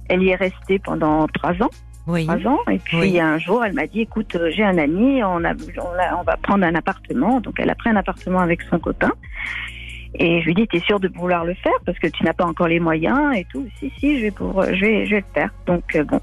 Elle 0.08 0.22
y 0.22 0.30
est 0.30 0.36
restée 0.36 0.78
pendant 0.78 1.26
trois 1.28 1.52
ans 1.62 1.70
Oui. 2.06 2.26
trois 2.26 2.46
ans. 2.50 2.58
Et 2.70 2.78
puis 2.78 2.96
Oui. 2.98 3.20
un 3.20 3.38
jour, 3.38 3.64
elle 3.64 3.72
m'a 3.74 3.86
dit, 3.86 4.00
écoute, 4.02 4.36
j'ai 4.54 4.64
un 4.64 4.78
ami, 4.78 5.22
on, 5.22 5.44
a, 5.44 5.52
on, 5.52 5.98
a- 5.98 6.16
on 6.18 6.22
va 6.22 6.36
prendre 6.36 6.64
un 6.64 6.74
appartement. 6.74 7.40
Donc 7.40 7.54
elle 7.58 7.70
a 7.70 7.74
pris 7.74 7.90
un 7.90 7.96
appartement 7.96 8.40
avec 8.40 8.62
son 8.62 8.78
copain. 8.78 9.12
Et 10.18 10.40
je 10.40 10.46
lui 10.46 10.54
dis, 10.54 10.66
t'es 10.68 10.80
sûr 10.80 11.00
de 11.00 11.08
vouloir 11.08 11.44
le 11.44 11.54
faire 11.54 11.72
parce 11.86 11.98
que 11.98 12.06
tu 12.08 12.22
n'as 12.24 12.34
pas 12.34 12.44
encore 12.44 12.68
les 12.68 12.80
moyens 12.80 13.34
et 13.36 13.46
tout. 13.50 13.66
Si, 13.78 13.90
si, 13.98 14.18
je 14.18 14.22
vais, 14.24 14.30
pour, 14.30 14.62
je 14.62 14.80
vais, 14.80 15.06
je 15.06 15.10
vais 15.16 15.20
le 15.20 15.32
faire. 15.34 15.50
Donc 15.66 15.84
euh, 15.94 16.04
bon, 16.04 16.20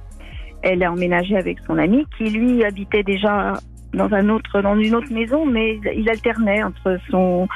elle 0.62 0.84
a 0.84 0.92
emménagé 0.92 1.36
avec 1.36 1.58
son 1.66 1.78
ami 1.78 2.06
qui 2.18 2.26
lui 2.30 2.64
habitait 2.64 3.04
déjà 3.04 3.54
dans 3.94 4.14
un 4.14 4.30
autre, 4.30 4.62
dans 4.62 4.78
une 4.78 4.94
autre 4.94 5.12
maison, 5.12 5.48
mais 5.48 5.80
il 5.96 6.08
alternait 6.10 6.62
entre 6.62 7.00
son 7.10 7.48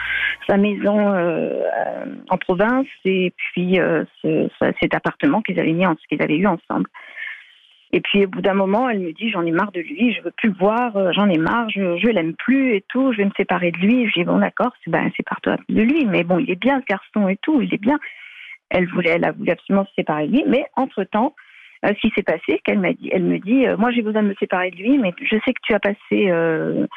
sa 0.48 0.58
maison 0.58 1.14
euh, 1.14 1.62
euh, 1.62 2.06
en 2.30 2.38
province 2.38 2.88
et 3.06 3.32
puis 3.38 3.80
euh, 3.80 4.04
ce- 4.22 4.50
ce- 4.60 4.74
cet 4.82 4.96
appartement 4.96 5.42
qu'ils 5.44 5.60
avaient 5.60 5.72
mis, 5.72 5.86
en, 5.86 5.96
qu'ils 6.10 6.22
avaient 6.24 6.38
eu 6.38 6.48
ensemble. 6.48 6.90
Et 7.96 8.02
puis 8.02 8.26
au 8.26 8.28
bout 8.28 8.42
d'un 8.42 8.56
moment, 8.56 8.90
elle 8.90 9.00
me 9.00 9.14
dit 9.14 9.30
j'en 9.30 9.46
ai 9.46 9.52
marre 9.52 9.72
de 9.72 9.80
lui, 9.80 10.14
je 10.14 10.22
veux 10.24 10.32
plus 10.32 10.50
voir, 10.50 10.98
euh, 10.98 11.12
j'en 11.14 11.30
ai 11.30 11.38
marre, 11.38 11.70
je, 11.70 12.10
l'aime 12.10 12.34
plus 12.34 12.74
et 12.74 12.84
tout, 12.90 13.14
je 13.14 13.18
vais 13.18 13.26
me 13.26 13.32
séparer 13.38 13.70
de 13.72 13.78
lui. 13.78 14.08
Je 14.10 14.14
dis 14.14 14.24
bon 14.24 14.40
d'accord, 14.40 14.72
c'est- 14.84 14.90
ben 14.90 15.12
sépare-toi 15.16 15.58
de 15.70 15.82
lui, 15.82 16.06
mais 16.06 16.24
bon 16.24 16.40
il 16.40 16.50
est 16.50 16.60
bien 16.60 16.82
ce 16.82 16.86
garçon 16.86 17.30
et 17.30 17.38
tout, 17.38 17.62
il 17.62 17.72
est 17.72 17.82
bien. 17.82 18.00
Elle 18.72 18.88
voulait, 18.88 19.12
elle 19.12 19.26
a 19.26 19.32
voulu 19.32 19.52
absolument 19.52 19.86
se 19.86 19.94
séparer 19.94 20.28
de 20.28 20.34
lui, 20.34 20.44
mais 20.48 20.66
entre 20.76 21.04
temps, 21.04 21.36
ce 21.84 21.94
qui 22.02 22.12
s'est 22.16 22.24
passé, 22.24 22.60
qu'elle 22.64 22.80
m'a 22.80 22.94
dit, 22.94 23.10
elle 23.12 23.24
me 23.24 23.38
dit 23.38 23.68
euh, 23.68 23.78
moi 23.78 23.92
j'ai 23.92 24.02
besoin 24.02 24.24
de 24.24 24.30
me 24.30 24.36
séparer 24.36 24.72
de 24.72 24.78
lui, 24.78 24.98
mais 24.98 25.14
je 25.22 25.38
sais 25.46 25.54
que 25.54 25.62
tu 25.62 25.76
as 25.76 25.80
passé 25.80 26.32
euh, 26.32 26.88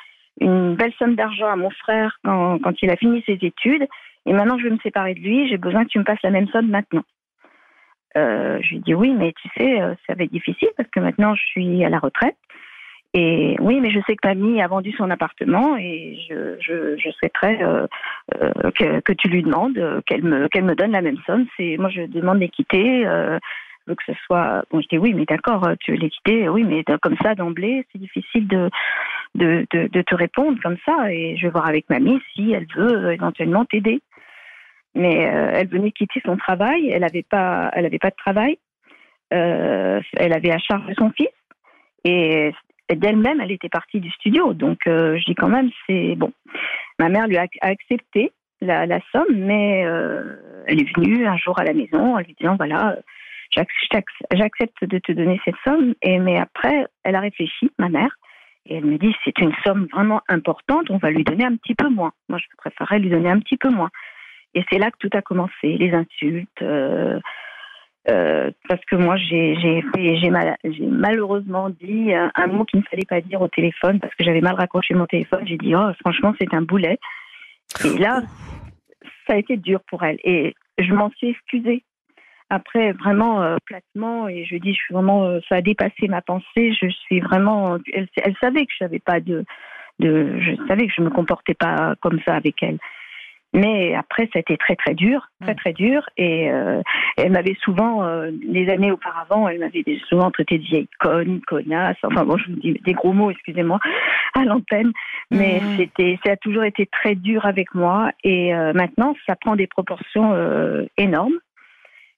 une 0.40 0.76
belle 0.76 0.94
somme 0.98 1.14
d'argent 1.14 1.48
à 1.48 1.56
mon 1.56 1.70
frère 1.70 2.18
quand, 2.24 2.58
quand 2.60 2.80
il 2.80 2.88
a 2.90 2.96
fini 2.96 3.22
ses 3.26 3.38
études, 3.42 3.86
et 4.24 4.32
maintenant 4.32 4.56
je 4.58 4.64
veux 4.64 4.70
me 4.70 4.78
séparer 4.78 5.12
de 5.12 5.20
lui, 5.20 5.46
j'ai 5.48 5.58
besoin 5.58 5.84
que 5.84 5.90
tu 5.90 5.98
me 5.98 6.04
passes 6.04 6.22
la 6.22 6.30
même 6.30 6.48
somme 6.48 6.68
maintenant. 6.70 7.02
Euh, 8.16 8.58
je 8.62 8.70
lui 8.70 8.80
dis 8.80 8.94
oui, 8.94 9.12
mais 9.12 9.32
tu 9.32 9.48
sais, 9.56 9.80
euh, 9.80 9.94
ça 10.06 10.14
va 10.14 10.24
être 10.24 10.32
difficile 10.32 10.68
parce 10.76 10.88
que 10.90 11.00
maintenant 11.00 11.34
je 11.34 11.42
suis 11.42 11.84
à 11.84 11.88
la 11.88 11.98
retraite. 11.98 12.36
Et 13.14 13.56
oui, 13.60 13.80
mais 13.80 13.90
je 13.90 14.00
sais 14.06 14.14
que 14.14 14.28
mamie 14.28 14.60
a 14.60 14.68
vendu 14.68 14.92
son 14.92 15.10
appartement 15.10 15.76
et 15.78 16.18
je, 16.28 17.10
souhaiterais 17.18 17.58
euh, 17.62 17.86
que, 18.72 19.12
tu 19.14 19.28
lui 19.28 19.42
demandes 19.42 20.02
qu'elle 20.04 20.22
me, 20.22 20.48
qu'elle 20.48 20.64
me 20.64 20.74
donne 20.74 20.92
la 20.92 21.00
même 21.00 21.16
somme. 21.24 21.46
C'est 21.56 21.76
moi, 21.78 21.88
je 21.88 22.02
demande 22.02 22.40
l'équité. 22.40 23.06
Veux 23.86 23.94
que 23.94 24.02
ce 24.06 24.12
soit. 24.26 24.64
Bon, 24.70 24.82
je 24.82 24.88
dis 24.88 24.98
oui, 24.98 25.14
mais 25.14 25.24
d'accord, 25.24 25.66
tu 25.80 25.92
veux 25.92 25.96
l'équité, 25.96 26.48
oui, 26.50 26.64
mais 26.64 26.84
comme 27.00 27.16
ça 27.22 27.34
d'emblée, 27.34 27.86
c'est 27.90 27.98
difficile 27.98 28.48
de, 28.48 28.68
de, 29.34 30.02
te 30.02 30.14
répondre 30.14 30.58
comme 30.62 30.76
ça. 30.84 31.10
Et 31.10 31.38
je 31.38 31.46
vais 31.46 31.52
voir 31.52 31.66
avec 31.66 31.88
mamie 31.88 32.20
si 32.34 32.52
elle 32.52 32.66
veut 32.76 33.12
éventuellement 33.12 33.64
t'aider. 33.64 34.02
Mais 34.96 35.26
euh, 35.26 35.50
elle 35.52 35.68
venait 35.68 35.92
quitter 35.92 36.22
son 36.24 36.36
travail, 36.36 36.88
elle 36.88 37.02
n'avait 37.02 37.22
pas, 37.22 37.70
elle 37.74 37.84
avait 37.84 37.98
pas 37.98 38.08
de 38.08 38.16
travail, 38.16 38.58
euh, 39.34 40.00
elle 40.16 40.32
avait 40.32 40.50
à 40.50 40.58
charge 40.58 40.90
son 40.96 41.10
fils 41.10 41.28
et 42.04 42.52
d'elle-même, 42.90 43.40
elle 43.40 43.52
était 43.52 43.68
partie 43.68 44.00
du 44.00 44.10
studio. 44.10 44.54
Donc 44.54 44.86
euh, 44.86 45.18
je 45.18 45.24
dis 45.26 45.34
quand 45.34 45.48
même, 45.48 45.70
c'est 45.86 46.14
bon. 46.16 46.32
Ma 46.98 47.10
mère 47.10 47.28
lui 47.28 47.36
a, 47.36 47.46
accepté 47.60 48.32
la, 48.62 48.86
somme, 49.12 49.36
mais 49.36 49.80
elle 50.66 50.80
est 50.80 50.96
venue 50.96 51.26
un 51.26 51.36
jour 51.36 51.58
à 51.58 51.64
la 51.64 51.74
maison 51.74 52.14
en 52.14 52.18
lui 52.18 52.34
disant 52.40 52.56
voilà, 52.56 52.96
j'ac- 53.54 53.68
j'ac- 53.92 54.04
j'accepte 54.32 54.82
de 54.82 54.98
te 54.98 55.12
donner 55.12 55.38
cette 55.44 55.56
somme. 55.62 55.94
Et 56.00 56.18
mais 56.18 56.38
après, 56.38 56.86
elle 57.04 57.16
a 57.16 57.20
réfléchi, 57.20 57.70
ma 57.78 57.90
mère, 57.90 58.16
et 58.64 58.76
elle 58.76 58.86
me 58.86 58.96
dit 58.96 59.14
c'est 59.24 59.38
une 59.40 59.52
somme 59.64 59.88
vraiment 59.92 60.22
importante, 60.28 60.90
on 60.90 60.96
va 60.96 61.10
lui 61.10 61.22
donner 61.22 61.44
un 61.44 61.56
petit 61.56 61.74
peu 61.74 61.90
moins. 61.90 62.12
Moi, 62.30 62.38
je 62.38 62.46
préférerais 62.56 62.98
lui 62.98 63.10
donner 63.10 63.28
un 63.28 63.40
petit 63.40 63.58
peu 63.58 63.68
moins. 63.68 63.90
Et 64.54 64.64
c'est 64.70 64.78
là 64.78 64.90
que 64.90 64.96
tout 64.98 65.16
a 65.16 65.22
commencé, 65.22 65.52
les 65.62 65.92
insultes. 65.92 66.62
euh, 66.62 67.18
euh, 68.08 68.50
parce 68.68 68.84
que 68.84 68.94
moi, 68.94 69.16
j'ai 69.16 69.82
malheureusement 70.80 71.70
dit 71.70 72.14
un, 72.14 72.30
un 72.34 72.46
mot 72.46 72.64
qu'il 72.64 72.80
ne 72.80 72.84
fallait 72.84 73.04
pas 73.04 73.20
dire 73.20 73.40
au 73.40 73.48
téléphone 73.48 73.98
parce 73.98 74.14
que 74.14 74.22
j'avais 74.22 74.40
mal 74.40 74.54
raccroché 74.54 74.94
mon 74.94 75.06
téléphone. 75.06 75.42
J'ai 75.46 75.56
dit, 75.56 75.74
oh, 75.74 75.90
franchement, 76.00 76.32
c'est 76.38 76.54
un 76.54 76.62
boulet. 76.62 76.98
Et 77.84 77.98
là, 77.98 78.22
ça 79.26 79.34
a 79.34 79.36
été 79.36 79.56
dur 79.56 79.80
pour 79.88 80.04
elle. 80.04 80.18
Et 80.22 80.54
je 80.78 80.92
m'en 80.92 81.10
suis 81.10 81.30
excusée. 81.30 81.82
Après, 82.48 82.92
vraiment, 82.92 83.42
euh, 83.42 83.56
platement, 83.64 84.28
et 84.28 84.44
je 84.44 84.56
dis, 84.56 84.72
je 84.72 84.78
suis 84.78 84.94
vraiment, 84.94 85.24
euh, 85.24 85.40
ça 85.48 85.56
a 85.56 85.60
dépassé 85.60 86.06
ma 86.08 86.22
pensée. 86.22 86.74
Je 86.80 86.88
suis 86.88 87.18
vraiment, 87.18 87.78
elle, 87.92 88.08
savait 88.40 88.66
que 88.66 88.72
je 88.72 88.84
savais 88.84 89.00
pas 89.00 89.18
de, 89.18 89.44
je 89.98 90.56
savais 90.68 90.86
que 90.86 90.92
je 90.96 91.02
me 91.02 91.10
comportais 91.10 91.54
pas 91.54 91.96
comme 92.00 92.20
ça 92.24 92.36
avec 92.36 92.62
elle. 92.62 92.78
Mais 93.54 93.94
après, 93.94 94.24
ça 94.24 94.32
a 94.36 94.40
été 94.40 94.56
très 94.58 94.76
très 94.76 94.94
dur, 94.94 95.28
très 95.40 95.54
très 95.54 95.72
dur. 95.72 96.02
Et 96.18 96.50
euh, 96.50 96.82
elle 97.16 97.32
m'avait 97.32 97.56
souvent, 97.62 98.04
euh, 98.04 98.30
les 98.42 98.68
années 98.68 98.90
auparavant, 98.92 99.48
elle 99.48 99.60
m'avait 99.60 99.82
souvent 100.08 100.30
traité 100.30 100.58
de 100.58 100.64
vieille 100.64 100.88
conne, 101.00 101.40
connasse. 101.46 101.96
Enfin 102.02 102.24
bon, 102.24 102.36
je 102.36 102.48
vous 102.50 102.56
dis 102.60 102.74
des 102.84 102.92
gros 102.92 103.14
mots, 103.14 103.30
excusez-moi, 103.30 103.78
à 104.34 104.44
l'antenne. 104.44 104.92
Mais 105.30 105.60
Mhm. 105.62 105.76
c'était, 105.78 106.18
ça 106.24 106.32
a 106.32 106.36
toujours 106.36 106.64
été 106.64 106.84
très 106.86 107.14
dur 107.14 107.46
avec 107.46 107.74
moi. 107.74 108.10
Et 108.24 108.54
euh, 108.54 108.72
maintenant, 108.74 109.14
ça 109.26 109.36
prend 109.36 109.56
des 109.56 109.66
proportions 109.68 110.32
euh, 110.34 110.84
énormes 110.98 111.38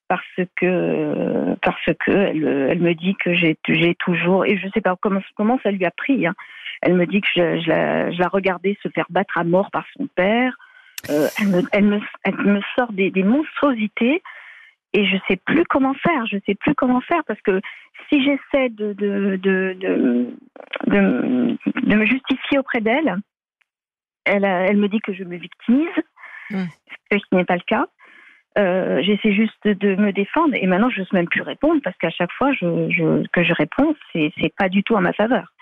parce 0.08 0.24
que 0.56 1.54
parce 1.62 1.84
que 2.00 2.10
elle, 2.10 2.68
elle 2.70 2.80
me 2.80 2.94
dit 2.94 3.14
que 3.22 3.34
j'ai 3.34 3.56
j'ai 3.68 3.94
toujours 3.94 4.46
et 4.46 4.56
je 4.56 4.66
sais 4.74 4.80
pas 4.80 4.96
comment 5.00 5.20
comment 5.36 5.60
ça 5.62 5.70
lui 5.70 5.84
a 5.84 5.90
pris. 5.90 6.26
hein. 6.26 6.34
Elle 6.80 6.94
me 6.94 7.06
dit 7.06 7.20
que 7.20 7.28
je, 7.36 7.60
je 7.60 7.68
la, 7.68 8.10
je 8.10 8.18
la 8.18 8.28
regardais 8.28 8.76
se 8.82 8.88
faire 8.88 9.06
battre 9.10 9.36
à 9.36 9.44
mort 9.44 9.70
par 9.70 9.84
son 9.96 10.06
père. 10.06 10.56
Euh, 11.10 11.28
elle, 11.38 11.48
me, 11.48 11.62
elle, 11.72 11.84
me, 11.84 12.00
elle 12.24 12.36
me 12.36 12.60
sort 12.76 12.92
des, 12.92 13.10
des 13.10 13.22
monstruosités 13.22 14.22
et 14.92 15.06
je 15.06 15.16
sais 15.28 15.36
plus 15.36 15.64
comment 15.64 15.94
faire. 15.94 16.26
Je 16.26 16.38
sais 16.46 16.54
plus 16.54 16.74
comment 16.74 17.00
faire 17.00 17.22
parce 17.26 17.40
que 17.42 17.60
si 18.08 18.22
j'essaie 18.22 18.68
de 18.70 18.92
de, 18.94 19.36
de, 19.36 19.76
de, 19.78 20.26
de, 20.86 21.56
de 21.82 21.94
me 21.96 22.04
justifier 22.04 22.58
auprès 22.58 22.80
d'elle, 22.80 23.16
elle, 24.24 24.44
elle 24.44 24.76
me 24.76 24.88
dit 24.88 25.00
que 25.00 25.12
je 25.12 25.24
me 25.24 25.36
victimise, 25.36 25.88
Mm. 26.50 26.64
ce 27.12 27.16
qui 27.18 27.34
n'est 27.34 27.44
pas 27.44 27.56
le 27.56 27.62
cas. 27.66 27.86
Euh, 28.56 29.02
J'essaie 29.02 29.32
juste 29.34 29.62
de 29.68 29.96
me 29.96 30.12
défendre 30.12 30.54
et 30.54 30.66
maintenant 30.66 30.88
je 30.88 31.00
n'ose 31.00 31.12
même 31.12 31.28
plus 31.28 31.42
répondre 31.42 31.82
parce 31.84 31.96
qu'à 31.98 32.08
chaque 32.08 32.32
fois 32.32 32.52
je, 32.52 32.88
je, 32.90 33.26
que 33.34 33.44
je 33.44 33.52
réponds, 33.52 33.94
c'est 34.12 34.32
c'est 34.40 34.54
pas 34.56 34.70
du 34.70 34.82
tout 34.82 34.94
en 34.96 35.02
ma 35.02 35.12
faveur. 35.12 35.52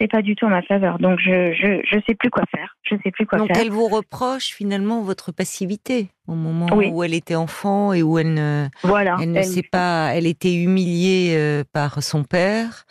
C'est 0.00 0.08
pas 0.10 0.22
du 0.22 0.34
tout 0.34 0.46
en 0.46 0.48
ma 0.48 0.62
faveur. 0.62 0.98
Donc 0.98 1.18
je 1.20 1.52
je 1.52 1.80
je 1.84 2.00
sais 2.08 2.14
plus 2.14 2.30
quoi 2.30 2.44
faire. 2.50 2.74
Je 2.84 2.96
sais 3.04 3.10
plus 3.10 3.26
quoi 3.26 3.38
Donc 3.38 3.48
faire. 3.48 3.58
elle 3.60 3.70
vous 3.70 3.86
reproche 3.86 4.46
finalement 4.54 5.02
votre 5.02 5.30
passivité 5.30 6.08
au 6.26 6.34
moment 6.34 6.68
Oui. 6.72 6.88
où 6.90 7.02
elle 7.04 7.12
était 7.14 7.34
enfant 7.34 7.92
et 7.92 8.02
où 8.02 8.18
elle 8.18 8.32
ne, 8.32 8.68
Voilà. 8.82 9.18
elle 9.20 9.32
ne 9.32 9.38
Elle- 9.38 9.44
sait 9.44 9.62
pas, 9.70 10.12
elle 10.14 10.26
était 10.26 10.54
humiliée 10.54 11.34
euh, 11.36 11.64
par 11.72 12.02
son 12.02 12.24
père. 12.24 12.84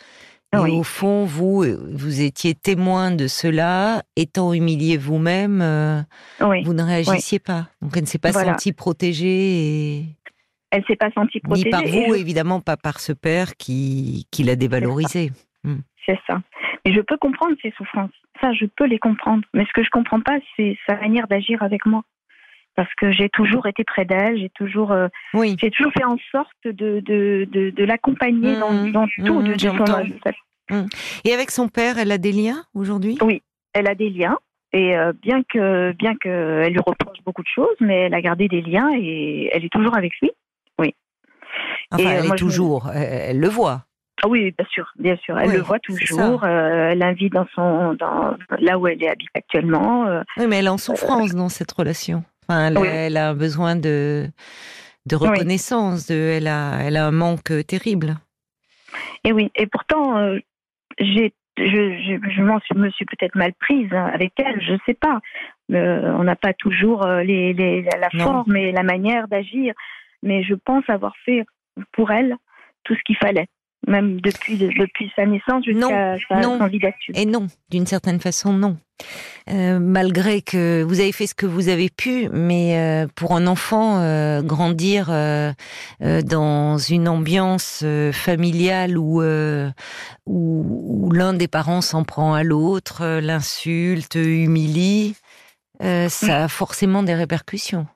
Et 0.52 0.58
Oui. 0.58 0.70
au 0.72 0.82
fond, 0.82 1.24
vous, 1.24 1.62
euh, 1.62 1.80
vous 1.94 2.22
étiez 2.22 2.54
témoin 2.56 3.12
de 3.12 3.28
cela, 3.28 4.02
étant 4.16 4.52
humilié 4.52 4.96
vous-même, 4.96 5.60
euh, 5.62 6.00
oui. 6.40 6.64
vous 6.64 6.72
ne 6.74 6.82
réagissiez 6.82 7.38
pas. 7.38 7.68
Donc 7.82 7.92
elle 7.96 8.02
ne 8.02 8.06
s'est 8.08 8.18
pas 8.18 8.32
Voilà. 8.32 8.52
sentie 8.54 8.72
protégée, 8.72 9.26
et... 9.98 10.04
Elle 10.72 10.84
s'est 10.88 10.96
pas 10.96 11.10
sentie 11.12 11.38
ni 11.38 11.40
protégée. 11.42 11.70
par 11.70 11.82
et 11.82 11.90
vous, 12.06 12.14
je- 12.14 12.20
évidemment, 12.20 12.60
pas 12.60 12.76
par 12.76 12.98
ce 13.00 13.12
père 13.12 13.56
qui, 13.56 14.26
qui 14.32 14.42
l'a 14.42 14.56
dévalorisée. 14.56 15.30
C'est 16.06 16.18
ça. 16.26 16.40
Et 16.84 16.92
je 16.92 17.00
peux 17.00 17.16
comprendre 17.16 17.54
ses 17.62 17.70
souffrances. 17.72 18.10
Ça, 18.40 18.52
je 18.52 18.64
peux 18.66 18.84
les 18.86 18.98
comprendre. 18.98 19.42
Mais 19.54 19.64
ce 19.66 19.72
que 19.72 19.82
je 19.82 19.90
comprends 19.90 20.20
pas, 20.20 20.38
c'est 20.56 20.76
sa 20.88 20.96
manière 20.96 21.28
d'agir 21.28 21.62
avec 21.62 21.84
moi. 21.86 22.02
Parce 22.76 22.92
que 22.94 23.10
j'ai 23.10 23.28
toujours 23.28 23.66
été 23.66 23.84
près 23.84 24.04
d'elle, 24.04 24.38
j'ai 24.38 24.48
toujours, 24.50 24.92
euh, 24.92 25.08
Oui. 25.34 25.56
j'ai 25.60 25.70
toujours 25.70 25.92
fait 25.92 26.04
en 26.04 26.16
sorte 26.30 26.50
de, 26.64 27.00
de, 27.00 27.46
de, 27.50 27.70
de 27.70 27.84
l'accompagner 27.84 28.56
dans, 28.56 28.72
Mhm. 28.72 28.92
dans 28.92 29.06
tout. 29.08 29.40
Mhm, 29.40 29.52
de, 29.52 29.58
son- 29.58 29.84
sa- 29.86 30.32
Et 31.24 31.34
avec 31.34 31.50
son 31.50 31.68
père, 31.68 31.98
elle 31.98 32.12
a 32.12 32.18
des 32.18 32.32
liens 32.32 32.64
aujourd'hui? 32.74 33.18
Elle 33.74 33.88
a 33.88 33.94
des 33.94 34.08
liens. 34.08 34.38
Et 34.72 34.96
euh, 34.96 35.12
bien 35.12 35.42
que 35.42 35.90
bien 35.92 36.14
que 36.14 36.62
elle 36.64 36.72
lui 36.72 36.78
reproche 36.78 37.18
beaucoup 37.26 37.42
de 37.42 37.48
choses, 37.52 37.74
mais 37.80 38.02
elle 38.02 38.14
a 38.14 38.20
gardé 38.22 38.46
des 38.46 38.62
liens 38.62 38.88
et 38.96 39.50
elle 39.52 39.64
est 39.64 39.68
toujours 39.72 39.96
avec 39.96 40.12
lui. 40.22 40.30
Enfin, 41.92 42.04
Et, 42.04 42.06
euh, 42.06 42.10
elle 42.20 42.26
moi, 42.28 42.36
est 42.36 42.38
toujours, 42.38 42.88
elle 42.94 43.40
le 43.40 43.48
voit. 43.48 43.82
Ah 44.22 44.28
oui, 44.28 44.52
bien 44.56 44.66
sûr, 44.70 44.92
bien 44.98 45.16
sûr. 45.16 45.38
Elle 45.38 45.48
Oui, 45.48 45.54
le 45.54 45.62
voit 45.62 45.78
toujours. 45.78 46.44
euh, 46.44 46.90
elle 46.90 46.98
l'invite 46.98 47.32
dans 47.32 47.46
son 47.54 47.94
dans 47.94 48.36
là 48.58 48.78
où 48.78 48.86
elle 48.86 49.02
habite 49.08 49.30
actuellement. 49.34 50.06
euh, 50.06 50.22
Oui, 50.36 50.46
mais 50.46 50.58
elle 50.58 50.66
est 50.66 50.68
en 50.70 50.78
souffrance 50.78 51.34
dans 51.34 51.48
cette 51.48 51.72
relation. 51.72 52.22
Enfin, 52.48 52.66
elle, 52.68 52.78
Oui. 52.78 52.88
elle 52.88 53.16
a 53.16 53.32
besoin 53.34 53.76
de, 53.76 54.26
de 55.06 55.16
Oui. 55.16 55.28
reconnaissance, 55.28 56.06
de, 56.06 56.14
elle, 56.36 56.48
a, 56.48 56.80
elle 56.82 56.96
a 56.96 57.06
un 57.06 57.12
manque 57.12 57.52
terrible. 57.66 58.16
Et 59.24 59.32
oui, 59.32 59.50
et 59.54 59.66
pourtant, 59.66 60.18
euh, 60.18 60.38
j'ai, 60.98 61.32
je, 61.56 61.64
je, 61.64 62.30
je 62.30 62.74
me 62.74 62.90
suis 62.90 63.04
peut-être 63.06 63.36
mal 63.36 63.52
prise 63.54 63.88
hein, 63.92 64.10
avec 64.12 64.32
elle, 64.38 64.60
je 64.60 64.74
sais 64.86 64.94
pas. 64.94 65.20
On 65.72 66.24
n'a 66.24 66.36
pas 66.36 66.52
toujours 66.52 67.06
les, 67.06 67.52
les, 67.52 67.82
la, 67.82 67.98
la 67.98 68.08
Non. 68.12 68.24
forme 68.24 68.56
et 68.56 68.72
la 68.72 68.82
manière 68.82 69.28
d'agir, 69.28 69.72
mais 70.22 70.42
je 70.42 70.54
pense 70.54 70.82
avoir 70.88 71.14
fait 71.24 71.44
pour 71.92 72.10
elle 72.10 72.36
tout 72.82 72.94
ce 72.96 73.00
qu'il 73.04 73.16
fallait, 73.16 73.46
même 73.88 74.20
depuis, 74.20 74.58
depuis 74.58 75.10
sa 75.16 75.26
naissance 75.26 75.64
jusqu'à 75.64 76.16
sa, 76.28 76.40
non. 76.40 76.58
d'actu. 76.58 77.12
Et 77.14 77.26
non, 77.26 77.46
d'une 77.70 77.86
certaine 77.86 78.20
façon, 78.20 78.52
non. 78.52 78.76
Euh, 79.48 79.78
malgré 79.80 80.42
que 80.42 80.82
vous 80.82 81.00
avez 81.00 81.12
fait 81.12 81.26
ce 81.26 81.34
que 81.34 81.46
vous 81.46 81.68
avez 81.68 81.88
pu, 81.88 82.28
mais 82.32 82.78
euh, 82.78 83.06
pour 83.14 83.34
un 83.34 83.46
enfant, 83.46 83.98
euh, 84.00 84.42
grandir 84.42 85.06
dans 86.00 86.78
une 86.78 87.08
ambiance 87.08 87.84
familiale 88.12 88.98
où, 88.98 89.22
où, 89.22 89.24
où 90.26 91.12
l'un 91.12 91.32
des 91.32 91.48
parents 91.48 91.80
s'en 91.80 92.04
prend 92.04 92.34
à 92.34 92.42
l'autre, 92.42 93.20
l'insulte, 93.20 94.16
humilie, 94.16 95.16
ça 95.80 96.44
a 96.44 96.48
forcément 96.48 97.02
des 97.02 97.14
répercussions. 97.14 97.86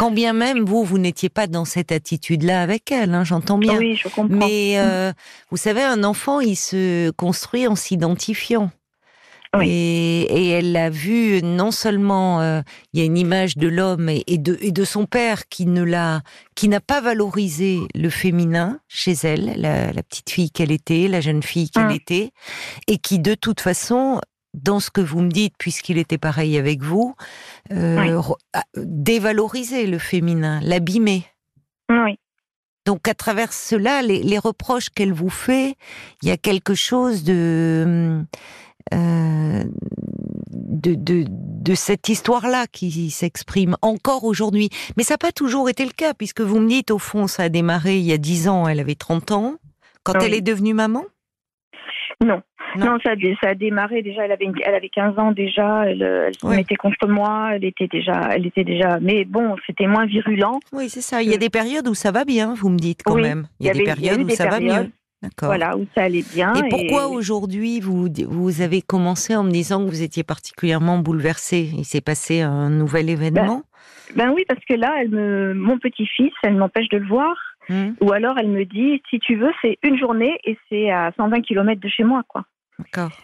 Quand 0.00 0.10
bien 0.10 0.32
même 0.32 0.64
vous, 0.64 0.82
vous 0.82 0.96
n'étiez 0.96 1.28
pas 1.28 1.46
dans 1.46 1.66
cette 1.66 1.92
attitude-là 1.92 2.62
avec 2.62 2.90
elle, 2.90 3.12
hein, 3.12 3.22
j'entends 3.22 3.58
bien. 3.58 3.76
Oui, 3.76 3.96
je 3.96 4.08
comprends. 4.08 4.34
Mais 4.34 4.78
euh, 4.78 5.12
vous 5.50 5.58
savez, 5.58 5.82
un 5.82 6.04
enfant, 6.04 6.40
il 6.40 6.56
se 6.56 7.10
construit 7.10 7.66
en 7.66 7.76
s'identifiant. 7.76 8.70
Oui. 9.54 9.68
Et, 9.68 10.20
et 10.22 10.48
elle 10.50 10.70
l'a 10.72 10.90
vu 10.90 11.42
non 11.42 11.70
seulement 11.72 12.40
euh, 12.40 12.62
il 12.92 13.00
y 13.00 13.02
a 13.02 13.04
une 13.04 13.18
image 13.18 13.56
de 13.56 13.66
l'homme 13.66 14.08
et, 14.08 14.22
et 14.28 14.38
de, 14.38 14.56
et 14.62 14.70
de 14.70 14.84
son 14.84 15.06
père 15.06 15.48
qui 15.48 15.66
ne 15.66 15.82
l'a 15.82 16.22
qui 16.54 16.68
n'a 16.68 16.80
pas 16.80 17.00
valorisé 17.00 17.80
le 17.96 18.10
féminin 18.10 18.78
chez 18.86 19.12
elle, 19.24 19.54
la, 19.56 19.92
la 19.92 20.02
petite 20.04 20.30
fille 20.30 20.52
qu'elle 20.52 20.70
était, 20.70 21.08
la 21.08 21.20
jeune 21.20 21.42
fille 21.42 21.68
qu'elle 21.68 21.88
Mm. 21.88 21.90
était, 21.90 22.30
et 22.86 22.98
qui 22.98 23.18
de 23.18 23.34
toute 23.34 23.60
façon 23.60 24.20
dans 24.54 24.80
ce 24.80 24.90
que 24.90 25.00
vous 25.00 25.20
me 25.20 25.30
dites, 25.30 25.54
puisqu'il 25.58 25.98
était 25.98 26.18
pareil 26.18 26.58
avec 26.58 26.82
vous, 26.82 27.14
euh, 27.72 28.00
Oui. 28.00 28.08
re- 28.08 28.36
a- 28.52 28.64
dévalorisait 28.76 29.86
le 29.86 29.98
féminin, 29.98 30.60
l'abîmer. 30.62 31.24
Oui, 31.88 32.18
Donc 32.86 33.06
à 33.08 33.14
travers 33.14 33.52
cela, 33.52 34.02
les, 34.02 34.22
les 34.22 34.38
reproches 34.38 34.88
qu'elle 34.90 35.12
vous 35.12 35.30
fait, 35.30 35.76
il 36.22 36.28
y 36.28 36.32
a 36.32 36.36
quelque 36.36 36.74
chose 36.74 37.24
de 37.24 38.24
euh, 38.94 39.64
de, 40.52 40.94
de, 40.94 41.24
de 41.28 41.74
cette 41.74 42.08
histoire-là 42.08 42.66
qui 42.66 43.10
s'exprime 43.10 43.76
encore 43.82 44.24
aujourd'hui. 44.24 44.70
Mais 44.96 45.02
ça 45.04 45.14
n'a 45.14 45.18
pas 45.18 45.32
toujours 45.32 45.68
été 45.68 45.84
le 45.84 45.90
cas, 45.92 46.14
puisque 46.14 46.40
vous 46.40 46.58
me 46.58 46.68
dites, 46.68 46.90
au 46.90 46.98
fond, 46.98 47.26
ça 47.26 47.44
a 47.44 47.48
démarré 47.48 47.98
il 47.98 48.04
y 48.04 48.12
a 48.12 48.18
10 48.18 48.48
ans, 48.48 48.66
elle 48.66 48.80
avait 48.80 48.94
30 48.94 49.30
ans. 49.32 49.56
Quand 50.02 50.14
Oui. 50.18 50.24
elle 50.24 50.34
est 50.34 50.40
devenue 50.40 50.74
maman? 50.74 51.04
Non. 52.24 52.42
Non. 52.76 52.86
Non, 52.92 52.98
ça, 53.02 53.10
a 53.12 53.16
dé- 53.16 53.36
ça 53.42 53.50
a 53.50 53.54
démarré 53.54 54.02
déjà. 54.02 54.24
Elle 54.24 54.32
avait, 54.32 54.44
une- 54.44 54.54
elle 54.64 54.74
avait 54.74 54.88
15 54.88 55.18
ans 55.18 55.32
déjà. 55.32 55.84
Elle, 55.86 56.02
elle 56.02 56.34
se 56.34 56.46
Oui. 56.46 56.56
mettait 56.56 56.76
contre 56.76 57.06
moi. 57.08 57.50
Elle 57.54 57.64
était 57.64 57.88
déjà, 57.88 58.28
elle 58.32 58.46
était 58.46 58.64
déjà. 58.64 58.98
Mais 59.00 59.24
bon, 59.24 59.56
c'était 59.66 59.86
moins 59.86 60.06
virulent. 60.06 60.60
Oui, 60.72 60.88
c'est 60.88 61.00
ça. 61.00 61.22
Il 61.22 61.30
y 61.30 61.34
a 61.34 61.38
des 61.38 61.50
périodes 61.50 61.88
où 61.88 61.94
ça 61.94 62.10
va 62.12 62.24
bien, 62.24 62.54
vous 62.54 62.68
me 62.68 62.78
dites 62.78 63.02
quand 63.04 63.14
Oui, 63.14 63.22
même. 63.22 63.46
Il 63.60 63.66
y 63.66 63.70
a 63.70 63.72
des 63.72 63.80
avait- 63.80 63.94
périodes 63.94 64.20
où 64.20 64.24
des 64.24 64.34
ça 64.36 64.44
va 64.48 64.58
périodes. 64.58 64.84
mieux. 64.86 64.90
D'accord. 65.22 65.48
Voilà, 65.48 65.76
où 65.76 65.84
ça 65.94 66.04
allait 66.04 66.24
bien. 66.32 66.54
Et 66.54 66.68
pourquoi 66.70 67.08
aujourd'hui 67.08 67.78
vous, 67.80 68.08
vous 68.28 68.60
avez 68.62 68.80
commencé 68.80 69.36
en 69.36 69.42
me 69.44 69.50
disant 69.50 69.84
que 69.84 69.90
vous 69.90 70.02
étiez 70.02 70.22
particulièrement 70.22 70.96
bouleversée 70.98 71.68
Il 71.76 71.84
s'est 71.84 72.00
passé 72.00 72.40
un 72.40 72.70
nouvel 72.70 73.10
événement? 73.10 73.62
Ben 74.16 74.32
oui, 74.34 74.44
parce 74.48 74.64
que 74.64 74.74
là, 74.74 74.94
elle 74.98 75.10
me, 75.10 75.52
mon 75.54 75.78
petit-fils, 75.78 76.32
elle 76.42 76.56
m'empêche 76.56 76.88
de 76.88 76.96
le 76.98 77.06
voir. 77.06 77.34
Hmm, 77.68 77.90
Ou 78.00 78.12
alors, 78.12 78.34
elle 78.38 78.48
me 78.48 78.64
dit, 78.64 79.02
si 79.10 79.18
tu 79.20 79.36
veux, 79.36 79.52
c'est 79.62 79.76
une 79.84 79.98
journée 79.98 80.38
et 80.44 80.56
c'est 80.70 80.90
à 80.90 81.12
120 81.16 81.42
km 81.42 81.78
de 81.80 81.88
chez 81.88 82.02
moi, 82.02 82.22
quoi. 82.26 82.44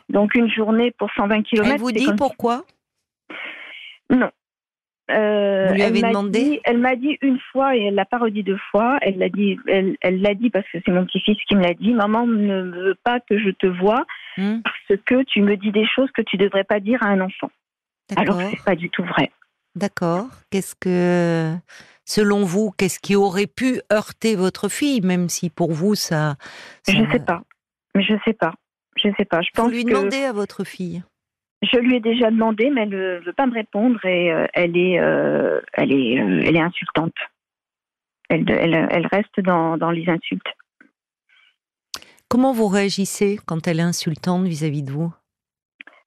Donc 0.08 0.34
une 0.34 0.50
journée 0.50 0.90
pour 0.92 1.10
120 1.16 1.42
km. 1.42 1.70
Elle 1.72 1.80
vous 1.80 1.92
dit 1.92 2.06
pourquoi? 2.16 2.64
Non. 4.10 4.30
Euh, 5.10 5.66
Vous 5.68 5.74
lui 5.74 5.82
elle 5.82 5.86
avez 5.88 6.00
m'a 6.00 6.08
demandé? 6.08 6.40
dit- 6.40 6.60
Elle 6.64 6.78
m'a 6.78 6.96
dit 6.96 7.16
une 7.22 7.38
fois 7.52 7.76
et 7.76 7.84
elle 7.84 7.94
l'a 7.94 8.04
pas 8.04 8.18
redit 8.18 8.42
deux 8.42 8.58
fois. 8.72 8.98
Elle 9.02 9.18
l'a 9.18 9.28
dit, 9.28 9.56
elle, 9.68 9.96
elle 10.00 10.20
l'a 10.20 10.34
dit 10.34 10.50
parce 10.50 10.66
que 10.72 10.78
c'est 10.84 10.90
mon 10.92 11.04
petit-fils 11.06 11.38
qui 11.48 11.54
me 11.54 11.62
l'a 11.62 11.74
dit. 11.74 11.92
Maman 11.94 12.26
ne 12.26 12.62
veut 12.62 12.96
pas 13.04 13.20
que 13.20 13.38
je 13.38 13.50
te 13.50 13.66
vois 13.66 14.04
Hmm, 14.36 14.58
parce 14.64 15.00
que 15.06 15.22
tu 15.22 15.40
me 15.42 15.56
dis 15.56 15.70
des 15.72 15.86
choses 15.86 16.10
que 16.12 16.20
tu 16.22 16.36
devrais 16.36 16.64
pas 16.64 16.78
dire 16.80 17.02
à 17.02 17.06
un 17.06 17.20
enfant. 17.20 17.50
Alors 18.16 18.36
c'est 18.50 18.64
pas 18.64 18.74
du 18.76 18.90
tout 18.90 19.02
vrai. 19.04 19.30
D'accord. 19.76 20.26
Qu'est-ce 20.50 20.74
que, 20.74 21.54
selon 22.04 22.44
vous, 22.44 22.70
qu'est-ce 22.76 22.98
qui 23.00 23.14
aurait 23.16 23.46
pu 23.46 23.80
heurter 23.92 24.34
votre 24.36 24.68
fille, 24.68 25.00
même 25.02 25.28
si 25.28 25.50
pour 25.50 25.72
vous 25.72 25.94
ça. 25.94 26.34
ça- 26.82 26.92
Je 26.92 27.10
sais 27.12 27.20
pas. 27.20 27.42
Mais 27.94 28.02
je 28.02 28.14
sais 28.24 28.32
pas. 28.34 28.52
Je 28.96 29.08
sais 29.18 29.24
pas. 29.24 29.42
Je 29.42 29.50
pense 29.54 29.70
lui 29.70 29.84
que 29.84 29.90
demander 29.90 30.24
à 30.24 30.32
votre 30.32 30.64
fille. 30.64 31.02
je 31.62 31.78
lui 31.78 31.96
ai 31.96 32.00
déjà 32.00 32.30
demandé, 32.30 32.70
mais 32.70 32.82
elle 32.82 32.88
ne 32.90 33.20
veut 33.24 33.32
pas 33.32 33.46
me 33.46 33.54
répondre 33.54 34.04
et 34.04 34.32
euh, 34.32 34.46
elle 34.54 34.76
est, 34.76 34.98
euh, 34.98 35.60
elle 35.72 35.92
est, 35.92 36.20
euh, 36.20 36.42
elle 36.44 36.56
est 36.56 36.60
insultante. 36.60 37.14
Elle, 38.28 38.50
elle, 38.50 38.88
elle 38.90 39.06
reste 39.06 39.40
dans, 39.40 39.76
dans 39.76 39.90
les 39.90 40.08
insultes. 40.08 40.48
Comment 42.28 42.52
vous 42.52 42.66
réagissez 42.66 43.38
quand 43.46 43.68
elle 43.68 43.78
est 43.78 43.82
insultante 43.82 44.46
vis-à-vis 44.46 44.82
de 44.82 44.90
vous? 44.90 45.12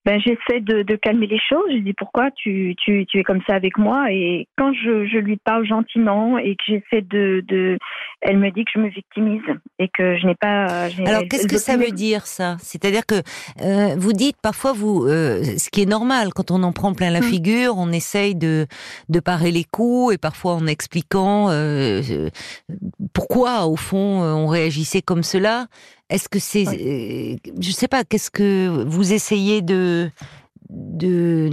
Ben, 0.09 0.19
j'essaie 0.19 0.59
de, 0.61 0.81
de 0.81 0.95
calmer 0.95 1.27
les 1.27 1.37
choses. 1.37 1.69
Je 1.71 1.83
dis 1.83 1.93
pourquoi 1.93 2.31
tu, 2.31 2.73
tu, 2.83 3.05
tu 3.07 3.19
es 3.19 3.23
comme 3.23 3.41
ça 3.47 3.53
avec 3.53 3.77
moi? 3.77 4.11
Et 4.11 4.47
quand 4.57 4.73
je, 4.73 5.05
je 5.05 5.19
lui 5.19 5.37
parle 5.37 5.67
gentiment 5.67 6.39
et 6.39 6.55
que 6.55 6.63
j'essaie 6.67 7.03
de, 7.03 7.43
de. 7.47 7.77
Elle 8.21 8.39
me 8.39 8.49
dit 8.49 8.65
que 8.65 8.71
je 8.73 8.79
me 8.79 8.89
victimise 8.89 9.43
et 9.77 9.87
que 9.87 10.17
je 10.17 10.25
n'ai 10.25 10.33
pas. 10.33 10.89
je 10.89 11.03
Alors, 11.03 11.21
qu'est-ce 11.29 11.47
que 11.47 11.59
ça 11.59 11.77
veut 11.77 11.91
dire 11.91 12.25
ça? 12.25 12.57
C'est-à-dire 12.59 13.05
que 13.05 13.21
euh, 13.61 13.95
vous 13.99 14.13
dites 14.13 14.37
parfois, 14.41 14.73
vous, 14.73 15.05
euh, 15.05 15.43
ce 15.43 15.69
qui 15.69 15.83
est 15.83 15.89
normal 15.89 16.29
quand 16.33 16.49
on 16.49 16.63
en 16.63 16.71
prend 16.71 16.95
plein 16.95 17.11
la 17.11 17.19
Mm. 17.19 17.23
figure, 17.23 17.73
on 17.77 17.91
essaye 17.91 18.33
de 18.33 18.65
de 19.09 19.19
parer 19.19 19.51
les 19.51 19.63
coups 19.63 20.15
et 20.15 20.17
parfois 20.17 20.53
en 20.55 20.65
expliquant 20.65 21.49
euh, 21.51 22.01
pourquoi, 23.13 23.67
au 23.67 23.75
fond, 23.75 24.23
on 24.23 24.47
réagissait 24.47 25.03
comme 25.03 25.21
cela. 25.21 25.67
Est-ce 26.09 26.27
que 26.29 26.39
c'est, 26.39 26.65
euh, 26.67 27.35
je 27.59 27.71
sais 27.71 27.87
pas, 27.87 28.03
qu'est-ce 28.03 28.31
que 28.31 28.83
vous 28.87 29.13
essayez 29.13 29.61
de 29.61 30.09
de 30.69 31.49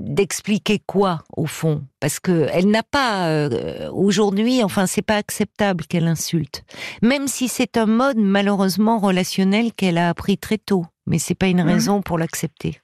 d'expliquer 0.00 0.80
quoi 0.86 1.22
au 1.36 1.46
fond? 1.46 1.82
Parce 2.00 2.18
que 2.20 2.46
elle 2.52 2.70
n'a 2.70 2.82
pas 2.82 3.28
euh, 3.28 3.90
aujourd'hui 3.92 4.62
enfin 4.62 4.86
c'est 4.86 5.02
pas 5.02 5.16
acceptable 5.16 5.84
qu'elle 5.86 6.06
insulte. 6.06 6.64
Même 7.02 7.28
si 7.28 7.48
c'est 7.48 7.76
un 7.76 7.86
mode 7.86 8.16
malheureusement 8.16 8.98
relationnel 8.98 9.72
qu'elle 9.72 9.98
a 9.98 10.08
appris 10.08 10.38
très 10.38 10.58
tôt. 10.58 10.86
Mais 11.06 11.18
c'est 11.18 11.34
pas 11.34 11.48
une 11.48 11.62
Mhm. 11.62 11.68
raison 11.68 12.02
pour 12.02 12.16
l'accepter 12.18 12.80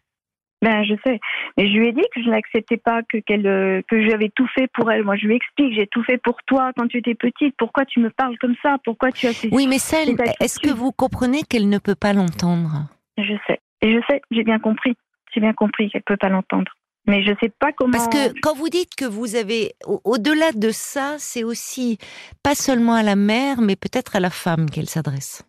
Ben, 0.62 0.84
je 0.84 0.94
sais. 1.06 1.18
Mais 1.56 1.68
je 1.72 1.78
lui 1.78 1.88
ai 1.88 1.92
dit 1.92 2.02
que 2.14 2.22
je 2.22 2.28
n'acceptais 2.28 2.76
pas 2.76 3.02
que 3.02 3.16
qu'elle 3.18 3.46
euh, 3.46 3.80
que 3.88 4.06
j'avais 4.08 4.28
tout 4.28 4.46
fait 4.54 4.68
pour 4.74 4.90
elle. 4.92 5.04
Moi, 5.04 5.16
je 5.16 5.26
lui 5.26 5.34
explique, 5.36 5.74
j'ai 5.74 5.86
tout 5.86 6.02
fait 6.04 6.18
pour 6.18 6.36
toi 6.46 6.72
quand 6.76 6.86
tu 6.86 6.98
étais 6.98 7.14
petite. 7.14 7.54
Pourquoi 7.56 7.86
tu 7.86 7.98
me 8.00 8.10
parles 8.10 8.36
comme 8.38 8.54
ça? 8.62 8.76
Pourquoi 8.84 9.10
tu 9.10 9.26
as 9.26 9.32
fait 9.32 9.48
oui 9.52 9.66
mais 9.66 9.78
ça 9.78 10.02
elle- 10.02 10.16
Des 10.16 10.20
attitudes. 10.22 10.36
est-ce 10.40 10.58
que 10.60 10.70
vous 10.70 10.92
comprenez 10.92 11.42
qu'elle 11.44 11.68
ne 11.70 11.78
peut 11.78 11.94
pas 11.94 12.12
l'entendre? 12.12 12.88
Je 13.16 13.34
sais. 13.46 13.58
Et 13.82 13.92
je 13.92 14.00
sais, 14.10 14.20
j'ai 14.30 14.44
bien 14.44 14.58
compris. 14.58 14.94
J'ai 15.34 15.40
bien 15.40 15.54
compris 15.54 15.88
qu'elle 15.90 16.02
peut 16.02 16.16
pas 16.18 16.28
l'entendre. 16.28 16.70
Mais 17.06 17.22
je 17.24 17.32
sais 17.40 17.48
pas 17.58 17.72
comment. 17.72 17.92
Parce 17.92 18.08
que 18.08 18.38
quand 18.42 18.54
vous 18.54 18.68
dites 18.68 18.94
que 18.94 19.06
vous 19.06 19.34
avez, 19.36 19.72
au- 19.86 20.02
au-delà 20.04 20.52
de 20.52 20.68
ça, 20.70 21.14
c'est 21.18 21.44
aussi 21.44 21.96
pas 22.42 22.54
seulement 22.54 22.92
à 22.94 23.02
la 23.02 23.16
mère, 23.16 23.62
mais 23.62 23.76
peut-être 23.76 24.16
à 24.16 24.20
la 24.20 24.28
femme 24.28 24.68
qu'elle 24.68 24.88
s'adresse. 24.90 25.42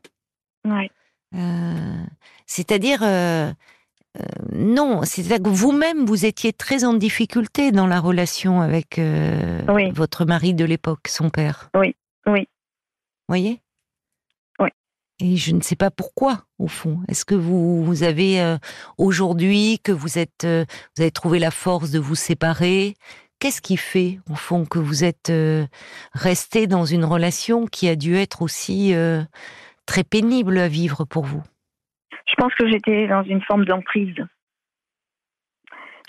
Ouais. 0.66 0.90
Euh, 1.36 2.04
c'est-à-dire, 2.46 3.00
euh, 3.04 3.52
euh, 4.20 4.24
non, 4.52 5.04
c'est-à-dire 5.04 5.42
que 5.42 5.50
vous-même, 5.50 6.06
vous 6.06 6.26
étiez 6.26 6.52
très 6.52 6.84
en 6.84 6.94
difficulté 6.94 7.72
dans 7.72 7.88
la 7.88 8.00
relation 8.00 8.62
avec 8.62 9.00
euh, 9.00 9.62
Oui. 9.70 9.92
votre 9.92 10.26
mari 10.26 10.54
de 10.54 10.66
l'époque, 10.66 11.08
son 11.08 11.30
père. 11.30 11.70
Oui, 11.76 11.96
oui. 12.28 12.48
Voyez? 13.30 13.62
Oui. 14.60 14.68
Et 15.20 15.38
je 15.38 15.56
ne 15.56 15.62
sais 15.62 15.78
pas 15.78 15.92
pourquoi, 15.92 16.44
au 16.60 16.68
fond. 16.68 17.00
Est-ce 17.08 17.24
que 17.24 17.36
vous, 17.36 17.86
vous 17.86 18.04
avez 18.04 18.42
euh, 18.42 18.58
aujourd'hui 18.98 19.80
que 19.82 19.94
vous 19.94 20.18
êtes, 20.18 20.44
vous 20.46 21.02
avez 21.02 21.12
trouvé 21.12 21.40
la 21.40 21.52
force 21.52 21.92
de 21.92 22.00
vous 22.00 22.16
séparer? 22.16 22.96
Qu'est-ce 23.40 23.62
qui 23.62 23.78
fait, 23.78 24.20
au 24.30 24.36
fond, 24.36 24.66
que 24.66 24.78
vous 24.78 25.04
êtes 25.04 25.32
resté 26.14 26.68
dans 26.68 26.86
une 26.86 27.06
relation 27.06 27.66
qui 27.66 27.88
a 27.90 27.96
dû 27.96 28.16
être 28.16 28.44
aussi 28.44 28.94
très 29.88 30.04
pénible 30.04 30.60
à 30.60 30.68
vivre 30.68 31.06
pour 31.06 31.26
vous? 31.26 31.42
Je 32.32 32.36
pense 32.38 32.56
que 32.56 32.68
j'étais 32.68 33.08
dans 33.08 33.24
une 33.24 33.42
forme 33.42 33.66
d'emprise. 33.66 34.16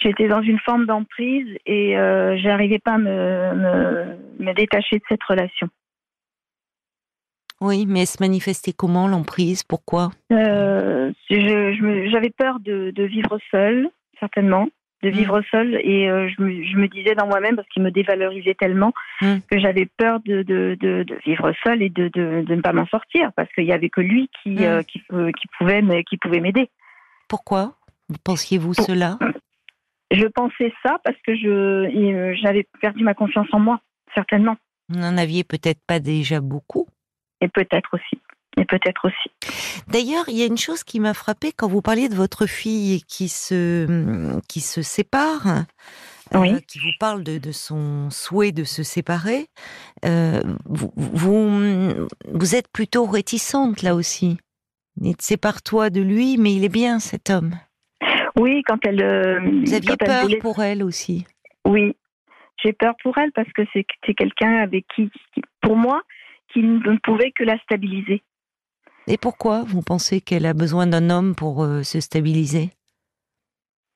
J'étais 0.00 0.28
dans 0.28 0.42
une 0.42 0.58
forme 0.60 0.86
d'emprise 0.86 1.58
et 1.66 1.98
euh, 1.98 2.36
j'arrivais 2.38 2.78
pas 2.78 2.94
à 2.94 2.98
me, 2.98 3.54
me, 3.54 4.44
me 4.44 4.52
détacher 4.54 4.96
de 4.96 5.04
cette 5.08 5.22
relation. 5.24 5.68
Oui, 7.60 7.86
mais 7.86 8.00
elle 8.00 8.06
se 8.06 8.20
manifestait 8.20 8.72
comment 8.72 9.06
l'emprise? 9.06 9.62
Pourquoi? 9.62 10.10
Euh, 10.32 11.12
j'avais 11.30 12.30
peur 12.30 12.58
de, 12.58 12.90
de 12.90 13.02
vivre 13.04 13.38
seule, 13.52 13.90
certainement, 14.18 14.68
de 15.02 15.08
vivre 15.10 15.42
seule, 15.50 15.74
et 15.82 16.08
euh, 16.08 16.28
je, 16.28 16.42
me, 16.42 16.64
je 16.64 16.76
me 16.76 16.86
disais 16.88 17.14
dans 17.14 17.26
moi-même, 17.26 17.56
parce 17.56 17.68
qu'il 17.68 17.82
me 17.82 17.90
dévalorisait 17.90 18.54
tellement, 18.54 18.92
Mm. 19.20 19.38
que 19.50 19.58
j'avais 19.58 19.86
peur 19.86 20.20
de, 20.24 20.42
de, 20.42 20.76
de, 20.80 21.02
de 21.02 21.14
vivre 21.26 21.52
seule 21.64 21.82
et 21.82 21.90
de, 21.90 22.08
de, 22.08 22.42
de 22.46 22.54
ne 22.54 22.60
pas 22.60 22.72
m'en 22.72 22.86
sortir, 22.86 23.32
parce 23.36 23.52
qu'il 23.52 23.64
y 23.64 23.72
avait 23.72 23.88
que 23.90 24.00
lui 24.00 24.28
qui, 24.42 24.50
Mm. 24.50 24.62
euh, 24.62 24.82
qui, 24.82 25.00
qui 25.00 25.46
pouvait 25.58 25.82
qui 26.04 26.16
pouvait 26.18 26.40
m'aider. 26.40 26.68
Pourquoi 27.28 27.74
Pensiez-vous 28.24 28.74
Pour- 28.74 28.84
cela? 28.84 29.18
Je 30.10 30.26
pensais 30.26 30.72
ça 30.84 30.98
parce 31.04 31.16
que 31.26 31.34
je, 31.34 31.48
euh, 31.48 32.34
j'avais 32.42 32.66
perdu 32.80 33.02
ma 33.02 33.14
confiance 33.14 33.48
en 33.52 33.58
moi, 33.60 33.80
certainement, 34.14 34.56
Vous 34.88 34.98
n'en 34.98 35.16
aviez 35.16 35.42
peut-être 35.42 35.80
pas 35.86 36.00
déjà 36.00 36.40
beaucoup? 36.40 36.86
Et 37.40 37.48
peut-être 37.48 37.88
aussi, 37.94 38.20
et 38.56 38.64
peut-être 38.64 39.06
aussi. 39.06 39.30
D'ailleurs, 39.88 40.24
il 40.28 40.36
y 40.36 40.42
a 40.42 40.46
une 40.46 40.58
chose 40.58 40.84
qui 40.84 41.00
m'a 41.00 41.14
frappée 41.14 41.52
quand 41.52 41.68
vous 41.68 41.82
parliez 41.82 42.08
de 42.08 42.14
votre 42.14 42.46
fille 42.46 43.02
qui 43.04 43.28
se 43.28 44.38
qui 44.48 44.60
se 44.60 44.82
sépare, 44.82 45.64
euh, 46.34 46.58
qui 46.68 46.78
vous 46.78 46.92
parle 47.00 47.22
de, 47.24 47.38
de 47.38 47.52
son 47.52 48.10
souhait 48.10 48.52
de 48.52 48.64
se 48.64 48.82
séparer. 48.82 49.46
euh, 50.04 50.40
vous, 50.66 50.92
vous 50.96 52.08
vous 52.32 52.54
êtes 52.54 52.68
plutôt 52.72 53.04
réticente 53.06 53.82
là 53.82 53.94
aussi. 53.94 54.38
Et 55.02 55.12
Sépare-toi 55.18 55.88
de 55.90 56.02
lui, 56.02 56.36
mais 56.38 56.52
il 56.54 56.64
est 56.64 56.68
bien 56.72 56.98
cet 56.98 57.30
homme. 57.30 57.54
Oui, 58.36 58.62
quand 58.66 58.78
elle, 58.86 59.02
euh, 59.02 59.40
Vous 59.64 59.74
aviez 59.74 59.92
elle 59.98 60.06
peur 60.06 60.22
voulait- 60.22 60.38
pour 60.38 60.62
elle 60.62 60.82
aussi. 60.82 61.26
Oui, 61.66 61.96
j'ai 62.62 62.72
peur 62.74 62.94
pour 63.02 63.16
elle 63.18 63.32
parce 63.32 63.50
que 63.54 63.62
c'est 63.72 63.86
c'est 64.06 64.14
quelqu'un 64.14 64.56
avec 64.62 64.84
qui, 64.94 65.10
qui- 65.34 65.42
pour 65.62 65.76
moi, 65.76 66.02
qui 66.52 66.60
ne 66.62 66.96
pouvait 67.02 67.32
que 67.32 67.44
la 67.44 67.58
stabiliser. 67.60 68.22
Et 69.08 69.16
pourquoi 69.18 69.64
vous 69.66 69.82
pensez 69.82 70.20
qu'elle 70.20 70.46
a 70.46 70.54
besoin 70.54 70.86
d'un 70.86 71.10
homme 71.10 71.34
pour 71.34 71.64
euh, 71.64 71.82
se 71.82 72.00
stabiliser? 72.00 72.70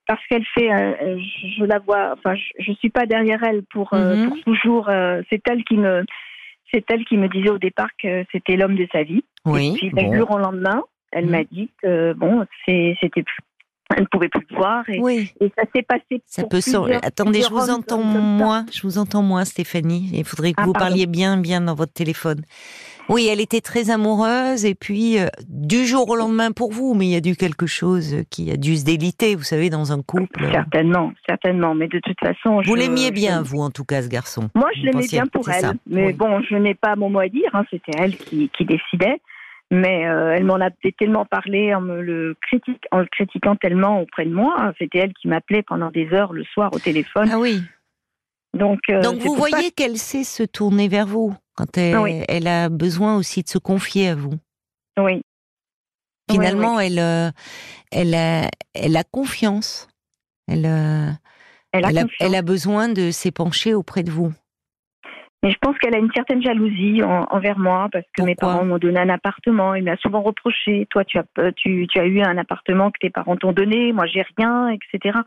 Parce 0.06 0.20
qu'elle 0.28 0.44
fait, 0.54 0.72
euh, 0.72 1.18
je, 1.18 1.48
je 1.58 1.64
la 1.64 1.78
vois, 1.80 2.12
enfin, 2.16 2.34
je, 2.34 2.62
je 2.64 2.72
suis 2.74 2.90
pas 2.90 3.06
derrière 3.06 3.42
elle 3.42 3.62
pour, 3.64 3.92
euh, 3.92 4.16
Mhm. 4.16 4.28
pour 4.28 4.40
toujours. 4.44 4.88
euh, 4.88 5.22
c'est 5.30 5.40
elle 5.48 5.64
qui 5.64 5.76
me, 5.76 6.04
c'est 6.72 6.84
elle 6.90 7.04
qui 7.04 7.16
me 7.16 7.28
disait 7.28 7.50
au 7.50 7.58
départ 7.58 7.88
que 8.00 8.24
c'était 8.32 8.56
l'homme 8.56 8.76
de 8.76 8.86
sa 8.92 9.02
vie. 9.02 9.24
Oui. 9.44 9.74
Et 9.74 9.78
puis 9.78 9.90
bon. 9.90 10.10
du 10.10 10.18
jour 10.18 10.30
au 10.32 10.38
lendemain, 10.38 10.82
elle 11.12 11.24
Mhm. 11.26 11.30
m'a 11.30 11.44
dit 11.44 11.70
que 11.82 12.12
bon, 12.12 12.44
c'était, 12.66 13.22
plus- 13.22 13.24
elle 13.96 14.02
ne 14.02 14.06
pouvait 14.06 14.28
plus 14.28 14.44
le 14.50 14.56
voir 14.56 14.88
et, 14.88 14.98
Oui. 15.00 15.32
et 15.40 15.50
ça 15.56 15.64
s'est 15.74 15.82
passé. 15.82 16.20
Ça 16.26 16.42
pour 16.42 16.50
peut 16.50 16.58
plusieurs- 16.60 17.04
Attendez, 17.04 17.42
je 17.42 17.50
vous 17.50 17.70
entends 17.70 18.02
moins. 18.02 18.66
Je 18.72 18.82
vous 18.82 18.98
entends 18.98 19.22
moins, 19.22 19.44
Stéphanie. 19.44 20.10
Il 20.12 20.24
faudrait 20.24 20.52
que 20.52 20.60
Ah, 20.60 20.64
vous 20.66 20.72
pardon. 20.72 20.88
parliez 20.88 21.06
bien, 21.06 21.36
bien 21.36 21.60
dans 21.60 21.74
votre 21.74 21.92
téléphone. 21.92 22.42
Oui, 23.08 23.28
elle 23.30 23.40
était 23.40 23.60
très 23.60 23.90
amoureuse 23.90 24.64
et 24.64 24.74
puis 24.74 25.18
euh, 25.18 25.26
du 25.48 25.86
jour 25.86 26.08
au 26.10 26.16
lendemain 26.16 26.50
pour 26.50 26.72
vous, 26.72 26.94
mais 26.94 27.06
il 27.06 27.10
y 27.12 27.16
a 27.16 27.20
dû 27.20 27.36
quelque 27.36 27.66
chose 27.66 28.16
qui 28.30 28.50
a 28.50 28.56
dû 28.56 28.76
se 28.76 28.84
déliter, 28.84 29.36
vous 29.36 29.44
savez, 29.44 29.70
dans 29.70 29.92
un 29.92 30.02
couple. 30.02 30.44
Certainement, 30.50 31.12
certainement, 31.28 31.74
mais 31.74 31.86
de 31.88 32.00
toute 32.00 32.18
façon, 32.18 32.60
Vous 32.64 32.74
l'aimiez 32.74 33.08
je- 33.08 33.12
bien, 33.12 33.42
vous, 33.42 33.60
en 33.60 33.70
tout 33.70 33.84
cas, 33.84 34.02
ce 34.02 34.08
garçon. 34.08 34.48
Moi, 34.54 34.68
je 34.76 34.82
l'aimais 34.82 35.06
bien 35.08 35.26
pour 35.26 35.48
elle, 35.48 35.60
ça, 35.60 35.72
mais 35.86 36.06
oui. 36.08 36.12
bon, 36.14 36.40
je 36.50 36.56
n'ai 36.56 36.74
pas 36.74 36.96
mon 36.96 37.08
mot 37.10 37.20
à 37.20 37.28
dire. 37.28 37.50
hein, 37.52 37.64
C'était 37.70 37.92
elle 37.96 38.16
qui, 38.28 38.50
qui 38.56 38.64
décidait. 38.64 39.20
Mais 39.72 40.06
euh, 40.06 40.32
elle 40.36 40.44
m'en 40.44 40.60
a 40.60 40.70
tellement 40.96 41.24
parlé 41.24 41.74
en 41.74 41.80
me 41.80 42.00
le 42.00 42.36
critique, 42.40 42.84
en 42.92 42.98
le 43.00 43.06
critiquant 43.10 43.56
tellement 43.56 44.00
auprès 44.00 44.24
de 44.24 44.32
moi. 44.32 44.54
hein. 44.58 44.72
C'était 44.78 44.98
elle 44.98 45.12
qui 45.14 45.26
m'appelait 45.26 45.62
pendant 45.62 45.90
des 45.90 46.08
heures 46.12 46.32
le 46.32 46.44
soir 46.44 46.72
au 46.72 46.78
téléphone. 46.78 47.28
Ah 47.32 47.38
oui. 47.40 47.62
Donc, 48.54 48.78
euh, 48.90 49.02
Donc 49.02 49.18
vous 49.18 49.34
voyez 49.34 49.72
qu'elle 49.72 49.96
sait 49.96 50.22
se 50.22 50.44
tourner 50.44 50.86
vers 50.86 51.06
vous 51.06 51.34
quand 51.56 51.76
elle, 51.78 51.94
Ah 51.94 52.02
oui. 52.02 52.22
elle 52.28 52.46
a 52.46 52.68
besoin 52.68 53.16
aussi 53.16 53.42
de 53.42 53.48
se 53.48 53.58
confier 53.58 54.08
à 54.10 54.14
vous. 54.14 54.34
Oui. 54.98 55.22
Finalement, 56.30 56.80
elle, 56.80 56.98
euh, 56.98 57.30
elle, 57.92 58.14
a, 58.14 58.48
elle 58.74 58.96
a 58.96 59.04
confiance. 59.04 59.88
Elle, 60.48 60.66
euh, 60.66 61.10
Elle 61.72 61.84
a 61.84 61.88
elle, 61.90 61.98
a, 61.98 62.02
confiance. 62.02 62.16
elle 62.20 62.34
a 62.34 62.42
besoin 62.42 62.88
de 62.88 63.10
s'épancher 63.10 63.74
auprès 63.74 64.02
de 64.02 64.10
vous. 64.10 64.32
Mais 65.42 65.50
je 65.52 65.58
pense 65.60 65.76
qu'elle 65.78 65.94
a 65.94 65.98
une 65.98 66.10
certaine 66.12 66.42
jalousie 66.42 67.02
en- 67.02 67.26
envers 67.30 67.58
moi 67.58 67.88
parce 67.92 68.06
que 68.16 68.22
mes 68.22 68.34
parents 68.34 68.64
m'ont 68.64 68.78
donné 68.78 68.98
un 68.98 69.08
appartement. 69.10 69.74
Il 69.74 69.84
m'a 69.84 69.96
souvent 69.98 70.22
reproché 70.22 70.86
Toi, 70.90 71.04
tu 71.04 71.18
as, 71.18 71.24
euh, 71.38 71.52
tu, 71.56 71.86
tu 71.88 71.98
as 72.00 72.06
eu 72.06 72.20
un 72.22 72.38
appartement 72.38 72.90
que 72.90 72.98
tes 73.00 73.10
parents 73.10 73.36
t'ont 73.36 73.52
donné, 73.52 73.92
moi, 73.92 74.06
j'ai 74.06 74.24
rien, 74.36 74.68
etc. 74.70 75.18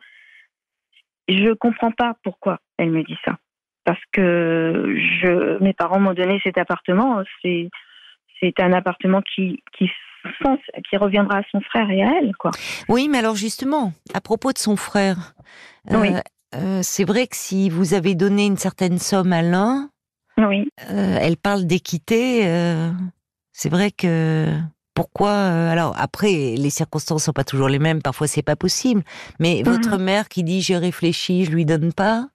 je 1.29 1.53
comprends 1.53 1.91
pas 1.91 2.15
pourquoi 2.23 2.59
elle 2.77 2.91
me 2.91 3.03
dit 3.03 3.17
ça. 3.23 3.37
Parce 3.89 4.03
que 4.11 4.95
je, 5.19 5.57
mes 5.63 5.73
parents 5.73 5.99
m'ont 5.99 6.13
donné 6.13 6.39
cet 6.43 6.59
appartement. 6.59 7.23
C'est, 7.41 7.71
c'est 8.39 8.53
un 8.59 8.71
appartement 8.71 9.19
qui, 9.33 9.63
qui, 9.75 9.89
reviendra 10.95 11.39
à 11.39 11.41
son 11.51 11.59
frère 11.61 11.89
et 11.89 12.03
à 12.03 12.11
elle, 12.21 12.35
quoi. 12.35 12.51
Oui, 12.87 13.07
mais 13.09 13.17
alors 13.17 13.33
justement, 13.35 13.91
à 14.13 14.21
propos 14.21 14.53
de 14.53 14.59
son 14.59 14.75
frère, 14.75 15.33
euh, 15.91 15.99
Oui. 15.99 16.09
euh, 16.53 16.81
c'est 16.83 17.03
vrai 17.03 17.25
que 17.25 17.35
si 17.35 17.71
vous 17.71 17.95
avez 17.95 18.13
donné 18.13 18.45
une 18.45 18.57
certaine 18.57 18.99
somme 18.99 19.33
à 19.33 19.41
l'un, 19.41 19.89
Oui. 20.37 20.69
euh, 20.91 21.17
elle 21.19 21.37
parle 21.37 21.65
d'équité. 21.65 22.43
c'est 23.53 23.69
vrai 23.69 23.89
que 23.89 24.53
pourquoi 24.93 25.31
Alors 25.33 25.95
après, 25.97 26.53
les 26.57 26.69
circonstances 26.69 27.23
sont 27.23 27.33
pas 27.33 27.43
toujours 27.43 27.69
les 27.69 27.79
mêmes. 27.79 28.03
Parfois, 28.03 28.27
c'est 28.27 28.43
pas 28.43 28.55
possible. 28.55 29.01
Mais 29.39 29.63
Mhm. 29.65 29.71
votre 29.73 29.97
mère 29.97 30.29
qui 30.29 30.43
dit 30.43 30.61
j'ai 30.61 30.77
réfléchi, 30.77 31.45
je 31.45 31.51
lui 31.51 31.65
donne 31.65 31.91
pas. 31.91 32.27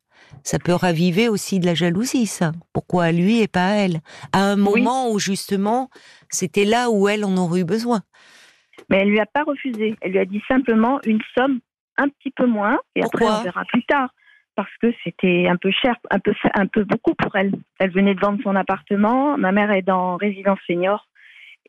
Ça 0.43 0.59
peut 0.59 0.75
raviver 0.75 1.29
aussi 1.29 1.61
de 1.61 1.67
la 1.67 1.75
jalousie, 1.75 2.27
ça. 2.27 2.53
Pourquoi 2.73 3.05
à 3.05 3.13
lui 3.13 3.41
et 3.41 3.49
pas 3.49 3.67
à 3.67 3.75
elle? 3.75 4.01
À 4.33 4.41
un 4.41 4.57
Oui. 4.57 4.83
moment 4.83 5.11
où 5.11 5.19
justement, 5.19 5.89
c'était 6.29 6.65
là 6.65 6.91
où 6.91 7.09
elle 7.09 7.25
en 7.25 7.37
aurait 7.37 7.61
eu 7.61 7.65
besoin. 7.65 8.01
Mais 8.91 8.99
elle 8.99 9.09
lui 9.09 9.21
a 9.21 9.27
pas 9.27 9.45
refusé. 9.45 9.95
Elle 10.01 10.13
lui 10.13 10.19
a 10.19 10.25
dit 10.25 10.43
simplement 10.49 11.01
une 11.05 11.21
somme 11.37 11.61
un 11.97 12.09
petit 12.09 12.31
peu 12.31 12.47
moins. 12.47 12.79
Et 12.97 13.03
Pourquoi? 13.03 13.29
après, 13.29 13.41
on 13.41 13.45
verra 13.45 13.65
plus 13.67 13.85
tard. 13.85 14.11
Parce 14.57 14.71
que 14.81 14.93
c'était 15.03 15.47
un 15.49 15.57
peu 15.57 15.73
cher, 15.73 15.97
un 16.11 16.21
peu, 16.21 16.33
un 16.55 16.67
peu 16.67 16.85
beaucoup 16.85 17.15
pour 17.15 17.35
elle. 17.35 17.53
Elle 17.81 17.91
venait 17.91 18.15
de 18.15 18.21
vendre 18.21 18.41
son 18.45 18.55
appartement. 18.55 19.37
Ma 19.37 19.51
mère 19.51 19.73
est 19.73 19.83
dans 19.83 20.17
résidence 20.17 20.61
senior. 20.67 21.09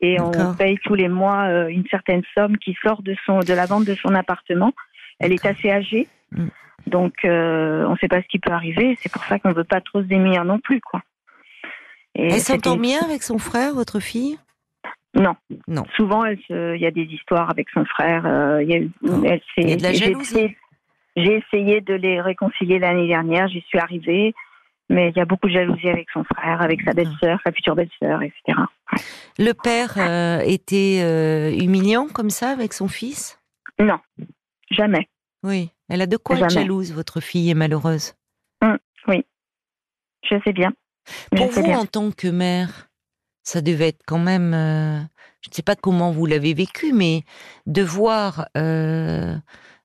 Et 0.02 0.20
on 0.20 0.54
paye 0.54 0.78
tous 0.84 0.94
les 0.94 1.08
mois 1.08 1.48
euh, 1.48 1.68
une 1.68 1.86
certaine 1.90 2.22
somme 2.36 2.58
qui 2.58 2.76
sort 2.84 3.02
de, 3.02 3.16
son, 3.24 3.40
de 3.40 3.54
la 3.54 3.64
vente 3.66 3.84
de 3.86 3.94
son 3.96 4.14
appartement. 4.14 4.72
Elle 5.18 5.32
est 5.32 5.44
assez 5.46 5.70
âgée. 5.70 6.08
Mm. 6.32 6.46
Donc, 6.86 7.14
euh, 7.24 7.84
on 7.86 7.92
ne 7.92 7.96
sait 7.96 8.08
pas 8.08 8.22
ce 8.22 8.28
qui 8.28 8.38
peut 8.38 8.52
arriver. 8.52 8.96
C'est 9.00 9.10
pour 9.10 9.24
ça 9.24 9.38
qu'on 9.38 9.48
ne 9.48 9.54
veut 9.54 9.64
pas 9.64 9.80
trop 9.80 10.00
se 10.02 10.06
démunir 10.06 10.44
non 10.44 10.58
plus. 10.60 10.80
Quoi. 10.80 11.02
Et 12.14 12.26
Elle 12.28 12.40
s'entend 12.40 12.76
bien 12.76 13.00
avec 13.02 13.22
son 13.22 13.38
frère, 13.38 13.74
votre 13.74 13.98
fille? 14.00 14.38
Non. 15.14 15.34
Non. 15.66 15.84
Souvent, 15.96 16.24
se- 16.24 16.74
il 16.76 16.80
y 16.80 16.86
a 16.86 16.90
des 16.90 17.02
histoires 17.04 17.50
avec 17.50 17.68
son 17.70 17.84
frère. 17.86 18.24
euh, 18.26 18.62
il 18.62 18.70
y 18.70 18.74
a, 18.74 18.78
eu- 18.78 18.90
Oh. 19.02 19.22
elle 19.24 19.40
Il 19.56 19.70
y 19.70 19.72
a 19.72 19.76
de 19.76 19.82
la 19.82 19.92
j'ai 19.92 20.06
jalousie. 20.06 20.34
essayé- 20.34 20.56
J'ai 21.16 21.36
essayé 21.38 21.80
de 21.80 21.94
les 21.94 22.20
réconcilier 22.20 22.78
l'année 22.78 23.08
dernière. 23.08 23.48
J'y 23.48 23.62
suis 23.62 23.78
arrivée. 23.78 24.34
Mais 24.88 25.08
il 25.10 25.16
y 25.16 25.20
a 25.20 25.24
beaucoup 25.24 25.48
de 25.48 25.52
jalousie 25.52 25.88
avec 25.88 26.06
son 26.12 26.22
frère, 26.22 26.62
avec 26.62 26.80
sa 26.82 26.92
belle-sœur, 26.92 27.40
sa 27.44 27.50
future 27.50 27.74
belle-sœur, 27.74 28.22
etc. 28.22 28.56
Le 29.38 29.52
père 29.52 29.94
euh, 29.96 30.38
était 30.46 31.00
humiliant 31.58 32.06
comme 32.06 32.30
ça 32.30 32.50
avec 32.50 32.72
son 32.72 32.86
fils? 32.86 33.40
Non, 33.80 33.98
jamais. 34.70 35.08
Oui. 35.42 35.70
Elle 35.88 36.02
a 36.02 36.06
de 36.06 36.16
quoi 36.16 36.38
être 36.38 36.50
jalouse, 36.50 36.92
votre 36.92 37.20
fille 37.20 37.50
est 37.50 37.54
malheureuse. 37.54 38.14
Je 40.28 40.36
sais 40.44 40.52
bien. 40.52 40.72
Je 41.32 41.38
Pour 41.38 41.52
sais 41.52 41.60
vous, 41.60 41.66
bien. 41.68 41.78
en 41.78 41.86
tant 41.86 42.10
que 42.10 42.28
mère, 42.28 42.88
ça 43.42 43.60
devait 43.60 43.88
être 43.88 44.02
quand 44.06 44.18
même. 44.18 44.54
euh, 44.54 44.98
je 45.40 45.50
ne 45.50 45.54
sais 45.54 45.62
pas 45.62 45.76
comment 45.76 46.10
vous 46.10 46.26
l'avez 46.26 46.52
vécu, 46.54 46.92
mais 46.92 47.22
de 47.66 47.82
voir 47.82 48.48
euh, 48.56 49.36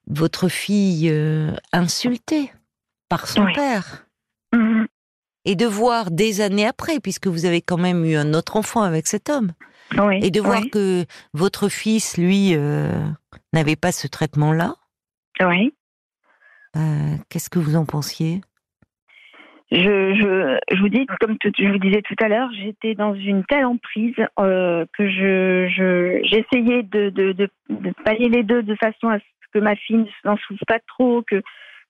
votre 0.08 0.48
fille 0.48 1.10
euh, 1.12 1.52
insultée 1.72 2.52
par 3.10 3.28
son 3.28 3.44
Oui. 3.46 3.54
père. 3.54 4.08
Mhm. 4.54 4.88
Et 5.46 5.56
de 5.56 5.66
voir 5.66 6.12
des 6.12 6.42
années 6.42 6.68
après, 6.68 7.00
puisque 7.00 7.28
vous 7.28 7.46
avez 7.46 7.62
quand 7.62 7.78
même 7.78 8.04
eu 8.06 8.16
un 8.16 8.34
autre 8.34 8.56
enfant 8.58 8.82
avec 8.82 9.08
cet 9.08 9.30
homme, 9.30 9.54
Oui, 9.98 10.20
et 10.24 10.32
de 10.32 10.40
voir 10.40 10.62
oui, 10.62 10.70
que 10.70 11.06
votre 11.34 11.68
fils, 11.68 12.18
lui, 12.18 12.56
euh, 12.56 12.92
n'avait 13.52 13.76
pas 13.76 13.92
ce 13.92 14.08
traitement-là, 14.08 14.76
oui. 15.42 15.74
euh, 16.78 17.16
qu'est-ce 17.30 17.50
que 17.50 17.60
vous 17.60 17.76
en 17.76 17.86
pensiez? 17.86 18.42
Je, 19.72 19.78
je, 19.78 20.60
je 20.76 20.82
vous 20.82 20.90
dis, 20.90 21.06
comme 21.20 21.38
je 21.44 21.72
vous 21.72 21.78
disais 21.80 22.02
tout 22.02 22.16
à 22.22 22.28
l'heure, 22.28 22.50
j'étais 22.54 22.94
dans 22.94 23.14
une 23.16 23.46
telle 23.46 23.66
emprise 23.66 24.16
euh, 24.40 24.86
que 24.98 25.10
je, 25.10 25.68
je, 25.70 26.20
j'essayais 26.24 26.84
de, 26.84 27.10
de, 27.10 27.32
de, 27.32 27.50
de 27.70 27.94
pallier 28.04 28.28
les 28.30 28.44
deux 28.44 28.64
de 28.64 28.76
façon 28.76 29.08
à 29.08 29.20
ce 29.20 29.24
que 29.54 29.60
ma 29.60 29.76
fille 29.76 30.06
n'en 30.26 30.38
souffre 30.38 30.66
pas 30.68 30.80
trop, 30.88 31.22
que, 31.24 31.42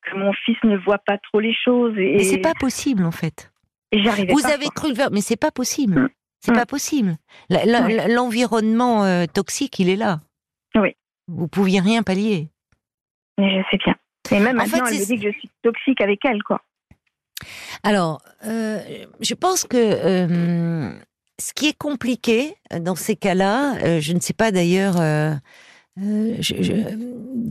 que 0.04 0.16
mon 0.16 0.32
fils 0.34 0.58
ne 0.64 0.78
voit 0.78 1.00
pas 1.00 1.18
trop 1.18 1.40
les 1.40 1.56
choses. 1.56 1.98
Et, 1.98 2.18
Mais 2.18 2.24
c'est 2.24 2.38
pas 2.38 2.54
possible, 2.60 3.04
en 3.04 3.12
fait. 3.12 3.52
Vous 3.94 4.04
pas, 4.04 4.54
avez 4.54 4.68
quoi. 4.68 4.92
cru 4.92 4.94
mais 5.12 5.22
c'est 5.22 5.36
pas 5.40 5.52
possible. 5.52 6.10
C'est 6.44 6.52
Mm. 6.52 6.56
pas 6.56 6.66
possible. 6.66 7.18
L'environnement 7.50 9.04
euh, 9.04 9.26
toxique, 9.32 9.80
il 9.80 9.90
est 9.90 9.96
là. 9.96 10.20
Oui. 10.76 10.96
Vous 11.28 11.48
pouviez 11.48 11.80
rien 11.80 12.04
pallier. 12.04 12.50
Mais 13.38 13.50
je 13.52 13.64
sais 13.72 13.78
bien. 13.78 13.96
Et 14.32 14.40
même 14.40 14.56
En 14.60 14.64
maintenant, 14.64 14.86
fait, 14.86 14.96
elle 14.96 15.00
me 15.02 15.06
dit 15.06 15.16
que 15.20 15.32
je 15.32 15.38
suis 15.40 15.50
toxique 15.64 16.02
avec 16.02 16.20
elle, 16.26 16.42
quoi. 16.44 16.62
Alors, 17.84 18.22
euh, 18.46 18.80
je 19.20 19.34
pense 19.34 19.64
que 19.66 19.78
euh, 19.78 20.92
ce 21.40 21.54
qui 21.54 21.68
est 21.68 21.78
compliqué 21.78 22.56
dans 22.80 22.96
ces 22.96 23.16
cas-là, 23.16 24.00
je 24.00 24.14
ne 24.14 24.20
sais 24.20 24.34
pas 24.34 24.52
d'ailleurs. 24.52 24.96
je, 25.98 26.38
je- 26.40 26.98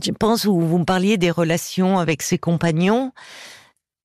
je 0.03 0.11
pense 0.11 0.45
où 0.45 0.59
vous 0.59 0.77
me 0.79 0.85
parliez 0.85 1.17
des 1.17 1.31
relations 1.31 1.99
avec 1.99 2.21
ses 2.21 2.37
compagnons. 2.37 3.11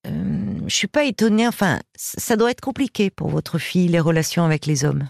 Euh, 0.07 0.59
je 0.67 0.75
suis 0.75 0.87
pas 0.87 1.03
étonnée. 1.05 1.47
Enfin, 1.47 1.79
ça 1.95 2.35
doit 2.35 2.51
être 2.51 2.61
compliqué 2.61 3.09
pour 3.09 3.29
votre 3.29 3.57
fille 3.57 3.87
les 3.87 3.99
relations 3.99 4.43
avec 4.45 4.65
les 4.65 4.85
hommes. 4.85 5.09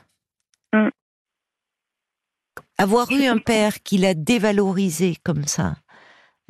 Mm. 0.74 0.90
Avoir 2.78 3.12
eu 3.12 3.26
un 3.26 3.38
père 3.38 3.82
qui 3.84 3.98
l'a 3.98 4.14
dévalorisé 4.14 5.16
comme 5.24 5.44
ça. 5.46 5.74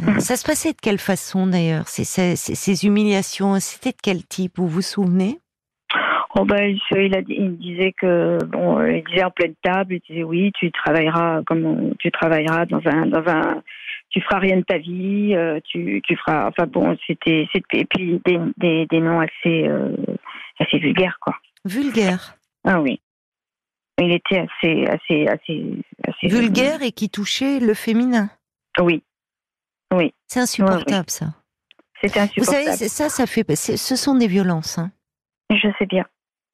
euh, 0.01 0.13
Mm. 0.13 0.19
Ça 0.19 0.35
se 0.35 0.45
passait 0.45 0.73
de 0.73 0.77
quelle 0.81 0.99
façon 0.99 1.47
d'ailleurs 1.47 1.87
ces, 1.87 2.03
ces- 2.03 2.35
ces- 2.35 2.55
ces 2.55 2.85
humiliations, 2.85 3.59
c'était 3.59 3.91
de 3.91 3.97
quel 4.01 4.23
type? 4.25 4.53
Vous 4.57 4.67
vous 4.67 4.81
souvenez? 4.83 5.39
Oh 6.35 6.45
ben, 6.45 6.77
il, 6.91 7.15
a 7.15 7.21
disait 7.23 7.93
que 7.99 8.37
bon, 8.45 8.79
il 8.85 9.03
disait 9.05 9.23
en 9.23 9.31
pleine 9.31 9.55
table, 9.63 9.95
il 9.95 10.01
disait 10.07 10.23
oui, 10.23 10.51
tu 10.59 10.71
travailleras 10.71 11.41
comme 11.47 11.95
tu 11.97 12.11
travailleras 12.11 12.67
dans 12.67 12.81
un 12.85 13.07
dans 13.07 13.27
un, 13.27 13.63
tu 14.17 14.23
feras 14.23 14.39
rien 14.39 14.57
de 14.57 14.63
ta 14.63 14.77
vie, 14.77 15.35
euh, 15.35 15.59
tu 15.63 16.01
tu 16.03 16.15
feras, 16.17 16.47
enfin 16.47 16.65
bon, 16.65 16.97
c'était 17.05 17.47
et 17.73 17.85
puis 17.85 18.21
des 18.25 18.39
des, 18.57 18.85
des 18.87 18.99
noms 18.99 19.19
assez 19.19 19.67
euh, 19.67 19.95
assez 20.59 20.79
vulgaires 20.79 21.17
quoi. 21.21 21.35
Vulgaire. 21.65 22.35
Ah 22.65 22.81
oui, 22.81 22.99
il 24.01 24.11
était 24.11 24.39
assez 24.39 24.85
assez 24.87 25.27
assez 25.27 25.81
assez 26.07 26.27
Vulgaire 26.27 26.81
et 26.81 26.91
qui 26.91 27.09
touchait 27.09 27.59
le 27.59 27.73
féminin. 27.73 28.29
Oui, 28.79 30.13
C'est 30.27 30.39
insupportable 30.41 31.09
ça. 31.09 31.25
Vous 31.25 32.09
insupportable. 32.19 32.45
savez, 32.45 32.71
c'est- 32.77 32.89
ça, 32.89 33.09
ça 33.09 33.25
fait, 33.25 33.43
c'est- 33.55 33.77
ce 33.77 33.95
sont 33.95 34.15
des 34.15 34.27
violences. 34.27 34.77
hein. 34.77 34.91
Je 35.49 35.67
sais 35.79 35.85
bien, 35.85 36.05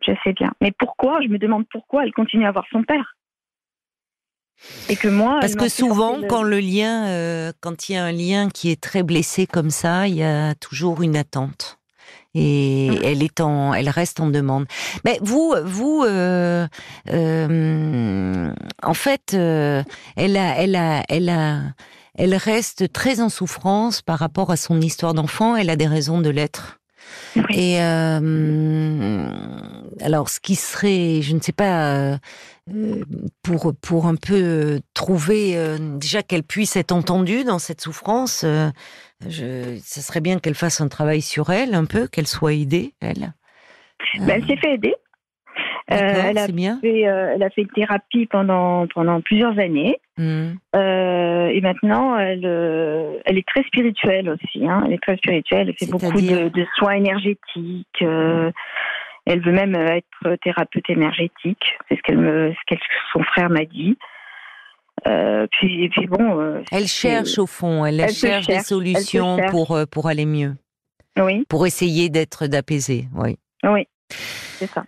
je 0.06 0.14
sais 0.23 0.34
bien. 0.34 0.53
Mais 0.61 0.72
pourquoi 0.72 1.22
Je 1.22 1.27
me 1.27 1.38
demande 1.38 1.65
pourquoi 1.69 2.03
elle 2.06 2.14
continue 2.14 2.45
à 2.45 2.52
voir 2.52 2.65
son 2.72 2.84
père. 2.84 3.15
Et 4.90 4.96
que 4.96 5.08
moi. 5.10 5.40
Parce 5.42 5.56
que 5.56 5.68
souvent, 5.70 6.18
le- 6.18 6.28
quand 6.28 6.44
le 6.44 6.60
lien, 6.60 7.08
euh, 7.08 7.52
quand 7.60 7.90
il 7.90 7.94
y 7.94 7.96
a 7.98 8.04
un 8.06 8.12
lien 8.12 8.50
qui 8.50 8.72
est 8.72 8.80
très 8.80 9.04
blessé 9.04 9.46
comme 9.48 9.70
ça, 9.70 10.08
il 10.08 10.16
y 10.16 10.24
a 10.24 10.56
toujours 10.56 11.02
une 11.02 11.18
attente. 11.18 11.78
Et 12.36 12.90
Mm. 12.90 12.98
elle 13.04 13.24
est 13.24 13.42
en, 13.42 13.74
elle 13.74 13.90
reste 13.90 14.20
en 14.20 14.28
demande. 14.28 14.66
Mais 15.06 15.20
vous, 15.22 15.54
vous, 15.66 16.04
euh, 16.08 16.66
euh, 17.12 18.52
en 18.82 18.94
fait, 18.94 19.34
elle 19.34 20.38
a, 20.38 20.56
elle 20.58 20.76
a, 20.76 21.04
elle 21.10 21.30
a, 21.30 21.60
elle 22.16 22.36
reste 22.36 22.92
très 22.92 23.20
en 23.22 23.30
souffrance 23.30 24.02
par 24.02 24.18
rapport 24.20 24.50
à 24.52 24.56
son 24.58 24.82
histoire 24.82 25.14
d'enfant. 25.14 25.56
Elle 25.56 25.70
a 25.70 25.76
des 25.76 25.88
raisons 25.88 26.22
de 26.22 26.30
l'être. 26.30 26.80
Oui. 27.36 27.44
Et 27.52 27.80
alors, 30.04 30.30
ce 30.30 30.40
qui 30.40 30.56
serait, 30.56 31.22
je 31.22 31.36
ne 31.36 31.40
sais 31.42 31.52
pas, 31.52 32.18
pour 33.44 33.73
pour 33.81 34.06
un 34.06 34.15
peu 34.15 34.34
euh, 34.35 34.80
trouver 34.94 35.57
euh, 35.57 35.77
déjà 35.98 36.23
qu'elle 36.23 36.44
puisse 36.44 36.76
être 36.77 36.94
entendue 36.94 37.44
dans 37.44 37.60
cette 37.60 37.81
souffrance, 37.81 38.44
euh, 38.45 38.69
je, 39.27 39.77
ça 39.84 40.02
serait 40.02 40.22
bien 40.22 40.40
qu'elle 40.40 40.56
fasse 40.56 40.80
un 40.80 40.88
travail 40.88 41.22
sur 41.22 41.49
elle, 41.49 41.76
un 41.76 41.85
peu, 41.85 42.07
qu'elle 42.07 42.27
soit 42.27 42.53
aidée, 42.53 42.94
elle. 43.02 43.34
Ben, 44.19 44.30
elle 44.30 44.45
s'est 44.45 44.57
fait 44.57 44.76
aider. 44.76 44.95
Euh, 45.91 45.95
elle, 46.30 46.38
a 46.38 46.48
bien. 46.48 46.80
fait, 46.80 47.07
euh, 47.07 47.34
elle 47.35 47.44
a 47.44 47.49
fait 47.49 47.64
une 47.64 47.69
thérapie 47.69 48.26
pendant, 48.27 48.88
pendant 48.88 49.19
plusieurs 49.22 49.57
années. 49.60 49.99
Hmm. 50.18 50.53
Euh, 50.76 51.48
et 51.48 51.60
maintenant, 51.61 52.18
elle, 52.18 52.45
euh, 52.45 53.19
elle 53.26 53.38
est 53.38 53.48
très 53.48 53.64
spirituelle 53.64 54.30
aussi. 54.30 54.65
Hein. 54.65 54.84
Elle 54.85 54.94
est 54.94 55.02
très 55.02 55.18
spirituelle. 55.18 55.68
Elle 55.69 55.76
fait 55.76 55.91
beaucoup 55.91 56.22
de, 56.22 56.49
de 56.49 56.65
soins 56.77 56.94
énergétiques. 56.94 58.02
euh, 58.02 58.52
elle 59.26 59.41
veut 59.41 59.52
même 59.52 59.76
être 59.76 60.36
thérapeute 60.44 60.90
énergétique. 60.90 61.64
C'est 61.88 61.95
ce 61.95 62.02
qu'elle 62.02 62.18
me, 62.18 62.52
ce 62.52 62.58
qu'elle, 62.68 62.80
son 63.14 63.24
frère 63.24 63.50
m'a 63.50 63.66
dit. 63.66 63.98
Euh, 65.08 65.48
puis, 65.52 65.84
et 65.86 65.90
puis 65.90 66.08
bon. 66.08 66.40
euh, 66.40 66.62
Elle 66.72 66.88
cherche 66.88 67.38
au 67.38 67.48
fond, 67.48 67.86
elle, 67.86 68.08
cherche, 68.10 68.48
des 68.48 68.60
solutions 68.60 69.38
cherche. 69.38 69.52
pour 69.52 69.72
euh, 69.76 69.86
pour 69.86 70.08
aller 70.08 70.26
mieux, 70.26 70.56
Oui, 71.20 71.45
pour 71.50 71.66
essayer 71.66 72.10
d'être 72.10 72.48
d'apaiser. 72.48 73.06
Oui. 73.16 73.38
oui, 73.64 73.88
c'est 74.10 74.68
ça. 74.68 74.84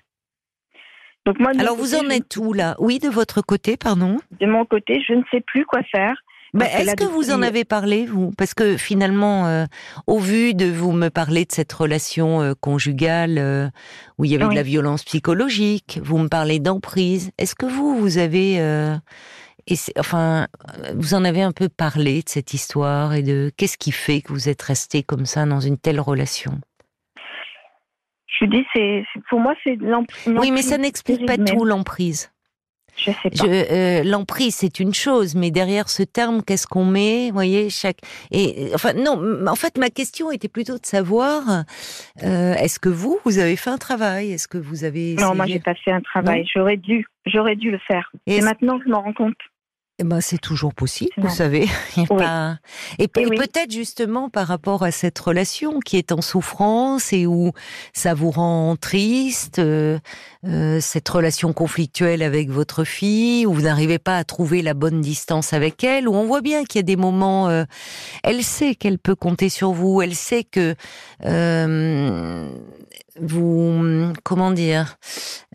Donc 1.26 1.40
moi, 1.40 1.52
Alors 1.60 1.76
vous 1.76 1.95
en 1.95 2.07
êtes 2.12 2.38
où 2.38 2.53
là? 2.53 2.76
Oui, 2.80 2.99
de 2.99 3.10
votre 3.10 3.41
côté, 3.41 3.78
pardon. 3.78 4.18
de 4.40 4.45
mon 4.45 4.64
côté, 4.66 5.02
je 5.06 5.14
ne 5.14 5.24
sais 5.32 5.41
plus 5.41 5.66
quoi 5.66 5.82
faire. 5.84 6.16
Que 6.60 6.82
Est-ce 6.82 6.95
que 6.95 7.03
vous 7.06 7.32
en 7.32 7.41
avez 7.41 7.65
parlé, 7.65 8.06
vous? 8.06 8.32
Parce 8.38 8.53
que 8.53 8.77
finalement, 8.77 9.48
euh, 9.48 9.65
au 10.07 10.19
vu 10.19 10.53
de 10.53 10.65
vous 10.65 10.91
me 10.91 11.10
parler 11.10 11.45
de 11.45 11.52
cette 11.52 11.72
relation 11.73 12.41
euh, 12.41 12.53
conjugale 12.60 13.38
euh, 13.38 13.68
où 14.18 14.26
il 14.26 14.32
y 14.32 14.36
avait 14.36 14.48
de 14.48 14.56
la 14.56 14.64
violence 14.64 15.03
psychologique, 15.03 15.99
vous 16.03 16.18
me 16.18 16.27
parlez 16.27 16.60
d'emprise, 16.60 17.32
est-ce 17.38 17.56
que 17.56 17.65
vous, 17.65 17.98
vous 17.98 18.18
avez... 18.18 18.56
et 19.68 19.76
enfin, 19.99 20.48
vous 20.95 21.14
en 21.14 21.26
avez 21.26 21.41
un 21.41 21.52
peu 21.52 21.69
parlé 21.69 22.22
de 22.22 22.30
cette 22.30 22.53
histoire 22.53 23.14
et 23.14 23.23
de 23.23 23.52
qu'est-ce 23.57 23.77
qui 23.77 23.91
fait 23.91 24.22
que 24.22 24.32
vous 24.32 24.48
êtes 24.49 24.61
resté 24.61 25.03
comme 25.03 25.26
ça 25.26 25.45
dans 25.45 25.60
une 25.60 25.77
telle 25.77 25.99
relation? 25.99 26.60
Je 28.40 28.45
dis, 28.45 28.65
c'est 28.73 29.03
pour 29.30 29.40
moi, 29.40 29.53
c'est 29.64 29.77
de 29.77 29.86
l'emp- 29.86 30.07
une 30.27 30.38
Oui, 30.38 30.52
mais 30.52 30.61
ça 30.61 30.77
n'explique 30.77 31.26
pas 31.26 31.38
tout 31.38 31.64
l'emprise. 31.65 32.32
Je 32.97 33.11
sais 33.11 33.30
pas. 33.30 33.45
Euh, 33.45 34.03
l'emprise, 34.03 34.55
c'est 34.55 34.80
une 34.80 34.93
chose, 34.93 35.35
mais 35.35 35.51
derrière 35.51 35.89
ce 35.89 36.03
terme, 36.03 36.41
qu'est-ce 36.43 36.67
qu'on 36.67 36.85
met 36.85 37.27
Vous 37.27 37.34
voyez, 37.34 37.69
chaque. 37.69 37.97
Et 38.31 38.72
enfin, 38.73 38.93
non. 38.93 39.47
En 39.47 39.55
fait, 39.55 39.77
ma 39.77 39.89
question 39.89 40.31
était 40.31 40.47
plutôt 40.47 40.77
de 40.77 40.85
savoir 40.85 41.63
euh, 42.23 42.53
est-ce 42.53 42.80
que 42.80 42.89
vous, 42.89 43.19
vous 43.26 43.39
avez 43.39 43.55
fait 43.55 43.69
un 43.69 43.77
travail? 43.77 44.31
Est-ce 44.31 44.47
que 44.47 44.57
vous 44.57 44.84
avez 44.84 45.15
Non, 45.15 45.35
moi, 45.35 45.45
j'ai 45.45 45.59
pas 45.59 45.76
fait 45.76 45.91
un 45.91 46.01
travail. 46.01 46.47
J'aurais 46.53 46.77
dû, 46.77 47.05
j'aurais 47.26 47.55
dû 47.55 47.72
le 47.72 47.80
faire. 47.80 48.11
Et 48.27 48.41
maintenant, 48.41 48.80
je 48.85 48.89
m'en 48.89 49.01
rends 49.01 49.13
compte. 49.13 49.35
Eh 49.97 50.03
ben, 50.03 50.19
c'est 50.19 50.39
toujours 50.41 50.73
possible, 50.73 51.11
vous 51.17 51.30
savez. 51.30 51.67
Oui. 51.97 52.05
pas- 52.05 52.57
Et, 52.99 53.03
et 53.05 53.26
oui. 53.27 53.38
peut-être 53.38 53.72
justement 53.72 54.30
par 54.30 54.45
rapport 54.47 54.84
à 54.84 54.91
cette 54.91 55.17
relation 55.17 55.80
qui 55.80 55.95
est 55.95 56.11
en 56.11 56.22
souffrance 56.22 57.13
et 57.13 57.26
où 57.26 57.53
ça 57.93 58.13
vous 58.13 58.30
rend 58.30 58.76
triste, 58.76 59.59
euh, 59.59 59.97
euh, 60.45 60.80
cette 60.81 61.07
relation 61.07 61.53
conflictuelle 61.53 62.22
avec 62.23 62.49
votre 62.49 62.84
fille, 62.84 63.45
où 63.45 63.53
vous 63.53 63.61
n'arrivez 63.61 63.97
pas 63.97 64.17
à 64.17 64.26
trouver 64.26 64.61
la 64.61 64.73
bonne 64.73 64.99
distance 64.99 65.53
avec 65.53 65.81
elle, 65.85 66.09
où 66.09 66.13
on 66.13 66.26
voit 66.26 66.41
bien 66.41 66.65
qu'il 66.65 66.80
y 66.80 66.84
a 66.84 66.84
des 66.84 66.97
moments. 66.97 67.47
euh, 67.47 67.63
elle 68.23 68.43
sait 68.43 68.76
qu'elle 68.76 68.99
peut 68.99 69.15
compter 69.15 69.47
sur 69.47 69.72
vous, 69.72 70.01
elle 70.01 70.15
sait 70.15 70.43
que 70.43 70.76
vous, 73.20 74.14
comment 74.24 74.52
dire, 74.52 74.98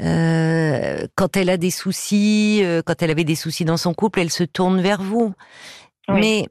euh, 0.01 1.07
quand 1.15 1.37
elle 1.37 1.51
a 1.51 1.57
des 1.57 1.70
soucis, 1.70 2.61
euh, 2.62 2.82
quand 2.85 3.03
elle 3.03 3.11
avait 3.11 3.24
des 3.24 3.35
soucis 3.35 3.65
dans 3.65 3.77
son 3.77 3.95
couple, 3.95 4.20
elle 4.20 4.31
se 4.31 4.45
tourne 4.45 4.81
vers 4.81 5.03
vous. 5.03 5.35
Oui. 6.09 6.20
Mais 6.20 6.47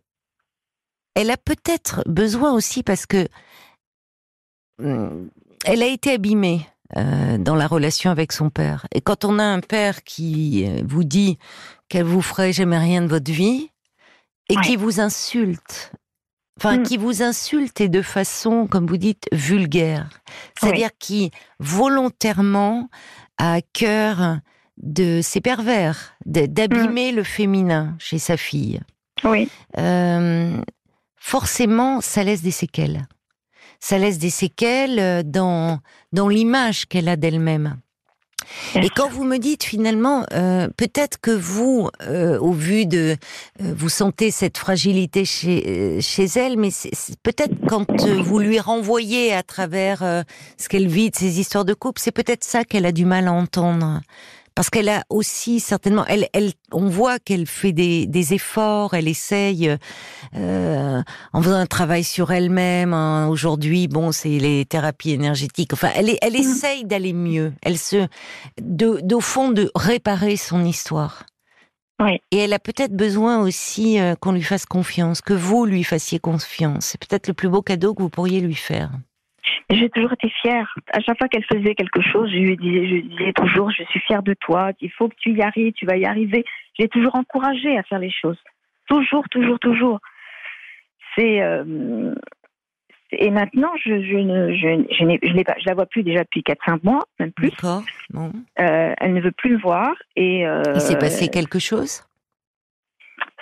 elle 1.15 1.31
a 1.31 1.37
peut-être 1.37 2.03
besoin 2.05 2.53
aussi 2.53 2.83
parce 2.83 3.05
que 3.05 3.27
hum, 4.81 5.29
elle 5.65 5.83
a 5.83 5.87
été 5.87 6.13
abîmée 6.13 6.67
euh, 6.95 7.37
dans 7.37 7.55
la 7.55 7.67
relation 7.67 8.11
avec 8.11 8.31
son 8.31 8.49
père. 8.49 8.87
Et 8.93 9.01
quand 9.01 9.25
on 9.25 9.39
a 9.39 9.43
un 9.43 9.61
père 9.61 10.03
qui 10.03 10.67
vous 10.83 11.03
dit 11.03 11.37
qu'elle 11.89 12.05
vous 12.05 12.21
ferait 12.21 12.53
jamais 12.53 12.77
rien 12.77 13.01
de 13.01 13.07
votre 13.07 13.31
vie 13.31 13.71
et 14.49 14.55
qui 14.57 14.75
vous 14.75 14.99
insulte, 14.99 15.91
enfin 16.59 16.77
Mm. 16.79 16.83
qui 16.83 16.97
vous 16.97 17.23
insulte 17.23 17.79
et 17.79 17.87
de 17.89 18.01
façon, 18.01 18.67
comme 18.67 18.85
vous 18.85 18.97
dites, 18.97 19.27
vulgaire, 19.31 20.09
c'est-à-dire 20.59 20.89
qui 20.99 21.31
volontairement 21.59 22.89
a 23.37 23.53
à 23.55 23.61
cœur 23.61 24.39
de 24.77 25.21
c'est 25.23 25.39
pervers 25.41 26.13
d'abîmer 26.25 27.11
le 27.13 27.23
féminin 27.23 27.95
chez 27.97 28.19
sa 28.19 28.35
fille. 28.35 28.81
Oui. 29.23 29.49
Euh, 29.77 30.61
forcément, 31.15 32.01
ça 32.01 32.23
laisse 32.23 32.41
des 32.41 32.51
séquelles. 32.51 33.07
Ça 33.79 33.97
laisse 33.97 34.17
des 34.17 34.29
séquelles 34.29 34.99
euh, 34.99 35.23
dans 35.23 35.79
dans 36.11 36.27
l'image 36.27 36.85
qu'elle 36.85 37.07
a 37.07 37.15
d'elle-même. 37.15 37.77
Et 38.75 38.89
quand 38.89 39.09
vous 39.09 39.23
me 39.23 39.37
dites 39.37 39.63
finalement, 39.63 40.25
euh, 40.33 40.67
peut-être 40.75 41.19
que 41.19 41.31
vous, 41.31 41.89
euh, 42.03 42.39
au 42.39 42.51
vu 42.51 42.85
de, 42.85 43.15
euh, 43.61 43.73
vous 43.75 43.89
sentez 43.89 44.31
cette 44.31 44.57
fragilité 44.57 45.25
chez 45.25 45.99
chez 46.01 46.25
elle, 46.35 46.57
mais 46.57 46.69
peut-être 47.23 47.53
quand 47.67 47.85
vous 48.05 48.39
lui 48.39 48.59
renvoyez 48.59 49.33
à 49.33 49.43
travers 49.43 49.99
ce 50.57 50.69
qu'elle 50.69 50.87
vit 50.87 51.09
de 51.09 51.15
ces 51.15 51.39
histoires 51.39 51.65
de 51.65 51.73
couple, 51.73 52.01
c'est 52.01 52.11
peut-être 52.11 52.43
ça 52.43 52.63
qu'elle 52.63 52.85
a 52.85 52.91
du 52.91 53.05
mal 53.05 53.27
à 53.27 53.33
entendre. 53.33 54.01
Parce 54.59 54.69
qu'elle 54.69 54.89
a 54.89 55.05
aussi 55.09 55.61
certainement, 55.61 56.03
elle, 56.07 56.27
elle, 56.33 56.51
on 56.73 56.89
voit 56.89 57.17
qu'elle 57.17 57.47
fait 57.47 57.71
des, 57.71 58.07
des 58.07 58.33
efforts, 58.33 58.93
elle 58.93 59.07
essaye 59.07 59.73
euh, 60.35 61.01
en 61.31 61.41
faisant 61.41 61.55
un 61.55 61.65
travail 61.65 62.03
sur 62.03 62.33
elle-même. 62.33 62.93
hein. 62.93 63.29
Aujourd'hui, 63.29 63.87
bon, 63.87 64.11
c'est 64.11 64.37
les 64.37 64.65
thérapies 64.65 65.11
énergétiques. 65.11 65.71
Enfin, 65.71 65.91
elle, 65.95 66.13
elle 66.21 66.35
essaye 66.35 66.83
d'aller 66.83 67.13
mieux. 67.13 67.53
Elle 67.61 67.77
se, 67.77 68.05
de, 68.61 68.99
d'au 69.01 69.21
fond, 69.21 69.49
de 69.49 69.71
réparer 69.75 70.35
son 70.35 70.65
histoire. 70.65 71.23
Oui. 72.01 72.19
Et 72.31 72.39
elle 72.39 72.51
a 72.51 72.59
peut-être 72.59 72.93
besoin 72.93 73.39
aussi 73.39 73.97
euh, 73.97 74.15
qu'on 74.15 74.33
lui 74.33 74.43
fasse 74.43 74.65
confiance, 74.65 75.21
que 75.21 75.33
vous 75.33 75.63
lui 75.63 75.85
fassiez 75.85 76.19
confiance. 76.19 76.87
C'est 76.87 76.99
peut-être 76.99 77.29
le 77.29 77.33
plus 77.33 77.47
beau 77.47 77.61
cadeau 77.61 77.93
que 77.93 78.01
vous 78.01 78.09
pourriez 78.09 78.41
lui 78.41 78.55
faire. 78.55 78.91
J'ai 79.69 79.89
toujours 79.89 80.13
été 80.13 80.29
fière. 80.41 80.73
À 80.91 80.99
chaque 80.99 81.17
fois 81.17 81.27
qu'elle 81.27 81.45
faisait 81.45 81.75
quelque 81.75 82.01
chose, 82.01 82.29
je 82.29 82.37
lui 82.37 82.57
disais, 82.57 82.87
je 82.87 82.93
lui 82.95 83.03
disais 83.03 83.33
toujours, 83.33 83.71
je 83.71 83.83
suis 83.83 83.99
fière 84.01 84.23
de 84.23 84.33
toi. 84.33 84.71
Il 84.81 84.91
faut 84.91 85.09
que 85.09 85.15
tu 85.19 85.31
y 85.31 85.41
arrives, 85.41 85.73
tu 85.73 85.85
vas 85.85 85.97
y 85.97 86.05
arriver. 86.05 86.45
J'ai 86.77 86.87
toujours 86.87 87.15
encouragée 87.15 87.77
à 87.77 87.83
faire 87.83 87.99
les 87.99 88.11
choses. 88.11 88.37
Toujours, 88.87 89.27
toujours, 89.29 89.59
toujours. 89.59 89.99
C'est 91.15 91.41
euh, 91.41 92.13
et 93.11 93.31
maintenant, 93.31 93.71
je, 93.83 94.01
je 94.03 94.17
ne, 94.17 94.53
je, 94.53 94.85
je 94.91 95.27
je 95.27 95.43
pas, 95.43 95.55
la 95.65 95.73
vois 95.73 95.87
plus 95.87 96.03
déjà 96.03 96.19
depuis 96.19 96.41
4-5 96.41 96.79
mois, 96.83 97.03
même 97.19 97.31
plus. 97.31 97.49
D'accord. 97.49 97.83
Bon. 98.11 98.31
Euh, 98.59 98.93
elle 98.97 99.13
ne 99.13 99.21
veut 99.21 99.31
plus 99.31 99.53
me 99.53 99.59
voir 99.59 99.93
et 100.15 100.45
euh, 100.45 100.61
Il 100.75 100.81
s'est 100.81 100.97
passé 100.97 101.27
quelque 101.29 101.59
chose? 101.59 102.03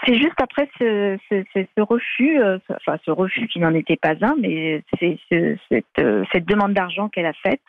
C'est 0.06 0.16
juste 0.16 0.40
après 0.42 0.70
ce, 0.80 1.18
ce, 1.30 1.44
ce, 1.54 1.60
ce 1.78 1.82
refus, 1.82 2.40
euh, 2.42 2.58
enfin 2.70 2.98
ce 3.06 3.12
refus 3.12 3.48
qui 3.48 3.60
n'en 3.60 3.74
était 3.74 3.98
pas 3.98 4.14
un, 4.22 4.36
mais 4.40 4.84
c'est 5.00 5.18
cette, 5.70 5.86
euh, 6.00 6.24
cette 6.32 6.46
demande 6.46 6.74
d'argent 6.74 7.10
qu'elle 7.10 7.26
a 7.26 7.34
faite. 7.34 7.62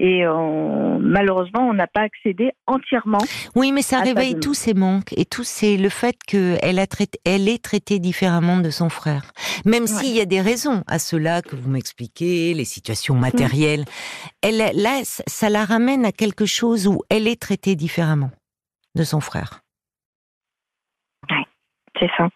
Et 0.00 0.26
on- 0.26 0.98
malheureusement, 0.98 1.68
on 1.68 1.72
n'a 1.72 1.86
pas 1.86 2.00
accédé 2.00 2.50
entièrement. 2.66 3.18
Oui, 3.54 3.70
mais 3.70 3.82
ça 3.82 4.00
réveille 4.00 4.40
tous 4.40 4.52
ses 4.54 4.74
manques 4.74 5.12
et 5.16 5.24
tout 5.24 5.44
c'est 5.44 5.76
le 5.76 5.88
fait 5.88 6.16
qu'elle 6.26 6.80
a 6.80 6.86
traité, 6.88 7.20
elle 7.24 7.48
est 7.48 7.62
traitée 7.62 8.00
différemment 8.00 8.56
de 8.56 8.70
son 8.70 8.88
frère. 8.88 9.22
Même 9.64 9.86
s'il 9.86 10.12
y 10.16 10.20
a 10.20 10.24
des 10.24 10.40
raisons 10.40 10.82
à 10.88 10.98
cela 10.98 11.42
que 11.42 11.54
vous 11.54 11.70
m'expliquez, 11.70 12.54
les 12.54 12.64
situations 12.64 13.14
matérielles, 13.14 13.84
elle 14.42 14.56
là 14.74 14.98
ça 15.04 15.48
la 15.48 15.64
ramène 15.64 16.04
à 16.04 16.10
quelque 16.10 16.44
chose 16.44 16.88
où 16.88 17.02
elle 17.08 17.28
est 17.28 17.40
traitée 17.40 17.76
différemment 17.76 18.32
de 18.96 19.04
son 19.04 19.20
frère. 19.20 19.60
C'est 22.04 22.10
ça. 22.18 22.28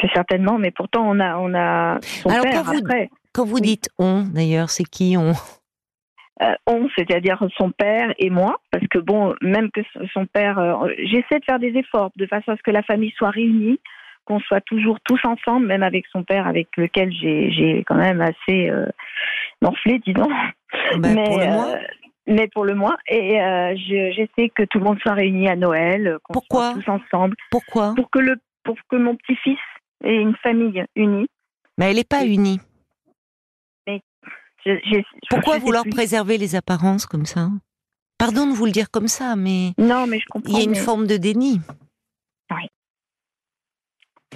C'est 0.00 0.10
certainement, 0.14 0.58
mais 0.58 0.70
pourtant 0.70 1.02
on 1.10 1.18
a, 1.18 1.36
on 1.38 1.52
a 1.54 1.98
son 2.02 2.28
Alors, 2.30 2.44
père 2.44 2.62
quand 2.62 2.72
vous- 2.72 2.78
après. 2.78 3.10
Quand 3.34 3.44
vous 3.44 3.56
Oui. 3.56 3.62
dites 3.62 3.88
on, 3.98 4.22
d'ailleurs, 4.32 4.70
c'est 4.70 4.84
qui 4.84 5.16
on? 5.18 5.32
Euh, 6.40 6.54
on, 6.68 6.88
c'est-à-dire 6.96 7.42
son 7.56 7.72
père 7.72 8.14
et 8.18 8.30
moi, 8.30 8.60
parce 8.70 8.86
que 8.86 8.98
bon, 8.98 9.34
même 9.42 9.70
que 9.72 9.80
son 10.12 10.24
père, 10.26 10.58
euh, 10.60 10.88
j'essaie 10.98 11.40
de 11.40 11.44
faire 11.44 11.58
des 11.58 11.76
efforts 11.76 12.12
de 12.14 12.26
façon 12.26 12.52
à 12.52 12.56
ce 12.56 12.62
que 12.62 12.70
la 12.70 12.84
famille 12.84 13.12
soit 13.16 13.30
réunie, 13.30 13.80
qu'on 14.24 14.38
soit 14.40 14.60
toujours 14.60 14.98
tous 15.00 15.18
ensemble, 15.24 15.66
même 15.66 15.82
avec 15.82 16.06
son 16.12 16.22
père, 16.22 16.46
avec 16.46 16.68
lequel 16.76 17.10
j'ai, 17.12 17.82
quand 17.88 17.96
même 17.96 18.20
assez 18.20 18.70
euh, 18.70 18.86
morflé, 19.62 19.98
disons. 20.06 20.28
Ben, 20.98 21.14
mais, 21.16 21.24
pour 21.24 21.38
le 21.38 21.44
euh, 21.46 21.78
mais 22.28 22.48
pour 22.48 22.64
le 22.66 22.74
mois, 22.76 22.96
et 23.08 23.40
euh, 23.42 23.74
je- 23.74 24.12
j'essaie 24.12 24.50
que 24.50 24.62
tout 24.64 24.78
le 24.78 24.84
monde 24.84 25.00
soit 25.00 25.14
réuni 25.14 25.48
à 25.48 25.56
Noël, 25.56 26.18
qu'on 26.22 26.34
Pourquoi? 26.34 26.72
soit 26.72 26.82
tous 26.82 26.88
ensemble, 26.90 27.34
Pourquoi? 27.50 27.94
Pour 27.96 28.10
que 28.10 28.18
le, 28.20 28.36
pour 28.68 28.76
que 28.90 28.96
mon 28.96 29.16
petit-fils 29.16 29.58
ait 30.04 30.20
une 30.20 30.36
famille 30.42 30.84
unie. 30.94 31.26
Mais 31.78 31.90
elle 31.90 31.96
n'est 31.96 32.04
pas 32.04 32.24
unie. 32.26 32.60
Je- 34.66 35.02
Pourquoi 35.30 35.58
vouloir 35.58 35.84
plus. 35.84 35.90
préserver 35.92 36.36
les 36.36 36.54
apparences 36.54 37.06
comme 37.06 37.24
ça? 37.24 37.48
Pardon 38.18 38.46
de 38.46 38.52
vous 38.52 38.66
le 38.66 38.72
dire 38.72 38.90
comme 38.90 39.08
ça, 39.08 39.34
mais 39.36 39.72
Non, 39.78 40.06
mais 40.06 40.18
je 40.20 40.26
comprends. 40.28 40.50
il 40.52 40.58
y 40.58 40.60
a 40.60 40.64
une 40.64 40.70
mais 40.72 40.76
forme 40.80 41.06
de 41.06 41.16
déni. 41.16 41.60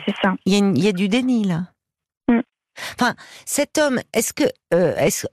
C'est 0.06 0.14
ça. 0.22 0.34
Il 0.46 0.52
y, 0.52 0.56
a 0.56 0.58
une- 0.60 0.76
il 0.76 0.82
y 0.84 0.88
a 0.88 0.92
du 0.92 1.08
déni 1.08 1.44
là. 1.44 1.66
Mm. 2.28 2.40
Enfin, 2.98 3.14
cet 3.44 3.76
homme, 3.76 4.00
est-ce 4.14 4.32
que 4.32 4.44
euh, 4.72 4.96
est-ce 4.96 5.26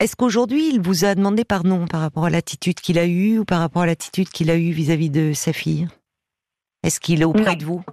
est-ce 0.00 0.16
qu'aujourd'hui 0.16 0.70
il 0.70 0.80
vous 0.80 1.04
a 1.04 1.14
demandé 1.14 1.44
pardon 1.44 1.86
par 1.86 2.00
rapport 2.00 2.24
à 2.24 2.30
l'attitude 2.30 2.80
qu'il 2.80 2.98
a 2.98 3.04
eue 3.06 3.38
ou 3.40 3.44
par 3.44 3.60
rapport 3.60 3.82
à 3.82 3.86
l'attitude 3.86 4.30
qu'il 4.30 4.50
a 4.50 4.56
eue 4.56 4.70
vis-à-vis 4.70 5.10
de 5.10 5.34
sa 5.34 5.52
fille? 5.52 5.88
Est-ce 6.84 7.00
qu'il 7.00 7.20
est 7.20 7.24
auprès 7.26 7.44
Non. 7.52 7.54
de 7.56 7.64
vous? 7.64 7.84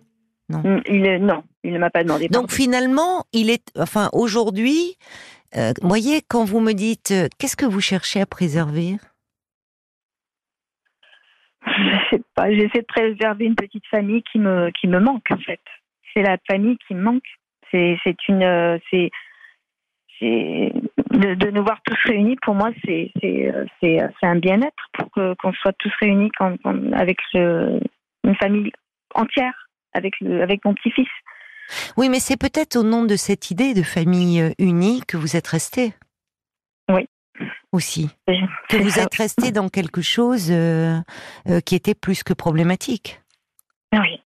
Mm, 0.49 0.81
Il 0.87 1.25
non, 1.25 1.43
il 1.63 1.73
ne 1.73 1.79
m'a 1.79 1.89
pas 1.89 2.03
demandé. 2.03 2.27
Donc 2.27 2.51
finalement, 2.51 3.25
il 3.33 3.49
est, 3.49 3.71
enfin 3.79 4.09
aujourd'hui, 4.13 4.95
euh, 5.57 5.71
vous 5.81 5.87
voyez, 5.89 6.21
quand 6.27 6.45
vous 6.45 6.59
me 6.59 6.73
dites, 6.73 7.11
euh, 7.11 7.27
qu'est-ce 7.39 7.55
que 7.55 7.65
vous 7.65 7.81
cherchez 7.81 8.21
à 8.21 8.25
préserver? 8.25 8.97
Je 11.65 11.97
sais 12.11 12.23
pas, 12.35 12.51
j'essaie 12.51 12.81
de 12.81 12.85
préserver 12.87 13.45
une 13.45 13.55
petite 13.55 13.85
famille 13.87 14.21
qui 14.31 14.37
me, 14.39 14.69
qui 14.79 14.87
me 14.87 14.99
manque, 14.99 15.25
en 15.31 15.37
fait. 15.37 15.61
C'est 16.13 16.21
la 16.21 16.37
famille 16.47 16.77
qui 16.87 16.93
me 16.93 17.01
manque. 17.01 17.23
C'est, 17.71 17.97
c'est 18.03 18.15
une, 18.29 18.43
euh, 18.43 18.77
c'est, 18.91 19.09
c'est, 20.19 20.71
de, 21.11 21.33
de 21.33 21.49
nous 21.49 21.63
voir 21.63 21.79
tous 21.85 21.97
réunis, 22.05 22.37
pour 22.43 22.53
moi, 22.53 22.69
c'est, 22.85 23.11
c'est, 23.19 23.51
euh, 23.51 23.65
c'est, 23.81 24.01
euh, 24.01 24.07
c'est 24.19 24.27
un 24.27 24.35
bien-être 24.37 24.89
pour 24.93 25.09
que, 25.11 25.33
qu'on 25.41 25.51
soit 25.53 25.73
tous 25.79 25.91
réunis 25.99 26.29
quand, 26.37 26.55
quand- 26.63 26.93
avec 26.93 27.17
le, 27.33 27.79
une 28.23 28.35
famille 28.35 28.71
entière, 29.15 29.64
avec 29.95 30.13
le, 30.21 30.41
avec 30.41 30.63
mon 30.65 30.73
petit-fils. 30.73 31.09
Oui, 31.97 32.09
mais 32.09 32.19
c'est 32.19 32.37
peut-être 32.37 32.75
au 32.75 32.83
nom 32.83 33.05
de 33.05 33.15
cette 33.15 33.49
idée 33.49 33.73
de 33.73 33.81
famille 33.81 34.39
euh, 34.39 34.51
unie 34.59 35.01
que 35.07 35.17
vous 35.17 35.35
êtes 35.35 35.47
resté. 35.47 35.93
Oui. 36.89 37.07
Aussi. 37.71 38.09
Que 38.69 38.77
vous 38.77 38.91
ça. 38.91 39.03
êtes 39.03 39.15
resté 39.15 39.51
dans 39.51 39.67
quelque 39.67 40.01
chose 40.01 40.47
euh, 40.51 40.97
euh, 41.49 41.59
qui 41.59 41.75
était 41.75 41.95
plus 41.95 42.23
que 42.23 42.33
problématique. 42.33 43.21
Oui, 43.91 44.21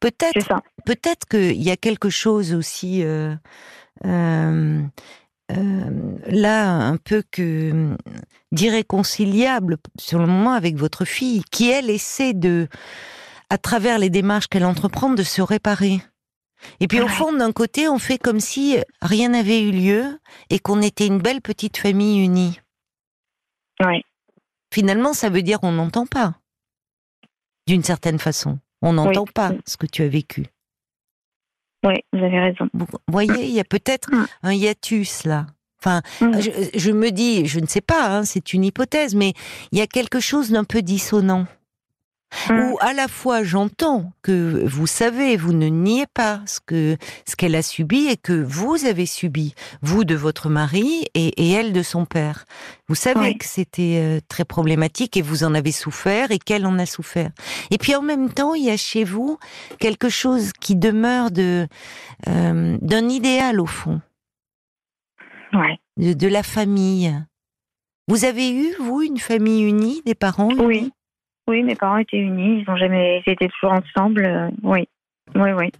Peut-être, 0.00 0.62
peut-être 0.86 1.26
qu'il 1.26 1.60
y 1.60 1.70
a 1.70 1.76
quelque 1.76 2.08
chose 2.08 2.54
aussi 2.54 3.02
euh, 3.02 3.34
là 5.54 6.64
un 6.64 6.96
peu 6.98 7.24
que 7.32 7.96
d'irréconciliable 8.52 9.78
sur 9.98 10.20
le 10.20 10.26
moment 10.26 10.52
avec 10.52 10.76
votre 10.76 11.04
fille, 11.04 11.42
qui 11.50 11.70
elle 11.70 11.90
essaie 11.90 12.32
de, 12.32 12.68
à 13.50 13.58
travers 13.58 13.98
les 13.98 14.10
démarches 14.10 14.46
qu'elle 14.48 14.64
entreprend, 14.64 15.10
de 15.10 15.22
se 15.22 15.40
réparer. 15.42 16.00
Et 16.80 16.88
puis 16.88 17.00
au 17.00 17.04
Ouais. 17.04 17.08
fond, 17.08 17.32
d'un 17.32 17.52
côté, 17.52 17.88
on 17.88 17.98
fait 17.98 18.18
comme 18.18 18.40
si 18.40 18.76
rien 19.00 19.28
n'avait 19.30 19.62
eu 19.62 19.70
lieu 19.70 20.18
et 20.50 20.58
qu'on 20.58 20.82
était 20.82 21.06
une 21.06 21.18
belle 21.20 21.40
petite 21.40 21.76
famille 21.76 22.22
unie. 22.24 22.60
Oui, 23.84 24.02
Finalement, 24.74 25.14
ça 25.14 25.30
veut 25.30 25.40
dire 25.42 25.60
on 25.62 25.72
n'entend 25.72 26.04
pas. 26.04 26.34
D'une 27.66 27.82
certaine 27.82 28.18
façon. 28.18 28.58
On 28.82 28.92
n'entend 28.92 29.24
pas 29.24 29.52
ce 29.66 29.76
que 29.76 29.86
tu 29.86 30.02
as 30.02 30.08
vécu. 30.08 30.46
oui, 31.84 31.94
vous 32.12 32.22
avez 32.24 32.38
raison. 32.40 32.68
Vous 32.74 32.86
voyez, 33.06 33.44
il 33.46 33.52
y 33.54 33.60
a 33.60 33.64
peut-être 33.64 34.10
Mm. 34.12 34.26
un 34.42 34.52
hiatus 34.52 35.24
là. 35.24 35.46
Enfin, 35.80 36.02
Mm. 36.20 36.40
je, 36.40 36.50
je 36.78 36.90
me 36.90 37.10
dis, 37.12 37.46
je 37.46 37.60
ne 37.60 37.66
sais 37.66 37.80
pas, 37.80 38.08
hein, 38.18 38.24
c'est 38.24 38.52
une 38.52 38.64
hypothèse, 38.64 39.14
mais 39.14 39.32
il 39.72 39.78
y 39.78 39.80
a 39.80 39.86
quelque 39.86 40.18
chose 40.20 40.50
d'un 40.50 40.64
peu 40.64 40.82
dissonant. 40.82 41.46
Mm. 42.50 42.60
Où 42.60 42.76
à 42.80 42.92
la 42.92 43.08
fois 43.08 43.42
j'entends 43.42 44.12
que 44.22 44.62
vous 44.66 44.86
savez, 44.86 45.36
vous 45.38 45.54
ne 45.54 45.68
niez 45.68 46.04
pas 46.12 46.42
ce 46.46 46.60
que 46.64 46.96
ce 47.26 47.36
qu'elle 47.36 47.54
a 47.54 47.62
subi 47.62 48.06
et 48.08 48.18
que 48.18 48.34
vous 48.34 48.84
avez 48.84 49.06
subi, 49.06 49.54
vous 49.80 50.04
de 50.04 50.14
votre 50.14 50.50
mari 50.50 51.06
et, 51.14 51.28
et 51.42 51.50
elle 51.52 51.72
de 51.72 51.82
son 51.82 52.04
père. 52.04 52.44
Vous 52.86 52.94
savez 52.94 53.20
Oui. 53.20 53.38
que 53.38 53.46
c'était 53.46 53.98
euh, 54.02 54.20
très 54.28 54.44
problématique 54.44 55.16
et 55.16 55.22
vous 55.22 55.42
en 55.42 55.54
avez 55.54 55.72
souffert 55.72 56.30
et 56.30 56.38
qu'elle 56.38 56.66
en 56.66 56.78
a 56.78 56.84
souffert. 56.84 57.30
Et 57.70 57.78
puis 57.78 57.94
en 57.94 58.02
même 58.02 58.30
temps, 58.30 58.52
il 58.54 58.64
y 58.64 58.70
a 58.70 58.76
chez 58.76 59.04
vous 59.04 59.38
quelque 59.80 60.10
chose 60.10 60.52
qui 60.60 60.76
demeure 60.76 61.30
de 61.30 61.66
euh, 62.28 62.76
d'un 62.82 63.08
idéal 63.08 63.58
au 63.58 63.66
fond, 63.66 64.02
Ouais. 65.54 65.78
de, 65.96 66.12
de 66.12 66.28
la 66.28 66.42
famille. 66.42 67.14
Vous 68.06 68.26
avez 68.26 68.52
eu 68.52 68.74
vous 68.80 69.00
une 69.02 69.18
famille 69.18 69.62
unie, 69.62 70.02
des 70.04 70.14
parents 70.14 70.50
unis? 70.50 70.60
Oui. 70.62 70.92
Oui, 71.48 71.62
mes 71.64 71.74
parents 71.74 71.96
étaient 71.96 72.18
unis, 72.18 72.62
ils 72.66 72.70
ont 72.70 72.76
jamais, 72.76 73.22
ils 73.26 73.32
étaient 73.32 73.48
toujours 73.48 73.72
ensemble. 73.72 74.24
euh, 74.24 74.48
oui, 74.62 74.86
oui, 75.34 75.50
oui. 75.52 75.72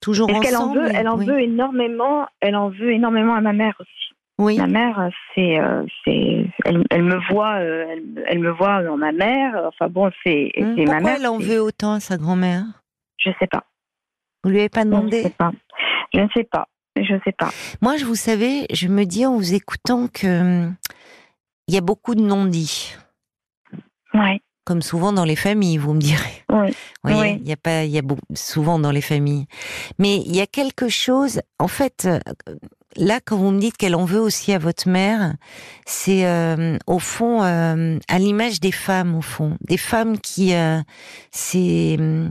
toujours 0.00 0.28
ensemble. 0.30 0.44
qu'elle 0.44 0.56
en 0.56 0.72
veut 0.74 0.90
Elle 0.94 1.08
en 1.08 1.16
oui. 1.16 1.26
veut 1.26 1.40
énormément. 1.40 2.26
Elle 2.40 2.54
en 2.56 2.68
veut 2.68 2.92
énormément 2.92 3.34
à 3.34 3.40
ma 3.40 3.52
mère 3.52 3.74
aussi. 3.80 3.90
Oui. 4.38 4.56
Ma 4.56 4.66
mère, 4.68 5.10
c'est, 5.34 5.58
euh, 5.58 5.84
c'est, 6.04 6.46
elle, 6.64 6.84
elle 6.90 7.02
me 7.02 7.18
voit, 7.32 7.56
euh, 7.56 7.86
elle, 7.88 8.24
elle 8.28 8.38
me 8.38 8.50
voit 8.52 8.84
dans 8.84 8.96
ma 8.96 9.10
mère. 9.10 9.54
Enfin 9.66 9.88
bon, 9.88 10.10
c'est, 10.24 10.52
Hum, 10.58 10.74
c'est 10.76 10.84
ma 10.84 10.92
Pourquoi 10.92 11.10
mère. 11.10 11.16
elle 11.20 11.26
en 11.26 11.38
c'est- 11.40 11.44
veut 11.46 11.60
autant 11.62 11.94
à 11.94 12.00
sa 12.00 12.16
grand-mère? 12.16 12.62
Je 13.18 13.30
sais 13.40 13.48
pas. 13.48 13.64
Vous 14.44 14.50
lui 14.50 14.60
avez 14.60 14.68
pas 14.68 14.82
Je 14.82 14.86
ne 14.86 14.90
demandé? 14.92 15.22
sais 15.22 15.30
pas. 15.36 15.50
Je 16.14 16.20
ne 16.20 16.28
sais 16.36 16.44
pas. 16.44 16.68
Je 16.96 17.12
ne 17.14 17.20
sais 17.24 17.32
pas. 17.32 17.50
Moi, 17.82 17.96
je 17.96 18.04
vous 18.04 18.14
savez, 18.14 18.66
je 18.72 18.86
me 18.88 19.04
dis 19.04 19.26
en 19.26 19.34
vous 19.36 19.54
écoutant 19.54 20.06
que 20.06 20.40
hum, 20.40 20.76
il 21.66 21.74
y 21.74 21.78
a 21.78 21.80
beaucoup 21.80 22.14
de 22.14 22.20
non-dits, 22.22 22.96
Comme 24.64 24.82
souvent 24.82 25.14
dans 25.14 25.24
les 25.24 25.36
familles, 25.36 25.78
vous 25.78 25.94
me 25.94 26.00
direz. 26.00 26.44
Oui. 26.50 26.70
Vous 27.04 27.10
voyez, 27.14 27.32
Oui. 27.36 27.40
il 27.42 27.48
y 27.48 27.52
a 27.52 27.56
pas, 27.56 27.84
il 27.84 27.90
y 27.90 27.96
a 27.98 28.02
beaucoup, 28.02 28.20
souvent 28.34 28.78
dans 28.78 28.90
les 28.90 29.00
familles. 29.00 29.46
Mais 29.98 30.16
il 30.18 30.36
y 30.36 30.40
a 30.42 30.46
quelque 30.46 30.90
chose, 30.90 31.40
en 31.58 31.68
fait, 31.68 32.04
euh, 32.04 32.18
là, 32.96 33.20
quand 33.24 33.38
vous 33.38 33.50
me 33.50 33.60
dites 33.60 33.78
qu'elle 33.78 33.94
en 33.94 34.04
veut 34.04 34.20
aussi 34.20 34.52
à 34.52 34.58
votre 34.58 34.86
mère, 34.88 35.36
c'est 35.86 36.26
euh, 36.26 36.76
au 36.86 36.98
fond 36.98 37.42
euh, 37.42 37.98
à 38.08 38.18
l'image 38.18 38.60
des 38.60 38.72
femmes, 38.72 39.14
au 39.14 39.22
fond, 39.22 39.56
des 39.62 39.78
femmes 39.78 40.18
qui, 40.18 40.54
euh, 40.54 40.80
c'est, 41.30 41.96
hum, 41.98 42.30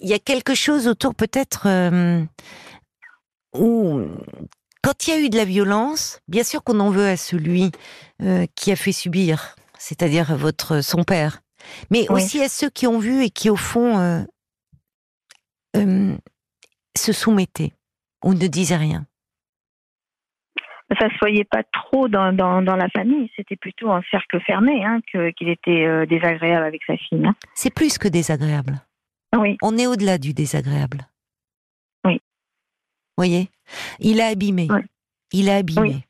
il 0.00 0.08
y 0.08 0.14
a 0.14 0.18
quelque 0.18 0.54
chose 0.54 0.88
autour 0.88 1.14
peut-être 1.14 1.68
où 3.54 4.00
quand 4.84 5.06
il 5.06 5.10
y 5.10 5.16
a 5.16 5.20
eu 5.20 5.30
de 5.30 5.36
la 5.36 5.44
violence, 5.46 6.20
bien 6.28 6.44
sûr 6.44 6.62
qu'on 6.62 6.78
en 6.80 6.90
veut 6.90 7.06
à 7.08 7.16
celui 7.16 7.72
euh, 8.22 8.46
qui 8.54 8.70
a 8.70 8.76
fait 8.76 8.92
subir, 8.92 9.56
c'est-à-dire 9.78 10.36
votre 10.36 10.82
son 10.82 11.02
père, 11.04 11.40
mais 11.90 12.00
Oui. 12.10 12.22
aussi 12.22 12.42
à 12.42 12.48
ceux 12.48 12.68
qui 12.70 12.86
ont 12.86 12.98
vu 12.98 13.24
et 13.24 13.30
qui 13.30 13.48
au 13.50 13.56
fond 13.56 13.98
euh, 13.98 14.22
euh, 15.76 16.14
se 16.96 17.12
soumettaient 17.12 17.72
ou 18.22 18.34
ne 18.34 18.46
disaient 18.46 18.76
rien. 18.76 19.06
Ça 21.00 21.08
se 21.08 21.18
voyait 21.18 21.44
pas 21.44 21.62
trop 21.72 22.08
dans, 22.08 22.32
dans, 22.32 22.60
dans 22.62 22.76
la 22.76 22.88
famille. 22.90 23.30
C'était 23.36 23.56
plutôt 23.56 23.90
un 23.90 24.02
cercle 24.10 24.38
fermé 24.46 24.84
hein, 24.84 25.00
que, 25.12 25.30
qu'il 25.30 25.48
était 25.48 25.86
euh, 25.86 26.04
désagréable 26.06 26.64
avec 26.64 26.82
sa 26.86 26.96
fille. 26.98 27.24
hein. 27.24 27.34
C'est 27.54 27.72
plus 27.74 27.96
que 27.98 28.06
désagréable. 28.06 28.80
Oui. 29.36 29.56
On 29.62 29.76
est 29.78 29.86
au-delà 29.86 30.18
du 30.18 30.34
désagréable. 30.34 31.08
Voyez, 33.16 33.50
il 34.00 34.20
a 34.20 34.26
abîmé. 34.28 34.68
Oui. 34.70 34.80
Il 35.32 35.48
a 35.50 35.56
abîmé. 35.56 35.80
Oui. 35.88 36.04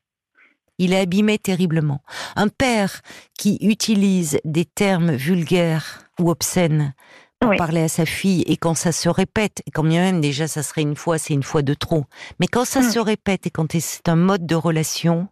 Il 0.77 0.93
a 0.93 0.99
abîmé 0.99 1.37
terriblement. 1.37 2.01
Un 2.35 2.49
père 2.49 3.01
qui 3.37 3.57
utilise 3.61 4.39
des 4.43 4.65
termes 4.65 5.11
vulgaires 5.15 6.01
ou 6.19 6.29
obscènes 6.29 6.93
pour 7.39 7.51
Oui. 7.51 7.57
parler 7.57 7.81
à 7.83 7.87
sa 7.87 8.05
fille 8.05 8.41
et 8.47 8.57
quand 8.57 8.75
ça 8.75 8.91
se 8.91 9.07
répète, 9.07 9.61
et 9.65 9.71
quand 9.71 9.83
bien 9.83 10.01
même 10.01 10.21
déjà 10.21 10.47
ça 10.47 10.63
serait 10.63 10.81
une 10.81 10.95
fois, 10.95 11.17
c'est 11.17 11.33
une 11.33 11.43
fois 11.43 11.61
de 11.61 11.73
trop, 11.73 12.05
mais 12.39 12.47
quand 12.47 12.65
ça 12.65 12.81
Mm. 12.81 12.91
se 12.91 12.99
répète 12.99 13.47
et 13.47 13.51
quand 13.51 13.71
c'est 13.79 14.09
un 14.09 14.15
mode 14.15 14.45
de 14.45 14.55
relation, 14.55 15.27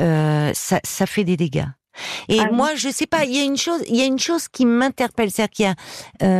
euh, 0.00 0.50
ça, 0.54 0.80
ça 0.84 1.06
fait 1.06 1.24
des 1.24 1.36
dégâts. 1.36 1.66
Et 2.28 2.38
Ah 2.40 2.46
oui. 2.50 2.56
moi, 2.56 2.74
je 2.76 2.88
sais 2.88 3.06
pas, 3.06 3.24
il 3.24 3.34
y 3.34 3.40
a 3.40 3.44
une 3.44 3.56
chose, 3.56 3.82
il 3.88 3.96
y 3.96 4.00
a 4.00 4.04
une 4.06 4.18
chose 4.18 4.48
qui 4.48 4.64
m'interpelle, 4.64 5.30
c'est-à-dire 5.30 5.50
qu'il 5.50 5.64
y 5.64 5.68
a, 5.68 5.74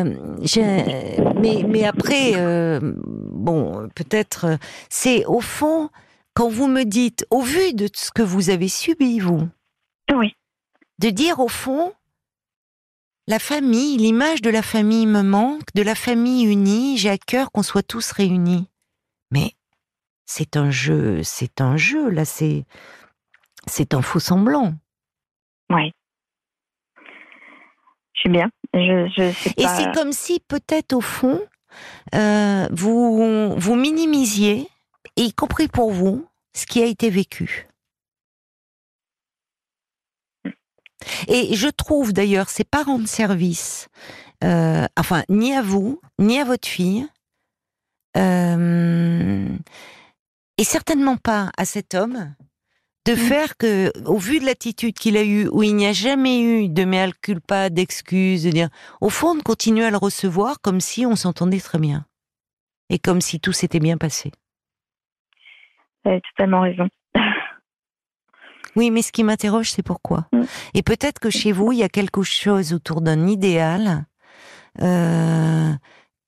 euh, 0.04 1.32
mais 1.40 1.64
mais 1.66 1.84
après, 1.84 2.32
euh, 2.36 2.78
bon, 3.02 3.88
peut-être, 3.94 4.58
c'est 4.88 5.24
au 5.26 5.40
fond 5.40 5.90
quand 6.34 6.48
vous 6.48 6.68
me 6.68 6.84
dites, 6.84 7.26
au 7.30 7.42
vu 7.42 7.72
de 7.74 7.88
ce 7.92 8.10
que 8.12 8.22
vous 8.22 8.50
avez 8.50 8.68
subi, 8.68 9.18
vous, 9.18 9.48
Oui. 10.14 10.34
de 11.00 11.10
dire 11.10 11.40
au 11.40 11.48
fond, 11.48 11.92
la 13.26 13.38
famille, 13.40 13.96
l'image 13.96 14.40
de 14.42 14.50
la 14.50 14.62
famille 14.62 15.06
me 15.06 15.22
manque, 15.22 15.74
de 15.74 15.82
la 15.82 15.94
famille 15.96 16.44
unie, 16.44 16.96
j'ai 16.96 17.10
à 17.10 17.18
cœur 17.18 17.50
qu'on 17.52 17.62
soit 17.62 17.82
tous 17.82 18.12
réunis. 18.12 18.68
Mais 19.30 19.52
c'est 20.26 20.56
un 20.56 20.70
jeu, 20.70 21.22
c'est 21.24 21.60
un 21.60 21.76
jeu, 21.76 22.08
là, 22.08 22.24
c'est, 22.24 22.64
c'est 23.66 23.94
un 23.94 24.02
faux 24.02 24.20
semblant. 24.20 24.74
Oui. 25.70 25.92
Je 28.14 28.22
sais 28.22 28.28
bien. 28.28 28.50
Je, 28.74 29.08
je 29.16 29.32
sais 29.32 29.54
Et 29.56 29.64
pas. 29.64 29.76
c'est 29.76 29.92
comme 29.94 30.12
si 30.12 30.40
peut-être 30.40 30.92
au 30.92 31.00
fond, 31.00 31.40
euh, 32.14 32.68
vous, 32.72 33.54
vous 33.56 33.74
minimisiez, 33.76 34.68
et 35.16 35.22
y 35.22 35.32
compris 35.32 35.68
pour 35.68 35.90
vous, 35.92 36.26
ce 36.54 36.66
qui 36.66 36.82
a 36.82 36.86
été 36.86 37.10
vécu. 37.10 37.68
Et 41.28 41.54
je 41.54 41.68
trouve 41.68 42.12
d'ailleurs, 42.12 42.50
c'est 42.50 42.68
pas 42.68 42.82
rendre 42.82 43.08
service, 43.08 43.88
euh, 44.44 44.86
enfin, 44.98 45.22
ni 45.28 45.54
à 45.54 45.62
vous, 45.62 46.00
ni 46.18 46.38
à 46.38 46.44
votre 46.44 46.68
fille, 46.68 47.06
euh, 48.16 49.48
et 50.58 50.64
certainement 50.64 51.16
pas 51.16 51.50
à 51.56 51.64
cet 51.64 51.94
homme, 51.94 52.34
de 53.06 53.14
faire 53.14 53.56
que, 53.56 53.90
au 54.06 54.18
vu 54.18 54.40
de 54.40 54.44
l'attitude 54.44 54.94
qu'il 54.94 55.16
a 55.16 55.24
eue, 55.24 55.48
où 55.50 55.62
il 55.62 55.74
n'y 55.74 55.86
a 55.86 55.92
jamais 55.92 56.40
eu 56.40 56.68
de 56.68 56.84
mea 56.84 57.10
culpa, 57.22 57.70
d'excuses, 57.70 58.44
de 58.44 58.50
dire, 58.50 58.68
au 59.00 59.08
fond, 59.08 59.34
de 59.34 59.42
continuer 59.42 59.84
à 59.84 59.90
le 59.90 59.96
recevoir 59.96 60.60
comme 60.60 60.80
si 60.80 61.06
on 61.06 61.16
s'entendait 61.16 61.60
très 61.60 61.78
bien. 61.78 62.04
Et 62.90 62.98
comme 62.98 63.20
si 63.20 63.40
tout 63.40 63.52
s'était 63.52 63.78
bien 63.78 63.96
passé. 63.96 64.32
Vous 66.04 66.10
avez 66.10 66.20
totalement 66.20 66.62
raison. 66.62 66.88
Oui, 68.76 68.92
mais 68.92 69.02
ce 69.02 69.10
qui 69.10 69.24
m'interroge, 69.24 69.72
c'est 69.72 69.82
pourquoi. 69.82 70.28
Mm. 70.32 70.42
Et 70.74 70.82
peut-être 70.84 71.18
que 71.18 71.28
chez 71.28 71.50
vous, 71.50 71.72
il 71.72 71.78
y 71.78 71.82
a 71.82 71.88
quelque 71.88 72.22
chose 72.22 72.72
autour 72.72 73.00
d'un 73.00 73.26
idéal 73.26 74.06
euh, 74.80 75.72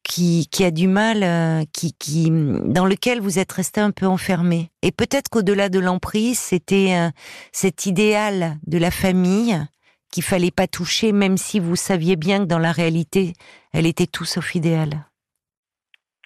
qui, 0.02 0.48
qui 0.50 0.64
a 0.64 0.70
du 0.70 0.88
mal, 0.88 1.22
euh, 1.22 1.62
qui, 1.72 1.92
qui, 1.94 2.28
dans 2.30 2.86
lequel 2.86 3.20
vous 3.20 3.38
êtes 3.38 3.52
resté 3.52 3.80
un 3.80 3.90
peu 3.92 4.06
enfermé. 4.06 4.70
Et 4.82 4.90
peut-être 4.92 5.28
qu'au-delà 5.28 5.68
de 5.68 5.78
l'emprise, 5.78 6.38
c'était 6.38 6.94
euh, 6.96 7.10
cet 7.52 7.86
idéal 7.86 8.58
de 8.66 8.78
la 8.78 8.90
famille 8.90 9.60
qu'il 10.10 10.22
fallait 10.22 10.50
pas 10.50 10.66
toucher, 10.66 11.12
même 11.12 11.36
si 11.38 11.58
vous 11.60 11.76
saviez 11.76 12.16
bien 12.16 12.40
que 12.40 12.44
dans 12.44 12.58
la 12.58 12.72
réalité, 12.72 13.32
elle 13.72 13.86
était 13.86 14.06
tout 14.06 14.24
sauf 14.26 14.54
idéale. 14.54 15.06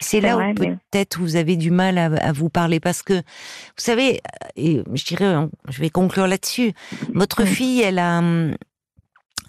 C'est 0.00 0.20
là 0.20 0.34
vrai, 0.34 0.52
où 0.56 0.60
mais- 0.60 0.76
peut-être 0.90 1.18
vous 1.18 1.36
avez 1.36 1.56
du 1.56 1.70
mal 1.70 1.96
à, 1.96 2.06
à 2.06 2.32
vous 2.32 2.50
parler 2.50 2.80
parce 2.80 3.02
que, 3.02 3.14
vous 3.14 3.22
savez, 3.78 4.20
et 4.56 4.82
je 4.92 5.04
dirais, 5.04 5.34
je 5.68 5.80
vais 5.80 5.88
conclure 5.90 6.26
là-dessus. 6.26 6.72
Votre 7.14 7.44
fille, 7.44 7.80
elle 7.80 7.98
a, 7.98 8.18
hum, 8.18 8.56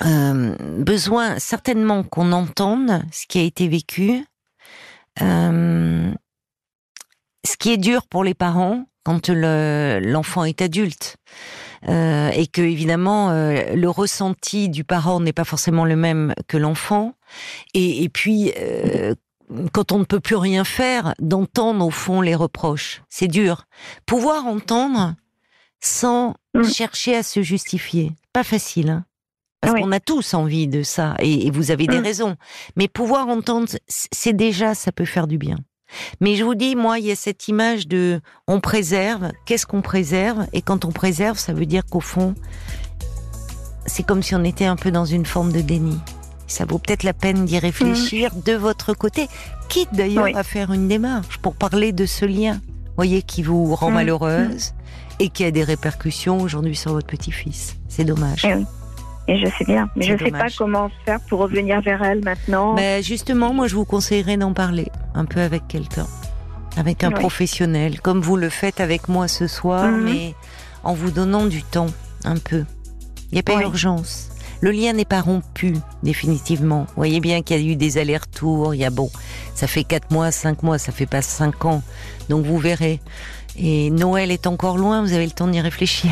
euh, 0.05 0.55
besoin 0.79 1.39
certainement 1.39 2.03
qu'on 2.03 2.31
entende 2.31 3.03
ce 3.11 3.25
qui 3.27 3.39
a 3.39 3.43
été 3.43 3.67
vécu. 3.67 4.23
Euh, 5.21 6.11
ce 7.45 7.57
qui 7.57 7.71
est 7.71 7.77
dur 7.77 8.05
pour 8.07 8.23
les 8.23 8.33
parents 8.33 8.85
quand 9.03 9.29
le- 9.29 9.99
l'enfant 10.03 10.43
est 10.43 10.61
adulte. 10.61 11.15
Euh, 11.87 12.29
et 12.29 12.47
que 12.47 12.61
évidemment 12.61 13.29
euh, 13.29 13.75
le 13.75 13.89
ressenti 13.89 14.67
du 14.67 14.83
parent 14.83 15.19
n'est 15.19 15.31
pas 15.33 15.43
forcément 15.45 15.85
le 15.85 15.95
même 15.95 16.33
que 16.47 16.57
l'enfant 16.57 17.13
et, 17.75 18.03
et 18.03 18.09
puis 18.09 18.51
euh, 18.57 19.13
quand 19.73 19.91
on 19.91 19.99
ne 19.99 20.03
peut 20.03 20.19
plus 20.19 20.35
rien 20.35 20.63
faire 20.63 21.13
d'entendre 21.19 21.85
au 21.85 21.91
fond 21.91 22.21
les 22.21 22.33
reproches 22.33 23.03
c'est 23.09 23.27
dur 23.27 23.65
pouvoir 24.07 24.47
entendre 24.47 25.15
sans 25.81 26.33
Mm. 26.55 26.63
chercher 26.63 27.15
à 27.15 27.21
se 27.21 27.43
justifier 27.43 28.11
pas 28.33 28.43
facile 28.43 28.89
hein 28.89 29.05
parce 29.61 29.73
Oui. 29.73 29.81
qu'on 29.81 29.91
a 29.91 29.99
tous 29.99 30.33
envie 30.33 30.67
de 30.67 30.83
ça 30.83 31.15
et, 31.19 31.47
et 31.47 31.51
vous 31.51 31.71
avez 31.71 31.87
des 31.87 31.99
Mm. 31.99 32.03
raisons 32.03 32.35
mais 32.75 32.87
pouvoir 32.87 33.27
entendre 33.27 33.67
c'est 33.87 34.33
déjà 34.35 34.75
ça 34.75 34.91
peut 34.91 35.05
faire 35.05 35.27
du 35.27 35.37
bien 35.37 35.57
mais 36.19 36.35
je 36.35 36.43
vous 36.43 36.53
dis, 36.53 36.75
moi, 36.75 36.99
il 36.99 37.05
y 37.05 37.11
a 37.11 37.15
cette 37.15 37.47
image 37.47 37.87
de 37.87 38.19
on 38.45 38.59
préserve. 38.59 39.31
Qu'est-ce 39.45 39.65
qu'on 39.65 39.81
préserve? 39.81 40.45
Et 40.51 40.61
quand 40.61 40.83
on 40.83 40.91
préserve, 40.91 41.37
ça 41.39 41.53
veut 41.53 41.65
dire 41.65 41.85
qu'au 41.85 42.01
fond, 42.01 42.35
c'est 43.85 44.03
comme 44.05 44.21
si 44.21 44.35
on 44.35 44.43
était 44.43 44.65
un 44.65 44.75
peu 44.75 44.91
dans 44.91 45.05
une 45.05 45.25
forme 45.25 45.53
de 45.53 45.61
déni. 45.61 45.97
Ça 46.45 46.65
vaut 46.65 46.77
peut-être 46.77 47.03
la 47.03 47.13
peine 47.13 47.45
d'y 47.45 47.57
réfléchir 47.57 48.31
de 48.35 48.51
votre 48.51 48.93
côté, 48.95 49.29
quitte 49.69 49.87
d'ailleurs 49.93 50.25
Oui. 50.25 50.33
à 50.35 50.43
faire 50.43 50.73
une 50.73 50.89
démarche 50.89 51.37
pour 51.37 51.55
parler 51.55 51.93
de 51.93 52.05
ce 52.05 52.25
lien, 52.25 52.59
voyez, 52.97 53.21
qui 53.21 53.41
vous 53.41 53.73
rend 53.73 53.89
Mm. 53.91 53.93
malheureuse 53.93 54.73
et 55.19 55.29
qui 55.29 55.45
a 55.45 55.51
des 55.51 55.63
répercussions 55.63 56.41
aujourd'hui 56.41 56.75
sur 56.75 56.91
votre 56.91 57.07
petit-fils. 57.07 57.77
C'est 57.87 58.03
dommage. 58.03 58.43
Eh. 58.45 58.55
Et 59.29 59.37
je 59.39 59.45
sais 59.57 59.65
bien, 59.65 59.89
mais 59.95 60.05
je 60.05 60.17
sais 60.23 60.31
pas 60.31 60.47
comment 60.57 60.89
faire 61.05 61.19
pour 61.27 61.39
revenir 61.39 61.81
vers 61.81 62.01
elle 62.01 62.23
maintenant. 62.23 62.75
Ben, 62.75 63.03
justement, 63.03 63.53
moi, 63.53 63.67
je 63.67 63.75
vous 63.75 63.83
conseillerais 63.85 64.37
d'en 64.37 64.53
parler 64.53 64.87
un 65.15 65.25
peu 65.25 65.41
avec 65.41 65.67
quelqu'un, 65.67 66.07
avec 66.77 67.03
un 67.03 67.09
Oui. 67.09 67.15
professionnel, 67.15 67.99
comme 67.99 68.21
vous 68.21 68.37
le 68.37 68.49
faites 68.49 68.79
avec 68.79 69.09
moi 69.09 69.27
ce 69.27 69.47
soir, 69.47 69.85
Mhm. 69.91 70.03
mais 70.05 70.35
en 70.83 70.93
vous 70.93 71.11
donnant 71.11 71.45
du 71.45 71.61
temps, 71.63 71.87
un 72.23 72.37
peu. 72.37 72.63
Il 73.31 73.35
n'y 73.35 73.39
a 73.39 73.43
pas 73.43 73.57
Oui. 73.57 73.63
urgence. 73.63 74.29
Le 74.61 74.71
lien 74.71 74.93
n'est 74.93 75.05
pas 75.05 75.21
rompu, 75.21 75.73
définitivement. 76.01 76.85
Vous 76.87 76.93
voyez 76.95 77.19
bien 77.19 77.41
qu'il 77.43 77.61
y 77.61 77.67
a 77.69 77.71
eu 77.73 77.75
des 77.75 77.97
allers-retours. 77.99 78.73
Il 78.73 78.79
y 78.79 78.85
a 78.85 78.89
bon, 78.89 79.09
ça 79.53 79.67
fait 79.67 79.83
quatre 79.83 80.09
mois, 80.09 80.31
cinq 80.31 80.63
mois, 80.63 80.79
ça 80.79 80.91
fait 80.91 81.05
pas 81.05 81.21
cinq 81.21 81.65
ans. 81.65 81.83
Donc 82.29 82.43
vous 82.45 82.57
verrez. 82.57 82.99
Et 83.59 83.89
Noël 83.91 84.31
est 84.31 84.47
encore 84.47 84.77
loin, 84.77 85.01
vous 85.03 85.13
avez 85.13 85.25
le 85.25 85.31
temps 85.31 85.47
d'y 85.47 85.59
réfléchir. 85.61 86.11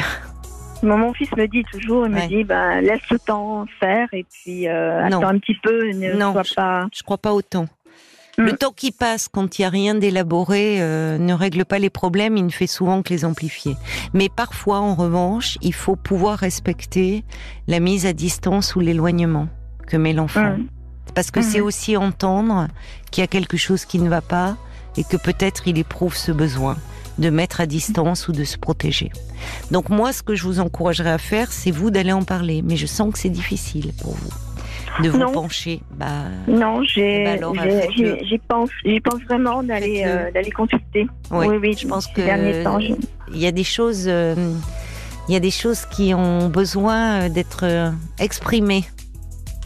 Mon, 0.83 0.97
mon 0.97 1.13
fils 1.13 1.29
me 1.37 1.47
dit 1.47 1.63
toujours, 1.71 2.07
il 2.07 2.13
Ouais. 2.13 2.23
me 2.23 2.27
dit, 2.27 2.43
bah, 2.43 2.81
laisse 2.81 3.01
le 3.09 3.17
temps 3.19 3.65
faire 3.79 4.07
et 4.13 4.25
puis 4.29 4.67
euh, 4.67 5.03
attends 5.05 5.27
un 5.27 5.39
petit 5.39 5.55
peu, 5.63 5.89
ne 5.91 6.13
Non, 6.13 6.33
sois 6.33 6.43
pas. 6.55 6.87
Je 6.93 7.01
crois 7.03 7.17
pas 7.17 7.33
autant. 7.33 7.65
Mm. 8.37 8.43
Le 8.43 8.51
temps 8.57 8.71
qui 8.75 8.91
passe 8.91 9.27
quand 9.29 9.57
il 9.57 9.61
n'y 9.61 9.65
a 9.65 9.69
rien 9.69 9.95
d'élaboré 9.95 10.81
euh, 10.81 11.17
ne 11.17 11.33
règle 11.33 11.63
pas 11.65 11.79
les 11.79 11.89
problèmes, 11.89 12.35
il 12.37 12.45
ne 12.45 12.51
fait 12.51 12.67
souvent 12.67 13.01
que 13.01 13.09
les 13.13 13.23
amplifier. 13.25 13.77
Mais 14.13 14.27
parfois, 14.29 14.79
en 14.79 14.93
revanche, 14.93 15.57
il 15.61 15.73
faut 15.73 15.95
pouvoir 15.95 16.37
respecter 16.37 17.23
la 17.67 17.79
mise 17.79 18.05
à 18.05 18.11
distance 18.13 18.75
ou 18.75 18.81
l'éloignement 18.81 19.47
que 19.87 19.95
met 19.97 20.13
l'enfant. 20.13 20.57
Mm. 20.57 20.67
Parce 21.13 21.31
que 21.31 21.41
c'est 21.41 21.61
aussi 21.61 21.95
entendre 21.95 22.67
qu'il 23.09 23.21
y 23.21 23.23
a 23.23 23.27
quelque 23.27 23.55
chose 23.55 23.85
qui 23.85 23.99
ne 23.99 24.09
va 24.09 24.21
pas 24.21 24.57
et 24.97 25.03
que 25.05 25.15
peut-être 25.15 25.67
il 25.67 25.77
éprouve 25.77 26.15
ce 26.15 26.31
besoin 26.33 26.75
de 27.17 27.29
mettre 27.29 27.61
à 27.61 27.65
distance 27.65 28.27
ou 28.27 28.31
de 28.31 28.43
se 28.43 28.57
protéger. 28.57 29.11
Donc 29.71 29.89
moi, 29.89 30.11
ce 30.13 30.21
que 30.23 30.35
je 30.35 30.43
vous 30.43 30.59
encouragerais 30.59 31.11
à 31.11 31.17
faire, 31.17 31.51
c'est 31.51 31.71
vous 31.71 31.89
d'aller 31.91 32.11
en 32.11 32.23
parler. 32.23 32.61
Mais 32.63 32.75
je 32.75 32.85
sens 32.85 33.11
que 33.13 33.19
c'est 33.19 33.29
difficile 33.29 33.91
pour 34.01 34.13
vous 34.13 34.29
de 35.03 35.09
vous 35.09 35.17
Non. 35.17 35.31
pencher. 35.33 35.81
Bah, 35.97 36.05
Non, 36.47 36.81
j'ai, 36.83 37.37
j'ai- 37.97 38.25
j'y 38.25 38.37
pense, 38.37 38.69
j'y 38.85 39.01
pense 39.01 39.19
vraiment 39.27 39.61
d'aller, 39.61 40.03
euh, 40.05 40.31
d'aller 40.31 40.51
consulter. 40.51 41.07
Oui, 41.31 41.47
oui, 41.47 41.57
oui. 41.61 41.75
je 41.77 41.85
pense 41.87 42.07
que 42.07 42.21
il 43.31 43.37
y 43.37 43.45
a 43.47 43.51
des 43.51 43.63
choses, 43.65 44.05
euh, 44.07 44.35
il 45.27 45.33
y 45.33 45.35
a 45.35 45.41
des 45.41 45.51
choses 45.51 45.85
qui 45.87 46.13
ont 46.13 46.47
besoin 46.47 47.23
euh, 47.23 47.29
d'être 47.29 47.65
exprimées. 48.19 48.85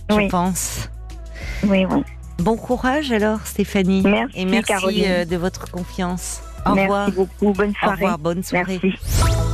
Je 0.09 0.27
pense. 0.29 0.89
oui, 1.63 1.85
oui. 1.89 2.01
Bon 2.39 2.55
courage 2.55 3.11
alors, 3.11 3.45
Stéphanie. 3.45 4.01
Merci, 4.03 4.39
Et 4.39 4.45
merci 4.45 4.67
Caroline. 4.67 5.25
de 5.25 5.35
votre 5.37 5.69
confiance. 5.69 6.41
Au 6.65 6.73
Merci 6.73 6.81
revoir. 6.81 7.11
beaucoup. 7.11 7.53
Bonne 7.53 7.69
Au 7.71 7.73
soirée. 7.79 7.95
revoir. 7.95 8.17
Bonne 8.19 8.43
soirée. 8.43 8.79
Merci. 8.83 8.97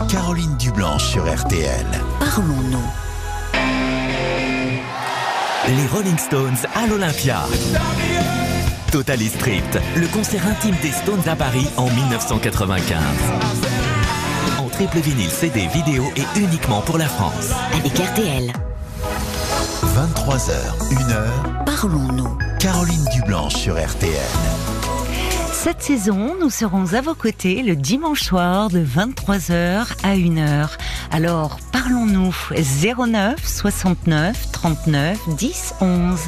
Caroline 0.10 0.58
Dublanche 0.58 1.04
sur 1.04 1.24
RTL. 1.24 1.86
Parlons-nous. 2.20 2.84
Les 5.68 5.88
Rolling 5.88 6.18
Stones 6.18 6.58
à 6.76 6.86
l'Olympia. 6.88 7.40
Totally 8.92 9.28
Stripped, 9.30 9.82
le 9.98 10.08
concert 10.08 10.46
intime 10.48 10.76
des 10.82 10.92
Stones 10.92 11.28
à 11.28 11.36
Paris 11.36 11.68
en 11.78 11.90
1995. 11.90 12.98
En 14.60 14.70
triple 14.70 15.00
vinyle 15.00 15.30
CD 15.30 15.68
vidéo 15.68 16.04
et 16.16 16.40
uniquement 16.40 16.82
pour 16.82 16.98
la 16.98 17.08
France. 17.08 17.52
Avec 17.74 17.98
RTL. 17.98 18.54
23h, 19.84 20.52
1h. 20.92 21.66
Parlons-nous. 21.66 22.38
Caroline 22.60 23.06
Dublanche 23.14 23.56
sur 23.56 23.74
RTL. 23.76 24.12
Cette 25.66 25.82
saison, 25.82 26.36
nous 26.40 26.52
serons 26.52 26.94
à 26.94 27.02
vos 27.02 27.16
côtés 27.16 27.64
le 27.64 27.76
dimanche 27.76 28.22
soir 28.22 28.70
de 28.70 28.86
23h 28.86 29.96
à 30.04 30.16
1h. 30.16 30.70
Alors, 31.10 31.58
parlons-nous 31.72 32.32
09 32.54 33.44
69 33.44 34.52
39 34.52 35.18
10 35.36 35.74
11. 35.82 36.20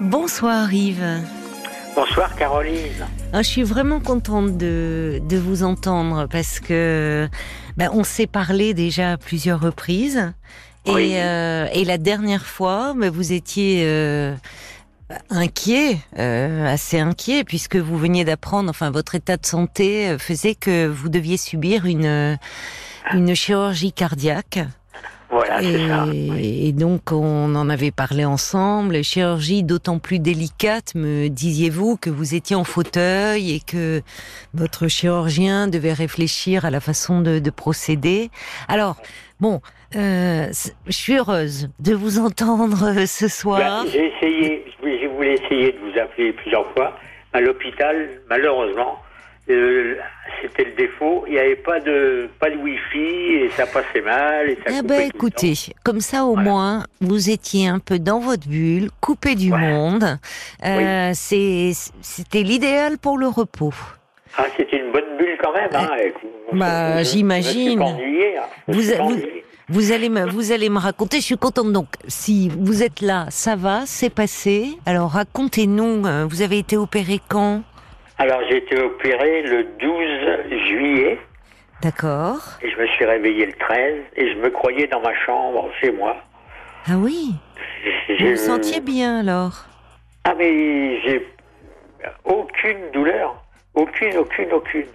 Bonsoir 0.00 0.70
Yves. 0.74 1.22
Bonsoir 1.94 2.36
Caroline. 2.36 3.06
Ah, 3.32 3.40
je 3.40 3.48
suis 3.48 3.62
vraiment 3.62 4.00
contente 4.00 4.58
de, 4.58 5.22
de 5.26 5.38
vous 5.38 5.62
entendre 5.62 6.26
parce 6.30 6.60
que 6.60 7.26
ben, 7.78 7.88
on 7.94 8.04
s'est 8.04 8.26
parlé 8.26 8.74
déjà 8.74 9.12
à 9.12 9.16
plusieurs 9.16 9.60
reprises. 9.60 10.34
Oui. 10.86 11.12
Et, 11.12 11.22
euh, 11.22 11.66
et 11.72 11.84
la 11.84 11.98
dernière 11.98 12.46
fois, 12.46 12.94
ben, 12.96 13.10
vous 13.10 13.32
étiez 13.32 13.82
euh, 13.84 14.34
inquiet, 15.30 15.98
euh, 16.18 16.66
assez 16.72 16.98
inquiet, 16.98 17.44
puisque 17.44 17.76
vous 17.76 17.98
veniez 17.98 18.24
d'apprendre, 18.24 18.70
enfin 18.70 18.90
votre 18.90 19.14
état 19.14 19.36
de 19.36 19.46
santé 19.46 20.08
euh, 20.08 20.18
faisait 20.18 20.54
que 20.54 20.86
vous 20.86 21.08
deviez 21.08 21.36
subir 21.36 21.86
une, 21.86 22.38
une 23.12 23.34
chirurgie 23.34 23.92
cardiaque. 23.92 24.60
Voilà, 25.28 25.60
ça. 25.60 26.06
Et, 26.14 26.68
et 26.68 26.72
donc, 26.72 27.10
on 27.10 27.56
en 27.56 27.68
avait 27.68 27.90
parlé 27.90 28.24
ensemble. 28.24 29.02
Chirurgie 29.02 29.64
d'autant 29.64 29.98
plus 29.98 30.20
délicate, 30.20 30.94
me 30.94 31.26
disiez-vous, 31.26 31.96
que 31.96 32.10
vous 32.10 32.36
étiez 32.36 32.54
en 32.54 32.62
fauteuil 32.62 33.50
et 33.50 33.60
que 33.60 34.02
votre 34.54 34.86
chirurgien 34.86 35.66
devait 35.66 35.92
réfléchir 35.92 36.64
à 36.64 36.70
la 36.70 36.78
façon 36.78 37.22
de, 37.22 37.40
de 37.40 37.50
procéder. 37.50 38.30
Alors, 38.68 38.96
bon, 39.40 39.60
euh, 39.94 40.46
je 40.86 40.92
suis 40.92 41.16
heureuse 41.16 41.68
de 41.80 41.94
vous 41.94 42.18
entendre 42.18 42.98
euh, 42.98 43.06
ce 43.06 43.28
soir. 43.28 43.58
Bah, 43.84 43.90
J'ai 43.92 44.12
essayé, 44.16 44.64
je 44.82 45.08
voulais 45.08 45.34
essayer 45.34 45.72
de 45.72 45.78
vous 45.78 45.98
appeler 45.98 46.32
plusieurs 46.32 46.70
fois. 46.72 46.96
À 47.32 47.40
l'hôpital, 47.40 48.08
malheureusement, 48.30 48.98
euh, 49.50 49.96
c'était 50.42 50.64
le 50.64 50.72
défaut. 50.72 51.24
Il 51.26 51.34
n'y 51.34 51.38
avait 51.38 51.54
pas 51.56 51.80
de 51.80 52.28
pas 52.40 52.50
de 52.50 52.56
wifi 52.56 52.98
et 53.44 53.50
ça 53.50 53.66
passait 53.66 54.00
mal 54.00 54.48
et 54.50 54.56
ça 54.66 54.72
Eh 54.78 54.82
ben, 54.82 55.02
écoutez, 55.14 55.52
comme 55.84 56.00
ça 56.00 56.24
au 56.24 56.34
Voilà. 56.34 56.50
moins, 56.50 56.84
vous 57.00 57.30
étiez 57.30 57.68
un 57.68 57.78
peu 57.78 57.98
dans 57.98 58.18
votre 58.20 58.48
bulle, 58.48 58.88
coupé 59.00 59.34
du 59.34 59.50
Voilà. 59.50 59.66
monde. 59.68 60.18
Euh, 60.64 61.10
c'est, 61.14 61.72
c'était 62.00 62.42
l'idéal 62.42 62.98
pour 62.98 63.18
le 63.18 63.28
repos. 63.28 63.74
Ah, 64.38 64.46
c'était 64.56 64.78
une 64.78 64.90
bonne 64.92 65.16
bulle 65.18 65.35
quand 65.46 65.52
même. 65.52 65.70
Hein, 65.72 65.88
vous- 66.52 66.58
Bah, 66.58 67.02
j'imagine. 67.02 67.82
Hein. 67.82 67.96
Vous- 69.68 69.92
allez 69.92 70.08
me, 70.08 70.28
vous 70.30 70.52
allez 70.52 70.68
me 70.68 70.78
raconter. 70.78 71.18
Je 71.18 71.24
suis 71.24 71.36
contente. 71.36 71.72
Donc, 71.72 71.88
si 72.08 72.48
vous 72.48 72.82
êtes 72.82 73.00
là, 73.00 73.26
ça 73.30 73.56
va, 73.56 73.82
c'est 73.86 74.10
passé. 74.10 74.68
Alors, 74.86 75.10
racontez-nous. 75.10 76.06
euh, 76.06 76.26
Vous 76.28 76.42
avez 76.42 76.58
été 76.58 76.76
opéré 76.76 77.20
quand? 77.28 77.62
Alors, 78.18 78.40
j'ai 78.48 78.58
été 78.58 78.80
opéré 78.80 79.42
le 79.42 79.64
12 79.78 80.66
juillet 80.68 81.18
D'accord. 81.82 82.38
et 82.62 82.70
je 82.70 82.76
me 82.80 82.86
suis 82.86 83.04
réveillé 83.04 83.46
le 83.46 83.52
13 83.52 83.94
et 84.16 84.32
je 84.32 84.38
me 84.38 84.48
croyais 84.50 84.86
dans 84.86 85.00
ma 85.00 85.14
chambre 85.26 85.68
chez 85.80 85.90
moi. 85.92 86.16
Ah 86.88 86.96
oui? 86.96 87.34
Vous 88.20 88.26
vous 88.30 88.36
sentiez 88.36 88.80
bien 88.80 89.18
alors? 89.20 89.64
Ah 90.24 90.34
mais 90.38 91.00
j'ai 91.02 91.26
aucune 92.24 92.90
douleur, 92.94 93.36
aucune, 93.74 94.16
aucune, 94.16 94.52
aucune. 94.52 94.86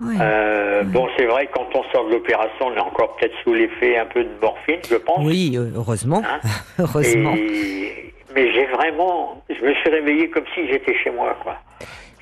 Oui. 0.00 0.16
Euh, 0.20 0.82
Bon, 0.84 1.08
c'est 1.16 1.24
vrai 1.26 1.48
quand 1.54 1.66
on 1.74 1.82
sort 1.92 2.06
de 2.08 2.12
l'opération, 2.14 2.66
on 2.66 2.74
est 2.74 2.80
encore 2.80 3.16
peut-être 3.16 3.34
sous 3.42 3.54
l'effet 3.54 3.96
un 3.96 4.06
peu 4.06 4.22
de 4.24 4.30
morphine, 4.42 4.80
je 4.88 4.96
pense. 4.96 5.24
Oui, 5.24 5.54
euh, 5.56 5.70
heureusement. 5.76 6.22
Hein 6.24 6.40
heureusement. 6.78 7.34
Et- 7.36 8.12
Mais 8.34 8.52
j'ai 8.52 8.66
vraiment, 8.66 9.42
je 9.48 9.64
me 9.64 9.72
suis 9.74 9.90
réveillé 9.90 10.28
comme 10.28 10.44
si 10.54 10.66
j'étais 10.66 10.94
chez 11.02 11.10
moi, 11.10 11.36
quoi. 11.42 11.56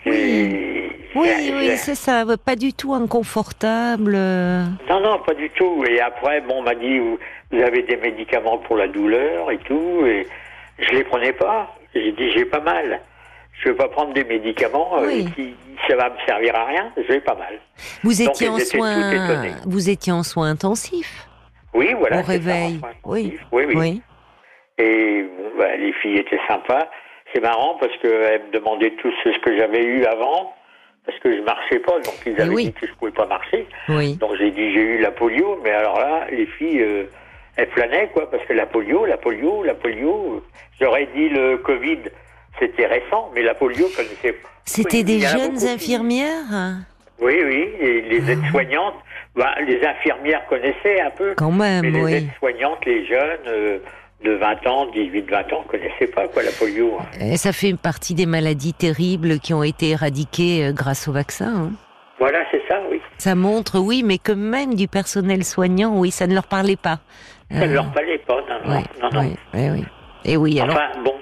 Oui, 0.04 0.90
oui, 1.14 1.70
je- 1.72 1.76
c'est 1.76 1.94
ça. 1.94 2.24
Pas 2.44 2.56
du 2.56 2.72
tout 2.72 2.92
inconfortable. 2.94 4.12
euh. 4.14 4.64
Non, 4.88 5.00
non, 5.00 5.18
pas 5.20 5.34
du 5.34 5.48
tout. 5.50 5.84
Et 5.88 6.00
après, 6.00 6.40
bon, 6.42 6.56
on 6.58 6.62
m'a 6.62 6.74
dit, 6.74 6.98
vous, 6.98 7.18
vous 7.50 7.62
avez 7.62 7.82
des 7.82 7.96
médicaments 7.96 8.58
pour 8.58 8.76
la 8.76 8.88
douleur 8.88 9.50
et 9.50 9.58
tout, 9.58 10.04
et 10.06 10.26
je 10.78 10.90
les 10.92 11.04
prenais 11.04 11.32
pas. 11.32 11.74
J'ai 11.94 12.12
dit, 12.12 12.30
j'ai 12.32 12.44
pas 12.44 12.60
mal. 12.60 13.00
Je 13.52 13.68
vais 13.68 13.74
pas 13.74 13.88
prendre 13.88 14.12
des 14.12 14.24
médicaments 14.24 14.98
euh, 14.98 15.22
qui, 15.36 15.54
ça 15.86 15.96
va 15.96 16.10
me 16.10 16.16
servir 16.26 16.54
à 16.56 16.64
rien. 16.66 16.92
J'ai 17.08 17.20
pas 17.20 17.34
mal. 17.34 17.60
Vous 18.02 18.22
étiez 18.22 18.48
en 18.48 18.58
tout 18.58 18.64
soins. 18.64 19.54
Vous 19.66 19.90
étiez 19.90 20.12
en 20.12 20.22
soins 20.22 20.50
intensifs. 20.50 21.28
Oui, 21.74 21.94
voilà. 21.98 22.20
Au 22.20 22.22
ça, 22.22 22.32
réveil. 22.32 22.80
Oui. 23.04 23.38
Oui, 23.52 23.64
oui. 23.66 23.74
Oui. 23.76 24.02
Et 24.78 25.22
bon, 25.22 25.58
bah, 25.58 25.76
les 25.76 25.92
filles 25.94 26.18
étaient 26.18 26.40
sympas. 26.48 26.88
C'est 27.32 27.40
marrant 27.40 27.76
parce 27.80 27.96
qu'elles 27.98 28.42
me 28.46 28.52
demandaient 28.52 28.94
tous 29.00 29.12
ce 29.24 29.38
que 29.40 29.56
j'avais 29.56 29.82
eu 29.82 30.04
avant, 30.04 30.54
parce 31.06 31.18
que 31.20 31.34
je 31.34 31.40
marchais 31.42 31.78
pas, 31.78 31.98
donc 32.00 32.14
ils 32.26 32.38
avaient 32.40 32.50
oui. 32.50 32.64
dit 32.66 32.72
que 32.72 32.86
je 32.86 32.92
pouvais 32.94 33.10
pas 33.10 33.26
marcher. 33.26 33.66
Oui. 33.88 34.16
Donc 34.16 34.32
j'ai 34.38 34.50
dit 34.50 34.72
j'ai 34.72 34.80
eu 34.80 34.98
la 34.98 35.10
polio, 35.12 35.58
mais 35.64 35.70
alors 35.70 35.98
là, 35.98 36.26
les 36.30 36.46
filles, 36.46 36.82
euh, 36.82 37.04
elles 37.56 37.70
flânaient 37.70 38.10
quoi, 38.12 38.30
parce 38.30 38.44
que 38.44 38.52
la 38.52 38.66
polio, 38.66 39.06
la 39.06 39.16
polio, 39.16 39.62
la 39.62 39.74
polio. 39.74 40.44
J'aurais 40.78 41.06
dit 41.14 41.30
le 41.30 41.56
Covid, 41.56 42.00
c'était 42.58 42.86
récent, 42.86 43.30
mais 43.34 43.42
la 43.42 43.54
polio 43.54 43.86
connaissait. 43.96 44.36
C'était 44.64 44.98
Oui, 44.98 45.04
des 45.04 45.20
jeunes 45.20 45.54
beaucoup 45.54 45.66
infirmières 45.66 46.76
Oui, 47.20 47.34
oui, 47.44 47.68
et 47.80 48.00
les 48.02 48.30
aides-soignantes, 48.30 48.94
bah, 49.34 49.54
les 49.66 49.80
infirmières 49.84 50.46
connaissaient 50.48 51.00
un 51.00 51.10
peu. 51.10 51.34
Quand 51.36 51.50
même, 51.50 51.82
mais 51.82 51.90
les 51.90 52.02
oui. 52.04 52.12
aides-soignantes, 52.14 52.84
les 52.86 53.06
jeunes 53.06 53.46
euh, 53.48 53.78
de 54.24 54.32
20 54.34 54.66
ans, 54.68 54.86
18-20 54.94 55.54
ans, 55.54 55.64
connaissaient 55.68 56.06
pas 56.14 56.28
quoi 56.28 56.42
la 56.42 56.52
polio. 56.52 56.98
hein. 57.00 57.06
Et 57.20 57.36
ça 57.36 57.52
fait 57.52 57.74
partie 57.76 58.14
des 58.14 58.26
maladies 58.26 58.74
terribles 58.74 59.38
qui 59.40 59.52
ont 59.54 59.62
été 59.64 59.90
éradiquées 59.90 60.66
euh, 60.66 60.72
grâce 60.72 61.08
au 61.08 61.12
vaccin. 61.12 61.52
hein. 61.54 61.70
Voilà, 62.18 62.38
c'est 62.52 62.62
ça, 62.68 62.80
oui. 62.88 63.00
Ça 63.18 63.34
montre, 63.34 63.80
oui, 63.80 64.02
mais 64.04 64.18
que 64.18 64.30
même 64.30 64.74
du 64.74 64.86
personnel 64.86 65.44
soignant, 65.44 65.98
oui, 65.98 66.12
ça 66.12 66.28
ne 66.28 66.34
leur 66.34 66.46
parlait 66.46 66.76
pas. 66.76 67.00
Ça 67.50 67.66
ne 67.66 67.72
Euh, 67.72 67.74
leur 67.74 67.92
fallait 67.92 68.18
pas, 68.18 68.36
non, 68.48 68.70
non, 68.70 68.76
oui, 68.76 68.84
non, 69.02 69.10
non. 69.12 69.20
oui, 69.22 69.36
oui, 69.54 69.70
oui. 69.70 69.84
Et 70.24 70.36
oui, 70.36 70.60
alors. 70.60 70.76
Enfin, 70.76 71.02
bon, 71.04 71.14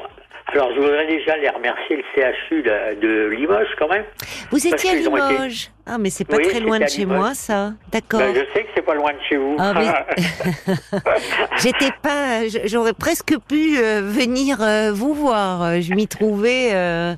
alors 0.53 0.71
je 0.75 0.81
voudrais 0.81 1.07
déjà 1.07 1.37
les 1.37 1.49
remercier, 1.49 1.97
le 1.97 2.03
CHU 2.15 2.63
de, 2.63 3.29
Limoges 3.29 3.69
quand 3.79 3.89
même. 3.89 4.05
vous 4.51 4.67
étiez 4.67 4.91
à 4.91 4.95
été- 4.95 5.03
Limoges. 5.05 5.71
Ah, 5.87 5.97
mais 5.99 6.11
c'est 6.11 6.25
pas 6.25 6.37
Oui, 6.37 6.47
très 6.49 6.61
loin 6.61 6.79
de 6.79 6.87
chez 6.87 7.05
moi, 7.05 7.35
ça. 7.35 7.73
D'accord. 7.93 8.21
Ben, 8.21 8.33
je 8.35 8.41
sais 8.55 8.63
que 8.65 8.69
c'est 8.77 8.83
pas 8.85 8.95
loin 8.95 9.13
de 9.13 9.19
chez 9.29 9.37
vous. 9.37 9.57
Ah, 9.59 9.75
J'étais 11.63 11.91
pas, 12.03 12.43
j'aurais 12.67 12.93
presque 12.93 13.35
pu 13.49 13.79
euh, 13.79 14.01
venir 14.03 14.59
euh, 14.63 14.93
vous 14.93 15.15
voir. 15.15 15.81
Je 15.81 15.95
m'y 15.95 16.07
trouvais, 16.07 16.71
euh, 16.73 17.15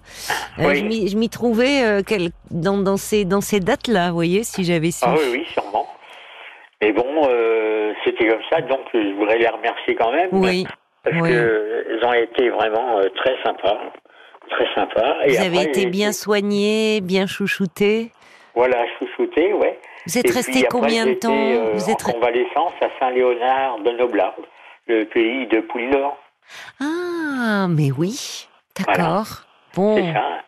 Oui. 0.58 1.08
je 1.08 1.16
m'y- 1.16 1.28
trouvais 1.28 2.02
quel- 2.06 2.30
dans, 2.50 2.78
dans 2.78 2.96
ces 2.96 3.24
dans 3.24 3.40
ces 3.40 3.60
dates-là, 3.60 4.08
vous 4.08 4.14
voyez, 4.14 4.42
si 4.44 4.64
j'avais 4.64 4.90
su. 4.90 5.04
Ah 5.06 5.14
oui, 5.18 5.24
oui, 5.32 5.46
sûrement. 5.52 5.86
Mais 6.80 6.92
bon, 6.92 7.06
c'était 8.04 8.28
comme 8.28 8.42
ça, 8.50 8.60
donc 8.62 8.80
je 8.92 9.14
voudrais 9.16 9.38
les 9.38 9.48
remercier 9.48 9.94
quand 9.94 10.12
même. 10.12 10.28
Oui. 10.32 10.66
Parce 11.04 11.16
oui. 11.20 11.30
que 11.30 11.86
ils 11.98 12.04
ont 12.06 12.12
été 12.12 12.48
vraiment 12.50 12.98
euh, 12.98 13.08
très 13.16 13.36
sympas. 13.44 13.78
Très 14.50 14.66
sympas. 14.74 15.16
Et 15.24 15.30
Vous 15.30 15.40
avez 15.40 15.58
après, 15.58 15.70
été 15.70 15.86
bien 15.86 16.12
soigné, 16.12 17.00
bien 17.00 17.26
chouchouté. 17.26 18.10
Voilà, 18.54 18.84
chouchouté, 18.98 19.52
ouais. 19.54 19.78
Vous 20.06 20.18
êtes 20.18 20.28
Et 20.30 20.32
resté 20.34 20.66
combien 20.70 21.06
de 21.06 21.14
temps 21.14 21.32
euh, 21.32 21.72
Vous 21.74 21.90
êtes 21.90 22.06
en 22.08 22.12
convalescence 22.12 22.72
à 22.82 22.88
Saint-Léonard 23.00 23.78
de 23.80 23.90
Noblat, 23.92 24.34
le 24.88 25.04
pays 25.04 25.46
de 25.46 25.60
Pouilly-d'Or. 25.60 26.18
ah, 26.80 27.66
mais 27.68 27.90
oui, 27.96 28.48
d'accord. 28.76 29.44
Bon, 29.74 29.96
C'est 29.96 30.12
ça. 30.12 30.42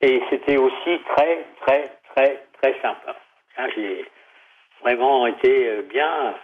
Et 0.00 0.20
c'était 0.30 0.56
aussi 0.56 1.00
très, 1.14 1.44
très, 1.66 1.90
très, 2.14 2.42
très 2.60 2.72
sympa. 2.80 3.14
Hein, 3.58 3.66
J'ai 3.76 4.04
vraiment 4.82 5.26
été 5.26 5.68
euh, 5.68 5.82
bien, 5.92 6.34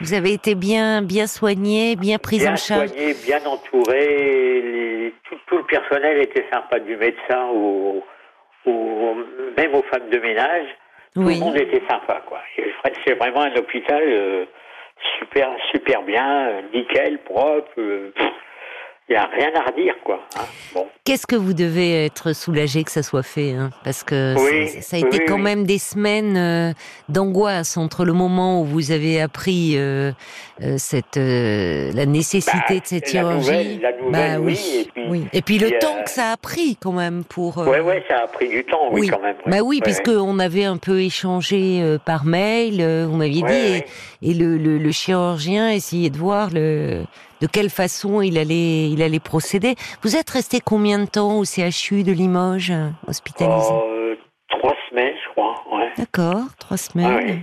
vous 0.00 0.14
avez 0.14 0.32
été 0.32 0.54
bien 0.54 1.02
bien 1.02 1.26
soigné, 1.26 1.96
bien 1.96 2.18
pris 2.18 2.38
bien 2.38 2.52
en 2.54 2.56
charge. 2.56 2.88
soigné, 2.88 3.14
bien 3.24 3.44
entouré. 3.46 4.60
Les- 4.62 5.14
tout, 5.28 5.36
tout 5.46 5.58
le 5.58 5.64
personnel 5.64 6.20
était 6.22 6.44
sympa, 6.52 6.78
du 6.80 6.96
médecin 6.96 7.46
au- 7.52 8.04
même 9.56 9.74
aux 9.74 9.82
femmes 9.82 10.08
de 10.10 10.18
ménage. 10.18 10.66
Tout 11.14 11.22
Oui. 11.22 11.34
le 11.34 11.40
monde 11.40 11.56
était 11.56 11.82
sympa, 11.88 12.22
quoi. 12.26 12.40
C'est 13.04 13.14
vraiment 13.14 13.42
un 13.42 13.54
hôpital 13.56 14.02
euh, 14.02 14.44
super, 15.18 15.50
super 15.70 16.02
bien, 16.02 16.48
euh, 16.48 16.62
nickel, 16.72 17.18
propre. 17.18 17.72
Il 19.12 19.16
n'y 19.16 19.18
a 19.18 19.26
rien 19.26 19.50
à 19.60 19.70
redire, 19.70 19.94
quoi. 20.04 20.20
hein. 20.36 20.40
Bon. 20.74 20.86
Qu'est-ce 21.04 21.26
que 21.26 21.36
vous 21.36 21.52
devez 21.52 22.06
être 22.06 22.32
soulagé 22.32 22.82
que 22.82 22.90
ça 22.90 23.02
soit 23.02 23.22
fait, 23.22 23.52
hein 23.52 23.68
parce 23.84 24.02
que 24.04 24.34
Oui, 24.38 24.68
ça, 24.68 24.80
ça 24.80 24.96
a 24.96 25.00
été 25.00 25.18
oui, 25.18 25.24
quand 25.28 25.34
oui. 25.34 25.42
même 25.42 25.64
des 25.66 25.76
semaines 25.78 26.36
euh, 26.38 26.72
d'angoisse 27.10 27.76
entre 27.76 28.06
le 28.06 28.14
moment 28.14 28.62
où 28.62 28.64
vous 28.64 28.90
avez 28.90 29.20
appris 29.20 29.74
euh, 29.76 30.12
euh, 30.62 30.76
cette 30.78 31.18
euh, 31.18 31.92
la 31.92 32.06
nécessité 32.06 32.56
Bah, 32.70 32.74
de 32.76 32.80
cette 32.86 33.04
la 33.04 33.10
chirurgie. 33.10 33.50
nouvelle- 33.50 33.80
la 33.82 33.92
nouvelle, 33.98 34.10
bah 34.12 34.40
oui, 34.40 34.58
oui, 34.58 34.78
et 34.80 34.84
puis- 34.90 35.04
oui. 35.10 35.24
Et 35.34 35.42
puis 35.42 35.58
le 35.58 35.78
temps 35.78 35.96
que 36.04 36.10
ça 36.10 36.30
a 36.32 36.36
pris 36.38 36.78
quand 36.80 36.92
même 36.92 37.22
pour. 37.24 37.58
euh, 37.58 37.66
Ouais, 37.66 37.80
ouais, 37.80 38.02
ça 38.08 38.20
a 38.24 38.26
pris 38.28 38.48
du 38.48 38.64
temps, 38.64 38.88
oui, 38.92 39.08
quand 39.08 39.20
même. 39.20 39.36
Bah 39.44 39.58
oui, 39.62 39.80
puisque 39.84 40.08
on 40.08 40.38
avait 40.38 40.64
un 40.64 40.78
peu 40.78 41.00
échangé 41.02 41.98
par 42.06 42.24
mail, 42.24 42.82
vous 43.10 43.16
m'aviez 43.16 43.42
dit, 43.42 43.84
et, 44.22 44.30
et 44.30 44.34
le, 44.34 44.56
le, 44.56 44.78
le 44.78 44.90
chirurgien 44.92 45.68
essayait 45.70 46.08
de 46.10 46.16
voir 46.16 46.48
le, 46.50 47.02
de 47.42 47.48
quelle 47.48 47.70
façon 47.70 48.22
il 48.22 48.38
allait, 48.38 48.88
il 48.88 49.02
allait 49.02 49.20
procéder? 49.20 49.74
Vous 50.02 50.16
êtes 50.16 50.30
resté 50.30 50.60
combien 50.64 51.00
de 51.00 51.06
temps 51.06 51.38
au 51.40 51.44
CHU 51.44 52.04
de 52.04 52.12
Limoges, 52.12 52.72
hospitalisé? 53.08 53.72
Euh, 53.72 54.14
trois 54.48 54.76
semaines, 54.88 55.16
je 55.22 55.30
crois, 55.32 55.62
ouais. 55.72 55.90
D'accord, 55.98 56.44
trois 56.60 56.76
semaines. 56.76 57.10
Ah 57.10 57.20
oui. 57.20 57.38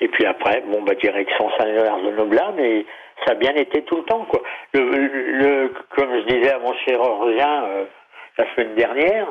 Et 0.00 0.08
puis 0.08 0.24
après, 0.24 0.62
bon, 0.72 0.82
bah, 0.82 0.94
direction 0.94 1.50
Saint-Léonard 1.58 2.00
de 2.02 2.10
Noblat, 2.12 2.52
mais 2.56 2.86
ça 3.26 3.32
a 3.32 3.34
bien 3.34 3.54
été 3.54 3.82
tout 3.84 3.96
le 3.96 4.04
temps, 4.04 4.24
quoi. 4.24 4.42
Le, 4.72 4.80
le, 4.80 5.74
comme 5.94 6.10
je 6.20 6.34
disais 6.34 6.52
à 6.52 6.58
mon 6.58 6.72
chirurgien 6.84 7.64
euh, 7.64 7.84
la 8.38 8.54
semaine 8.54 8.74
dernière, 8.76 9.26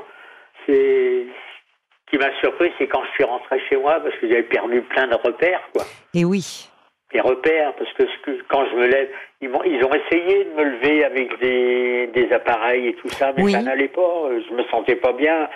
c'est 0.65 1.25
ce 1.25 2.11
qui 2.11 2.17
m'a 2.17 2.31
surpris, 2.39 2.71
c'est 2.77 2.87
quand 2.87 3.03
je 3.03 3.11
suis 3.13 3.23
rentré 3.23 3.59
chez 3.67 3.77
moi, 3.77 3.99
parce 3.99 4.15
que 4.17 4.27
j'avais 4.27 4.43
perdu 4.43 4.81
plein 4.83 5.07
de 5.07 5.15
repères, 5.15 5.61
quoi. 5.73 5.85
Et 6.13 6.23
oui. 6.23 6.69
Des 7.15 7.21
repères, 7.21 7.73
parce 7.75 7.93
que, 7.93 8.05
ce 8.05 8.17
que 8.25 8.41
quand 8.49 8.65
je 8.69 8.75
me 8.75 8.87
lève, 8.87 9.07
ils, 9.39 9.47
m'ont- 9.47 9.63
ils 9.63 9.81
ont 9.85 9.93
essayé 9.93 10.43
de 10.43 10.49
me 10.53 10.63
lever 10.65 11.05
avec 11.05 11.39
des, 11.39 12.07
des 12.07 12.29
appareils 12.33 12.87
et 12.89 12.93
tout 12.95 13.07
ça, 13.07 13.31
mais 13.37 13.43
Oui. 13.43 13.51
ça 13.53 13.61
n'allait 13.61 13.87
pas. 13.87 14.27
Je 14.49 14.53
me 14.53 14.63
sentais 14.65 14.97
pas 14.97 15.13
bien. 15.13 15.47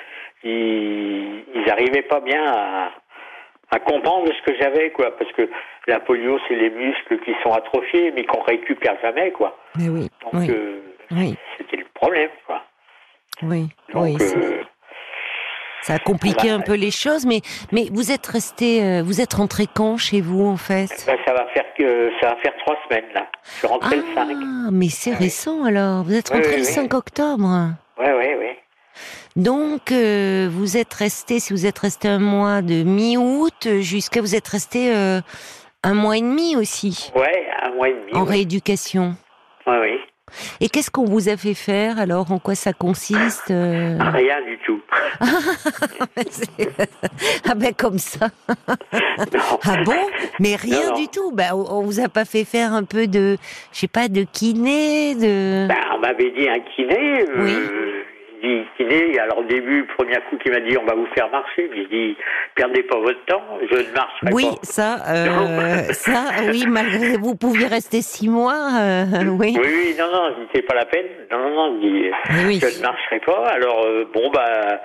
Ils, 0.45 1.43
ils 1.53 1.69
arrivaient 1.69 2.03
pas 2.03 2.21
bien 2.21 2.41
à, 2.45 2.91
à 3.71 3.79
comprendre 3.79 4.31
ce 4.33 4.41
que 4.49 4.57
j'avais, 4.57 4.91
quoi. 4.91 5.11
Parce 5.17 5.29
que 5.33 5.49
la 5.87 5.99
polio, 5.99 6.39
c'est 6.47 6.55
les 6.55 6.69
muscles 6.69 7.19
qui 7.25 7.33
sont 7.43 7.51
atrophiés, 7.51 8.13
mais 8.15 8.23
qu'on 8.23 8.39
récupère 8.39 8.95
jamais, 9.01 9.31
quoi. 9.31 9.57
Mais 9.77 9.89
oui. 9.89 10.07
Donc, 10.23 10.35
oui. 10.35 10.47
euh, 10.51 10.79
oui. 11.11 11.35
c'était 11.57 11.75
le 11.75 11.85
problème, 11.93 12.29
quoi. 12.45 12.63
Oui. 13.43 13.67
Donc, 13.93 14.03
oui. 14.05 14.17
euh, 14.21 14.61
Ça 15.83 15.93
a 15.95 15.99
compliqué 15.99 16.49
bah, 16.49 16.55
un 16.55 16.59
peu 16.61 16.73
les 16.73 16.91
choses, 16.91 17.25
mais, 17.25 17.41
mais 17.71 17.87
vous 17.91 18.11
êtes 18.11 18.27
resté, 18.27 18.83
euh, 18.83 19.01
vous 19.03 19.21
êtes 19.21 19.33
rentré 19.33 19.65
quand 19.73 19.97
chez 19.97 20.21
vous 20.21 20.45
en 20.45 20.57
fait? 20.57 20.89
Ben, 21.07 21.17
ça 21.25 21.33
va 21.33 21.45
faire 21.53 21.65
que 21.77 22.11
ça 22.19 22.29
va 22.29 22.35
faire 22.37 22.53
trois 22.59 22.75
semaines 22.87 23.09
là. 23.15 23.27
Je 23.43 23.57
suis 23.59 23.67
rentré 23.67 23.95
le 23.97 24.03
5. 24.13 24.27
Ah, 24.41 24.69
mais 24.71 24.89
c'est 24.89 25.13
récent 25.13 25.63
alors. 25.63 26.03
Vous 26.03 26.13
êtes 26.13 26.29
Oui, 26.31 26.35
rentré 26.37 26.51
oui, 26.55 26.61
le 26.61 26.65
oui. 26.67 26.73
5 26.73 26.93
octobre. 26.93 27.69
Ouais, 27.97 28.11
ouais, 28.13 28.35
ouais. 28.35 28.57
Donc, 29.35 29.91
euh, 29.91 30.49
vous 30.51 30.75
êtes 30.75 30.93
resté, 30.93 31.39
si 31.39 31.53
vous 31.53 31.65
êtes 31.65 31.79
resté 31.79 32.07
un 32.09 32.19
mois 32.19 32.61
de 32.61 32.83
mi-août 32.83 33.67
jusqu'à 33.79 34.19
vous 34.21 34.35
êtes 34.35 34.47
resté 34.47 34.93
euh, 34.93 35.21
un 35.83 35.93
mois 35.93 36.17
et 36.17 36.21
demi 36.21 36.57
aussi 36.57 37.11
Ouais, 37.15 37.47
un 37.63 37.69
mois 37.75 37.87
et 37.89 37.93
demi. 37.93 38.13
en 38.13 38.23
ouais. 38.23 38.29
rééducation. 38.31 39.15
Ouais, 39.65 39.77
oui. 39.79 39.98
Et 40.61 40.69
qu'est-ce 40.69 40.89
qu'on 40.91 41.05
vous 41.05 41.29
a 41.29 41.37
fait 41.37 41.53
faire 41.53 41.99
alors? 41.99 42.31
En 42.31 42.39
quoi 42.39 42.55
ça 42.55 42.73
consiste 42.73 43.51
euh? 43.51 43.97
Rien 43.99 44.41
du 44.45 44.57
tout. 44.65 44.81
Ah 47.45 47.55
ben 47.55 47.73
comme 47.73 47.97
ça. 47.97 48.29
Non. 48.97 49.39
Ah 49.63 49.83
bon? 49.83 49.93
Mais 50.39 50.55
rien 50.55 50.81
Non, 50.85 50.89
non. 50.91 50.99
du 51.01 51.07
tout. 51.07 51.31
Ben, 51.31 51.49
on 51.53 51.79
on 51.79 51.81
vous 51.81 51.99
a 51.99 52.09
pas 52.09 52.25
fait 52.25 52.43
faire 52.45 52.73
un 52.73 52.83
peu 52.83 53.07
de, 53.07 53.37
je 53.71 53.79
sais 53.79 53.87
pas, 53.87 54.07
de 54.07 54.23
kiné, 54.31 55.15
de. 55.15 55.67
Ben, 55.67 55.75
on 55.95 55.99
m'avait 55.99 56.31
dit 56.31 56.47
un 56.49 56.59
kiné. 56.75 57.21
euh, 57.21 57.43
Oui. 57.43 57.55
Dit 58.41 58.63
kiné. 58.77 59.19
Alors 59.19 59.39
au 59.39 59.43
début, 59.43 59.85
premier 59.97 60.15
coup 60.29 60.37
qui 60.37 60.49
m'a 60.49 60.59
dit 60.59 60.77
on 60.77 60.85
va 60.85 60.95
vous 60.95 61.07
faire 61.15 61.29
marcher. 61.29 61.69
J'ai 61.75 61.85
dit 61.85 62.17
perdez 62.55 62.83
pas 62.83 62.97
votre 62.99 63.23
temps, 63.25 63.43
je 63.69 63.75
ne 63.77 63.93
marcherai 63.93 64.31
Oui, 64.33 64.45
pas. 64.45 64.57
ça, 64.63 64.95
euh, 65.09 65.83
ça, 65.93 66.25
oui, 66.49 66.65
malgré 66.67 67.17
vous 67.17 67.35
pouviez 67.35 67.67
rester 67.67 68.01
six 68.01 68.29
mois, 68.29 68.57
euh, 68.81 69.05
oui. 69.39 69.55
Oui, 69.59 69.67
oui, 69.67 69.95
non, 69.99 70.11
non, 70.11 70.29
je 70.35 70.41
dis, 70.43 70.49
c'est 70.55 70.61
pas 70.63 70.75
la 70.75 70.85
peine. 70.85 71.05
Non, 71.31 71.39
non, 71.39 71.55
non, 71.55 71.79
je 71.81 71.87
dis, 71.87 72.11
Oui, 72.31 72.43
oui. 72.47 72.59
je 72.61 72.77
ne 72.77 72.81
marcherai 72.81 73.19
pas. 73.25 73.47
Alors, 73.49 73.83
euh, 73.85 74.05
bon, 74.13 74.29
bah, 74.31 74.81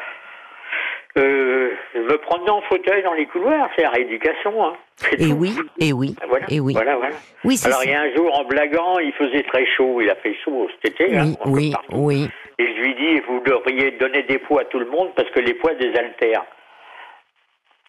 euh, 1.16 1.70
me 1.94 2.16
promener 2.18 2.50
en 2.50 2.60
fauteuil 2.62 3.02
dans 3.02 3.12
les 3.14 3.26
couloirs, 3.26 3.68
c'est 3.76 3.82
la 3.82 3.90
rééducation. 3.90 4.64
Hein. 4.64 4.72
Et 5.18 5.32
oui, 5.32 5.52
et 5.78 5.92
oui, 5.92 6.14
Voilà, 6.28 6.46
et 6.50 6.60
oui. 6.60 6.72
voilà, 6.74 6.96
voilà. 6.96 7.14
Oui, 7.44 7.56
c'est 7.56 7.66
Alors 7.68 7.80
ça. 7.80 7.84
il 7.84 7.90
y 7.90 7.94
a 7.94 8.00
un 8.00 8.14
jour 8.14 8.38
en 8.38 8.44
blaguant, 8.44 8.98
il 8.98 9.12
faisait 9.12 9.42
très 9.44 9.66
chaud, 9.76 10.00
il 10.00 10.10
a 10.10 10.14
fait 10.16 10.34
chaud 10.44 10.68
cet 10.82 11.00
été. 11.00 11.16
hein, 11.16 11.32
Oui, 11.46 11.72
oui, 11.92 11.98
oui. 12.22 12.28
Et 12.58 12.66
je 12.66 12.80
lui 12.82 12.94
dis, 12.94 13.20
vous 13.28 13.40
devriez 13.40 13.92
donner 13.92 14.22
des 14.24 14.38
poids 14.38 14.62
à 14.62 14.64
tout 14.66 14.78
le 14.78 14.86
monde 14.86 15.10
parce 15.16 15.28
que 15.30 15.40
les 15.40 15.54
poids 15.54 15.74
désaltèrent. 15.74 16.44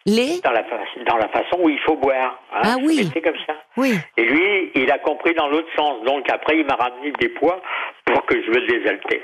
Les 0.08 0.40
Dans 0.42 0.52
la, 0.52 0.64
fa- 0.66 0.78
dans 1.08 1.18
la 1.18 1.28
façon 1.30 1.58
où 1.62 1.70
il 1.70 1.80
faut 1.80 1.96
boire. 1.96 2.40
hein. 2.54 2.62
Ah 2.64 2.76
oui. 2.80 3.10
C'est 3.12 3.22
comme 3.22 3.34
ça. 3.48 3.54
Oui. 3.76 3.96
Et 4.18 4.24
lui, 4.24 4.72
il 4.76 4.92
a 4.92 5.00
compris 5.00 5.34
dans 5.34 5.48
l'autre 5.48 5.68
sens. 5.76 6.04
Donc 6.06 6.30
après, 6.32 6.58
il 6.60 6.66
m'a 6.66 6.76
ramené 6.76 7.12
des 7.20 7.30
poids 7.30 7.60
pour 8.06 8.24
que 8.28 8.36
je 8.36 8.50
me 8.52 8.68
désaltère. 8.68 9.22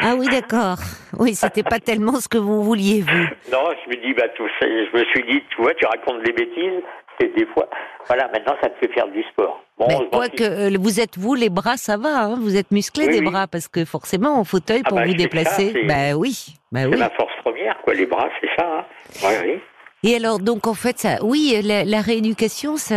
Ah 0.00 0.14
oui, 0.16 0.26
d'accord. 0.28 0.78
Oui, 1.18 1.34
c'était 1.36 1.62
pas 1.62 1.78
tellement 1.78 2.14
ce 2.20 2.26
que 2.28 2.38
vous 2.38 2.62
vouliez, 2.64 3.02
vous. 3.02 3.52
Non, 3.52 3.68
je 3.84 3.90
me 3.90 4.02
dis, 4.02 4.12
bah, 4.14 4.28
tout 4.36 4.48
ça, 4.58 4.66
je 4.66 4.98
me 4.98 5.04
suis 5.04 5.22
dit, 5.24 5.44
tu 5.50 5.62
vois, 5.62 5.74
tu 5.74 5.86
racontes 5.86 6.22
des 6.24 6.32
bêtises, 6.32 6.82
et 7.22 7.28
des 7.28 7.46
fois, 7.46 7.68
voilà, 8.08 8.28
maintenant 8.28 8.54
ça 8.62 8.68
te 8.70 8.78
fait 8.84 8.92
faire 8.92 9.06
du 9.08 9.22
sport. 9.24 9.62
Bon, 9.78 9.86
quoique, 10.10 10.36
qu'il- 10.36 10.46
euh, 10.46 10.70
vous 10.80 11.00
êtes 11.00 11.18
vous, 11.18 11.34
les 11.34 11.50
bras, 11.50 11.76
ça 11.76 11.96
va, 11.98 12.24
hein, 12.24 12.36
vous 12.40 12.56
êtes 12.56 12.70
musclés 12.70 13.06
Oui, 13.06 13.12
des 13.12 13.18
oui. 13.20 13.30
bras, 13.30 13.46
parce 13.46 13.68
que 13.68 13.84
forcément, 13.84 14.38
en 14.40 14.44
fauteuil, 14.44 14.80
Ah 14.84 14.88
pour 14.88 14.98
bah, 14.98 15.04
vous 15.04 15.12
ça, 15.12 15.16
déplacer, 15.18 15.72
c'est- 15.72 15.84
bah 15.84 16.16
oui, 16.16 16.54
bah 16.72 16.80
c'est 16.82 16.88
oui. 16.88 16.96
ma 16.98 17.10
force 17.10 17.32
première, 17.44 17.78
quoi, 17.82 17.94
les 17.94 18.06
bras, 18.06 18.28
c'est 18.40 18.48
ça. 18.58 18.66
Hein. 18.66 18.84
Ouais, 19.22 19.38
oui. 19.44 19.60
Et 20.02 20.16
alors, 20.16 20.38
donc, 20.38 20.66
en 20.66 20.72
fait, 20.72 20.98
ça, 20.98 21.18
oui, 21.22 21.60
la, 21.62 21.84
la 21.84 22.00
rééducation, 22.00 22.76
ça, 22.78 22.94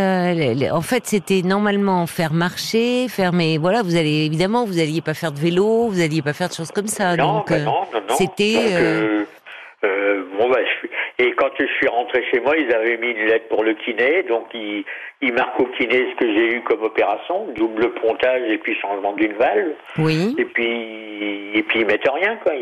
en 0.71 0.81
fait, 0.81 1.05
c'était 1.05 1.41
normalement 1.43 2.07
faire 2.07 2.31
marcher, 2.31 3.07
faire, 3.09 3.33
mais 3.33 3.57
voilà, 3.57 3.81
vous 3.81 3.97
allez, 3.97 4.25
évidemment, 4.25 4.63
vous 4.65 4.79
alliez 4.79 5.01
pas 5.01 5.13
faire 5.13 5.33
de 5.33 5.39
vélo, 5.39 5.89
vous 5.89 6.01
alliez 6.01 6.21
pas 6.21 6.31
faire 6.31 6.47
de 6.47 6.53
choses 6.53 6.71
comme 6.71 6.87
ça, 6.87 7.17
Non, 7.17 7.39
donc, 7.39 7.49
bah 7.49 7.55
euh, 7.57 7.65
non, 7.65 7.81
non, 7.93 7.99
non. 8.07 8.15
c'était, 8.15 8.55
euh, 8.57 9.23
euh, 9.83 10.23
bon, 10.39 10.49
bah, 10.49 10.59
je 10.63 10.79
suis- 10.79 10.89
Et 11.19 11.33
quand 11.35 11.49
je 11.59 11.65
suis 11.65 11.87
rentré 11.89 12.23
chez 12.31 12.39
moi, 12.39 12.55
ils 12.57 12.73
avaient 12.73 12.97
mis 12.97 13.09
une 13.09 13.27
lettre 13.27 13.49
pour 13.49 13.65
le 13.65 13.73
kiné, 13.73 14.23
donc 14.29 14.45
ils, 14.53 14.85
ils 15.21 15.33
marquent 15.33 15.59
au 15.59 15.65
kiné 15.77 16.07
ce 16.09 16.15
que 16.25 16.33
j'ai 16.33 16.55
eu 16.55 16.61
comme 16.61 16.83
opération, 16.83 17.47
double 17.53 17.93
pontage 17.95 18.49
et 18.49 18.57
puis 18.59 18.75
changement 18.81 19.11
d'une 19.13 19.33
valve. 19.33 19.73
oui, 19.97 20.35
Et 20.39 20.45
puis, 20.45 21.51
et 21.53 21.63
puis 21.63 21.81
ils 21.81 21.85
mettent 21.85 22.07
rien, 22.09 22.37
quoi. 22.37 22.53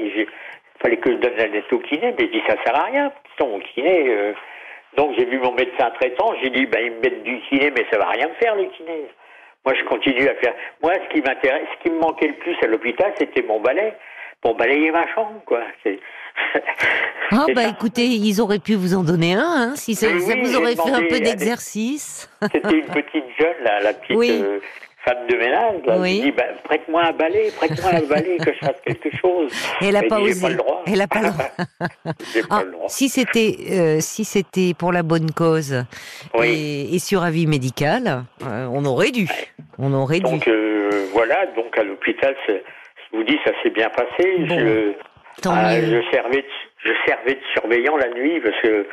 Fallait 0.81 0.97
que 0.97 1.11
je 1.11 1.17
donne 1.17 1.35
la 1.37 1.47
lettre 1.47 1.73
au 1.73 1.79
kiné, 1.79 2.13
mais 2.17 2.25
je 2.27 2.31
dis 2.31 2.41
ça 2.47 2.55
sert 2.63 2.75
à 2.79 2.85
rien. 2.85 3.11
Au 3.39 3.59
kiné. 3.73 4.05
euh. 4.09 4.33
Donc 4.97 5.13
j'ai 5.17 5.25
vu 5.25 5.39
mon 5.39 5.53
médecin 5.53 5.89
traitant, 5.99 6.33
j'ai 6.43 6.49
dit, 6.51 6.65
bah, 6.67 6.79
ils 6.81 6.91
me 6.91 6.99
mettent 6.99 7.23
du 7.23 7.39
kiné, 7.49 7.71
mais 7.71 7.85
ça 7.91 7.97
va 7.97 8.09
rien 8.09 8.27
me 8.27 8.33
faire, 8.35 8.55
le 8.55 8.65
kiné. 8.77 9.07
Moi, 9.65 9.73
je 9.75 9.83
continue 9.85 10.27
à 10.27 10.35
faire. 10.35 10.53
Moi, 10.83 10.93
ce 10.95 11.13
qui 11.15 11.21
m'intéresse, 11.21 11.63
ce 11.77 11.83
qui 11.83 11.91
me 11.93 11.99
manquait 11.99 12.27
le 12.27 12.33
plus 12.35 12.55
à 12.63 12.67
l'hôpital, 12.67 13.13
c'était 13.17 13.41
mon 13.43 13.59
balai. 13.61 13.93
Pour 14.41 14.55
balayer 14.55 14.89
ma 14.89 15.05
chambre, 15.13 15.39
quoi. 15.45 15.61
Ah 17.31 17.45
bah 17.55 17.63
ça. 17.63 17.69
écoutez, 17.69 18.05
ils 18.05 18.41
auraient 18.41 18.57
pu 18.59 18.73
vous 18.73 18.95
en 18.95 19.03
donner 19.03 19.35
un, 19.35 19.39
hein, 19.45 19.75
si 19.75 19.93
ça, 19.93 20.07
Oui, 20.07 20.19
ça 20.21 20.33
oui, 20.33 20.41
vous 20.41 20.57
aurait 20.57 20.75
fait 20.75 20.89
un 20.91 21.07
peu 21.07 21.19
d'exercice. 21.19 22.27
C'était 22.51 22.77
une 22.79 22.85
petite 22.87 23.25
jeune, 23.39 23.63
là, 23.63 23.79
la 23.81 23.93
petite 23.93 24.15
Oui. 24.17 24.41
euh, 24.43 24.59
femme 25.05 25.27
de 25.27 25.35
ménage. 25.35 25.81
Là. 25.85 25.97
Oui. 25.99 26.21
Dis, 26.21 26.31
bah, 26.31 26.43
prête-moi 26.63 27.03
un 27.05 27.11
balai, 27.13 27.51
prête-moi 27.57 27.91
un 27.95 28.01
balai, 28.07 28.37
que 28.37 28.53
je 28.53 28.59
fasse 28.65 28.79
quelque 28.85 29.09
chose. 29.17 29.51
Et 29.81 29.87
elle 29.87 29.95
a 29.95 30.01
Elle 30.01 30.07
pas 30.07 30.17
dit, 30.17 30.23
osé. 30.31 30.41
pas 30.41 30.49
le 30.49 30.55
droit. 30.55 30.83
Elle 30.87 31.01
a 31.01 31.07
pas 31.07 31.21
le 31.21 31.29
droit. 31.29 31.49
J'ai 32.33 32.41
pas 32.41 32.47
Ah, 32.59 32.63
le 32.63 32.71
droit. 32.71 32.87
si 32.89 33.09
c'était 33.09 33.55
euh, 33.71 33.97
si 33.99 34.23
c'était 34.25 34.73
pour 34.77 34.91
la 34.91 35.03
bonne 35.03 35.31
cause 35.31 35.83
Oui. 36.35 36.85
et, 36.91 36.95
et 36.95 36.99
sur 36.99 37.23
avis 37.23 37.47
médical, 37.47 38.23
euh, 38.45 38.67
on 38.71 38.85
aurait 38.85 39.11
dû. 39.11 39.27
On 39.79 39.93
aurait 39.93 40.19
dû. 40.19 40.23
Donc 40.31 40.47
euh, 40.47 40.89
voilà, 41.13 41.45
donc 41.55 41.77
à 41.77 41.83
l'hôpital, 41.83 42.35
je 42.47 43.17
vous 43.17 43.23
dis, 43.23 43.37
ça 43.43 43.51
s'est 43.63 43.69
bien 43.71 43.89
passé. 43.89 44.35
Bon, 44.47 44.59
je, 44.59 44.91
Tant 45.41 45.53
ah, 45.55 45.73
mieux. 45.79 45.85
je 46.03 46.11
servais, 46.11 46.41
de, 46.41 46.47
je 46.83 46.91
servais 47.07 47.33
de 47.33 47.41
surveillant 47.53 47.97
la 47.97 48.09
nuit 48.09 48.39
parce 48.41 48.59
que 48.61 48.85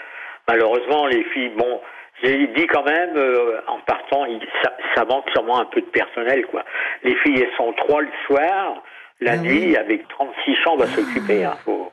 malheureusement 0.47 1.07
les 1.07 1.23
filles, 1.35 1.51
bon, 1.57 1.81
j'ai 2.23 2.47
dit 2.49 2.67
quand 2.67 2.85
même 2.85 3.17
euh, 3.17 3.61
en 3.69 3.79
partant, 3.87 4.25
il- 4.27 4.41
ça, 4.63 4.73
ça 4.95 5.05
manque 5.05 5.29
sûrement 5.33 5.61
un 5.61 5.65
peu 5.67 5.81
de 5.81 5.87
personnel 5.87 6.47
quoi. 6.47 6.65
Les 7.05 7.15
filles 7.17 7.41
elles 7.43 7.57
sont 7.57 7.73
trois 7.75 8.03
le 8.03 8.09
soir, 8.27 8.83
la 9.21 9.33
Ah 9.33 9.37
nuit 9.39 9.77
avec 9.77 10.07
36 10.09 10.55
chambres 10.65 10.85
à 10.85 10.87
s'occuper. 10.89 11.45
Hein, 11.45 11.57
faut- 11.65 11.91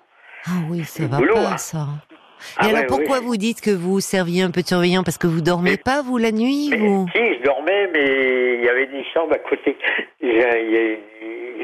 Ah 0.47 0.51
oui, 0.69 0.83
ça 0.83 1.05
va 1.07 1.17
boulot, 1.17 1.33
pas 1.35 1.51
hein. 1.53 1.57
ça. 1.57 1.85
Ah 2.57 2.65
et 2.67 2.69
alors 2.69 2.81
ouais, 2.81 2.87
pourquoi 2.87 3.19
oui. 3.19 3.25
vous 3.25 3.37
dites 3.37 3.61
que 3.61 3.71
vous 3.71 3.99
serviez 4.01 4.43
un 4.43 4.51
peu 4.51 4.61
de 4.61 4.67
surveillant 4.67 5.03
parce 5.03 5.17
que 5.17 5.25
vous 5.25 5.41
dormez 5.41 5.71
Mais- 5.71 5.77
pas 5.77 6.01
vous 6.03 6.17
la 6.17 6.31
nuit 6.31 6.67
Mais 6.69 6.77
si, 6.77 7.39
je 7.39 7.43
dormais, 7.43 7.89
mais 7.93 8.55
il 8.59 8.63
y 8.63 8.69
avait 8.69 8.87
des 8.87 9.03
chambres 9.13 9.33
à 9.33 9.39
côté. 9.39 9.77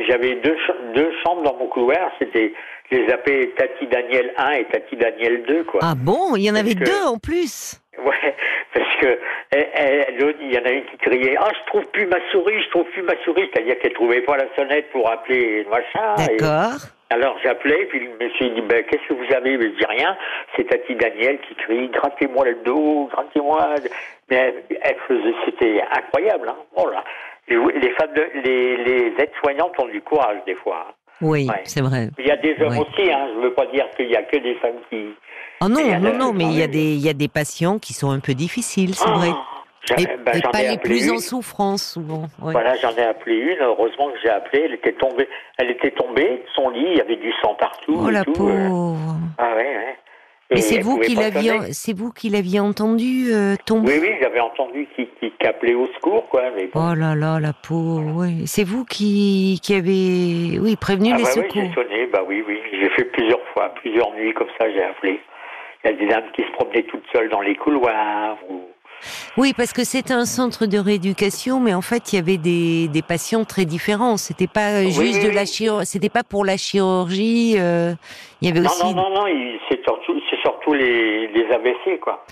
J'avais 0.07 0.35
deux, 0.35 0.55
ch- 0.55 0.77
deux 0.95 1.11
chambres 1.23 1.43
dans 1.43 1.55
mon 1.57 1.67
couloir. 1.67 2.11
C'était, 2.19 2.53
je 2.91 2.97
les 2.97 3.11
appelais 3.11 3.47
Tati 3.57 3.85
Daniel 3.87 4.33
1 4.37 4.51
et 4.53 4.65
Tati 4.65 4.95
Daniel 4.95 5.43
2, 5.47 5.63
quoi. 5.65 5.79
Ah 5.83 5.93
bon, 5.95 6.35
il 6.35 6.43
y 6.43 6.51
en 6.51 6.55
avait 6.55 6.73
Parce 6.75 6.89
que- 6.89 6.95
deux 6.95 7.05
en 7.07 7.17
plus. 7.17 7.80
Ouais, 8.05 8.35
parce 8.73 8.95
que 8.97 9.19
l'autre, 10.23 10.37
il 10.41 10.53
y 10.53 10.57
en 10.57 10.63
a 10.65 10.71
une 10.71 10.85
qui 10.85 10.97
criait 10.97 11.35
Ah, 11.37 11.49
je 11.53 11.65
trouve 11.67 11.85
plus 11.87 12.05
ma 12.07 12.17
souris, 12.31 12.61
je 12.63 12.69
trouve 12.69 12.85
plus 12.91 13.01
ma 13.03 13.15
souris. 13.23 13.49
C'est-à-dire 13.53 13.77
qu'elle 13.79 13.93
trouvait 13.93 14.21
pas 14.21 14.37
la 14.37 14.45
sonnette 14.55 14.89
pour 14.91 15.09
appeler 15.11 15.65
machin. 15.69 16.15
Et- 16.31 16.37
D'accord. 16.37 16.79
alors 17.09 17.37
j'appelais, 17.43 17.85
puis 17.87 17.99
le 17.99 18.25
monsieur 18.25 18.49
dit 18.49 18.61
ben, 18.61 18.83
Qu'est-ce 18.85 19.07
que 19.09 19.13
vous 19.13 19.33
avez 19.35 19.53
Je 19.61 19.67
dis 19.77 19.85
rien. 19.85 20.17
C'est 20.55 20.63
Tati 20.69 20.95
Daniel 20.95 21.39
qui 21.41 21.55
crie 21.55 21.89
Grattez-moi 21.89 22.45
le 22.45 22.55
dos, 22.63 23.09
grattez-moi. 23.11 23.75
Mais 24.29 24.37
elle, 24.37 24.63
elle 24.81 24.95
faisait, 25.07 25.35
c'était 25.45 25.81
incroyable. 25.91 26.47
Hein. 26.49 26.57
Oh 26.75 26.89
là. 26.89 27.03
Les 27.49 27.89
femmes, 27.91 28.13
de, 28.15 28.25
les, 28.45 28.77
les 28.77 29.07
aides-soignantes 29.21 29.77
ont 29.79 29.87
du 29.87 30.01
courage 30.01 30.37
des 30.45 30.55
fois. 30.55 30.87
hein. 30.89 30.93
Oui, 31.23 31.45
Ouais. 31.49 31.61
c'est 31.65 31.81
vrai. 31.83 32.07
Il 32.17 32.25
y 32.25 32.31
a 32.31 32.37
des 32.37 32.55
hommes 32.61 32.77
Oui. 32.77 32.85
aussi. 32.89 33.11
Hein. 33.11 33.27
Je 33.35 33.41
veux 33.41 33.53
pas 33.53 33.65
dire 33.67 33.85
qu'il 33.97 34.09
y 34.09 34.15
a 34.15 34.23
que 34.23 34.37
des 34.37 34.55
femmes 34.55 34.79
qui. 34.89 35.13
Oh 35.63 35.67
non, 35.69 35.99
non, 35.99 36.17
non, 36.17 36.33
mais 36.33 36.45
il 36.45 36.57
y 36.57 36.61
a 36.61 36.65
Ah 36.65 36.67
des 36.67 36.93
il 36.93 36.99
y 37.05 37.09
a 37.09 37.13
des 37.13 37.27
patients 37.27 37.77
qui 37.79 37.93
sont 37.93 38.09
un 38.09 38.19
peu 38.19 38.33
difficiles, 38.33 38.95
c'est 38.95 39.05
Oh, 39.07 39.17
vrai. 39.19 39.29
j'en- 39.87 39.95
Et, 39.97 40.05
ben, 40.25 40.31
et 40.37 40.41
pas 40.41 40.61
les 40.63 40.77
plus 40.77 41.11
en 41.11 41.19
souffrance 41.19 41.83
souvent. 41.83 42.23
ouais. 42.41 42.51
Voilà, 42.51 42.75
j'en 42.77 42.91
ai 42.95 43.03
appelé 43.03 43.35
une. 43.35 43.59
Heureusement 43.61 44.09
que 44.11 44.17
j'ai 44.23 44.29
appelé. 44.29 44.63
Elle 44.65 44.73
était 44.73 44.93
tombée. 44.93 45.27
Elle 45.57 45.69
était 45.71 45.91
tombée 45.91 46.43
son 46.55 46.69
lit. 46.69 46.87
Il 46.91 46.97
y 46.97 47.01
avait 47.01 47.15
du 47.17 47.31
sang 47.43 47.55
partout. 47.59 47.95
Oh 48.05 48.09
et 48.09 48.11
la 48.11 48.23
tout, 48.23 48.31
euh. 48.47 48.67
pauvre. 48.69 49.15
Ah 49.37 49.55
ouais, 49.55 49.63
ouais. 49.75 49.97
Mais 50.53 50.59
c'est 50.61 50.79
vous 50.79 50.97
qui 50.99 51.15
l'aviez 51.15 51.71
c'est 51.71 51.93
vous 51.95 52.11
qui 52.11 52.27
l'aviez 52.29 52.59
entendu 52.59 53.31
euh, 53.31 53.55
tomber? 53.65 53.99
Oui, 53.99 54.09
oui, 54.09 54.15
j'avais 54.21 54.41
entendu 54.41 54.85
qu'il 54.95 55.07
qu'il 55.19 55.47
appelait 55.47 55.75
au 55.75 55.87
secours, 55.93 56.27
quoi. 56.27 56.41
Mais 56.57 56.67
bon. 56.73 56.89
Oh 56.91 56.93
là 56.95 57.15
là, 57.15 57.39
la 57.39 57.53
pauvre. 57.53 58.11
Oui, 58.15 58.43
c'est 58.47 58.65
vous 58.65 58.83
qui 58.83 59.59
qui 59.63 59.73
avez 59.75 60.59
oui 60.59 60.75
prévenu 60.75 61.11
ah 61.13 61.17
les 61.17 61.23
bah 61.23 61.29
oui, 61.37 61.43
secours. 61.43 61.61
j'ai 61.63 61.73
sonné. 61.73 62.07
Bah 62.07 62.23
oui, 62.27 62.43
oui. 62.45 62.57
J'ai 62.71 62.89
fait 62.89 63.05
plusieurs 63.05 63.39
fois, 63.53 63.69
plusieurs 63.75 64.11
nuits 64.15 64.33
comme 64.33 64.49
ça. 64.59 64.69
J'ai 64.69 64.83
appelé. 64.83 65.21
Il 65.83 65.91
y 65.91 65.93
a 65.93 65.97
des 65.97 66.07
dames 66.07 66.31
qui 66.35 66.43
se 66.43 66.51
promenaient 66.53 66.83
toutes 66.83 67.03
seules 67.11 67.29
dans 67.29 67.41
les 67.41 67.55
couloirs. 67.55 68.37
Ou... 68.49 68.61
Oui, 69.37 69.53
parce 69.57 69.73
que 69.73 69.83
c'est 69.83 70.11
un 70.11 70.25
centre 70.25 70.67
de 70.67 70.77
rééducation, 70.77 71.59
mais 71.59 71.73
en 71.73 71.81
fait, 71.81 72.13
il 72.13 72.17
y 72.17 72.19
avait 72.19 72.37
des, 72.37 72.87
des 72.87 73.01
patients 73.01 73.45
très 73.45 73.65
différents. 73.65 74.17
C'était 74.17 74.47
pas 74.47 74.73
euh, 74.73 74.83
Oui, 74.85 74.91
juste 74.91 75.21
oui, 75.23 75.29
de 75.29 75.31
la 75.35 75.45
chirurgie, 75.45 75.85
c'était 75.87 76.09
pas 76.09 76.23
pour 76.23 76.45
la 76.45 76.57
chirurgie. 76.57 77.55
euh, 77.57 77.93
il 78.41 78.47
y 78.47 78.51
avait 78.51 78.59
Non, 78.61 78.69
aussi. 78.69 78.85
non, 78.93 79.09
non, 79.09 79.09
non. 79.09 79.25
C'est 79.69 79.79
surtout, 80.41 80.73
les, 80.73 81.27
les 81.27 81.45
AVC, 81.51 81.99
quoi. 81.99 82.25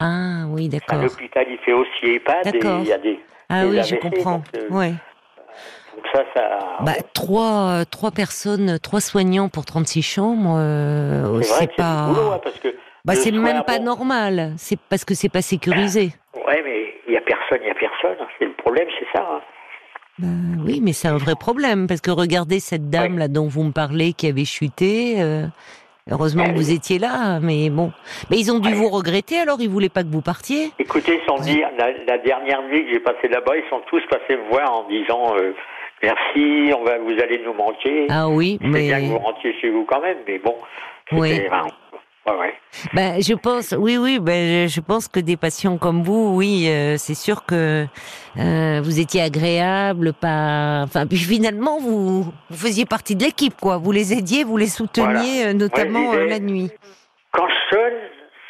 Ah 0.00 0.44
oui, 0.48 0.68
d'accord. 0.68 1.02
l'hôpital, 1.02 1.46
il 1.48 1.58
fait 1.58 1.72
aussi 1.72 2.06
EHPAD 2.16 2.46
et 2.46 2.52
D'accord. 2.52 2.80
il 2.80 2.88
y 2.88 2.92
a 2.92 2.98
des. 2.98 3.20
Ah 3.48 3.64
des 3.64 3.70
oui, 3.70 3.82
je 3.84 3.94
comprends. 3.96 4.36
donc, 4.38 4.44
euh, 4.56 4.68
Ouais. 4.70 4.90
Donc 5.94 6.04
ça, 6.12 6.22
ça. 6.34 6.58
Bah, 6.80 6.92
trois, 7.14 7.84
trois 7.90 8.10
personnes, 8.10 8.78
trois 8.80 9.00
soignants 9.00 9.48
pour 9.48 9.64
36 9.64 10.02
chambres, 10.02 10.56
euh, 10.58 11.40
c'est 11.42 11.74
pas. 11.76 12.10
c'est 12.14 12.20
hein, 12.20 12.40
parce 12.42 12.58
que. 12.58 12.74
Bah, 13.04 13.14
c'est 13.14 13.32
même 13.32 13.62
pas 13.66 13.78
bon, 13.78 13.84
normal. 13.84 14.52
C'est 14.56 14.78
parce 14.88 15.04
que 15.04 15.14
c'est 15.14 15.28
pas 15.28 15.42
sécurisé. 15.42 16.10
Ouais, 16.46 16.62
mais 16.64 16.94
il 17.06 17.12
y 17.14 17.16
a 17.16 17.20
personne, 17.20 17.58
il 17.62 17.68
y 17.68 17.70
a 17.70 17.74
personne. 17.74 18.16
C'est 18.38 18.46
le 18.46 18.52
problème, 18.54 18.88
c'est 18.98 19.06
ça. 19.18 19.26
hein. 19.30 19.40
Bah, 20.18 20.28
oui, 20.64 20.80
mais 20.82 20.92
c'est 20.92 21.08
un 21.08 21.18
vrai 21.18 21.34
problème 21.38 21.86
parce 21.86 22.00
que 22.00 22.10
regardez 22.10 22.60
cette 22.60 22.88
dame 22.88 23.18
là 23.18 23.28
dont 23.28 23.46
vous 23.48 23.64
me 23.64 23.72
parlez 23.72 24.12
qui 24.12 24.26
avait 24.28 24.44
chuté. 24.44 25.16
euh, 25.20 25.46
heureusement 26.10 26.44
que 26.44 26.52
vous 26.54 26.68
oui. 26.70 26.74
étiez 26.76 26.98
là, 26.98 27.40
mais 27.40 27.68
bon. 27.68 27.92
Mais 28.30 28.38
ils 28.38 28.50
ont 28.52 28.58
dû 28.60 28.68
Ouais. 28.68 28.74
vous 28.74 28.88
regretter 28.88 29.38
alors 29.40 29.56
ils 29.60 29.68
voulaient 29.68 29.88
pas 29.88 30.02
que 30.02 30.08
vous 30.08 30.22
partiez. 30.22 30.70
Écoutez, 30.78 31.20
la, 31.78 31.90
la 32.06 32.18
dernière 32.18 32.62
nuit 32.62 32.84
que 32.86 32.92
j'ai 32.92 33.00
passée 33.00 33.28
là-bas, 33.28 33.56
ils 33.56 33.68
sont 33.70 33.80
tous 33.88 34.02
passés 34.08 34.36
me 34.36 34.48
voir 34.50 34.72
en 34.72 34.88
disant 34.88 35.34
euh, 35.36 35.52
merci, 36.02 36.72
on 36.78 36.84
va, 36.84 36.98
vous 36.98 37.18
allez 37.22 37.42
nous 37.44 37.54
manquer. 37.54 38.06
Ah 38.08 38.28
oui, 38.28 38.58
C'est 38.62 38.68
bien 38.68 38.98
que 38.98 39.02
mais 39.02 39.08
vous 39.08 39.18
rentriez 39.18 39.54
chez 39.60 39.70
vous 39.70 39.84
quand 39.84 40.00
même, 40.00 40.18
mais 40.26 40.38
bon. 40.38 40.56
Oui. 41.12 41.42
Ouais, 42.26 42.32
ouais. 42.38 42.54
ben 42.92 43.22
je 43.22 43.34
pense, 43.34 43.74
oui, 43.78 43.96
oui, 43.96 44.18
ben 44.20 44.68
je 44.68 44.80
pense 44.80 45.08
que 45.08 45.20
des 45.20 45.36
patients 45.36 45.76
comme 45.78 46.02
vous, 46.02 46.34
oui, 46.36 46.66
euh, 46.68 46.96
c'est 46.98 47.14
sûr 47.14 47.44
que 47.46 47.86
euh, 48.38 48.80
vous 48.82 49.00
étiez 49.00 49.20
agréable, 49.22 50.12
pas, 50.12 50.82
enfin 50.84 51.06
puis 51.06 51.18
finalement 51.18 51.78
vous, 51.78 52.22
vous 52.24 52.56
faisiez 52.56 52.84
partie 52.86 53.14
de 53.16 53.24
l'équipe 53.24 53.54
quoi. 53.60 53.76
Vous 53.78 53.92
les 53.92 54.12
aidiez, 54.12 54.44
vous 54.44 54.56
les 54.56 54.66
souteniez, 54.68 55.04
Voilà. 55.06 55.48
euh, 55.48 55.52
notamment 55.52 56.14
la 56.14 56.38
nuit. 56.38 56.70
Quand 57.32 57.46
je 57.48 57.76
sonne, 57.76 57.98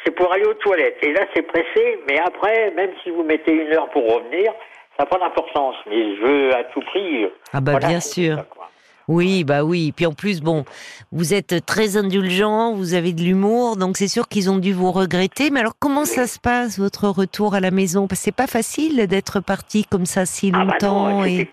c'est 0.03 0.11
pour 0.11 0.31
aller 0.31 0.45
aux 0.45 0.53
toilettes. 0.53 0.97
Et 1.01 1.11
là, 1.11 1.21
c'est 1.35 1.41
pressé, 1.41 1.99
mais 2.07 2.19
après, 2.19 2.71
même 2.75 2.91
si 3.03 3.09
vous 3.09 3.23
mettez 3.23 3.51
une 3.51 3.73
heure 3.73 3.89
pour 3.89 4.03
revenir, 4.05 4.51
ça 4.97 5.03
n'a 5.03 5.05
pas 5.07 5.17
d'importance. 5.17 5.75
Mais 5.89 6.15
je 6.15 6.21
veux 6.21 6.55
à 6.55 6.63
tout 6.65 6.81
prix. 6.81 7.25
Ah 7.51 7.61
bah 7.61 7.71
voilà, 7.71 7.87
bien 7.87 7.99
sûr. 7.99 8.35
ça. 8.37 8.45
Oui, 9.07 9.43
bah 9.43 9.63
oui. 9.63 9.91
Puis 9.95 10.05
en 10.05 10.13
plus, 10.13 10.41
bon, 10.41 10.65
vous 11.11 11.33
êtes 11.33 11.65
très 11.65 11.97
indulgent, 11.97 12.73
vous 12.73 12.93
avez 12.93 13.13
de 13.13 13.21
l'humour, 13.21 13.77
donc 13.77 13.97
c'est 13.97 14.07
sûr 14.07 14.27
qu'ils 14.27 14.49
ont 14.49 14.57
dû 14.57 14.73
vous 14.73 14.91
regretter. 14.91 15.49
Mais 15.51 15.59
alors, 15.59 15.73
comment 15.79 16.05
ça 16.05 16.25
se 16.27 16.39
passe 16.39 16.79
votre 16.79 17.07
retour 17.09 17.53
à 17.55 17.59
la 17.59 17.71
maison? 17.71 18.07
Parce 18.07 18.19
que 18.21 18.25
c'est 18.25 18.35
pas 18.35 18.47
facile 18.47 19.05
d'être 19.07 19.39
parti 19.41 19.85
comme 19.85 20.05
ça 20.05 20.25
si 20.25 20.51
Ah 20.53 20.59
bah 20.65 20.73
longtemps 20.73 21.09
non, 21.09 21.23
et, 21.25 21.47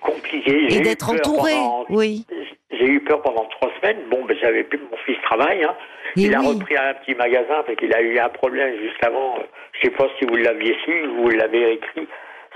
d'être 0.82 1.10
entouré. 1.10 1.52
pendant- 1.52 1.84
Oui. 1.90 2.26
J'ai 2.70 2.88
eu 2.88 3.00
peur 3.04 3.20
pendant 3.22 3.44
trois 3.50 3.70
semaines. 3.80 3.98
Bon, 4.10 4.24
ben, 4.26 4.36
j'avais 4.40 4.64
plus 4.64 4.78
mon 4.78 4.96
fils 5.04 5.16
travaille. 5.24 5.62
Hein. 5.62 5.74
Il 6.16 6.34
a 6.34 6.40
repris 6.40 6.76
un 6.76 6.94
petit 6.94 7.14
magasin 7.14 7.62
parce 7.66 7.76
qu'il 7.78 7.94
a 7.94 8.00
eu 8.02 8.18
un 8.18 8.28
problème 8.30 8.74
juste 8.82 9.02
avant. 9.04 9.34
Je 9.74 9.86
sais 9.88 9.90
pas 9.94 10.06
si 10.18 10.24
vous 10.26 10.36
l'aviez 10.36 10.74
su, 10.84 10.92
vous 11.18 11.28
l'avez 11.28 11.74
écrit. 11.74 12.08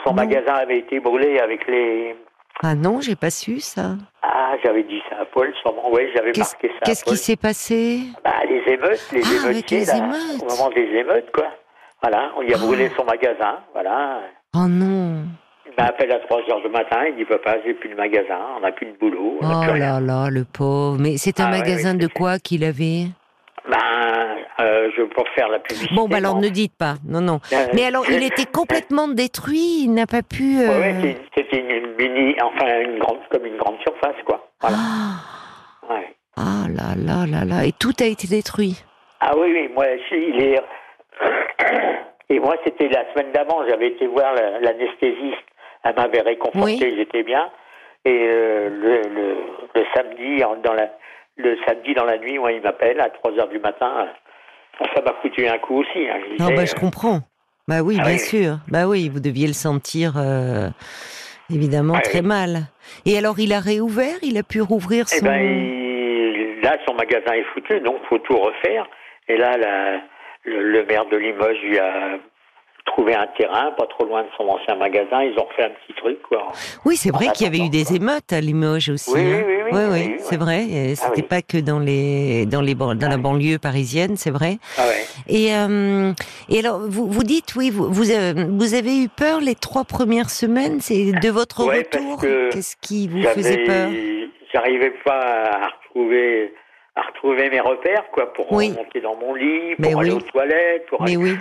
Son 0.05 0.10
Non. 0.10 0.16
magasin 0.16 0.55
avait 0.55 0.78
été 0.78 1.01
brûlé 1.01 1.39
avec 1.39 1.66
les. 1.68 2.16
Ah 2.62 2.74
non, 2.74 3.01
j'ai 3.01 3.16
pas 3.16 3.31
su 3.31 3.61
ça. 3.61 3.97
Ah, 4.23 4.55
j'avais 4.65 4.83
dit 4.85 5.01
ça 5.11 5.20
à 5.20 5.24
Paul, 5.27 5.53
sûrement. 5.62 5.91
Oui, 5.93 6.03
j'avais 6.15 6.33
marqué 6.37 6.69
ça. 6.69 6.81
qu'est-ce 6.85 7.05
qui 7.05 7.16
s'est 7.16 7.37
passé? 7.37 8.01
Bah, 8.24 8.33
les 8.49 8.73
émeutes, 8.73 9.07
les 9.12 9.23
Ah, 9.24 9.47
avec 9.49 9.70
les 9.70 9.85
là, 9.85 9.97
émeutes. 9.99 10.43
au 10.43 10.47
moment 10.57 10.70
des 10.70 10.83
émeutes, 10.99 11.31
quoi. 11.35 11.47
Voilà, 12.03 12.31
on 12.37 12.43
y 12.43 12.53
a 12.53 12.57
Ah. 12.57 12.65
brûlé 12.65 12.91
son 12.97 13.05
magasin, 13.05 13.59
voilà. 13.73 14.20
Oh 14.55 14.66
non. 14.69 15.24
Il 15.66 15.73
m'appelle 15.83 16.11
à 16.12 16.19
3 16.20 16.39
heures 16.51 16.62
du 16.62 16.69
matin, 16.70 17.05
il 17.09 17.16
dit 17.16 17.24
Papa, 17.27 17.57
j'ai 17.65 17.74
plus 17.74 17.91
de 17.91 17.95
magasin, 17.95 18.39
on 18.57 18.61
n'a 18.61 18.73
plus 18.73 18.87
de 18.87 18.97
boulot, 18.99 19.39
on 19.43 19.47
Oh 19.47 19.61
plus 19.62 19.73
rien. 19.73 20.01
là 20.01 20.24
là, 20.24 20.31
le 20.31 20.45
pauvre. 20.45 20.97
Mais 20.99 21.19
c'est 21.19 21.41
un 21.41 21.47
Ah 21.49 21.51
ouais, 21.53 21.59
magasin 21.59 21.93
oui, 21.93 21.99
de 21.99 22.07
quoi 22.07 22.39
qu'il 22.39 22.65
avait? 22.65 23.09
Ben, 23.68 24.36
euh, 24.60 24.90
je 24.97 25.02
veux 25.02 25.09
pas 25.09 25.24
faire 25.34 25.48
la 25.48 25.59
publicité. 25.59 25.94
Bon, 25.94 26.06
bah 26.09 26.18
alors 26.18 26.36
non. 26.36 26.43
ne 26.43 26.48
dites 26.48 26.76
pas. 26.76 26.94
Non, 27.09 27.20
non. 27.20 27.40
Euh, 27.52 27.66
Mais 27.74 27.84
alors, 27.84 28.05
il 28.09 28.22
était 28.22 28.47
complètement 28.47 29.09
détruit. 29.09 29.82
Il 29.84 29.93
n'a 29.93 30.06
pas 30.06 30.22
pu. 30.22 30.60
Euh, 30.60 30.80
ouais, 30.80 31.16
c'était 31.36 31.59
une 31.59 31.94
mini, 31.97 32.36
enfin, 32.43 32.80
une 32.80 32.98
grande, 32.98 33.18
comme 33.30 33.44
une 33.44 33.56
grande 33.56 33.78
surface, 33.80 34.22
quoi. 34.24 34.48
Voilà. 34.60 34.76
Ah, 34.78 35.93
Ouais. 35.94 36.14
ah 36.36 36.66
là 36.68 36.94
là 36.97 37.26
là 37.26 37.44
là. 37.44 37.64
Et 37.66 37.72
tout 37.72 37.93
a 38.01 38.05
été 38.06 38.26
détruit. 38.28 38.82
Ah 39.20 39.32
oui, 39.36 39.48
oui, 39.52 39.68
moi, 39.74 39.86
il 40.12 40.40
est. 40.43 40.60
Et 42.28 42.40
moi, 42.40 42.56
c'était 42.64 42.88
la 42.88 43.05
semaine 43.12 43.30
d'avant, 43.32 43.64
j'avais 43.68 43.88
été 43.88 44.06
voir 44.09 44.34
la- 44.34 44.59
l'anesthésiste. 44.60 45.44
Elle 45.84 45.94
m'avait 45.94 46.22
réconforté, 46.22 46.78
Oui. 46.82 46.94
j'étais 46.97 47.22
bien. 47.22 47.51
Et 48.05 48.10
euh, 48.28 48.68
le, 48.68 49.02
le, 49.14 49.36
le 49.74 49.84
samedi, 49.94 50.43
dans 50.64 50.72
la, 50.74 50.88
le 51.37 51.57
samedi 51.67 51.95
dans 51.95 52.05
la 52.05 52.19
nuit, 52.19 52.39
moi, 52.39 52.53
il 52.53 52.63
m'appelle 52.63 53.01
à 53.01 53.11
3 53.11 53.33
heures 53.39 53.49
du 53.49 53.59
matin. 53.59 54.09
Ça 54.95 55.01
m'a 55.03 55.15
foutu 55.23 55.47
un 55.47 55.59
coup 55.59 55.81
aussi. 55.81 56.07
hein. 56.09 56.19
Je 56.25 56.43
Non, 56.43 56.51
disais, 56.51 56.55
bah 56.57 56.65
je 56.67 56.75
euh, 56.75 56.79
comprends. 56.81 57.21
Bah 57.69 57.81
oui, 57.83 57.97
Ah 58.01 58.05
bien 58.05 58.13
oui. 58.13 58.19
sûr. 58.19 58.59
Bah 58.69 58.87
oui, 58.87 59.09
vous 59.09 59.21
deviez 59.21 59.47
le 59.47 59.53
sentir 59.55 60.13
euh, 60.17 60.69
évidemment 61.51 61.95
Ouais, 61.95 62.03
très 62.03 62.21
oui. 62.21 62.27
mal. 62.27 62.59
Et 63.07 63.17
alors, 63.19 63.39
il 63.39 63.53
a 63.53 63.61
réouvert 63.61 64.17
Il 64.23 64.37
a 64.39 64.43
pu 64.43 64.61
rouvrir 64.61 65.07
Eh 65.13 65.17
son. 65.19 65.25
ben, 65.25 65.39
il- 65.41 66.61
là, 66.63 66.77
son 66.87 66.95
magasin 66.95 67.33
est 67.33 67.45
foutu, 67.55 67.81
donc 67.81 67.97
faut 68.09 68.19
tout 68.19 68.37
refaire. 68.39 68.87
Et 69.29 69.37
là, 69.37 69.57
la- 69.57 70.01
le, 70.45 70.63
le 70.63 70.85
maire 70.85 71.07
de 71.07 71.17
Limoges 71.17 71.61
lui 71.63 71.79
a 71.79 72.19
trouvé 72.87 73.15
un 73.15 73.27
terrain, 73.39 73.73
pas 73.77 73.87
trop 73.87 74.05
loin 74.07 74.23
de 74.23 74.29
son 74.37 74.45
ancien 74.49 74.75
magasin. 74.77 75.23
Ils 75.23 75.39
ont 75.39 75.47
fait 75.57 75.65
un 75.65 75.71
petit 75.71 75.93
truc, 75.97 76.23
quoi. 76.23 76.49
Oui, 76.85 76.97
c'est 76.97 77.11
vrai 77.11 77.27
qu'il 77.35 77.45
y 77.45 77.49
avait 77.49 77.65
eu 77.67 77.69
des 77.69 77.95
émeutes 77.95 78.33
à 78.33 78.41
Limoges 78.41 78.89
aussi. 78.89 79.11
Oui, 79.13 79.21
oui, 79.23 79.33
hein. 79.35 79.45
oui, 79.47 79.55
oui, 79.55 79.71
oui, 79.73 79.85
oui, 79.91 80.07
oui, 80.13 80.17
c'est 80.21 80.37
vrai. 80.37 80.65
Et 80.65 80.95
C'était 80.95 81.17
oui. 81.17 81.23
pas 81.23 81.43
que 81.43 81.59
dans 81.59 81.79
les 81.81 82.47
dans 82.47 82.61
les 82.63 82.75
dans 82.75 82.91
Ah 82.91 83.09
la 83.09 83.17
banlieue 83.19 83.59
parisienne, 83.59 84.17
c'est 84.17 84.31
vrai. 84.31 84.59
Ah. 84.79 84.83
Et 85.29 85.55
euh, 85.55 86.13
et 86.49 86.59
alors 86.61 86.79
vous 86.81 87.07
vous 87.11 87.23
dites 87.25 87.55
oui, 87.57 87.71
vous 87.71 87.93
vous 87.93 88.11
avez, 88.11 88.45
vous 88.45 88.75
avez 88.75 88.97
eu 89.03 89.09
peur 89.09 89.41
les 89.41 89.55
trois 89.57 89.85
premières 89.85 90.31
semaines, 90.31 90.81
c'est 90.81 91.13
de 91.13 91.29
votre 91.31 91.67
Ouais, 91.67 91.79
retour? 91.79 92.19
que 92.21 92.51
Qu'est-ce 92.51 92.77
qui 92.81 93.09
vous 93.09 93.23
faisait 93.23 93.65
peur? 93.65 93.91
J'arrivais 94.53 94.93
pas 95.05 95.21
à 95.21 95.69
retrouver, 95.69 96.55
à 96.95 97.03
retrouver 97.03 97.51
mes 97.51 97.61
repères, 97.61 98.05
quoi, 98.13 98.33
pour 98.33 98.51
Oui. 98.53 98.71
remonter 98.71 99.01
dans 99.01 99.17
mon 99.17 99.35
lit, 99.35 99.75
pour 99.75 99.81
Mais 99.85 99.89
aller 99.95 100.11
oui. 100.13 100.17
aux 100.17 100.21
toilettes, 100.21 100.87
pour 100.89 101.03
Mais 101.03 101.09
aller- 101.17 101.17
oui. 101.17 101.37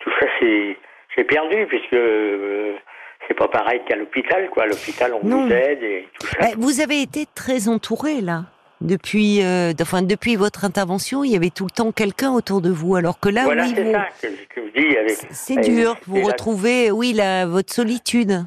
Tout 0.00 0.10
ça, 0.20 0.26
c'est, 0.40 1.24
perdu, 1.24 1.66
puisque 1.68 1.92
euh, 1.94 2.74
c'est 3.26 3.34
pas 3.34 3.48
pareil 3.48 3.80
qu'à 3.88 3.96
l'hôpital, 3.96 4.48
quoi. 4.50 4.62
À 4.64 4.66
l'hôpital, 4.66 5.12
on 5.20 5.26
Non. 5.26 5.46
vous 5.46 5.52
aide 5.52 5.82
et 5.82 6.08
tout 6.18 6.26
ça. 6.28 6.48
Eh, 6.52 6.54
Vous 6.56 6.80
avez 6.80 7.02
été 7.02 7.26
très 7.34 7.68
entouré 7.68 8.20
là. 8.20 8.44
Depuis, 8.80 9.42
euh, 9.42 9.72
enfin, 9.82 10.02
depuis 10.02 10.36
votre 10.36 10.64
intervention, 10.64 11.24
il 11.24 11.32
y 11.32 11.36
avait 11.36 11.50
tout 11.50 11.64
le 11.64 11.70
temps 11.70 11.90
quelqu'un 11.90 12.30
autour 12.30 12.60
de 12.60 12.70
vous, 12.70 12.94
alors 12.94 13.18
que 13.18 13.28
là, 13.28 13.42
voilà, 13.42 13.64
oui, 13.64 13.74
c'est 13.74 13.82
vous. 13.82 13.94
Avec, 14.96 15.16
c'est 15.32 15.56
dur. 15.56 15.96
Vous 16.06 16.18
la- 16.18 16.26
retrouvez, 16.26 16.92
oui, 16.92 17.12
la, 17.12 17.44
votre 17.46 17.72
solitude. 17.72 18.44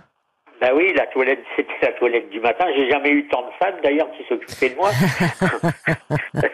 Bah 0.62 0.70
oui, 0.74 0.94
la 0.96 1.08
toilette, 1.08 1.44
c'était 1.58 1.74
la 1.82 1.92
toilette 1.94 2.30
du 2.30 2.40
matin. 2.40 2.66
J'ai 2.78 2.90
jamais 2.90 3.10
eu 3.10 3.28
tant 3.28 3.42
de 3.42 3.52
femmes, 3.62 3.76
d'ailleurs, 3.84 4.08
qui 4.16 4.24
s'occupaient 4.30 4.70
de 4.70 4.76
moi. 4.76 4.92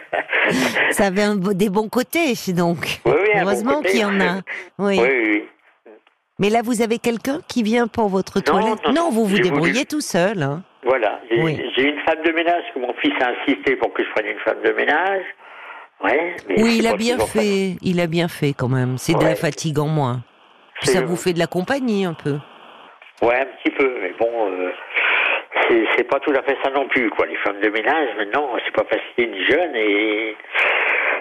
Ça 0.90 1.06
avait 1.06 1.22
un 1.22 1.36
des 1.36 1.68
bons 1.68 1.88
côtés, 1.88 2.32
donc. 2.56 3.00
Oui, 3.04 3.12
Heureusement 3.36 3.82
qu'il 3.82 4.00
y 4.00 4.04
en 4.04 4.20
a. 4.20 4.36
Oui. 4.78 4.98
oui, 5.00 5.08
oui, 5.08 5.28
oui. 5.30 5.44
Mais 6.40 6.50
là, 6.50 6.60
vous 6.62 6.82
avez 6.82 6.98
quelqu'un 6.98 7.40
qui 7.48 7.62
vient 7.64 7.88
pour 7.88 8.08
votre 8.08 8.36
Non, 8.38 8.42
toilette 8.42 8.86
non, 8.86 8.92
non, 8.92 9.10
vous 9.10 9.24
vous 9.26 9.38
débrouillez 9.38 9.72
voulu- 9.72 9.86
tout 9.86 10.00
seul. 10.00 10.42
hein. 10.42 10.62
Voilà. 10.84 11.20
J'ai 11.30 11.42
Oui. 11.42 11.60
une 11.78 12.00
femme 12.02 12.22
de 12.24 12.30
ménage 12.30 12.62
que 12.72 12.78
mon 12.78 12.92
fils 12.94 13.12
a 13.20 13.30
insisté 13.30 13.74
pour 13.76 13.92
que 13.92 14.04
je 14.04 14.10
prenne 14.12 14.26
une 14.26 14.38
femme 14.40 14.62
de 14.64 14.70
ménage. 14.72 15.24
Ouais. 16.04 16.36
Mais 16.48 16.62
Oui, 16.62 16.76
il 16.78 16.86
a 16.86 16.94
bien 16.94 17.18
fait. 17.18 17.76
Il 17.82 17.98
a 18.00 18.06
bien 18.06 18.28
fait 18.28 18.52
quand 18.52 18.68
même. 18.68 18.98
C'est 18.98 19.14
de 19.18 19.24
la 19.24 19.34
fatigue 19.34 19.80
en 19.80 19.88
moins. 19.88 20.22
Puis 20.80 20.90
ça 20.90 21.00
vous 21.00 21.16
fait 21.16 21.32
de 21.32 21.40
la 21.40 21.48
compagnie 21.48 22.04
un 22.04 22.14
peu. 22.14 22.36
Ouais, 23.20 23.40
un 23.40 23.46
petit 23.46 23.74
peu, 23.74 23.98
mais 24.00 24.12
bon, 24.16 24.30
euh, 24.48 24.70
c'est- 25.96 26.04
pas 26.04 26.20
tout 26.20 26.30
à 26.30 26.42
fait 26.44 26.56
ça 26.62 26.70
non 26.70 26.86
plus, 26.86 27.10
quoi. 27.10 27.26
Les 27.26 27.34
femmes 27.38 27.58
de 27.60 27.68
ménage, 27.68 28.10
maintenant, 28.16 28.50
c'est 28.64 28.72
pas 28.72 28.84
facile 28.84 29.32
ni 29.32 29.44
jeune 29.44 29.74
et 29.74 30.36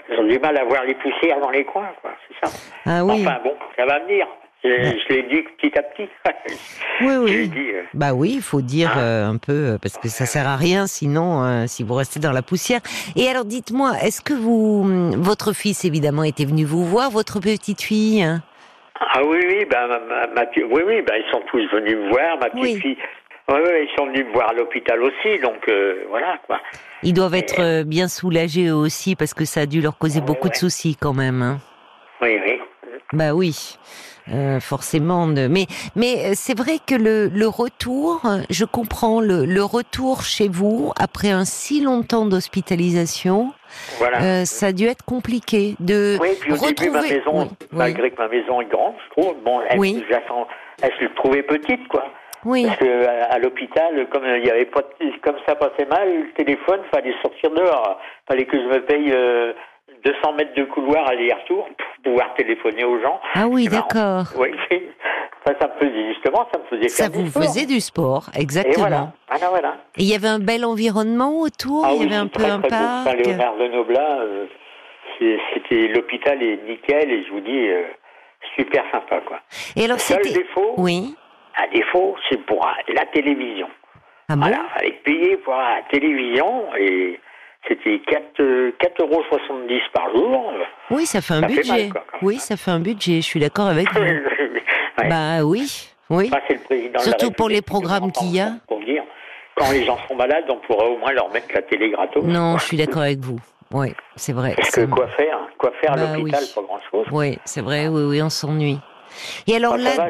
ils 0.09 0.19
ont 0.19 0.27
du 0.27 0.39
mal 0.39 0.57
à 0.57 0.63
voir 0.65 0.83
les 0.85 0.95
poussières 0.95 1.39
dans 1.39 1.49
les 1.49 1.63
coins, 1.65 1.89
quoi. 2.01 2.11
C'est 2.27 2.47
ça. 2.47 2.53
Ah 2.85 3.03
oui. 3.05 3.21
Enfin 3.25 3.39
bon, 3.43 3.53
ça 3.77 3.85
va 3.85 3.99
venir. 3.99 4.27
Je, 4.63 4.69
je 4.69 5.13
l'ai 5.13 5.23
dit 5.23 5.43
petit 5.61 5.77
à 5.77 5.83
petit. 5.83 6.09
Oui, 7.01 7.15
oui. 7.17 7.47
dit. 7.49 7.69
euh, 7.73 7.83
Bah 7.93 8.13
oui, 8.13 8.33
il 8.37 8.41
faut 8.41 8.61
dire 8.61 8.91
Ah. 8.95 8.99
euh, 8.99 9.27
un 9.27 9.37
peu 9.37 9.53
euh, 9.53 9.77
parce 9.79 9.97
que 9.99 10.07
ça 10.07 10.25
sert 10.25 10.47
à 10.47 10.55
rien 10.55 10.87
sinon 10.87 11.43
euh, 11.43 11.65
si 11.67 11.83
vous 11.83 11.93
restez 11.93 12.19
dans 12.19 12.31
la 12.31 12.41
poussière. 12.41 12.79
Et 13.15 13.27
alors 13.29 13.45
dites-moi, 13.45 13.91
est-ce 14.03 14.19
que 14.21 14.33
vous 14.33 14.81
hum, 14.83 15.11
votre 15.15 15.53
fils 15.53 15.85
évidemment 15.85 16.23
était 16.23 16.45
venu 16.45 16.65
vous 16.65 16.83
voir, 16.83 17.11
votre 17.11 17.39
petite 17.39 17.81
fille 17.83 18.23
hein? 18.23 18.41
Ah 18.99 19.21
oui, 19.23 19.37
oui, 19.47 19.65
ben, 19.69 19.87
ma, 19.87 19.99
ma- 19.99 20.27
ma 20.33 20.45
petite- 20.47 20.65
oui, 20.71 20.81
oui, 20.87 21.03
ben, 21.03 21.13
ils 21.23 21.31
sont 21.31 21.41
tous 21.51 21.63
venus 21.71 21.95
me 21.95 22.09
voir, 22.09 22.39
ma 22.39 22.49
petite 22.49 22.63
Oui. 22.63 22.79
fille. 22.81 22.97
Oui, 23.49 23.55
oui, 23.63 23.87
ils 23.89 23.95
sont 23.97 24.07
venus 24.07 24.25
me 24.25 24.33
voir 24.33 24.49
à 24.49 24.53
l'hôpital 24.53 25.01
aussi, 25.01 25.39
donc 25.41 25.67
euh, 25.69 26.03
voilà, 26.09 26.37
quoi. 26.45 26.59
Ils 27.03 27.13
doivent 27.13 27.35
être 27.35 27.61
euh, 27.61 27.83
bien 27.85 28.09
soulagés 28.09 28.67
eux 28.67 28.75
aussi 28.75 29.15
parce 29.15 29.33
que 29.33 29.45
ça 29.45 29.61
a 29.61 29.65
dû 29.65 29.79
leur 29.79 29.97
causer 29.97 30.19
beaucoup 30.19 30.49
de 30.49 30.53
ouais. 30.53 30.59
soucis 30.59 30.97
quand 30.99 31.13
même. 31.13 31.41
hein. 31.41 31.57
Oui, 32.21 32.37
oui. 32.45 32.59
Bah 33.13 33.33
oui, 33.33 33.77
euh, 34.33 34.59
forcément. 34.59 35.27
Mais 35.27 35.65
mais 35.95 36.25
euh, 36.25 36.31
c'est 36.33 36.57
vrai 36.57 36.79
que 36.85 36.95
le, 36.95 37.29
le 37.29 37.47
retour, 37.47 38.21
euh, 38.25 38.39
je 38.49 38.65
comprends 38.65 39.21
le, 39.21 39.45
le 39.45 39.63
retour 39.63 40.23
chez 40.23 40.49
vous 40.49 40.91
après 40.99 41.29
un 41.29 41.45
si 41.45 41.79
longtemps 41.81 42.25
d'hospitalisation, 42.25 43.53
Voilà. 43.97 44.21
euh, 44.23 44.45
ça 44.45 44.67
a 44.67 44.71
dû 44.73 44.87
être 44.87 45.05
compliqué 45.05 45.75
de 45.79 46.17
Oui, 46.19 46.29
puis 46.41 46.51
au 46.51 46.57
début, 46.57 46.89
ma 46.89 46.99
retrouver. 46.99 47.17
maison, 47.19 47.31
Oui, 47.43 47.47
oui. 47.61 47.67
malgré 47.71 48.11
que 48.11 48.17
ma 48.21 48.27
maison 48.27 48.59
est 48.59 48.65
grande, 48.69 48.95
je 49.15 49.21
trouve, 49.21 49.37
bon, 49.45 49.61
elle, 49.69 49.79
Oui. 49.79 50.03
je 50.05 50.13
la 50.13 50.27
sens- 50.27 50.47
elle 50.81 50.91
se 50.99 51.05
trouvait 51.15 51.43
petite, 51.43 51.87
quoi. 51.87 52.03
Oui. 52.47 52.65
Parce 52.65 52.77
que 52.79 53.05
à, 53.05 53.33
à 53.33 53.39
l'hôpital, 53.39 54.07
comme 54.09 54.23
il 54.25 54.45
y 54.45 54.49
avait 54.51 54.65
pas, 54.65 54.81
de- 54.81 55.19
comme 55.21 55.35
ça 55.47 55.55
passait 55.55 55.85
mal, 55.85 56.07
le 56.09 56.31
téléphone, 56.33 56.81
fallait 56.93 57.13
sortir 57.21 57.51
dehors. 57.51 57.99
Fallait 58.27 58.45
que 58.45 58.57
je 58.57 58.65
me 58.67 58.85
paye 58.85 59.11
euh, 59.11 59.53
200 60.03 60.33
mètres 60.33 60.53
de 60.55 60.63
couloir 60.65 61.07
aller-retour 61.09 61.67
pour 61.67 62.03
pouvoir 62.03 62.33
téléphoner 62.35 62.83
aux 62.85 62.99
gens. 63.01 63.19
Ah 63.33 63.47
oui, 63.47 63.65
C'est 63.65 63.71
marrant. 63.75 63.87
d'accord. 63.93 64.25
Oui, 64.39 64.49
ça, 65.45 65.53
ça 65.59 65.67
me 65.67 65.73
faisait 65.79 66.07
justement, 66.13 66.47
ça 66.53 66.59
me 66.59 66.65
faisait 66.77 66.89
Ça 66.89 67.03
faire 67.05 67.11
du 67.11 67.23
vous 67.25 67.29
sport. 67.31 67.43
faisait 67.43 67.65
du 67.65 67.79
sport, 67.81 68.23
Et 68.37 68.41
exactement. 68.41 68.75
voilà. 68.87 69.11
Voilà, 69.29 69.49
voilà. 69.49 69.69
Et 69.97 70.03
il 70.03 70.09
y 70.09 70.15
avait 70.15 70.27
un 70.27 70.39
bel 70.39 70.63
environnement 70.65 71.39
autour, 71.41 71.83
Ah 71.85 71.89
il 71.93 71.97
y 71.97 71.99
oui, 72.01 72.05
avait 72.07 72.15
un 72.15 72.27
peu 72.27 72.39
très, 72.41 72.49
un 72.51 72.59
très 72.59 72.69
beau. 72.69 72.75
parc. 72.75 73.07
Saint-Léonard 73.07 73.57
de 73.57 73.67
Noblat, 73.67 74.19
euh, 74.21 74.45
c'était 75.19 75.87
l'hôpital 75.87 76.41
est 76.43 76.59
nickel 76.67 77.11
et 77.11 77.23
je 77.25 77.31
vous 77.31 77.39
dis 77.41 77.67
euh, 77.69 77.83
super 78.55 78.83
sympa 78.91 79.19
quoi. 79.21 79.39
Et 79.75 79.83
alors 79.85 79.97
Le 79.97 80.01
seul 80.01 80.19
c'était. 80.23 80.39
défaut, 80.39 80.73
Oui. 80.77 81.15
Un 81.57 81.67
défaut, 81.73 82.15
c'est 82.29 82.37
pour 82.45 82.67
la 82.87 83.05
télévision. 83.07 83.67
Ah 84.29 84.35
bon? 84.35 84.41
Voilà, 84.41 84.65
fallait 84.75 84.99
payer 85.03 85.37
pour 85.37 85.53
la 85.55 85.81
télévision 85.89 86.65
et 86.77 87.19
c'était 87.67 87.99
4, 88.07 88.39
euh, 88.41 88.71
4,70 88.79 89.01
euros 89.01 89.23
par 89.93 90.11
jour. 90.13 90.53
Oui, 90.91 91.05
ça 91.05 91.21
fait 91.21 91.33
un 91.33 91.41
Ça 91.41 91.47
fait 91.47 91.55
budget. 91.55 91.71
mal, 91.71 91.89
quoi, 91.91 92.03
quand 92.11 92.17
même. 92.21 92.27
oui, 92.27 92.37
ça 92.37 92.57
fait 92.57 92.71
un 92.71 92.79
budget. 92.79 93.15
Je 93.17 93.21
suis 93.25 93.39
d'accord 93.39 93.67
avec 93.67 93.91
vous. 93.93 94.01
Ouais. 94.99 95.09
Bah 95.09 95.43
oui, 95.45 95.91
oui. 96.09 96.31
Le 96.71 96.99
Surtout 96.99 97.29
pour 97.29 97.49
les 97.49 97.61
programmes 97.61 98.11
qu'il 98.11 98.33
y 98.33 98.39
a. 98.39 98.53
Pour 98.67 98.79
dire, 98.79 99.03
quand 99.55 99.69
les 99.71 99.83
gens 99.83 99.99
sont 100.07 100.15
malades, 100.15 100.45
on 100.49 100.55
pourrait 100.55 100.87
au 100.87 100.97
moins 100.97 101.11
leur 101.11 101.29
mettre 101.29 101.49
la 101.53 101.61
télé 101.61 101.91
gratos. 101.91 102.23
Non, 102.23 102.57
je 102.57 102.65
suis 102.65 102.77
d'accord 102.77 103.03
avec 103.03 103.19
vous. 103.19 103.37
Oui, 103.71 103.93
c'est 104.15 104.33
vrai. 104.33 104.55
Parce 104.57 104.71
que 104.71 104.85
quoi 104.87 105.07
faire 105.09 105.37
Quoi 105.59 105.71
faire 105.79 105.91
à 105.93 105.97
Bah 105.97 106.17
l'hôpital 106.17 106.41
oui. 106.41 106.51
Pas 106.55 106.61
grand-chose. 106.63 107.05
Oui, 107.11 107.37
c'est 107.45 107.61
vrai. 107.61 107.87
Oui, 107.89 108.01
oui, 108.09 108.21
on 108.23 108.31
s'ennuie. 108.31 108.79
Et 109.45 109.55
alors 109.55 109.77
là, 109.77 109.91
va. 109.95 110.07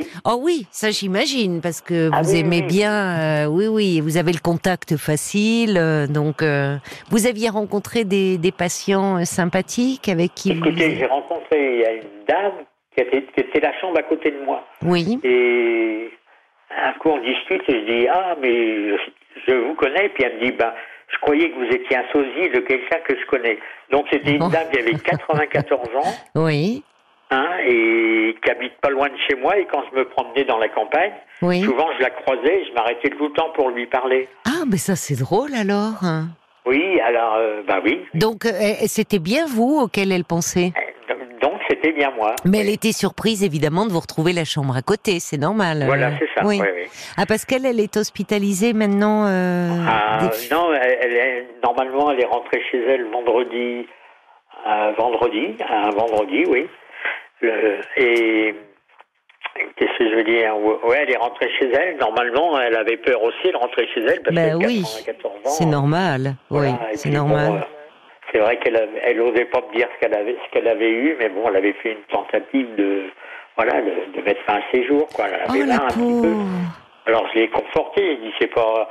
Oui. 0.00 0.06
Oh 0.24 0.38
oui, 0.40 0.66
ça 0.70 0.90
j'imagine, 0.90 1.60
parce 1.60 1.80
que 1.80 2.10
Ah 2.12 2.22
vous 2.22 2.32
oui, 2.32 2.38
aimez 2.40 2.60
oui. 2.62 2.66
bien, 2.66 2.92
euh, 2.92 3.46
oui, 3.46 3.66
oui, 3.66 4.00
vous 4.00 4.16
avez 4.16 4.32
le 4.32 4.40
contact 4.40 4.96
facile, 4.96 5.76
euh, 5.78 6.06
donc 6.06 6.42
euh, 6.42 6.76
vous 7.10 7.26
aviez 7.26 7.48
rencontré 7.48 8.04
des, 8.04 8.38
des 8.38 8.52
patients 8.52 9.24
sympathiques 9.24 10.08
avec 10.08 10.34
qui 10.34 10.54
vous... 10.54 10.64
Écoutez, 10.66 10.96
j'ai 10.96 11.06
rencontré 11.06 11.74
il 11.74 11.80
y 11.80 11.84
a 11.84 11.92
une 11.92 12.24
dame 12.28 12.52
qui 12.94 13.02
était, 13.02 13.22
qui 13.34 13.40
était 13.40 13.60
la 13.60 13.72
chambre 13.80 13.98
à 13.98 14.02
côté 14.02 14.30
de 14.30 14.44
moi. 14.44 14.64
Oui, 14.82 15.18
Et 15.24 16.10
un 16.70 16.92
coup, 16.98 17.10
on 17.10 17.18
discute 17.22 17.62
et 17.68 17.72
je 17.80 17.92
dis 18.00 18.06
Ah, 18.12 18.34
mais 18.40 18.90
je, 18.90 18.96
je 19.48 19.52
vous 19.54 19.74
connais. 19.74 20.08
Puis 20.10 20.24
elle 20.24 20.36
me 20.38 20.44
dit 20.46 20.52
Ben, 20.52 20.72
je 21.12 21.18
croyais 21.20 21.50
que 21.50 21.54
vous 21.56 21.74
étiez 21.74 21.96
un 21.96 22.04
sosie 22.12 22.48
de 22.54 22.60
quelqu'un 22.60 22.98
que 23.06 23.14
je 23.18 23.26
connais. 23.26 23.58
Donc 23.92 24.06
c'était 24.10 24.32
une 24.32 24.48
dame 24.50 24.68
qui 24.72 24.78
avait 24.80 24.92
94 25.04 25.88
ans. 25.96 26.14
oui, 26.36 26.82
Hein, 27.32 27.48
et 27.66 28.36
qui 28.40 28.50
habite 28.52 28.74
pas 28.80 28.88
loin 28.90 29.08
de 29.08 29.16
chez 29.28 29.34
moi. 29.34 29.58
Et 29.58 29.66
quand 29.66 29.82
je 29.90 29.98
me 29.98 30.04
promenais 30.08 30.44
dans 30.44 30.58
la 30.58 30.68
campagne, 30.68 31.12
oui. 31.42 31.60
souvent 31.62 31.86
je 31.98 32.02
la 32.02 32.10
croisais, 32.10 32.60
et 32.60 32.64
je 32.66 32.72
m'arrêtais 32.72 33.08
tout 33.10 33.26
le 33.26 33.32
temps 33.32 33.50
pour 33.54 33.70
lui 33.70 33.86
parler. 33.86 34.28
Ah, 34.46 34.62
mais 34.70 34.76
ça 34.76 34.94
c'est 34.94 35.18
drôle 35.18 35.52
alors. 35.54 36.02
hein. 36.04 36.28
Oui, 36.66 37.00
alors, 37.00 37.34
euh, 37.38 37.62
bah 37.66 37.80
oui. 37.84 38.00
Donc 38.14 38.44
euh, 38.46 38.50
eh, 38.82 38.86
c'était 38.86 39.18
bien 39.18 39.46
vous 39.46 39.80
auquel 39.82 40.12
elle 40.12 40.24
pensait? 40.24 40.72
Donc 41.42 41.54
c'était 41.68 41.92
bien 41.92 42.10
moi. 42.16 42.34
Mais 42.44 42.58
elle 42.60 42.68
était 42.70 42.92
surprise 42.92 43.42
évidemment 43.44 43.86
de 43.86 43.92
vous 43.92 44.00
retrouver 44.00 44.32
la 44.32 44.44
chambre 44.44 44.76
à 44.76 44.82
côté, 44.82 45.18
c'est 45.18 45.36
normal. 45.38 45.82
Voilà, 45.84 46.08
euh, 46.08 46.10
c'est 46.20 46.28
ça. 46.40 46.46
Oui. 46.46 46.60
oui, 46.60 46.68
oui. 46.76 46.82
Ah 47.16 47.26
parce 47.26 47.44
qu'elle 47.44 47.66
elle 47.66 47.80
est 47.80 47.96
hospitalisée 47.96 48.72
maintenant. 48.72 49.26
euh, 49.26 49.68
Ah, 49.88 50.18
des- 50.28 50.54
non, 50.54 50.72
elle, 50.72 51.12
est, 51.16 51.46
normalement, 51.62 52.10
elle 52.12 52.20
est 52.20 52.26
rentrée 52.26 52.62
chez 52.70 52.78
elle 52.88 53.04
vendredi. 53.10 53.86
Un 54.64 54.92
vendredi, 54.92 55.56
un 55.68 55.90
vendredi, 55.90 56.44
oui. 56.48 56.66
Le- 57.46 57.78
et 57.96 58.54
qu'est-ce 59.76 59.98
que 59.98 60.10
je 60.10 60.14
veux 60.16 60.24
dire? 60.24 60.56
Ouais, 60.84 60.98
elle 61.02 61.10
est 61.10 61.16
rentrée 61.16 61.50
chez 61.58 61.70
elle. 61.72 61.96
Normalement, 61.98 62.58
elle 62.60 62.76
avait 62.76 62.96
peur 62.98 63.22
aussi 63.22 63.50
de 63.50 63.56
rentrer 63.56 63.86
chez 63.94 64.00
elle 64.00 64.22
parce 64.22 64.34
Ben 64.34 64.58
qu'elle 64.58 64.68
oui, 64.68 64.82
a 64.84 65.04
94 65.12 65.34
ans. 65.34 65.38
C'est 65.50 65.66
normal. 65.66 66.34
Voilà, 66.50 66.70
oui, 66.70 66.76
c'est 66.94 67.10
bon, 67.10 67.16
normal. 67.16 67.52
euh, 67.52 67.60
c'est 68.32 68.38
vrai 68.38 68.58
qu'elle 68.58 68.88
elle 69.02 69.20
osait 69.20 69.44
pas 69.46 69.60
me 69.68 69.76
dire 69.76 69.88
ce 69.94 70.00
qu'elle 70.00 70.14
avait, 70.18 70.36
ce 70.44 70.50
qu'elle 70.52 70.68
avait 70.68 70.90
eu, 70.90 71.16
mais 71.18 71.28
bon, 71.28 71.48
elle 71.48 71.56
avait 71.56 71.72
fait 71.74 71.92
une 71.92 72.02
tentative 72.10 72.74
de, 72.74 73.04
voilà, 73.56 73.80
de, 73.80 74.16
de 74.18 74.22
mettre 74.22 74.42
fin 74.42 74.54
à 74.56 74.62
ses 74.72 74.84
jours, 74.84 75.06
quoi. 75.14 75.26
Elle 75.28 75.40
Oh 75.48 75.52
avait 75.52 75.64
marre 75.64 75.84
un 75.84 75.88
petit 75.88 76.20
peu. 76.22 76.34
Alors 77.06 77.28
je 77.32 77.38
l'ai 77.38 77.48
conforté, 77.48 78.02
j'ai 78.04 78.16
dit 78.16 78.32
c'est 78.40 78.52
pas 78.52 78.88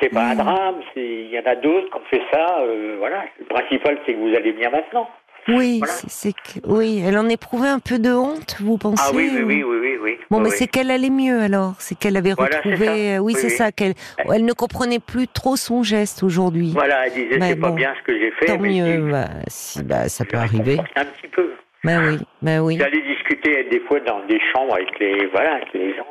c'est 0.00 0.08
pas 0.10 0.20
un 0.24 0.34
drame, 0.34 0.80
c'est 0.92 1.00
il 1.00 1.30
y 1.30 1.38
en 1.38 1.42
a 1.46 1.54
d'autres 1.56 1.88
qui 1.88 1.96
ont 1.96 2.02
fait 2.10 2.22
ça, 2.32 2.58
euh, 2.60 2.96
voilà. 2.98 3.24
Le 3.38 3.46
principal 3.46 3.98
c'est 4.04 4.12
que 4.12 4.18
vous 4.18 4.34
allez 4.36 4.52
bien 4.52 4.68
maintenant. 4.70 5.08
Oui, 5.48 5.78
Voilà. 5.80 5.94
c'est 6.08 6.32
que 6.32 6.60
oui, 6.66 7.02
elle 7.04 7.18
en 7.18 7.28
éprouvait 7.28 7.68
un 7.68 7.78
peu 7.78 7.98
de 7.98 8.10
honte, 8.10 8.56
vous 8.60 8.78
pensez 8.78 9.02
Ah 9.06 9.10
oui 9.14 9.30
oui 9.34 9.42
ou- 9.42 9.46
oui 9.46 9.62
oui 9.62 9.76
oui 9.82 9.98
oui. 10.02 10.18
Bon, 10.30 10.38
oui, 10.38 10.44
mais 10.44 10.50
c'est 10.50 10.66
qu'elle 10.66 10.90
allait 10.90 11.10
mieux 11.10 11.40
alors, 11.40 11.74
c'est 11.78 11.98
qu'elle 11.98 12.16
avait 12.16 12.32
Voilà, 12.32 12.56
retrouvé. 12.56 12.86
ça. 12.86 12.92
euh, 12.92 13.18
Oui, 13.18 13.34
c'est 13.36 13.50
ça 13.50 13.70
qu'elle. 13.72 13.94
Elle 14.32 14.44
ne 14.44 14.52
comprenait 14.54 15.00
plus 15.00 15.28
trop 15.28 15.56
son 15.56 15.82
geste 15.82 16.22
aujourd'hui. 16.22 16.70
Voilà, 16.72 17.06
elle 17.06 17.12
disait 17.12 17.38
c'est 17.40 17.56
pas 17.56 17.68
bon, 17.68 17.74
bien 17.74 17.92
ce 18.00 18.06
que 18.06 18.18
j'ai 18.18 18.30
fait, 18.32 18.46
Tant 18.46 18.58
mais 18.58 18.70
mieux, 18.70 19.10
bah, 19.10 19.28
si, 19.48 19.82
bah, 19.82 20.08
ça 20.08 20.24
peut 20.24 20.36
arriver. 20.38 20.78
un 20.96 21.04
petit 21.04 21.28
peu. 21.28 21.50
Bah 21.84 21.98
oui, 22.08 22.18
bah 22.40 22.62
oui. 22.62 22.78
J'allais 22.78 23.02
discuter 23.02 23.64
des 23.70 23.80
fois 23.80 24.00
dans 24.00 24.24
des 24.26 24.40
chambres 24.54 24.74
avec 24.74 24.98
les 24.98 25.26
voilà 25.26 25.56
avec 25.56 25.68
les 25.74 25.94
gens. 25.94 26.06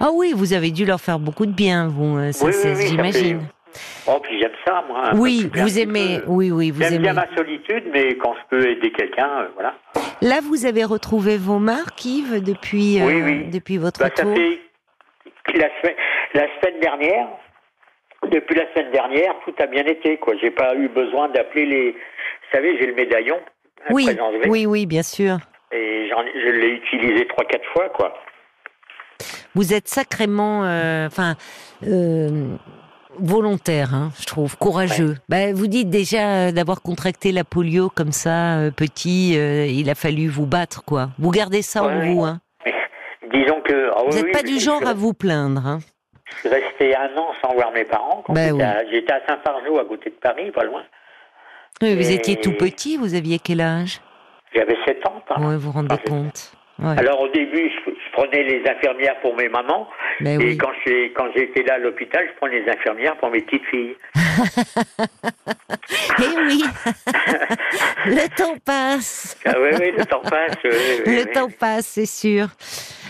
Ah 0.00 0.08
oui, 0.12 0.32
vous 0.34 0.52
avez 0.52 0.70
dû 0.72 0.84
leur 0.84 1.00
faire 1.00 1.20
beaucoup 1.20 1.46
de 1.46 1.52
bien, 1.52 1.86
vous. 1.88 2.18
euh, 2.18 2.32
ça 2.32 2.50
j'imagine. 2.50 3.40
Oh 4.06 4.18
puis 4.22 4.38
j'aime 4.40 4.52
ça 4.66 4.84
moi. 4.86 5.10
Oui, 5.14 5.50
vous 5.52 5.78
aimez. 5.78 6.20
peu. 6.20 6.30
Oui, 6.30 6.50
oui, 6.50 6.70
vous 6.70 6.80
J'aime 6.82 6.94
aimez. 6.94 7.02
bien 7.02 7.12
ma 7.14 7.34
solitude, 7.36 7.84
mais 7.92 8.16
quand 8.16 8.34
je 8.34 8.56
peux 8.56 8.68
aider 8.70 8.92
quelqu'un, 8.92 9.28
euh, 9.40 9.48
voilà. 9.54 9.74
Là, 10.22 10.40
vous 10.42 10.66
avez 10.66 10.84
retrouvé 10.84 11.36
vos 11.38 11.58
marques, 11.58 12.04
Yves, 12.04 12.42
depuis, 12.42 13.00
euh, 13.00 13.06
Oui, 13.06 13.22
oui. 13.22 13.44
depuis 13.50 13.76
votre 13.78 14.00
Bah, 14.00 14.10
ça 14.14 14.22
retour. 14.24 14.36
fait 14.36 14.58
la 15.58 15.68
semaine, 15.80 15.96
la 16.34 16.46
semaine 16.60 16.80
dernière, 16.80 17.26
depuis 18.30 18.54
la 18.56 18.72
semaine 18.72 18.90
dernière, 18.92 19.34
tout 19.44 19.54
a 19.58 19.66
bien 19.66 19.84
été. 19.84 20.16
quoi. 20.18 20.34
J'ai 20.40 20.50
pas 20.50 20.74
eu 20.76 20.88
besoin 20.88 21.28
d'appeler 21.28 21.66
les. 21.66 21.90
Vous 21.92 21.98
savez, 22.52 22.78
j'ai 22.78 22.86
le 22.86 22.94
médaillon. 22.94 23.38
Oui, 23.90 24.08
oui, 24.46 24.64
oui, 24.66 24.86
bien 24.86 25.02
sûr. 25.02 25.36
Et 25.72 26.08
j'en- 26.08 26.24
je 26.24 26.50
l'ai 26.50 26.68
utilisé 26.76 27.26
trois, 27.26 27.44
quatre 27.44 27.66
fois, 27.72 27.88
quoi. 27.90 28.14
Vous 29.54 29.72
êtes 29.74 29.88
sacrément, 29.88 30.64
euh, 30.64 31.06
enfin, 31.06 31.34
euh, 31.86 32.56
volontaire, 33.18 33.94
hein, 33.94 34.10
je 34.20 34.26
trouve, 34.26 34.56
courageux. 34.58 35.16
Bah, 35.28 35.52
vous 35.52 35.66
dites 35.66 35.90
déjà 35.90 36.48
euh, 36.48 36.52
d'avoir 36.52 36.82
contracté 36.82 37.32
la 37.32 37.44
polio 37.44 37.88
comme 37.88 38.12
ça, 38.12 38.58
euh, 38.58 38.70
petit, 38.70 39.34
euh, 39.36 39.66
il 39.66 39.88
a 39.90 39.94
fallu 39.94 40.28
vous 40.28 40.46
battre, 40.46 40.84
quoi. 40.84 41.10
Vous 41.18 41.30
gardez 41.30 41.62
ça 41.62 41.82
en 41.82 41.86
Ouais. 41.98 42.12
vous, 42.12 42.24
hein. 42.24 42.40
Disons 43.32 43.60
que. 43.62 43.90
ah 43.96 44.02
Vous 44.06 44.14
n'êtes 44.16 44.24
oui, 44.26 44.32
pas 44.32 44.42
du 44.42 44.58
genre 44.58 44.86
à 44.86 44.94
vous 44.94 45.12
plaindre, 45.14 45.66
hein. 45.66 45.78
Je 46.26 46.36
suis 46.40 46.48
resté 46.48 46.96
un 46.96 47.16
an 47.18 47.28
sans 47.42 47.52
voir 47.54 47.70
mes 47.72 47.84
parents. 47.84 48.24
Bah 48.28 48.34
j'étais 48.44 48.52
oui. 48.52 48.62
à- 48.62 48.84
J'étais 48.90 49.12
à 49.12 49.20
Saint-Fargeau, 49.26 49.78
à 49.78 49.84
côté 49.84 50.10
de 50.10 50.14
Paris, 50.16 50.50
pas 50.50 50.64
loin. 50.64 50.82
Vous 51.80 52.10
étiez 52.10 52.36
tout 52.36 52.52
petit, 52.52 52.96
vous 52.96 53.14
aviez 53.14 53.38
quel 53.38 53.60
âge? 53.60 54.00
J'avais 54.54 54.76
7 54.86 55.06
ans. 55.06 55.20
par. 55.28 55.40
Ouais, 55.40 55.54
vous 55.56 55.60
vous 55.60 55.72
rendez 55.72 55.96
compte. 56.06 56.52
Ouais. 56.78 56.98
Alors 56.98 57.20
au 57.20 57.28
début, 57.28 57.70
je 57.70 57.84
prenais 58.14 58.42
les 58.42 58.62
infirmières 58.68 59.20
pour 59.20 59.36
mes 59.36 59.48
mamans. 59.48 59.88
Et 60.24 60.36
oui. 60.38 60.56
quand 60.58 60.70
j'ai- 60.86 61.12
quand 61.12 61.26
j'étais 61.36 61.62
là 61.62 61.74
à 61.74 61.78
l'hôpital, 61.78 62.26
je 62.32 62.36
prenais 62.38 62.60
les 62.60 62.70
infirmières 62.70 63.16
pour 63.16 63.30
mes 63.30 63.40
petites 63.42 63.64
filles. 63.66 63.96
Eh 66.18 66.38
oui, 66.38 66.62
le 68.06 68.36
temps 68.36 68.56
passe. 68.64 69.36
Ah 69.44 69.52
oui, 69.60 69.68
oui, 69.80 69.92
le 69.96 70.04
temps 70.04 70.20
passe. 70.22 70.56
oui, 70.64 70.70
oui, 71.06 71.16
Le 71.18 71.32
temps 71.32 71.48
passe, 71.58 71.86
c'est 71.86 72.06
sûr. 72.06 72.46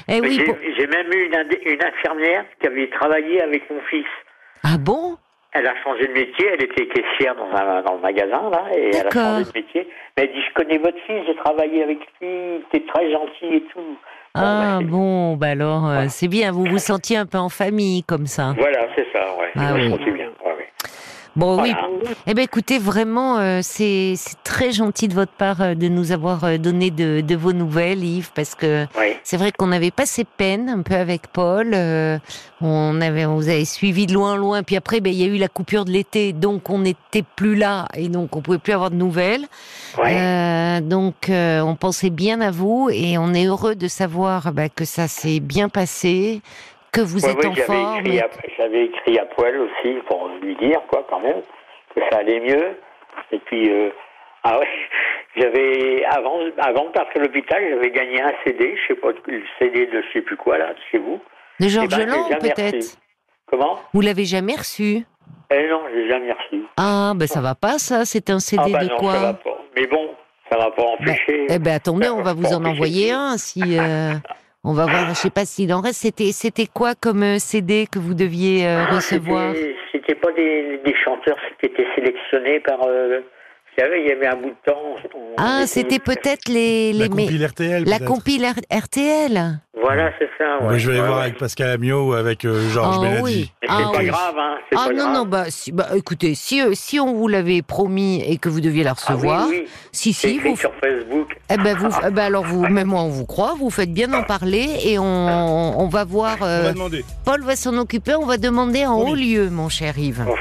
Eh 0.09 0.21
oui, 0.21 0.37
J'ai 0.39 0.45
pour- 0.45 0.57
même 0.57 1.13
eu 1.13 1.27
une, 1.27 1.83
infirmière 1.85 2.45
qui 2.61 2.67
avait 2.67 2.89
travaillé 2.91 3.41
avec 3.43 3.69
mon 3.71 3.81
fils. 3.91 4.07
Ah 4.63 4.77
bon? 4.79 5.17
Elle 5.53 5.67
a 5.67 5.75
changé 5.83 6.07
de 6.09 6.13
métier, 6.13 6.47
elle 6.53 6.63
était 6.65 6.87
caissière 6.89 7.35
dans, 7.37 7.51
un, 7.55 7.83
dans 7.83 7.95
le 7.95 8.01
magasin, 8.01 8.51
là, 8.51 8.65
et 8.77 8.91
elle 8.95 9.07
a 9.07 9.11
changé 9.11 9.45
de 9.45 9.59
métier. 9.59 9.89
Mais 10.17 10.25
elle 10.25 10.33
dit, 10.33 10.43
je 10.49 10.55
connais 10.55 10.79
votre 10.79 10.99
fils, 11.07 11.23
j'ai 11.27 11.37
travaillé 11.37 11.83
avec 11.85 11.99
lui, 12.21 12.29
il 12.29 12.63
était 12.73 12.87
très 12.87 13.11
gentil 13.13 13.55
et 13.57 13.63
tout. 13.73 13.97
Ah 14.37 14.79
c'est- 14.81 14.87
bon, 14.87 15.37
bah 15.37 15.49
alors 15.49 15.87
euh, 15.89 16.07
c'est 16.09 16.27
bien, 16.29 16.51
vous 16.51 16.65
vous 16.65 16.79
sentiez 16.79 17.17
un 17.17 17.27
peu 17.27 17.39
en 17.39 17.49
famille 17.49 18.03
comme 18.03 18.27
ça. 18.27 18.53
Voilà, 18.59 18.89
c'est 18.97 19.07
ça, 19.13 19.21
ouais. 19.39 19.51
Ah 19.57 19.73
oui. 19.75 19.91
sentais 19.91 20.11
bien, 20.11 20.27
ouais, 20.45 20.53
ouais. 20.59 20.69
Bon 21.37 21.61
oui, 21.61 21.73
eh 22.29 22.35
ben 22.35 22.43
écoutez, 22.43 22.79
vraiment, 22.79 23.39
euh, 23.39 23.59
c'est 23.63 24.15
très 24.45 24.71
gentil 24.71 25.09
de 25.09 25.15
votre 25.15 25.33
part 25.33 25.61
euh, 25.63 25.75
de 25.75 25.89
nous 25.89 26.13
avoir 26.13 26.45
euh, 26.45 26.59
donné 26.59 26.93
de, 26.93 27.23
de 27.23 27.35
vos 27.35 27.53
nouvelles, 27.53 28.05
Yves, 28.05 28.31
parce 28.35 28.55
que 28.55 28.87
Oui. 28.97 29.07
c'est 29.25 29.37
vrai 29.37 29.51
qu'on 29.51 29.73
avait 29.73 29.91
passé 29.91 30.25
peine 30.25 30.69
un 30.69 30.83
peu 30.83 30.95
avec 30.95 31.27
Paul. 31.27 31.73
euh, 31.75 32.19
on 32.61 33.01
avait, 33.01 33.27
on 33.27 33.35
vous 33.35 33.49
avait 33.49 33.65
suivi 33.65 34.07
de 34.07 34.15
loin, 34.15 34.37
loin, 34.37 34.63
puis 34.63 34.77
après, 34.77 35.01
ben 35.01 35.13
il 35.13 35.19
y 35.21 35.25
a 35.25 35.27
eu 35.27 35.37
la 35.39 35.49
coupure 35.49 35.85
de 35.85 35.91
l'été, 35.91 36.33
donc 36.33 36.71
on 36.71 36.79
n'était 36.79 37.25
plus 37.35 37.57
là 37.57 37.89
et 37.95 38.09
donc 38.09 38.37
on 38.37 38.41
pouvait 38.41 38.59
plus 38.59 38.73
avoir 38.73 38.91
de 38.93 38.97
nouvelles. 38.97 39.47
Ouais. 39.99 40.17
Euh, 40.17 40.81
donc 40.81 41.29
euh, 41.31 41.61
on 41.63 41.75
pensait 41.75 42.11
bien 42.11 42.41
à 42.43 42.53
vous 42.53 42.91
et 42.93 43.19
on 43.19 43.35
est 43.35 43.47
heureux 43.47 43.75
de 43.75 43.89
savoir 43.89 44.53
bah, 44.53 44.69
que 44.69 44.85
ça 44.85 45.09
s'est 45.09 45.41
bien 45.41 45.69
passé, 45.69 46.43
que 46.95 47.01
vous 47.01 47.25
Ouais, 47.25 47.31
êtes 47.33 47.45
en 47.45 47.53
j'avais 47.55 47.67
forme. 47.67 47.99
écrit, 48.07 48.21
à, 48.21 48.29
j'avais 48.59 48.85
écrit 48.87 49.19
à 49.19 49.25
Poil 49.27 49.57
aussi 49.61 49.95
pour 50.09 50.29
lui 50.43 50.57
dire, 50.57 50.81
quoi, 50.89 51.05
quand 51.11 51.21
même, 51.21 51.43
que 51.95 52.01
ça 52.11 52.19
allait 52.19 52.41
mieux. 52.41 52.77
Et 53.33 53.39
puis, 53.41 53.71
euh, 53.71 53.91
ah 54.45 54.59
ouais, 54.59 54.69
j'avais, 55.37 56.05
avant, 56.07 56.39
avant 56.59 56.85
de 56.87 56.91
partir 56.93 57.21
à 57.21 57.25
l'hôpital, 57.25 57.63
j'avais 57.71 57.91
gagné 57.91 58.23
un 58.23 58.33
CD, 58.45 58.77
je 58.77 58.95
sais 58.95 59.01
pas, 59.01 59.09
le 59.27 59.43
CD 59.59 59.87
de 59.87 60.03
je 60.03 60.13
sais 60.13 60.23
plus 60.23 60.37
quoi, 60.37 60.59
là, 60.59 60.73
de 60.73 60.79
chez 60.91 60.99
vous. 60.99 61.21
De 61.61 61.67
Eh 61.67 61.69
Georges 61.69 61.89
ben, 61.89 61.99
j'ai 61.99 62.07
Lang 62.07 62.39
peut-être. 62.41 62.97
Comment? 63.47 63.79
Vous 63.93 64.01
l'avez 64.01 64.25
jamais 64.25 64.55
reçu? 64.57 65.05
Eh 65.51 65.69
non, 65.69 65.83
j'ai 65.93 66.09
jamais 66.09 66.33
reçu. 66.33 66.65
Ah 66.79 67.13
ben 67.15 67.29
ça 67.29 67.41
va 67.41 67.55
pas 67.55 67.79
ça, 67.79 68.05
c'est 68.05 68.31
un 68.31 68.39
CD 68.41 68.63
ah 68.67 68.69
bah 68.73 68.85
de 68.85 68.89
non, 68.91 68.97
quoi? 68.97 69.13
ça 69.13 69.21
va 69.21 69.35
pas. 69.35 69.59
Mais 69.77 69.87
bon, 69.87 70.11
ça 70.51 70.57
va 70.59 70.71
pas 70.71 70.83
Ben, 70.83 71.11
empêcher. 71.11 71.47
Eh 71.51 71.59
ben 71.59 71.75
attendez, 71.75 72.09
on 72.09 72.23
va 72.23 72.33
vous 72.33 72.47
en 72.47 72.57
empêcher 72.57 72.71
envoyer 72.73 73.11
un 73.13 73.37
si 73.37 73.61
euh, 73.79 74.15
on 74.65 74.73
va 74.73 74.87
voir. 74.87 75.09
Je 75.11 75.15
sais 75.15 75.31
pas 75.31 75.45
s'il 75.45 75.73
en 75.73 75.81
reste. 75.81 76.01
C'était 76.01 76.33
c'était 76.33 76.67
quoi 76.67 76.95
comme 76.95 77.23
euh, 77.23 77.39
CD 77.39 77.87
que 77.91 77.99
vous 77.99 78.15
deviez 78.15 78.67
euh, 78.67 78.85
Ah, 78.89 78.95
recevoir? 78.97 79.55
c'était- 79.55 79.77
C'était 79.93 80.15
pas 80.17 80.33
des, 80.33 80.81
des 80.85 80.95
chanteurs 81.05 81.39
qui 81.61 81.67
étaient 81.67 81.87
sélectionnés 81.95 82.61
par. 82.61 82.81
euh, 82.87 83.21
vous 83.77 83.83
savez, 83.83 84.03
il 84.03 84.09
y 84.09 84.13
avait 84.13 84.27
un 84.29 84.37
bout 84.37 84.51
de 84.51 84.71
temps. 84.73 84.95
on 85.15 85.35
Ah 85.37 85.63
c'était 85.67 85.99
peut-être 85.99 86.49
les 86.49 86.93
les 86.93 86.99
La 87.01 87.09
compile 87.09 87.45
RTL. 87.47 87.85
la 87.85 87.99
compile 87.99 88.47
RTL. 88.73 89.61
Voilà, 89.83 90.11
c'est 90.19 90.29
ça. 90.39 90.65
Ouais, 90.65 90.79
je 90.79 90.87
vais 90.87 90.93
aller 90.93 91.01
Ouais, 91.03 91.07
voir 91.09 91.19
ouais. 91.19 91.25
avec 91.27 91.39
Pascal 91.39 91.71
Amiot 91.71 92.09
ou 92.09 92.13
avec 92.15 92.45
euh, 92.47 92.71
Georges 92.71 92.97
Ah 93.03 93.21
oui. 93.23 93.51
Mais 93.63 93.69
Ah 93.71 93.77
c'est 93.79 93.93
pas 93.93 93.99
oui. 93.99 94.07
grave, 94.07 94.35
hein. 94.39 94.55
C'est 94.71 94.79
Ah 94.79 94.85
pas 94.87 94.93
non 94.93 94.97
grave. 95.03 95.13
non 95.15 95.25
bah, 95.27 95.45
si, 95.49 95.73
bah 95.73 95.89
écoutez 95.97 96.35
si 96.35 96.63
euh, 96.63 96.71
si 96.75 97.01
on 97.01 97.13
vous 97.13 97.29
l'avait 97.29 97.61
promis 97.61 98.23
et 98.27 98.39
que 98.39 98.49
vous 98.49 98.61
deviez 98.61 98.83
la 98.85 98.93
Ah 98.93 98.95
oui, 99.09 99.15
recevoir 99.15 99.47
oui. 99.49 99.65
si 99.93 100.13
C'est 100.15 100.29
si 100.29 100.39
vous 100.39 100.57
sur 100.57 100.73
Facebook. 100.83 101.37
eh 101.51 101.57
ben 101.59 101.77
vous 101.77 101.91
eh 102.07 102.11
ben 102.11 102.23
alors 102.25 102.45
vous 102.45 102.67
même 102.67 102.87
moi 102.89 103.03
on 103.03 103.09
vous 103.09 103.27
croit 103.27 103.55
vous 103.59 103.69
faites 103.71 103.93
bien 103.93 104.09
d'en 104.09 104.23
parler 104.23 104.67
et 104.85 104.99
on 104.99 105.05
on 105.05 105.89
va 105.89 106.05
voir 106.05 106.37
On 106.41 106.45
euh, 106.47 106.63
va 106.63 106.73
demander. 106.73 107.05
Paul 107.25 107.43
va 107.43 107.57
s'en 107.57 107.77
occuper 107.77 108.15
on 108.15 108.25
va 108.27 108.39
demander 108.39 108.87
en 108.87 109.03
Oui. 109.03 109.11
haut 109.11 109.15
lieu 109.17 109.51
mon 109.51 109.69
cher 109.69 109.99
Yves 109.99 110.25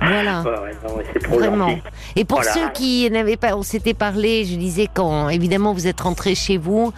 Voilà. 0.00 0.40
Ouais, 0.42 0.50
ouais, 0.50 0.76
non, 0.88 0.94
c'est 1.12 1.18
trop 1.22 1.38
Vraiment. 1.38 1.68
gentil. 1.70 1.82
Et 2.16 2.24
pour 2.24 2.38
Voilà. 2.40 2.52
ceux 2.54 2.59
qui 2.68 3.10
n'avaient 3.10 3.36
pas, 3.36 3.56
on 3.56 3.62
s'était 3.62 3.94
parlé, 3.94 4.44
je 4.44 4.56
disais 4.56 4.88
quand 4.92 5.28
évidemment 5.28 5.72
vous 5.72 5.86
êtes 5.86 6.00
rentré 6.00 6.34
chez 6.34 6.56
vous, 6.56 6.92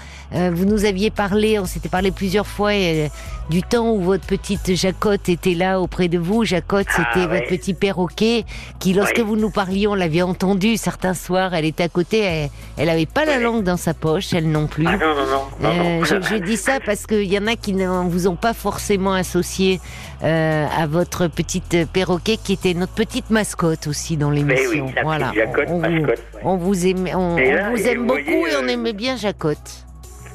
vous 0.52 0.64
nous 0.64 0.84
aviez 0.84 1.10
parlé, 1.10 1.58
on 1.58 1.66
s'était 1.66 1.88
parlé 1.88 2.10
plusieurs 2.10 2.46
fois 2.46 2.70
euh, 2.72 3.08
du 3.50 3.62
temps 3.62 3.90
où 3.92 4.00
votre 4.00 4.24
petite 4.26 4.74
Jacotte 4.74 5.28
était 5.28 5.54
là 5.54 5.80
auprès 5.80 6.08
de 6.08 6.18
vous. 6.18 6.44
Jacotte, 6.44 6.86
Ah, 6.96 7.04
c'était 7.14 7.26
ouais. 7.26 7.38
votre 7.38 7.48
petit 7.48 7.74
perroquet 7.74 8.44
qui, 8.78 8.92
lorsque 8.94 9.16
Ouais. 9.18 9.22
vous 9.22 9.36
nous 9.36 9.50
parliez, 9.50 9.86
on 9.86 9.94
l'avait 9.94 10.22
entendu 10.22 10.76
certains 10.76 11.14
soirs, 11.14 11.52
elle 11.54 11.64
était 11.66 11.82
à 11.82 11.88
côté, 11.88 12.20
elle, 12.20 12.50
elle 12.78 12.88
avait 12.88 13.06
pas 13.06 13.24
la 13.24 13.38
langue 13.38 13.62
dans 13.62 13.76
sa 13.76 13.92
poche, 13.94 14.32
elle 14.32 14.50
non 14.50 14.66
plus. 14.68 14.86
Ah 14.86 14.96
non, 14.96 15.14
non, 15.14 15.26
non. 15.26 15.42
non, 15.60 15.68
Euh, 15.70 15.98
non. 15.98 16.04
je, 16.04 16.20
je 16.22 16.34
dis 16.36 16.56
ça 16.56 16.78
parce 16.84 17.06
qu'il 17.06 17.30
y 17.30 17.38
en 17.38 17.46
a 17.46 17.56
qui 17.56 17.74
ne 17.74 17.86
vous 18.08 18.26
ont 18.28 18.36
pas 18.36 18.54
forcément 18.54 19.12
associé 19.12 19.80
euh, 20.22 20.66
à 20.74 20.86
votre 20.86 21.26
petite 21.26 21.86
perroquet 21.92 22.38
qui 22.42 22.54
était 22.54 22.74
notre 22.74 22.94
petite 22.94 23.28
mascotte 23.30 23.86
aussi 23.86 24.16
dans 24.16 24.30
l'émission. 24.30 24.86
oui, 24.86 24.94
voilà. 25.02 25.32
Jacotte, 25.34 25.66
on, 25.68 25.74
vous, 25.74 25.78
mascotte. 25.80 26.22
ouais. 26.34 26.40
on 26.44 26.56
vous 26.56 26.86
aime, 26.86 27.08
on, 27.14 27.34
vous 27.36 27.86
aime 27.86 27.98
vous 28.00 28.06
beaucoup 28.06 28.20
voyez, 28.24 28.52
et 28.52 28.56
on 28.56 28.64
euh, 28.64 28.68
aimait 28.68 28.92
bien 28.94 29.16
Jacotte. 29.16 29.84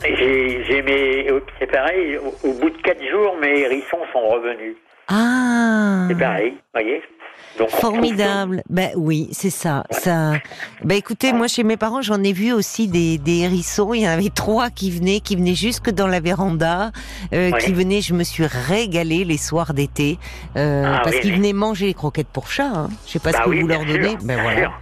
J'ai, 0.04 0.82
mes, 0.84 1.28
c'est 1.60 1.72
pareil, 1.72 2.18
au, 2.18 2.48
au 2.48 2.54
bout 2.54 2.70
de 2.70 2.78
quatre 2.82 3.02
jours, 3.10 3.36
mes 3.42 3.60
hérissons 3.62 4.00
sont 4.14 4.28
revenus. 4.30 4.76
Ah, 5.10 6.06
C'est 6.10 6.18
pareil, 6.18 6.54
voyez 6.74 7.02
Donc, 7.58 7.70
formidable. 7.70 8.62
Ben 8.70 8.90
oui, 8.96 9.30
c'est 9.32 9.50
ça. 9.50 9.84
Ça. 9.90 10.34
Ben 10.84 10.96
écoutez, 10.98 11.32
moi 11.34 11.48
chez 11.48 11.64
mes 11.64 11.78
parents, 11.78 12.02
j'en 12.02 12.22
ai 12.24 12.34
vu 12.34 12.52
aussi 12.52 12.88
des, 12.90 13.18
des 13.18 13.40
hérissons. 13.44 13.94
Il 13.94 14.02
y 14.02 14.08
en 14.08 14.12
avait 14.12 14.30
trois 14.30 14.70
qui 14.70 14.92
venaient, 14.92 15.22
qui 15.22 15.36
venaient 15.38 15.56
jusque 15.56 15.90
dans 15.92 16.08
la 16.08 16.20
véranda, 16.20 16.92
euh, 17.34 17.52
qui 17.54 17.72
venaient. 17.74 18.02
Je 18.02 18.14
me 18.14 18.24
suis 18.24 18.46
régalée 18.46 19.24
les 19.24 19.38
soirs 19.38 19.74
d'été 19.74 20.20
euh, 20.58 20.84
Ah 20.86 21.00
parce 21.04 21.16
oui, 21.16 21.22
qu'ils 21.22 21.32
oui. 21.32 21.38
venaient 21.38 21.54
manger 21.54 21.86
les 21.88 21.94
croquettes 21.94 22.28
pour 22.28 22.48
chat. 22.50 22.68
Hein. 22.74 22.90
Je 23.06 23.14
sais 23.14 23.20
pas 23.20 23.32
Bah 23.32 23.40
ce 23.46 23.50
que 23.50 23.56
vous 23.62 23.68
leur 23.68 23.82
sûr, 23.84 23.94
donnez. 23.94 24.18
Ben 24.18 24.36
bien 24.36 24.42
voilà. 24.44 24.60
sûr, 24.60 24.80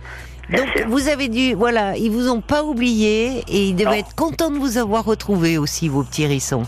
Donc 0.51 0.67
sûr. 0.75 0.87
vous 0.87 1.07
avez 1.07 1.27
dû, 1.27 1.53
voilà, 1.53 1.95
ils 1.97 2.11
vous 2.11 2.29
ont 2.29 2.41
pas 2.41 2.63
oublié 2.63 3.43
et 3.47 3.67
ils 3.69 3.75
devaient 3.75 3.85
Non. 3.89 3.95
être 3.95 4.15
contents 4.15 4.51
de 4.51 4.57
vous 4.57 4.77
avoir 4.77 5.03
retrouvé 5.05 5.57
aussi 5.57 5.87
vos 5.87 6.03
petits 6.03 6.23
hérissons. 6.23 6.63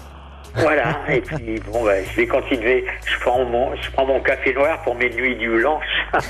Voilà, 0.55 0.97
et 1.09 1.21
puis 1.21 1.59
bon, 1.71 1.83
bah, 1.83 2.03
je 2.03 2.15
vais 2.15 2.25
continuer. 2.25 2.83
Je 3.05 3.19
prends, 3.19 3.45
mon, 3.45 3.75
je 3.75 3.91
prends 3.91 4.07
mon 4.07 4.19
café 4.21 4.53
noir 4.55 4.81
pour 4.83 4.95
mes 4.95 5.09
nuits 5.11 5.35
du 5.35 5.49
blanche. 5.49 5.83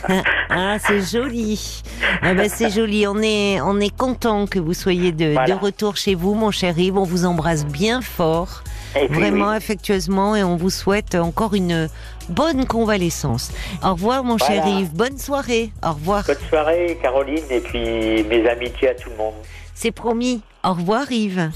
Ah, 0.50 0.78
c'est 0.80 1.02
joli. 1.02 1.84
Ah 2.22 2.34
ben, 2.34 2.50
c'est 2.50 2.70
joli. 2.70 3.06
On 3.08 3.22
est, 3.22 3.62
on 3.62 3.80
est 3.80 3.96
content 3.96 4.48
que 4.48 4.60
vous 4.60 4.74
soyez 4.74 5.12
de, 5.12 5.34
Voilà. 5.34 5.54
de 5.56 5.60
retour 5.60 5.96
chez 5.98 6.16
vous, 6.16 6.34
mon 6.34 6.52
cher 6.52 6.78
Yves. 6.78 6.98
On 6.98 7.04
vous 7.04 7.26
embrasse 7.26 7.66
bien 7.66 8.02
fort, 8.02 8.64
puis, 8.96 9.08
vraiment 9.08 9.50
oui. 9.52 9.56
affectueusement, 9.58 10.36
et 10.36 10.44
on 10.44 10.56
vous 10.56 10.70
souhaite 10.72 11.16
encore 11.16 11.54
une 11.54 11.88
bonne 12.30 12.66
convalescence. 12.66 13.52
Au 13.84 13.92
revoir, 13.92 14.24
mon 14.24 14.38
cher 14.38 14.64
Voilà. 14.64 14.80
Yves. 14.80 14.94
Bonne 14.94 15.18
soirée. 15.18 15.72
Au 15.84 15.94
revoir. 15.94 16.24
Bonne 16.26 16.36
soirée, 16.50 16.98
Caroline, 17.02 17.44
et 17.50 17.60
puis 17.60 18.24
mes 18.24 18.48
amitiés 18.50 18.90
à 18.90 18.96
tout 18.96 19.10
le 19.10 19.18
monde. 19.18 19.34
C'est 19.74 19.92
promis. 19.92 20.42
Au 20.64 20.74
revoir, 20.74 21.12
Yves. 21.12 21.52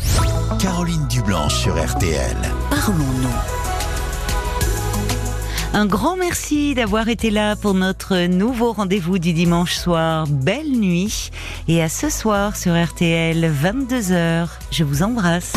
Caroline 0.60 1.08
Dublanche 1.08 1.56
sur 1.56 1.74
RTL. 1.74 2.38
Parlons-nous. 2.70 3.30
Un 5.74 5.86
grand 5.86 6.18
merci 6.18 6.76
d'avoir 6.76 7.08
été 7.08 7.32
là 7.32 7.56
pour 7.56 7.74
notre 7.74 8.26
nouveau 8.28 8.74
rendez-vous 8.74 9.20
du 9.20 9.32
dimanche 9.32 9.74
soir. 9.76 10.28
Belle 10.28 10.70
nuit. 10.72 11.32
Et 11.70 11.82
à 11.82 11.88
ce 11.88 12.10
soir 12.10 12.58
sur 12.58 12.74
RTL, 12.74 13.50
22h. 13.50 14.48
Je 14.70 14.84
vous 14.84 15.02
embrasse. 15.02 15.54